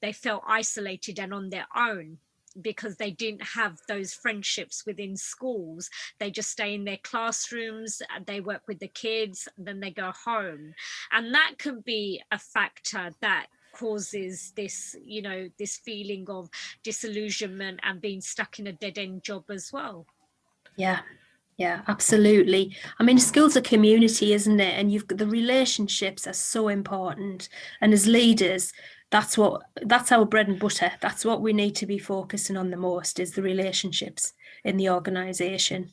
they 0.01 0.13
felt 0.13 0.43
isolated 0.47 1.19
and 1.19 1.35
on 1.35 1.51
their 1.51 1.67
own 1.77 2.19
because 2.61 2.97
they 2.97 3.11
didn't 3.11 3.43
have 3.43 3.81
those 3.89 4.15
friendships 4.15 4.85
within 4.87 5.17
schools. 5.17 5.91
They 6.19 6.31
just 6.31 6.51
stay 6.51 6.75
in 6.75 6.85
their 6.85 6.99
classrooms, 7.03 8.01
uh, 8.03 8.21
they 8.27 8.41
work 8.41 8.63
with 8.69 8.79
the 8.79 8.89
kids, 8.89 9.49
then 9.59 9.81
they 9.81 9.91
go 9.91 10.13
home. 10.25 10.75
And 11.13 11.35
that 11.35 11.55
can 11.59 11.81
be 11.81 12.23
a 12.31 12.39
factor 12.39 13.11
that 13.21 13.47
causes 13.75 14.53
this 14.55 14.95
you 15.05 15.21
know 15.21 15.49
this 15.59 15.79
feeling 15.79 16.25
of 16.29 16.49
disillusionment 16.85 17.81
and 17.83 18.01
being 18.01 18.21
stuck 18.21 18.61
in 18.61 18.69
a 18.69 18.73
dead 18.73 18.99
end 18.99 19.23
job 19.25 19.43
as 19.51 19.73
well 19.73 20.07
yeah 20.77 21.01
yeah 21.57 21.83
absolutely 21.89 22.77
i 23.01 23.03
mean 23.03 23.19
school's 23.19 23.57
a 23.57 23.63
community 23.63 24.33
isn't 24.33 24.61
it 24.61 24.79
and 24.79 24.93
you've 24.93 25.09
got 25.09 25.19
the 25.19 25.27
relationships 25.27 26.25
are 26.27 26.33
so 26.33 26.69
important 26.69 27.49
and 27.81 27.93
as 27.93 28.07
leaders 28.07 28.73
that's 29.15 29.39
what 29.39 29.63
that's 29.83 30.11
our 30.11 30.25
bread 30.25 30.49
and 30.49 30.59
butter. 30.59 30.91
That's 31.01 31.25
what 31.25 31.41
we 31.41 31.53
need 31.53 31.77
to 31.77 31.87
be 31.87 31.99
focusing 31.99 32.57
on 32.57 32.71
the 32.71 32.77
most 32.77 33.21
is 33.21 33.31
the 33.31 33.43
relationships 33.43 34.33
in 34.65 34.77
the 34.77 34.91
organization 34.91 35.93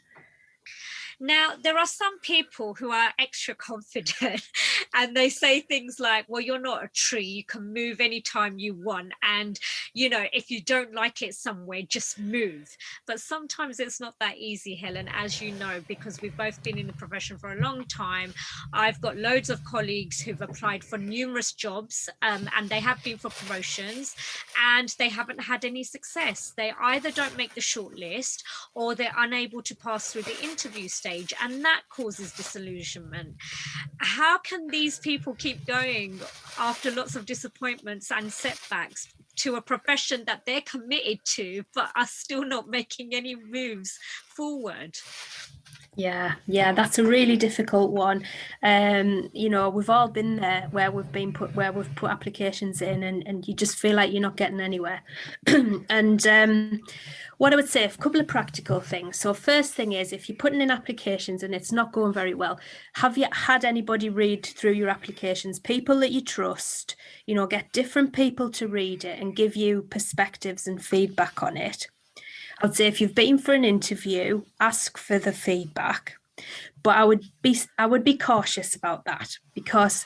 now, 1.22 1.52
there 1.62 1.78
are 1.78 1.86
some 1.86 2.20
people 2.22 2.74
who 2.74 2.90
are 2.90 3.14
extra 3.20 3.54
confident 3.54 4.42
and 4.96 5.16
they 5.16 5.30
say 5.30 5.62
things 5.62 6.00
like, 6.00 6.26
well, 6.28 6.42
you're 6.42 6.60
not 6.60 6.84
a 6.84 6.90
tree, 6.96 7.24
you 7.24 7.44
can 7.44 7.72
move 7.72 8.02
anytime 8.02 8.58
you 8.58 8.74
want. 8.74 9.14
And, 9.22 9.60
you 9.94 10.10
know, 10.10 10.26
if 10.34 10.50
you 10.50 10.64
don't 10.64 10.96
like 10.96 11.22
it 11.22 11.36
somewhere, 11.36 11.84
just 11.84 12.18
move. 12.18 12.76
But 13.06 13.20
sometimes 13.20 13.80
it's 13.80 14.00
not 14.00 14.16
that 14.20 14.40
easy, 14.40 14.74
Helen, 14.74 15.10
as 15.14 15.40
you 15.40 15.52
know, 15.52 15.84
because 15.88 16.20
we've 16.24 16.36
both 16.36 16.64
been 16.64 16.80
in 16.80 16.88
the 16.88 16.94
profession 16.94 17.38
for 17.38 17.52
a 17.52 17.62
long 17.62 17.86
time. 17.86 18.34
I've 18.74 19.00
got 19.00 19.16
loads 19.16 19.52
of 19.52 19.64
colleagues 19.64 20.20
who've 20.20 20.42
applied 20.42 20.84
for 20.84 20.98
numerous 20.98 21.54
jobs 21.54 22.10
um, 22.24 22.50
and 22.58 22.68
they 22.68 22.80
have 22.80 23.04
been 23.04 23.20
for 23.20 23.30
promotions 23.30 24.16
and 24.60 24.90
they 24.98 25.10
haven't 25.10 25.40
had 25.40 25.66
any 25.66 25.84
success. 25.84 26.52
They 26.58 26.74
either 26.82 27.12
don't 27.12 27.38
make 27.38 27.54
the 27.54 27.62
shortlist 27.62 28.42
or 28.74 28.96
they're 28.96 29.14
unable 29.20 29.62
to 29.62 29.76
pass 29.76 30.12
through 30.12 30.24
the 30.24 30.44
interview 30.44 30.88
stage 30.88 31.11
stage 31.12 31.34
and 31.42 31.64
that 31.64 31.82
causes 31.90 32.32
disillusionment. 32.34 33.36
How 33.98 34.38
can 34.40 34.68
these 34.68 35.00
people 35.00 35.36
keep 35.36 35.66
going 35.66 36.20
after 36.60 36.92
lots 36.92 37.16
of 37.16 37.26
disappointments 37.26 38.12
and 38.12 38.32
setbacks 38.32 39.08
to 39.38 39.56
a 39.56 39.62
profession 39.62 40.24
that 40.26 40.46
they're 40.46 40.62
committed 40.62 41.20
to 41.26 41.64
but 41.74 41.90
are 41.96 42.08
still 42.08 42.46
not 42.46 42.68
making 42.68 43.14
any 43.14 43.36
moves 43.36 43.98
forward 44.36 44.98
yeah 45.98 46.36
yeah 46.48 46.72
that's 46.72 46.98
a 46.98 47.04
really 47.04 47.36
difficult 47.36 47.92
one 47.92 48.24
um 48.64 49.30
you 49.34 49.50
know 49.50 49.70
we've 49.70 49.90
all 49.90 50.08
been 50.08 50.38
there 50.38 50.68
where 50.72 50.90
we've 50.90 51.12
been 51.12 51.34
put 51.34 51.54
where 51.54 51.72
we've 51.72 51.94
put 51.96 52.10
applications 52.10 52.82
in 52.82 53.04
and, 53.04 53.28
and 53.28 53.46
you 53.46 53.54
just 53.54 53.78
feel 53.78 53.96
like 53.96 54.12
you're 54.12 54.22
not 54.22 54.38
getting 54.38 54.62
anywhere 54.62 55.02
and 55.48 56.26
um 56.28 56.82
what 57.42 57.54
I 57.54 57.56
would 57.56 57.70
say, 57.70 57.84
a 57.84 57.90
couple 57.90 58.22
of 58.22 58.28
practical 58.28 58.80
things. 58.80 59.18
So, 59.18 59.34
first 59.34 59.74
thing 59.74 59.94
is, 59.94 60.14
if 60.14 60.30
you're 60.30 60.36
putting 60.36 60.62
in 60.62 60.70
applications 60.70 61.42
and 61.42 61.56
it's 61.56 61.72
not 61.72 61.92
going 61.92 62.14
very 62.14 62.36
well, 62.36 62.60
have 62.94 63.18
you 63.18 63.26
had 63.32 63.66
anybody 63.66 64.10
read 64.10 64.46
through 64.46 64.74
your 64.74 64.90
applications? 64.90 65.58
People 65.58 66.00
that 66.02 66.12
you 66.12 66.22
trust, 66.22 66.96
you 67.26 67.34
know, 67.34 67.48
get 67.48 67.74
different 67.74 68.14
people 68.14 68.52
to 68.52 68.68
read 68.68 69.04
it 69.04 69.20
and 69.20 69.36
give 69.36 69.56
you 69.56 69.82
perspectives 69.90 70.68
and 70.68 70.86
feedback 70.86 71.42
on 71.42 71.58
it. 71.58 71.88
I'd 72.64 72.76
say 72.76 72.88
if 72.88 73.02
you've 73.02 73.16
been 73.16 73.38
for 73.38 73.54
an 73.54 73.66
interview, 73.66 74.44
ask 74.60 74.98
for 74.98 75.18
the 75.18 75.32
feedback. 75.32 76.14
But 76.84 76.96
I 76.98 77.04
would 77.04 77.26
be 77.42 77.60
I 77.78 77.86
would 77.86 78.04
be 78.04 78.18
cautious 78.18 78.76
about 78.76 79.06
that 79.06 79.38
because 79.54 80.06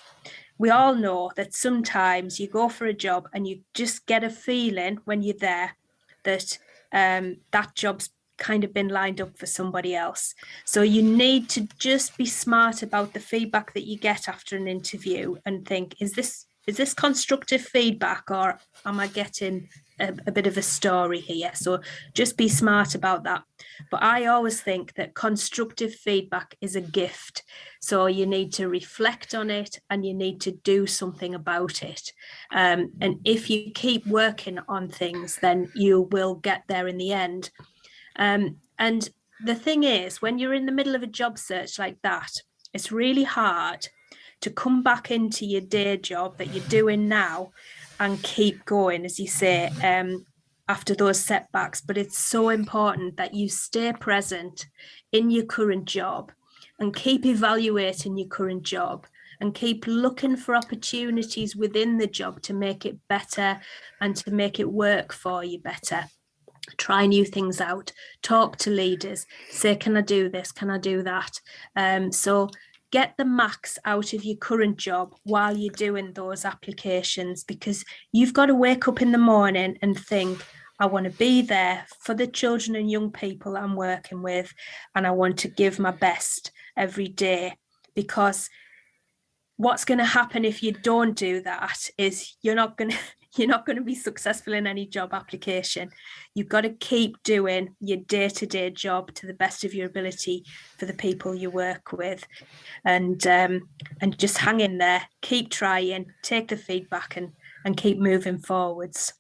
we 0.58 0.70
all 0.70 0.96
know 0.96 1.32
that 1.36 1.54
sometimes 1.54 2.40
you 2.40 2.48
go 2.48 2.70
for 2.70 2.86
a 2.86 2.94
job 2.94 3.28
and 3.34 3.48
you 3.48 3.62
just 3.74 4.06
get 4.06 4.24
a 4.24 4.30
feeling 4.30 5.00
when 5.06 5.22
you're 5.22 5.38
there 5.38 5.76
that 6.24 6.58
um, 6.92 7.38
that 7.52 7.76
job's 7.76 8.10
kind 8.38 8.64
of 8.64 8.74
been 8.74 8.90
lined 8.90 9.22
up 9.22 9.38
for 9.38 9.46
somebody 9.46 9.96
else. 9.96 10.34
So 10.66 10.82
you 10.82 11.02
need 11.02 11.50
to 11.50 11.68
just 11.80 12.18
be 12.18 12.26
smart 12.26 12.84
about 12.84 13.14
the 13.14 13.20
feedback 13.20 13.74
that 13.74 13.88
you 13.88 13.98
get 13.98 14.28
after 14.28 14.58
an 14.58 14.68
interview 14.68 15.38
and 15.46 15.66
think, 15.66 15.96
is 16.02 16.14
this 16.14 16.46
is 16.68 16.78
this 16.78 16.94
constructive 16.94 17.62
feedback 17.62 18.32
or 18.32 18.60
am 18.86 19.00
I 19.00 19.08
getting 19.08 19.70
a, 20.00 20.14
a, 20.26 20.32
bit 20.32 20.48
of 20.48 20.58
a 20.58 20.62
story 20.62 21.20
here? 21.20 21.52
So 21.54 21.82
just 22.14 22.38
be 22.38 22.48
smart 22.48 22.96
about 22.96 23.24
that. 23.24 23.44
But 23.92 24.04
I 24.04 24.26
always 24.26 24.62
think 24.62 24.94
that 24.96 25.14
constructive 25.14 25.94
feedback 25.94 26.56
is 26.62 26.76
a 26.76 26.82
gift. 26.82 27.44
So 27.82 28.08
you 28.08 28.26
need 28.26 28.52
to 28.54 28.68
reflect 28.68 29.36
on 29.36 29.50
it 29.50 29.80
and 29.90 30.06
you 30.06 30.14
need 30.14 30.42
to 30.42 30.52
do 30.52 30.88
something 30.88 31.36
about 31.36 31.84
it. 31.84 32.12
Um, 32.52 32.94
and 33.00 33.20
if 33.24 33.50
you 33.50 33.72
keep 33.72 34.08
working 34.08 34.60
on 34.68 34.90
things, 34.90 35.38
then 35.38 35.72
you 35.76 36.02
will 36.12 36.36
get 36.36 36.64
there 36.68 36.88
in 36.88 36.98
the 36.98 37.14
end. 37.14 37.52
Um, 38.16 38.58
and 38.80 39.08
the 39.44 39.56
thing 39.56 39.84
is, 39.84 40.22
when 40.22 40.40
you're 40.40 40.54
in 40.54 40.66
the 40.66 40.72
middle 40.72 40.96
of 40.96 41.04
a 41.04 41.08
job 41.08 41.38
search 41.38 41.78
like 41.78 41.98
that, 42.02 42.32
it's 42.74 42.92
really 42.92 43.24
hard 43.24 43.88
to 44.46 44.52
come 44.52 44.84
back 44.84 45.10
into 45.10 45.44
your 45.44 45.62
day 45.62 45.98
job 45.98 46.38
that 46.38 46.54
you're 46.54 46.68
doing 46.68 47.08
now 47.08 47.50
and 48.00 48.22
keep 48.22 48.64
going, 48.66 49.04
as 49.04 49.20
you 49.20 49.28
say, 49.28 49.72
um, 49.84 50.24
after 50.68 50.94
those 50.94 51.20
setbacks. 51.20 51.82
But 51.82 51.98
it's 51.98 52.20
so 52.20 52.50
important 52.50 53.18
that 53.18 53.34
you 53.34 53.50
stay 53.50 53.92
present 53.94 54.68
in 55.12 55.32
your 55.32 55.46
current 55.46 55.86
job 55.86 56.32
and 56.78 56.96
keep 56.96 57.26
evaluating 57.26 58.20
your 58.20 58.28
current 58.28 58.62
job 58.62 59.08
and 59.40 59.56
keep 59.56 59.88
looking 59.88 60.38
for 60.38 60.56
opportunities 60.56 61.56
within 61.56 61.98
the 61.98 62.06
job 62.06 62.40
to 62.44 62.54
make 62.54 62.86
it 62.86 63.00
better 63.08 63.60
and 64.00 64.16
to 64.18 64.30
make 64.30 64.60
it 64.60 64.72
work 64.72 65.12
for 65.12 65.44
you 65.44 65.58
better. 65.58 66.06
Try 66.78 67.08
new 67.08 67.26
things 67.26 67.60
out. 67.60 67.92
Talk 68.22 68.58
to 68.58 68.70
leaders. 68.70 69.26
Say 69.50 69.76
can 69.76 69.98
i 69.98 70.02
do 70.02 70.30
this? 70.30 70.52
Can 70.52 70.70
i 70.70 70.78
do 70.78 71.02
that? 71.02 71.42
Um, 71.76 72.12
so 72.12 72.50
get 72.96 73.18
the 73.18 73.26
max 73.26 73.78
out 73.84 74.14
of 74.14 74.24
your 74.24 74.38
current 74.38 74.78
job 74.78 75.14
while 75.24 75.58
you're 75.58 75.74
doing 75.74 76.14
those 76.14 76.46
applications 76.46 77.44
because 77.44 77.84
you've 78.14 78.34
got 78.34 78.46
to 78.46 78.56
wake 78.56 78.88
up 78.88 79.02
in 79.02 79.12
the 79.12 79.18
morning 79.18 79.78
and 79.82 80.00
think, 80.00 80.42
I 80.80 80.86
want 80.86 81.04
to 81.04 81.12
be 81.12 81.42
there 81.42 81.86
for 82.00 82.14
the 82.14 82.26
children 82.26 82.74
and 82.78 82.90
young 82.90 83.12
people 83.12 83.58
I'm 83.58 83.76
working 83.76 84.22
with, 84.22 84.54
and 84.96 85.06
I 85.06 85.12
want 85.12 85.40
to 85.40 85.50
give 85.50 85.78
my 85.78 85.92
best 85.92 86.54
every 86.78 87.10
day. 87.10 87.58
Because 87.96 88.50
what's 89.58 89.84
going 89.84 89.98
to 89.98 90.06
happen 90.06 90.46
if 90.46 90.64
you 90.64 90.72
don't 90.72 91.18
do 91.18 91.42
that 91.42 91.90
is 91.98 92.38
you're 92.44 92.56
not 92.56 92.78
going 92.78 92.92
to 92.92 92.98
you're 93.38 93.48
not 93.48 93.66
going 93.66 93.78
to 93.78 93.84
be 93.84 93.96
successful 93.96 94.54
in 94.54 94.68
any 94.68 94.86
job 94.86 95.14
application. 95.14 95.90
You've 96.34 96.50
got 96.50 96.62
to 96.62 96.70
keep 96.70 97.22
doing 97.24 97.76
your 97.80 97.98
day 97.98 98.30
to 98.30 98.46
day 98.46 98.70
job 98.70 99.14
to 99.16 99.28
the 99.28 99.34
best 99.34 99.64
of 99.64 99.74
your 99.74 99.88
ability 99.88 100.46
for 100.78 100.86
the 100.86 100.94
people 100.94 101.36
you 101.36 101.50
work 101.50 101.92
with, 101.92 102.26
and 102.86 103.26
um, 103.28 103.70
and 104.02 104.18
just 104.18 104.38
hang 104.38 104.60
in 104.60 104.78
there, 104.78 105.04
keep 105.22 105.50
trying, 105.50 106.08
take 106.22 106.48
the 106.48 106.58
feedback, 106.58 107.18
and 107.18 107.32
and 107.66 107.78
keep 107.78 107.98
moving 107.98 108.40
forwards. 108.40 109.14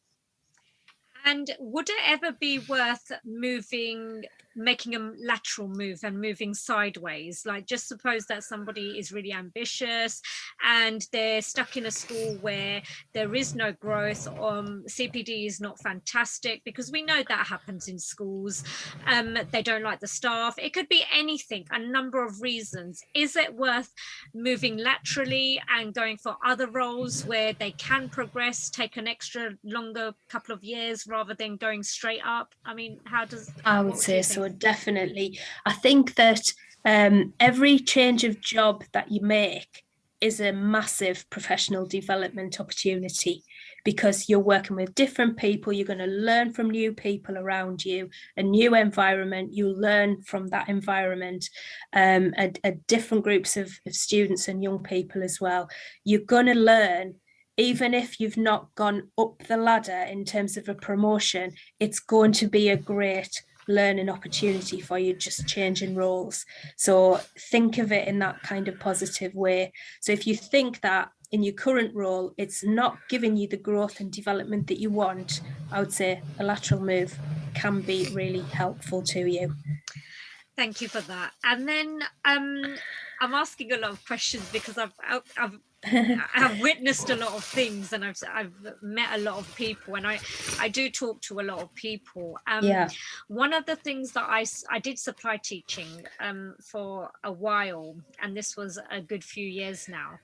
And 1.25 1.49
would 1.59 1.89
it 1.89 2.01
ever 2.05 2.33
be 2.39 2.59
worth 2.59 3.11
moving 3.25 4.23
making 4.55 4.95
a 4.95 5.11
lateral 5.23 5.67
move 5.67 5.99
and 6.03 6.19
moving 6.19 6.53
sideways. 6.53 7.43
Like, 7.45 7.65
just 7.65 7.87
suppose 7.87 8.25
that 8.27 8.43
somebody 8.43 8.97
is 8.97 9.11
really 9.11 9.33
ambitious 9.33 10.21
and 10.63 11.05
they're 11.11 11.41
stuck 11.41 11.77
in 11.77 11.85
a 11.85 11.91
school 11.91 12.37
where 12.41 12.81
there 13.13 13.35
is 13.35 13.55
no 13.55 13.71
growth. 13.73 14.27
Um, 14.27 14.83
CPD 14.87 15.45
is 15.45 15.59
not 15.59 15.79
fantastic 15.81 16.63
because 16.63 16.91
we 16.91 17.03
know 17.03 17.23
that 17.27 17.47
happens 17.47 17.87
in 17.87 17.99
schools. 17.99 18.63
Um, 19.07 19.37
they 19.51 19.61
don't 19.61 19.83
like 19.83 19.99
the 19.99 20.07
staff. 20.07 20.55
It 20.57 20.73
could 20.73 20.89
be 20.89 21.03
anything, 21.13 21.65
a 21.71 21.79
number 21.79 22.23
of 22.23 22.41
reasons. 22.41 23.01
Is 23.13 23.35
it 23.35 23.53
worth 23.53 23.91
moving 24.33 24.77
laterally 24.77 25.61
and 25.69 25.93
going 25.93 26.17
for 26.17 26.37
other 26.45 26.67
roles 26.67 27.25
where 27.25 27.53
they 27.53 27.71
can 27.71 28.09
progress, 28.09 28.69
take 28.69 28.97
an 28.97 29.07
extra 29.07 29.51
longer 29.63 30.13
couple 30.29 30.55
of 30.55 30.63
years 30.63 31.05
rather 31.07 31.33
than 31.33 31.57
going 31.57 31.83
straight 31.83 32.21
up? 32.25 32.53
I 32.65 32.73
mean, 32.73 32.99
how 33.05 33.25
does 33.25 33.51
I 33.63 33.81
would 33.81 33.97
say 33.97 34.21
so 34.21 34.44
definitely. 34.49 35.39
I 35.65 35.73
think 35.73 36.15
that 36.15 36.41
um, 36.83 37.33
every 37.39 37.79
change 37.79 38.23
of 38.23 38.41
job 38.41 38.83
that 38.93 39.11
you 39.11 39.21
make 39.21 39.83
is 40.21 40.39
a 40.39 40.53
massive 40.53 41.29
professional 41.29 41.85
development 41.85 42.59
opportunity 42.59 43.43
because 43.83 44.27
you're 44.27 44.39
working 44.39 44.75
with 44.75 44.95
different 44.95 45.37
people. 45.37 45.71
You're 45.71 45.85
going 45.85 45.99
to 45.99 46.05
learn 46.05 46.53
from 46.53 46.69
new 46.69 46.93
people 46.93 47.37
around 47.37 47.85
you, 47.85 48.09
a 48.35 48.41
new 48.41 48.75
environment. 48.75 49.53
You 49.53 49.67
learn 49.69 50.23
from 50.23 50.47
that 50.47 50.69
environment, 50.69 51.49
um, 51.93 52.33
a, 52.37 52.51
a 52.63 52.71
different 52.87 53.23
groups 53.23 53.57
of, 53.57 53.71
of 53.85 53.93
students 53.93 54.47
and 54.47 54.63
young 54.63 54.81
people 54.81 55.21
as 55.21 55.39
well. 55.39 55.69
You're 56.03 56.21
going 56.21 56.47
to 56.47 56.55
learn 56.55 57.15
even 57.57 57.93
if 57.93 58.19
you've 58.19 58.37
not 58.37 58.73
gone 58.75 59.09
up 59.17 59.41
the 59.47 59.57
ladder 59.57 60.05
in 60.09 60.25
terms 60.25 60.57
of 60.57 60.67
a 60.67 60.75
promotion, 60.75 61.53
it's 61.79 61.99
going 61.99 62.33
to 62.33 62.47
be 62.47 62.69
a 62.69 62.75
great 62.75 63.43
learning 63.67 64.09
opportunity 64.09 64.79
for 64.79 64.99
you 64.99 65.13
just 65.13 65.47
changing 65.47 65.95
roles. 65.95 66.45
So 66.75 67.19
think 67.51 67.77
of 67.77 67.91
it 67.91 68.07
in 68.07 68.19
that 68.19 68.41
kind 68.43 68.67
of 68.67 68.79
positive 68.79 69.33
way. 69.35 69.73
So 70.01 70.11
if 70.11 70.27
you 70.27 70.35
think 70.35 70.81
that 70.81 71.09
in 71.31 71.41
your 71.41 71.53
current 71.53 71.93
role 71.95 72.33
it's 72.37 72.63
not 72.63 72.99
giving 73.09 73.35
you 73.35 73.47
the 73.47 73.57
growth 73.57 73.99
and 73.99 74.11
development 74.11 74.67
that 74.67 74.79
you 74.79 74.91
want 74.91 75.41
i 75.71 75.79
would 75.79 75.91
say 75.91 76.21
a 76.39 76.43
lateral 76.43 76.79
move 76.79 77.17
can 77.55 77.81
be 77.81 78.07
really 78.13 78.41
helpful 78.41 79.01
to 79.01 79.21
you. 79.27 79.55
Thank 80.55 80.81
you 80.81 80.87
for 80.87 81.01
that. 81.01 81.31
And 81.43 81.67
then 81.67 82.01
um 82.23 82.75
i'm 83.21 83.33
asking 83.33 83.71
a 83.71 83.77
lot 83.77 83.91
of 83.91 84.05
questions 84.05 84.47
because 84.51 84.77
i've 84.77 84.93
i've 85.37 85.59
I've 86.35 86.59
witnessed 86.61 87.09
a 87.11 87.15
lot 87.15 87.33
of 87.33 87.43
things 87.43 87.93
and 87.93 88.03
I've 88.03 88.17
I've 88.33 88.53
met 88.81 89.09
a 89.13 89.19
lot 89.19 89.37
of 89.37 89.55
people 89.55 89.95
and 89.95 90.07
I 90.07 90.19
I 90.59 90.67
do 90.67 90.89
talk 90.89 91.21
to 91.23 91.39
a 91.39 91.43
lot 91.43 91.59
of 91.59 91.73
people. 91.75 92.39
Um, 92.47 92.65
yeah. 92.65 92.89
One 93.27 93.53
of 93.53 93.65
the 93.65 93.75
things 93.75 94.11
that 94.13 94.25
I 94.27 94.45
I 94.71 94.79
did 94.79 94.97
supply 94.97 95.37
teaching 95.37 95.87
um, 96.19 96.55
for 96.59 97.11
a 97.23 97.31
while 97.31 97.95
and 98.21 98.35
this 98.35 98.57
was 98.57 98.79
a 98.89 98.99
good 98.99 99.23
few 99.23 99.45
years 99.45 99.87
now. 99.87 100.19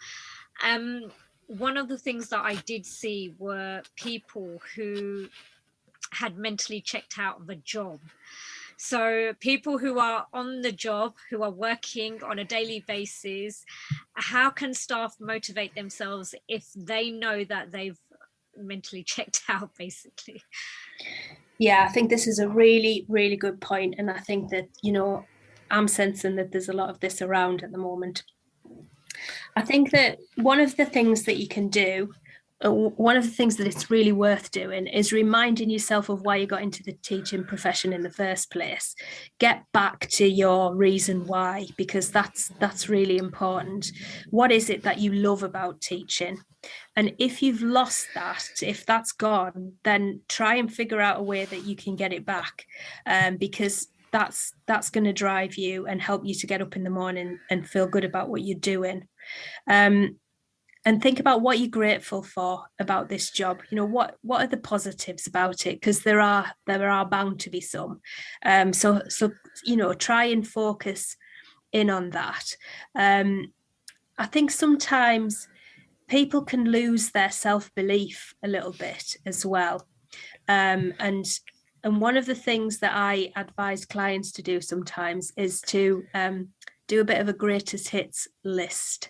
Um, 0.63 1.11
one 1.47 1.77
of 1.77 1.89
the 1.89 1.97
things 1.97 2.29
that 2.29 2.43
I 2.43 2.55
did 2.55 2.85
see 2.85 3.35
were 3.37 3.83
people 3.95 4.59
who 4.75 5.27
had 6.11 6.37
mentally 6.37 6.81
checked 6.81 7.19
out 7.19 7.41
of 7.41 7.49
a 7.49 7.55
job. 7.55 7.99
So, 8.83 9.33
people 9.39 9.77
who 9.77 9.99
are 9.99 10.25
on 10.33 10.63
the 10.63 10.71
job, 10.71 11.13
who 11.29 11.43
are 11.43 11.51
working 11.51 12.23
on 12.23 12.39
a 12.39 12.43
daily 12.43 12.83
basis, 12.87 13.63
how 14.15 14.49
can 14.49 14.73
staff 14.73 15.15
motivate 15.19 15.75
themselves 15.75 16.33
if 16.47 16.65
they 16.75 17.11
know 17.11 17.43
that 17.43 17.71
they've 17.71 17.99
mentally 18.57 19.03
checked 19.03 19.43
out, 19.49 19.69
basically? 19.77 20.41
Yeah, 21.59 21.85
I 21.87 21.91
think 21.91 22.09
this 22.09 22.25
is 22.25 22.39
a 22.39 22.49
really, 22.49 23.05
really 23.07 23.37
good 23.37 23.61
point. 23.61 23.95
And 23.99 24.09
I 24.09 24.17
think 24.17 24.49
that, 24.49 24.67
you 24.81 24.93
know, 24.93 25.25
I'm 25.69 25.87
sensing 25.87 26.35
that 26.37 26.51
there's 26.51 26.69
a 26.69 26.73
lot 26.73 26.89
of 26.89 26.99
this 27.01 27.21
around 27.21 27.61
at 27.61 27.71
the 27.71 27.77
moment. 27.77 28.23
I 29.55 29.61
think 29.61 29.91
that 29.91 30.17
one 30.37 30.59
of 30.59 30.75
the 30.75 30.85
things 30.85 31.25
that 31.25 31.37
you 31.37 31.47
can 31.47 31.67
do 31.67 32.13
one 32.69 33.17
of 33.17 33.23
the 33.23 33.31
things 33.31 33.55
that 33.57 33.67
it's 33.67 33.89
really 33.89 34.11
worth 34.11 34.51
doing 34.51 34.85
is 34.85 35.11
reminding 35.11 35.69
yourself 35.69 36.09
of 36.09 36.21
why 36.21 36.35
you 36.35 36.45
got 36.45 36.61
into 36.61 36.83
the 36.83 36.93
teaching 36.93 37.43
profession 37.43 37.91
in 37.91 38.03
the 38.03 38.09
first 38.11 38.51
place. 38.51 38.95
Get 39.39 39.63
back 39.73 40.07
to 40.11 40.27
your 40.27 40.75
reason 40.75 41.25
why 41.25 41.67
because 41.77 42.11
that's 42.11 42.49
that's 42.59 42.89
really 42.89 43.17
important. 43.17 43.91
What 44.29 44.51
is 44.51 44.69
it 44.69 44.83
that 44.83 44.99
you 44.99 45.11
love 45.11 45.43
about 45.43 45.81
teaching? 45.81 46.37
And 46.95 47.15
if 47.17 47.41
you've 47.41 47.63
lost 47.63 48.07
that 48.13 48.47
if 48.61 48.85
that's 48.85 49.13
gone 49.13 49.73
then 49.83 50.21
try 50.29 50.55
and 50.55 50.71
figure 50.71 51.01
out 51.01 51.19
a 51.19 51.23
way 51.23 51.45
that 51.45 51.63
you 51.65 51.75
can 51.75 51.95
get 51.95 52.13
it 52.13 52.23
back 52.23 52.65
um, 53.07 53.37
because 53.37 53.87
that's 54.11 54.53
that's 54.67 54.89
going 54.89 55.05
to 55.05 55.13
drive 55.13 55.55
you 55.55 55.87
and 55.87 56.01
help 56.01 56.25
you 56.25 56.35
to 56.35 56.47
get 56.47 56.61
up 56.61 56.75
in 56.75 56.83
the 56.83 56.89
morning 56.89 57.39
and 57.49 57.67
feel 57.67 57.87
good 57.87 58.03
about 58.03 58.29
what 58.29 58.41
you're 58.41 58.59
doing. 58.59 59.07
Um, 59.67 60.17
and 60.85 61.01
think 61.01 61.19
about 61.19 61.41
what 61.41 61.59
you're 61.59 61.69
grateful 61.69 62.23
for 62.23 62.65
about 62.79 63.07
this 63.07 63.29
job. 63.29 63.61
You 63.69 63.77
know 63.77 63.85
what 63.85 64.15
what 64.21 64.41
are 64.41 64.47
the 64.47 64.57
positives 64.57 65.27
about 65.27 65.67
it? 65.67 65.75
Because 65.75 66.01
there 66.01 66.19
are 66.19 66.51
there 66.65 66.89
are 66.89 67.05
bound 67.05 67.39
to 67.41 67.49
be 67.49 67.61
some. 67.61 68.01
Um 68.43 68.73
so 68.73 69.03
so 69.07 69.31
you 69.63 69.75
know 69.75 69.93
try 69.93 70.25
and 70.25 70.47
focus 70.47 71.15
in 71.71 71.89
on 71.89 72.09
that. 72.11 72.55
Um 72.95 73.53
i 74.17 74.25
think 74.25 74.51
sometimes 74.51 75.47
people 76.07 76.43
can 76.43 76.65
lose 76.65 77.11
their 77.11 77.31
self-belief 77.31 78.33
a 78.43 78.47
little 78.47 78.73
bit 78.73 79.15
as 79.25 79.45
well. 79.45 79.87
Um 80.47 80.93
and 80.99 81.25
and 81.83 81.99
one 81.99 82.17
of 82.17 82.25
the 82.25 82.35
things 82.35 82.79
that 82.79 82.91
i 82.93 83.31
advise 83.35 83.85
clients 83.85 84.31
to 84.31 84.43
do 84.43 84.61
sometimes 84.61 85.33
is 85.35 85.61
to 85.61 86.03
um, 86.13 86.49
do 86.87 87.01
a 87.01 87.05
bit 87.05 87.19
of 87.19 87.27
a 87.27 87.33
greatest 87.33 87.89
hits 87.89 88.27
list 88.43 89.09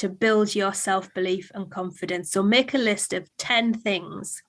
to 0.00 0.08
build 0.08 0.54
your 0.54 0.72
self 0.72 1.12
belief 1.12 1.50
and 1.54 1.70
confidence. 1.70 2.30
So 2.30 2.42
make 2.42 2.72
a 2.72 2.78
list 2.78 3.12
of 3.12 3.28
10 3.36 3.74
things, 3.74 4.42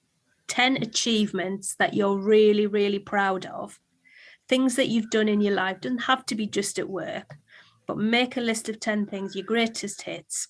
10 0.48 0.78
achievements 0.78 1.76
that 1.78 1.94
you're 1.94 2.18
really, 2.18 2.68
really 2.68 3.00
proud 3.00 3.46
of, 3.46 3.78
things 4.48 4.78
that 4.78 4.88
you've 4.88 5.10
done 5.10 5.28
in 5.28 5.42
your 5.42 5.56
life. 5.56 5.82
Doesn't 5.82 6.04
have 6.04 6.26
to 6.28 6.36
be 6.36 6.48
just 6.48 6.80
at 6.80 6.88
work, 6.88 7.36
but 7.86 7.98
make 7.98 8.38
a 8.38 8.42
list 8.42 8.70
of 8.70 8.80
10 8.80 9.08
things, 9.08 9.36
your 9.36 9.46
greatest 9.46 10.04
hits, 10.04 10.48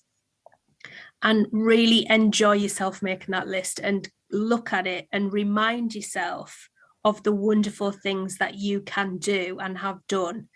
and 1.20 1.48
really 1.50 2.06
enjoy 2.08 2.52
yourself 2.52 3.02
making 3.02 3.32
that 3.32 3.48
list 3.48 3.80
and 3.80 4.08
look 4.30 4.72
at 4.72 4.86
it 4.86 5.08
and 5.10 5.32
remind 5.32 5.96
yourself 5.96 6.68
of 7.04 7.22
the 7.24 7.32
wonderful 7.32 7.90
things 7.90 8.38
that 8.38 8.54
you 8.54 8.80
can 8.82 9.18
do 9.18 9.58
and 9.60 9.76
have 9.78 9.98
done 10.06 10.48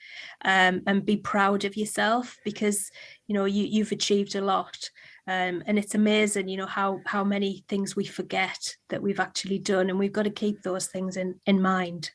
um, 0.44 0.82
and 0.86 1.05
be 1.05 1.16
proud 1.16 1.64
of 1.64 1.77
yourself 1.77 2.36
because 2.44 2.90
you 3.26 3.34
know 3.34 3.44
you, 3.44 3.64
you've 3.64 3.92
achieved 3.92 4.34
a 4.34 4.40
lot. 4.40 4.90
Um, 5.28 5.64
and 5.66 5.76
it's 5.76 5.96
amazing 5.96 6.48
you 6.48 6.56
know 6.56 6.66
how 6.66 7.00
how 7.04 7.24
many 7.24 7.64
things 7.68 7.96
we 7.96 8.04
forget 8.04 8.76
that 8.90 9.02
we've 9.02 9.18
actually 9.18 9.58
done 9.58 9.90
and 9.90 9.98
we've 9.98 10.12
got 10.12 10.22
to 10.22 10.30
keep 10.30 10.62
those 10.62 10.86
things 10.86 11.16
in 11.16 11.40
in 11.46 11.60
mind. 11.60 12.10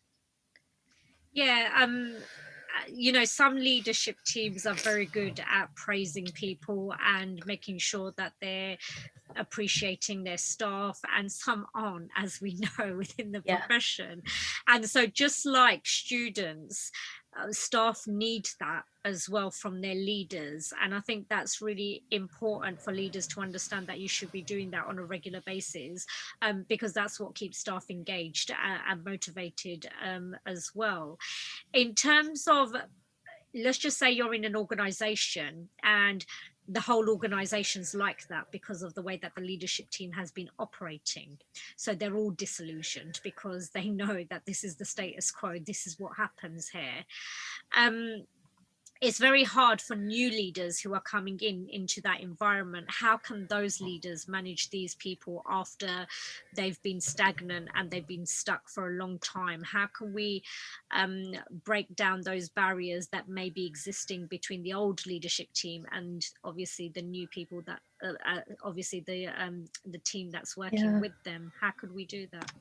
Yeah 1.33 1.69
um 1.77 2.15
you 2.89 3.11
know 3.11 3.25
some 3.25 3.55
leadership 3.55 4.15
teams 4.25 4.65
are 4.65 4.73
very 4.75 5.05
good 5.05 5.39
at 5.39 5.73
praising 5.75 6.25
people 6.33 6.93
and 7.05 7.41
making 7.45 7.77
sure 7.77 8.13
that 8.17 8.33
they're 8.41 8.77
appreciating 9.37 10.23
their 10.23 10.37
staff 10.37 10.99
and 11.17 11.31
some 11.31 11.65
aren't 11.75 12.09
as 12.17 12.39
we 12.41 12.57
know 12.79 12.95
within 12.97 13.31
the 13.31 13.41
yeah. 13.45 13.57
profession. 13.57 14.21
And 14.67 14.87
so 14.89 15.05
just 15.05 15.45
like 15.45 15.85
students 15.85 16.91
uh, 17.37 17.51
staff 17.51 18.03
need 18.07 18.47
that 18.59 18.83
as 19.05 19.29
well 19.29 19.49
from 19.49 19.81
their 19.81 19.95
leaders. 19.95 20.73
And 20.81 20.93
i 20.93 20.99
think 20.99 21.27
that's 21.29 21.61
really 21.61 22.03
important 22.11 22.81
for 22.81 22.93
leaders 22.93 23.27
to 23.27 23.41
understand 23.41 23.87
that 23.87 23.99
you 23.99 24.07
should 24.07 24.31
be 24.31 24.41
doing 24.41 24.71
that 24.71 24.85
on 24.85 24.99
a 24.99 25.03
regular 25.03 25.41
basis 25.45 26.05
um, 26.41 26.65
because 26.67 26.93
that's 26.93 27.19
what 27.19 27.35
keeps 27.35 27.59
staff 27.59 27.85
engaged 27.89 28.51
and, 28.51 28.81
and 28.89 29.03
motivated 29.03 29.87
um, 30.05 30.35
as 30.45 30.71
well. 30.75 31.17
In 31.73 31.95
terms 31.95 32.47
of 32.47 32.73
let's 33.53 33.77
just 33.77 33.97
say 33.97 34.11
you're 34.11 34.33
in 34.33 34.45
an 34.45 34.55
organization 34.55 35.69
and 35.83 36.25
the 36.67 36.79
whole 36.79 37.09
organization's 37.09 37.93
like 37.93 38.27
that 38.27 38.51
because 38.51 38.81
of 38.81 38.93
the 38.93 39.01
way 39.01 39.17
that 39.17 39.33
the 39.35 39.41
leadership 39.41 39.89
team 39.89 40.11
has 40.11 40.31
been 40.31 40.49
operating. 40.59 41.37
So 41.75 41.93
they're 41.93 42.15
all 42.15 42.31
disillusioned 42.31 43.19
because 43.23 43.69
they 43.69 43.89
know 43.89 44.23
that 44.29 44.45
this 44.45 44.63
is 44.63 44.75
the 44.75 44.85
status 44.85 45.31
quo 45.31 45.57
this 45.65 45.87
is 45.87 45.99
what 45.99 46.15
happens 46.15 46.69
here. 46.69 47.05
Um, 47.75 48.25
it's 49.01 49.17
very 49.17 49.43
hard 49.43 49.81
for 49.81 49.95
new 49.95 50.29
leaders 50.29 50.79
who 50.79 50.93
are 50.93 51.01
coming 51.01 51.39
in 51.41 51.67
into 51.71 51.99
that 52.01 52.21
environment. 52.21 52.85
How 52.87 53.17
can 53.17 53.47
those 53.47 53.81
leaders 53.81 54.27
manage 54.27 54.69
these 54.69 54.93
people 54.93 55.41
after 55.49 56.05
they've 56.55 56.81
been 56.83 57.01
stagnant 57.01 57.69
and 57.73 57.89
they've 57.89 58.05
been 58.05 58.27
stuck 58.27 58.69
for 58.69 58.89
a 58.89 58.93
long 58.93 59.17
time? 59.17 59.63
How 59.63 59.87
can 59.87 60.13
we 60.13 60.43
um, 60.91 61.33
break 61.65 61.95
down 61.95 62.21
those 62.21 62.49
barriers 62.49 63.07
that 63.07 63.27
may 63.27 63.49
be 63.49 63.65
existing 63.65 64.27
between 64.27 64.61
the 64.61 64.73
old 64.73 65.03
leadership 65.07 65.51
team 65.53 65.87
and 65.91 66.23
obviously 66.43 66.89
the 66.89 67.01
new 67.01 67.27
people 67.27 67.63
that 67.65 67.79
uh, 68.03 68.13
uh, 68.27 68.41
obviously 68.63 68.99
the 68.99 69.27
um, 69.27 69.65
the 69.85 69.99
team 69.99 70.29
that's 70.29 70.55
working 70.55 70.79
yeah. 70.79 70.99
with 70.99 71.13
them? 71.23 71.51
How 71.59 71.71
could 71.71 71.91
we 71.91 72.05
do 72.05 72.27
that 72.33 72.51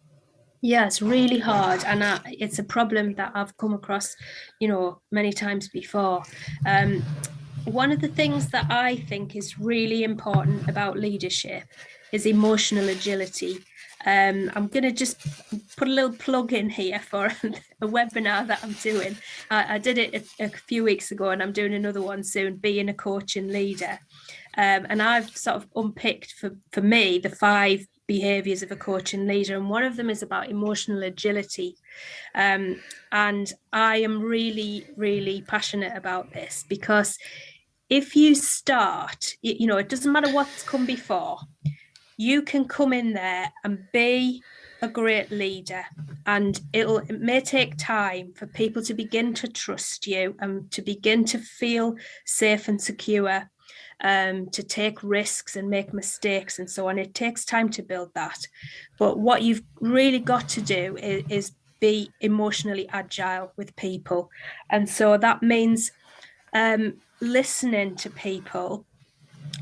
yeah, 0.63 0.87
it's 0.87 1.01
really 1.01 1.39
hard, 1.39 1.85
and 1.85 2.03
uh, 2.03 2.19
it's 2.27 2.59
a 2.59 2.65
problem 2.65 3.15
that 3.15 3.33
I've 3.35 3.57
come 3.57 3.73
across, 3.73 4.15
you 4.61 4.69
know, 4.69 5.01
many 5.11 5.33
times 5.33 5.69
before. 5.69 6.23
Um, 6.67 7.03
one 7.65 7.91
of 7.91 8.01
the 8.01 8.09
things 8.09 8.49
that 8.49 8.67
I 8.71 8.97
think 8.97 9.37
is 9.37 9.59
really 9.59 10.05
important 10.05 10.69
about 10.69 10.99
leadership 10.99 11.65
is 12.13 12.27
emotional 12.27 12.89
agility. 12.89 13.65
Um, 14.07 14.51
I'm 14.55 14.69
going 14.69 14.85
to 14.85 14.93
just 14.93 15.19
put 15.77 15.89
a 15.89 15.91
little 15.91 16.13
plug 16.13 16.53
in 16.53 16.71
here 16.71 16.99
for 16.99 17.27
a 17.83 17.87
webinar 17.87 18.47
that 18.47 18.61
I'm 18.63 18.73
doing. 18.83 19.17
I, 19.51 19.75
I 19.75 19.79
did 19.79 19.99
it 19.99 20.15
a, 20.41 20.45
a, 20.45 20.49
few 20.49 20.85
weeks 20.85 21.11
ago, 21.11 21.31
and 21.31 21.43
I'm 21.43 21.53
doing 21.53 21.75
another 21.75 22.01
one 22.01 22.23
soon. 22.23 22.57
Being 22.57 22.89
a 22.89 22.95
coach 22.95 23.37
and 23.37 23.53
leader, 23.53 23.99
um, 24.57 24.87
and 24.89 25.03
I've 25.03 25.37
sort 25.37 25.57
of 25.57 25.67
unpicked 25.77 26.33
for 26.33 26.57
for 26.73 26.81
me 26.81 27.19
the 27.19 27.31
five 27.31 27.87
behaviors 28.15 28.63
of 28.63 28.73
a 28.73 28.83
coach 28.89 29.15
and 29.15 29.27
leader 29.27 29.55
and 29.57 29.71
one 29.71 29.85
of 29.85 29.97
them 29.97 30.11
is 30.11 30.23
about 30.23 30.51
emotional 30.51 31.03
agility. 31.03 31.77
Um, 32.35 32.81
and 33.13 33.47
i 33.73 33.97
am 33.97 34.21
really 34.21 34.87
really 34.97 35.43
passionate 35.43 35.95
about 35.97 36.33
this 36.33 36.65
because 36.69 37.19
if 37.91 38.15
you 38.15 38.37
start, 38.37 39.35
you 39.43 39.67
know, 39.67 39.77
it 39.77 39.89
doesn't 39.89 40.13
matter 40.13 40.33
what's 40.33 40.63
come 40.63 40.87
before, 40.87 41.39
you 42.17 42.41
can 42.43 42.67
come 42.69 42.93
in 42.93 43.13
there 43.13 43.53
and 43.65 43.85
be 43.93 44.43
a 44.83 44.89
great 44.89 45.31
leader 45.31 45.85
and 46.25 46.61
it'll 46.73 46.99
it 46.99 47.21
may 47.21 47.41
take 47.41 47.77
time 47.77 48.33
for 48.35 48.47
people 48.47 48.83
to 48.83 48.95
begin 48.95 49.35
to 49.35 49.47
trust 49.49 50.07
you 50.07 50.35
and 50.39 50.71
to 50.71 50.81
begin 50.81 51.23
to 51.23 51.39
feel 51.39 51.97
safe 52.25 52.69
and 52.69 52.81
secure 52.81 53.50
um, 54.03 54.49
to 54.51 54.63
take 54.63 55.03
risks 55.03 55.57
and 55.57 55.69
make 55.69 55.93
mistakes 55.93 56.59
and 56.59 56.71
so 56.71 56.89
on 56.89 56.99
it 56.99 57.15
takes 57.15 57.45
time 57.45 57.69
to 57.69 57.83
build 57.83 58.13
that 58.15 58.47
but 58.99 59.19
what 59.19 59.43
you've 59.43 59.63
really 59.81 60.19
got 60.19 60.49
to 60.49 60.61
do 60.61 60.97
is, 60.97 61.25
is 61.29 61.53
be 61.81 62.11
emotionally 62.21 62.89
agile 62.91 63.53
with 63.57 63.75
people 63.77 64.31
and 64.71 64.89
so 64.89 65.17
that 65.17 65.43
means 65.43 65.93
um, 66.53 66.95
listening 67.21 67.95
to 67.97 68.11
people 68.11 68.85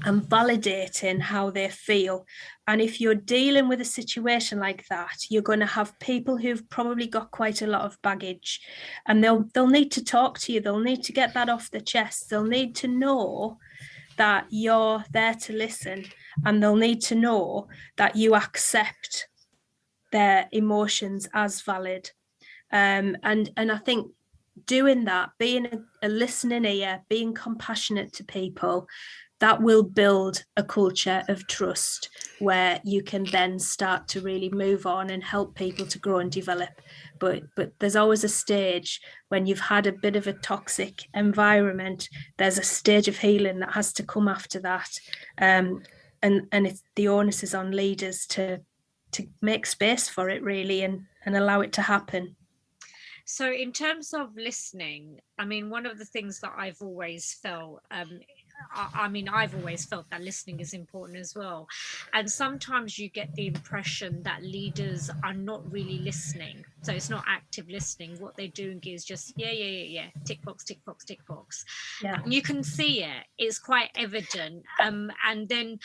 and 0.05 0.23
validating 0.23 1.21
how 1.21 1.51
they 1.51 1.69
feel. 1.69 2.27
And 2.67 2.81
if 2.81 3.01
you're 3.01 3.15
dealing 3.15 3.69
with 3.69 3.81
a 3.81 3.85
situation 3.85 4.59
like 4.59 4.87
that, 4.89 5.17
you're 5.29 5.43
going 5.43 5.61
to 5.61 5.67
have 5.67 5.99
people 5.99 6.37
who've 6.37 6.69
probably 6.69 7.07
got 7.07 7.31
quite 7.31 7.63
a 7.63 7.67
lot 7.67 7.83
of 7.83 8.01
baggage 8.03 8.61
and 9.07 9.23
they'll 9.23 9.49
they'll 9.55 9.67
need 9.67 9.91
to 9.93 10.05
talk 10.05 10.39
to 10.41 10.53
you. 10.53 10.61
They'll 10.61 10.79
need 10.79 11.03
to 11.05 11.13
get 11.13 11.35
that 11.35 11.49
off 11.49 11.71
the 11.71 11.81
chest. 11.81 12.31
They'll 12.31 12.45
need 12.45 12.75
to 12.77 12.89
know 12.89 13.59
that 14.19 14.47
you're 14.51 15.05
there 15.13 15.35
to 15.35 15.53
listen 15.53 16.05
and 16.45 16.63
they'll 16.63 16.77
need 16.77 17.01
to 17.03 17.15
know 17.15 17.69
that 17.97 18.15
you 18.15 18.35
accept 18.35 19.29
their 20.13 20.49
emotions 20.53 21.29
as 21.35 21.63
valid. 21.63 22.11
Um, 22.71 23.17
and 23.23 23.51
and 23.57 23.73
I 23.73 23.79
think 23.79 24.13
doing 24.67 25.05
that, 25.05 25.31
being 25.39 25.67
a, 25.67 26.07
a 26.07 26.09
listening 26.09 26.65
ear, 26.65 27.03
being 27.09 27.33
compassionate 27.33 28.13
to 28.15 28.25
people, 28.25 28.87
that 29.41 29.63
will 29.63 29.83
build 29.83 30.45
a 30.57 30.65
culture 30.65 31.23
of 31.29 31.47
trust 31.47 32.11
where 32.41 32.81
you 32.85 33.03
can 33.03 33.25
then 33.25 33.59
start 33.59 34.09
to 34.09 34.21
really 34.21 34.51
move 34.51 34.87
on 34.87 35.11
and 35.11 35.23
help 35.23 35.55
people 35.55 35.87
to 35.87 35.99
grow 35.99 36.19
and 36.19 36.31
develop. 36.31 36.71
But 37.19 37.43
but 37.57 37.73
there's 37.79 37.97
always 37.97 38.25
a 38.25 38.29
stage 38.29 39.01
when 39.29 39.47
you've 39.47 39.61
had 39.61 39.87
a 39.87 39.93
bit 39.93 40.17
of 40.17 40.27
a 40.27 40.33
toxic 40.33 41.03
environment 41.15 42.09
there's 42.37 42.59
a 42.59 42.63
stage 42.63 43.09
of 43.09 43.19
healing 43.19 43.61
that 43.61 43.73
has 43.73 43.93
to 43.95 44.03
come 44.03 44.29
after 44.29 44.61
that. 44.61 44.91
Um, 45.41 45.83
and 46.23 46.49
and 46.51 46.67
it's 46.67 46.83
the 46.97 47.09
onus 47.09 47.43
is 47.43 47.55
on 47.55 47.71
leaders 47.71 48.27
to 48.27 48.61
to 49.13 49.27
make 49.41 49.67
space 49.67 50.09
for 50.09 50.29
it 50.29 50.43
really 50.43 50.83
and 50.83 51.03
and 51.25 51.37
allow 51.37 51.61
it 51.61 51.73
to 51.75 51.83
happen. 51.83 52.35
So 53.25 53.53
in 53.53 53.73
terms 53.73 54.15
of 54.15 54.35
listening 54.37 55.21
i 55.39 55.45
mean 55.45 55.69
one 55.69 55.85
of 55.85 55.99
the 55.99 56.05
things 56.07 56.41
that 56.41 56.55
i've 56.57 56.81
always 56.81 57.39
felt 57.43 57.83
um, 57.91 58.21
I, 58.75 59.09
mean, 59.09 59.29
I've 59.29 59.55
always 59.55 59.85
felt 59.85 60.09
that 60.11 60.23
listening 60.23 60.61
is 60.61 60.73
important 60.75 61.19
as 61.19 61.35
well. 61.35 61.69
And 62.13 62.31
sometimes 62.31 62.99
you 62.99 63.09
get 63.09 63.35
the 63.35 63.47
impression 63.47 64.23
that 64.23 64.43
leaders 64.43 65.11
are 65.25 65.35
not 65.35 65.71
really 65.71 65.99
listening. 65.99 66.65
So 66.83 66.93
it's 66.93 67.11
not 67.11 67.25
active 67.27 67.69
listening. 67.69 68.17
What 68.19 68.37
they're 68.37 68.49
doing 68.49 68.81
is 68.87 69.05
just, 69.05 69.33
yeah, 69.37 69.51
yeah, 69.51 69.65
yeah, 69.65 69.85
yeah, 69.85 70.07
tick 70.25 70.43
box, 70.43 70.65
tick 70.65 70.85
box, 70.85 71.05
tick 71.05 71.25
box. 71.27 71.65
Yeah. 72.03 72.23
And 72.23 72.33
you 72.33 72.43
can 72.43 72.63
see 72.63 73.03
it, 73.03 73.25
it's 73.39 73.59
quite 73.59 73.91
evident. 73.97 74.65
Um, 74.81 75.11
and 75.27 75.49
then 75.49 75.79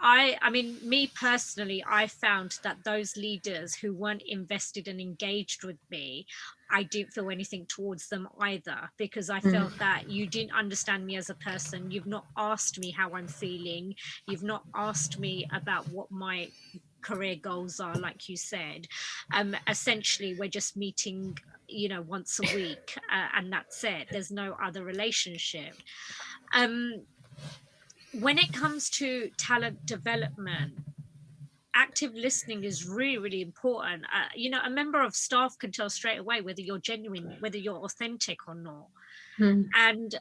I, 0.00 0.36
I 0.40 0.50
mean, 0.50 0.78
me 0.82 1.10
personally, 1.18 1.84
I 1.88 2.06
found 2.06 2.58
that 2.62 2.84
those 2.84 3.16
leaders 3.16 3.74
who 3.74 3.92
weren't 3.92 4.22
invested 4.26 4.86
and 4.86 5.00
engaged 5.00 5.64
with 5.64 5.78
me, 5.90 6.26
I 6.70 6.84
didn't 6.84 7.12
feel 7.12 7.30
anything 7.30 7.66
towards 7.66 8.08
them 8.08 8.28
either 8.40 8.90
because 8.96 9.28
I 9.30 9.40
mm. 9.40 9.50
felt 9.50 9.78
that 9.78 10.08
you 10.08 10.26
didn't 10.26 10.52
understand 10.52 11.04
me 11.04 11.16
as 11.16 11.30
a 11.30 11.34
person. 11.34 11.90
You've 11.90 12.06
not 12.06 12.26
asked 12.36 12.78
me 12.78 12.90
how 12.90 13.14
I'm 13.14 13.26
feeling. 13.26 13.94
You've 14.28 14.42
not 14.42 14.64
asked 14.74 15.18
me 15.18 15.46
about 15.52 15.88
what 15.88 16.10
my 16.10 16.48
career 17.02 17.36
goals 17.36 17.80
are, 17.80 17.94
like 17.94 18.28
you 18.28 18.36
said. 18.36 18.86
Um, 19.32 19.56
essentially, 19.66 20.34
we're 20.38 20.48
just 20.48 20.76
meeting, 20.76 21.36
you 21.66 21.88
know, 21.88 22.02
once 22.02 22.38
a 22.38 22.54
week, 22.54 22.96
uh, 23.12 23.28
and 23.36 23.52
that's 23.52 23.82
it. 23.82 24.08
There's 24.10 24.30
no 24.30 24.56
other 24.62 24.84
relationship. 24.84 25.74
Um, 26.52 27.02
when 28.12 28.38
it 28.38 28.52
comes 28.52 28.90
to 28.90 29.30
talent 29.36 29.84
development, 29.86 30.74
active 31.74 32.12
listening 32.14 32.64
is 32.64 32.86
really, 32.86 33.18
really 33.18 33.42
important. 33.42 34.04
Uh, 34.04 34.28
you 34.34 34.50
know, 34.50 34.60
a 34.64 34.70
member 34.70 35.00
of 35.00 35.14
staff 35.14 35.56
can 35.58 35.70
tell 35.70 35.88
straight 35.88 36.18
away 36.18 36.40
whether 36.40 36.60
you're 36.60 36.78
genuine, 36.78 37.36
whether 37.40 37.58
you're 37.58 37.84
authentic 37.84 38.48
or 38.48 38.54
not. 38.54 38.86
Hmm. 39.36 39.62
And 39.74 40.14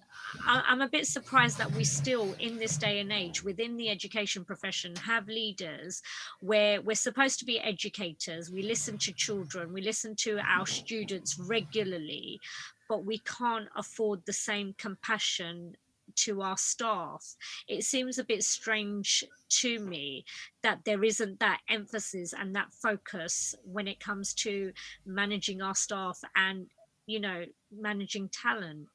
I, 0.45 0.63
I'm 0.67 0.81
a 0.81 0.87
bit 0.87 1.07
surprised 1.07 1.57
that 1.57 1.71
we 1.71 1.83
still, 1.83 2.35
in 2.39 2.57
this 2.57 2.77
day 2.77 2.99
and 2.99 3.11
age, 3.11 3.43
within 3.43 3.75
the 3.75 3.89
education 3.89 4.45
profession, 4.45 4.95
have 4.97 5.27
leaders 5.27 6.03
where 6.41 6.81
we're 6.81 6.95
supposed 6.95 7.39
to 7.39 7.45
be 7.45 7.59
educators. 7.59 8.51
We 8.51 8.61
listen 8.61 8.99
to 8.99 9.11
children, 9.11 9.73
we 9.73 9.81
listen 9.81 10.15
to 10.17 10.39
our 10.39 10.67
students 10.67 11.39
regularly, 11.39 12.39
but 12.87 13.03
we 13.05 13.17
can't 13.19 13.67
afford 13.75 14.21
the 14.25 14.33
same 14.33 14.75
compassion 14.77 15.75
to 16.17 16.41
our 16.41 16.57
staff. 16.57 17.35
It 17.67 17.83
seems 17.83 18.17
a 18.17 18.23
bit 18.23 18.43
strange 18.43 19.23
to 19.49 19.79
me 19.79 20.25
that 20.63 20.79
there 20.85 21.03
isn't 21.03 21.39
that 21.39 21.59
emphasis 21.69 22.33
and 22.33 22.55
that 22.55 22.73
focus 22.73 23.55
when 23.63 23.87
it 23.87 23.99
comes 23.99 24.33
to 24.35 24.71
managing 25.05 25.61
our 25.61 25.75
staff 25.75 26.19
and, 26.35 26.67
you 27.05 27.19
know, 27.19 27.45
managing 27.71 28.29
talent. 28.29 28.87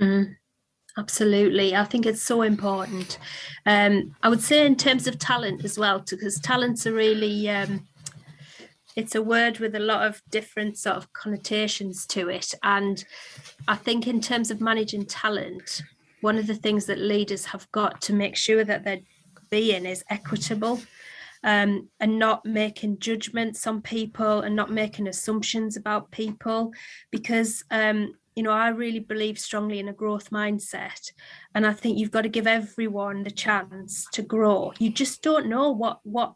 Mm, 0.00 0.36
absolutely. 0.96 1.74
I 1.74 1.84
think 1.84 2.06
it's 2.06 2.22
so 2.22 2.42
important. 2.42 3.18
Um, 3.66 4.14
I 4.22 4.28
would 4.28 4.42
say, 4.42 4.64
in 4.64 4.76
terms 4.76 5.06
of 5.06 5.18
talent 5.18 5.64
as 5.64 5.78
well, 5.78 6.04
because 6.08 6.38
talents 6.40 6.86
are 6.86 6.92
really. 6.92 7.48
Um, 7.48 7.86
it's 8.96 9.14
a 9.14 9.22
word 9.22 9.60
with 9.60 9.76
a 9.76 9.78
lot 9.78 10.04
of 10.04 10.20
different 10.28 10.76
sort 10.76 10.96
of 10.96 11.12
connotations 11.12 12.04
to 12.04 12.28
it 12.28 12.52
and 12.64 13.04
i 13.68 13.76
think 13.76 14.08
in 14.08 14.20
terms 14.20 14.50
of 14.50 14.60
managing 14.60 15.06
talent 15.06 15.82
one 16.20 16.38
of 16.38 16.46
the 16.46 16.54
things 16.54 16.86
that 16.86 16.98
leaders 16.98 17.44
have 17.46 17.70
got 17.72 18.00
to 18.02 18.12
make 18.12 18.36
sure 18.36 18.64
that 18.64 18.84
they're 18.84 19.00
being 19.50 19.86
is 19.86 20.04
equitable 20.10 20.80
um, 21.44 21.88
and 22.00 22.18
not 22.18 22.44
making 22.44 22.98
judgments 22.98 23.66
on 23.66 23.80
people 23.80 24.40
and 24.40 24.54
not 24.56 24.70
making 24.70 25.06
assumptions 25.06 25.76
about 25.76 26.10
people. 26.10 26.72
Because 27.10 27.64
um, 27.70 28.14
you 28.38 28.44
know 28.44 28.52
i 28.52 28.68
really 28.68 29.00
believe 29.00 29.36
strongly 29.36 29.80
in 29.80 29.88
a 29.88 29.92
growth 29.92 30.30
mindset 30.30 31.10
and 31.56 31.66
i 31.66 31.72
think 31.72 31.98
you've 31.98 32.12
got 32.12 32.22
to 32.22 32.28
give 32.28 32.46
everyone 32.46 33.24
the 33.24 33.32
chance 33.32 34.06
to 34.12 34.22
grow. 34.22 34.72
You 34.78 34.90
just 34.90 35.22
don't 35.22 35.48
know 35.48 35.72
what 35.72 35.98
what 36.04 36.34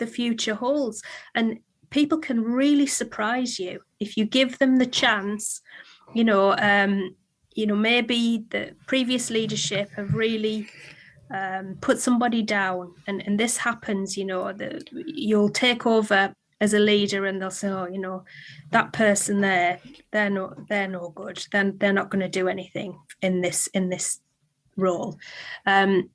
the 0.00 0.08
future 0.08 0.56
holds 0.56 1.04
and 1.36 1.60
people 1.90 2.18
can 2.18 2.42
really 2.42 2.86
surprise 2.86 3.60
you 3.60 3.78
if 4.00 4.16
you 4.16 4.24
give 4.24 4.58
them 4.58 4.78
the 4.78 4.86
chance 5.02 5.60
you 6.14 6.24
know 6.24 6.52
um, 6.58 7.14
you 7.56 7.66
know 7.66 7.76
maybe 7.76 8.44
the 8.50 8.74
previous 8.86 9.30
leadership 9.30 9.90
have 9.96 10.14
really 10.14 10.68
um, 11.34 11.76
put 11.80 11.98
somebody 11.98 12.42
down 12.42 12.94
and 13.08 13.22
and 13.26 13.40
this 13.40 13.56
happens 13.56 14.16
you 14.16 14.24
know 14.24 14.52
the, 14.52 14.80
you'll 14.92 15.48
take 15.48 15.86
over 15.86 16.32
as 16.60 16.72
a 16.72 16.78
leader 16.78 17.26
and 17.26 17.42
they'll 17.42 17.50
say 17.50 17.68
oh 17.68 17.86
you 17.86 17.98
know 17.98 18.24
that 18.70 18.92
person 18.92 19.40
there 19.40 19.80
they're 20.16 20.30
not 20.30 20.68
they're 20.68 20.88
no 20.88 21.10
good. 21.10 21.44
Then 21.52 21.76
they're 21.78 21.92
not 21.92 22.10
going 22.10 22.22
to 22.22 22.40
do 22.40 22.48
anything 22.48 22.98
in 23.20 23.42
this 23.42 23.66
in 23.68 23.90
this 23.90 24.20
role. 24.76 25.18
Um, 25.66 26.10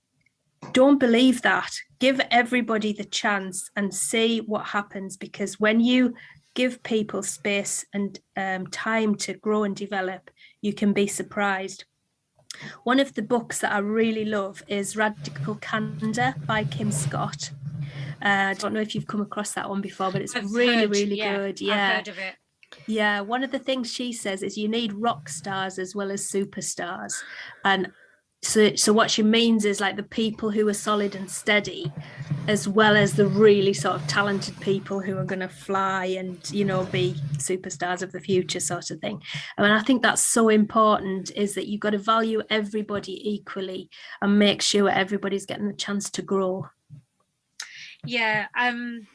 don't 0.72 1.00
believe 1.00 1.44
that. 1.44 1.72
Give 2.00 2.20
everybody 2.32 2.94
the 2.94 3.06
chance 3.06 3.70
and 3.76 3.94
see 3.94 4.40
what 4.40 4.66
happens 4.66 5.18
because 5.18 5.60
when 5.60 5.80
you 5.80 6.16
give 6.54 6.84
people 6.84 7.24
space 7.24 7.86
and 7.94 8.20
um, 8.36 8.68
time 8.68 9.16
to 9.16 9.34
grow 9.36 9.64
and 9.64 9.76
develop 9.76 10.32
you 10.62 10.74
can 10.74 10.94
be 10.94 11.08
surprised. 11.08 11.86
One 12.84 13.00
of 13.00 13.14
the 13.14 13.22
books 13.22 13.60
that 13.60 13.72
I 13.74 13.80
really 13.80 14.26
love 14.26 14.64
is 14.68 14.96
Radical 14.96 15.56
Candor 15.56 16.36
by 16.46 16.64
Kim 16.66 16.92
Scott. 16.92 17.52
Uh, 18.24 18.50
I 18.50 18.54
don't 18.54 18.74
know 18.74 18.82
if 18.82 18.94
you've 18.94 19.08
come 19.08 19.22
across 19.22 19.54
that 19.54 19.70
one 19.70 19.82
before, 19.82 20.12
but 20.12 20.22
it's 20.22 20.36
I've 20.36 20.52
really, 20.52 20.76
heard, 20.76 20.92
really 20.92 21.18
yeah, 21.18 21.36
good. 21.38 21.62
Yeah. 21.62 21.74
I've 21.74 21.96
heard 21.96 22.08
of 22.10 22.18
it. 22.20 22.36
Yeah, 22.88 23.22
one 23.22 23.44
of 23.44 23.52
the 23.52 23.60
things 23.60 23.92
she 23.92 24.14
says 24.14 24.44
is 24.44 24.58
you 24.58 24.68
need 24.68 24.94
rock 24.94 25.28
stars 25.28 25.80
as 25.80 25.96
well 25.96 26.12
as 26.12 26.30
superstars. 26.30 27.14
And 27.66 27.92
so 28.44 28.76
so 28.76 28.92
what 28.92 29.12
she 29.12 29.22
means 29.22 29.66
is 29.66 29.80
like 29.80 29.96
the 29.96 30.04
people 30.04 30.50
who 30.50 30.68
are 30.68 30.74
solid 30.74 31.14
and 31.14 31.30
steady 31.30 31.92
as 32.48 32.68
well 32.68 32.98
as 32.98 33.14
the 33.14 33.28
really 33.28 33.74
sort 33.74 33.96
of 33.96 34.08
talented 34.08 34.60
people 34.60 35.00
who 35.00 35.16
are 35.18 35.24
going 35.24 35.40
to 35.40 35.48
fly 35.48 36.06
and 36.06 36.50
you 36.50 36.66
know 36.66 36.84
be 36.86 37.14
superstars 37.38 38.02
of 38.02 38.12
the 38.12 38.20
future 38.20 38.60
sort 38.60 38.90
of 38.90 39.00
thing. 39.00 39.22
I 39.58 39.62
mean 39.62 39.72
I 39.72 39.82
think 39.84 40.02
that's 40.02 40.26
so 40.26 40.50
important 40.50 41.32
is 41.36 41.54
that 41.54 41.68
you've 41.68 41.82
got 41.82 41.92
to 41.92 42.00
value 42.00 42.42
everybody 42.50 43.30
equally 43.30 43.90
and 44.22 44.40
make 44.40 44.64
sure 44.64 44.90
everybody's 44.90 45.46
getting 45.46 45.68
the 45.68 45.74
chance 45.74 46.10
to 46.12 46.24
grow. 46.24 46.68
Yeah 48.06 48.48
um 48.58 49.08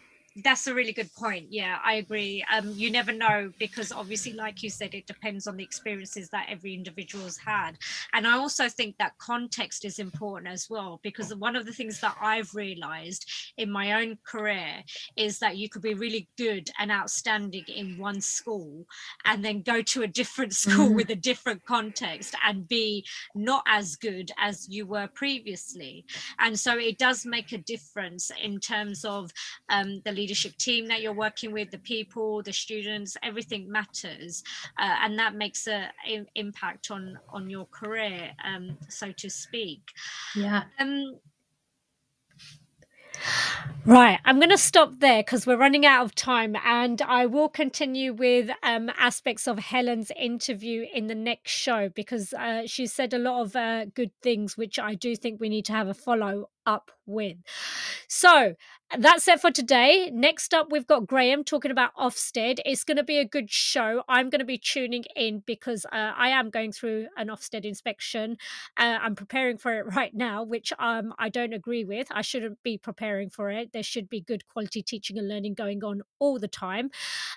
that's 0.42 0.66
a 0.66 0.74
really 0.74 0.92
good 0.92 1.12
point. 1.14 1.46
Yeah, 1.50 1.78
I 1.84 1.94
agree. 1.94 2.44
Um, 2.52 2.72
you 2.74 2.90
never 2.90 3.12
know 3.12 3.50
because 3.58 3.90
obviously, 3.90 4.32
like 4.32 4.62
you 4.62 4.68
said, 4.68 4.94
it 4.94 5.06
depends 5.06 5.46
on 5.46 5.56
the 5.56 5.64
experiences 5.64 6.28
that 6.30 6.46
every 6.50 6.74
individual's 6.74 7.38
had. 7.38 7.72
And 8.12 8.26
I 8.26 8.36
also 8.36 8.68
think 8.68 8.96
that 8.98 9.16
context 9.18 9.84
is 9.84 9.98
important 9.98 10.52
as 10.52 10.68
well 10.68 11.00
because 11.02 11.34
one 11.34 11.56
of 11.56 11.64
the 11.64 11.72
things 11.72 12.00
that 12.00 12.16
I've 12.20 12.54
realized 12.54 13.30
in 13.56 13.70
my 13.70 14.02
own 14.02 14.18
career 14.26 14.82
is 15.16 15.38
that 15.38 15.56
you 15.56 15.68
could 15.68 15.82
be 15.82 15.94
really 15.94 16.28
good 16.36 16.70
and 16.78 16.90
outstanding 16.90 17.64
in 17.68 17.98
one 17.98 18.20
school 18.20 18.84
and 19.24 19.44
then 19.44 19.62
go 19.62 19.80
to 19.82 20.02
a 20.02 20.06
different 20.06 20.54
school 20.54 20.90
mm. 20.90 20.94
with 20.94 21.10
a 21.10 21.16
different 21.16 21.64
context 21.64 22.34
and 22.44 22.68
be 22.68 23.04
not 23.34 23.62
as 23.66 23.96
good 23.96 24.30
as 24.38 24.68
you 24.68 24.86
were 24.86 25.08
previously. 25.14 26.04
And 26.38 26.58
so 26.58 26.78
it 26.78 26.98
does 26.98 27.24
make 27.24 27.52
a 27.52 27.58
difference 27.58 28.30
in 28.42 28.60
terms 28.60 29.04
of 29.04 29.30
um, 29.70 30.02
the 30.04 30.12
leadership 30.26 30.56
team 30.56 30.86
that 30.86 31.00
you're 31.02 31.12
working 31.12 31.52
with, 31.52 31.70
the 31.70 31.78
people, 31.78 32.42
the 32.42 32.52
students, 32.52 33.16
everything 33.22 33.70
matters, 33.70 34.42
uh, 34.76 34.96
and 35.02 35.16
that 35.20 35.36
makes 35.36 35.68
a, 35.68 35.88
impact 36.34 36.90
on 36.90 37.16
on 37.28 37.48
your 37.48 37.66
career, 37.66 38.32
um, 38.44 38.76
so 38.88 39.12
to 39.12 39.30
speak. 39.30 39.82
Yeah. 40.34 40.64
Um, 40.80 41.20
Right, 43.86 44.18
I'm 44.24 44.38
going 44.38 44.50
to 44.50 44.58
stop 44.58 44.98
there 44.98 45.22
because 45.22 45.46
we're 45.46 45.56
running 45.56 45.86
out 45.86 46.04
of 46.04 46.14
time, 46.14 46.56
and 46.64 47.00
I 47.00 47.26
will 47.26 47.48
continue 47.48 48.12
with 48.12 48.50
um, 48.62 48.90
aspects 48.98 49.46
of 49.46 49.58
Helen's 49.58 50.10
interview 50.18 50.86
in 50.92 51.06
the 51.06 51.14
next 51.14 51.52
show 51.52 51.88
because 51.88 52.34
uh, 52.34 52.62
she 52.66 52.86
said 52.86 53.14
a 53.14 53.18
lot 53.18 53.42
of 53.42 53.56
uh, 53.56 53.86
good 53.86 54.10
things, 54.22 54.56
which 54.56 54.78
I 54.78 54.94
do 54.94 55.14
think 55.14 55.40
we 55.40 55.48
need 55.48 55.64
to 55.66 55.72
have 55.72 55.88
a 55.88 55.94
follow 55.94 56.50
up 56.66 56.90
with. 57.06 57.36
So 58.08 58.54
that's 58.96 59.26
it 59.26 59.40
for 59.40 59.50
today. 59.50 60.10
Next 60.12 60.54
up, 60.54 60.68
we've 60.70 60.86
got 60.86 61.08
Graham 61.08 61.42
talking 61.42 61.72
about 61.72 61.94
Ofsted. 61.96 62.60
It's 62.64 62.84
going 62.84 62.96
to 62.96 63.02
be 63.02 63.18
a 63.18 63.24
good 63.24 63.50
show. 63.50 64.04
I'm 64.08 64.30
going 64.30 64.38
to 64.38 64.44
be 64.44 64.58
tuning 64.58 65.04
in 65.16 65.42
because 65.44 65.84
uh, 65.86 66.12
I 66.16 66.28
am 66.28 66.50
going 66.50 66.70
through 66.70 67.08
an 67.16 67.26
Ofsted 67.26 67.64
inspection. 67.64 68.36
Uh, 68.76 68.98
I'm 69.02 69.16
preparing 69.16 69.58
for 69.58 69.76
it 69.80 69.86
right 69.96 70.14
now, 70.14 70.44
which 70.44 70.72
um, 70.78 71.12
I 71.18 71.28
don't 71.28 71.52
agree 71.52 71.84
with. 71.84 72.06
I 72.12 72.22
shouldn't 72.22 72.62
be 72.62 72.78
preparing 72.78 73.28
for 73.28 73.50
it. 73.50 73.72
There 73.72 73.82
should 73.82 74.08
be 74.08 74.20
good 74.20 74.46
quality 74.46 74.82
teaching 74.82 75.18
and 75.18 75.28
learning 75.28 75.54
going 75.54 75.82
on 75.82 76.02
all 76.20 76.38
the 76.38 76.48
time. 76.48 76.90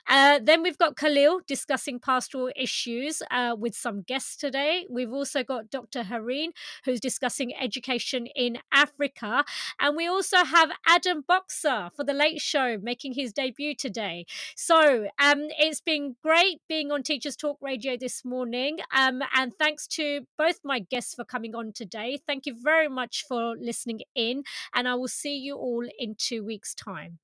Uh, 0.07 0.39
then 0.41 0.61
we've 0.61 0.77
got 0.77 0.97
Khalil 0.97 1.41
discussing 1.47 1.99
pastoral 1.99 2.51
issues 2.55 3.23
uh, 3.31 3.55
with 3.57 3.75
some 3.75 4.03
guests 4.03 4.35
today. 4.37 4.85
We've 4.87 5.11
also 5.11 5.43
got 5.43 5.71
Dr. 5.71 6.03
Hareen, 6.03 6.49
who's 6.85 6.99
discussing 6.99 7.53
education 7.59 8.27
in 8.35 8.59
Africa. 8.71 9.18
And 9.21 9.95
we 9.95 10.07
also 10.07 10.43
have 10.43 10.71
Adam 10.87 11.23
Boxer 11.27 11.89
for 11.95 12.03
the 12.03 12.13
Late 12.13 12.41
Show 12.41 12.77
making 12.81 13.13
his 13.13 13.33
debut 13.33 13.75
today. 13.75 14.25
So 14.55 15.07
um, 15.21 15.47
it's 15.57 15.81
been 15.81 16.15
great 16.23 16.61
being 16.67 16.91
on 16.91 17.03
Teachers 17.03 17.35
Talk 17.35 17.57
Radio 17.61 17.97
this 17.97 18.23
morning. 18.23 18.79
Um, 18.95 19.21
and 19.35 19.53
thanks 19.53 19.87
to 19.87 20.21
both 20.37 20.59
my 20.63 20.79
guests 20.79 21.13
for 21.13 21.23
coming 21.23 21.55
on 21.55 21.73
today. 21.73 22.19
Thank 22.25 22.45
you 22.45 22.55
very 22.61 22.87
much 22.87 23.25
for 23.27 23.55
listening 23.59 24.01
in. 24.15 24.43
And 24.73 24.87
I 24.87 24.95
will 24.95 25.07
see 25.07 25.37
you 25.37 25.55
all 25.55 25.85
in 25.97 26.15
two 26.17 26.43
weeks' 26.43 26.73
time. 26.73 27.19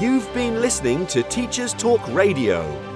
You've 0.00 0.32
been 0.32 0.62
listening 0.62 1.06
to 1.08 1.22
Teachers 1.24 1.74
Talk 1.74 2.00
Radio. 2.08 2.89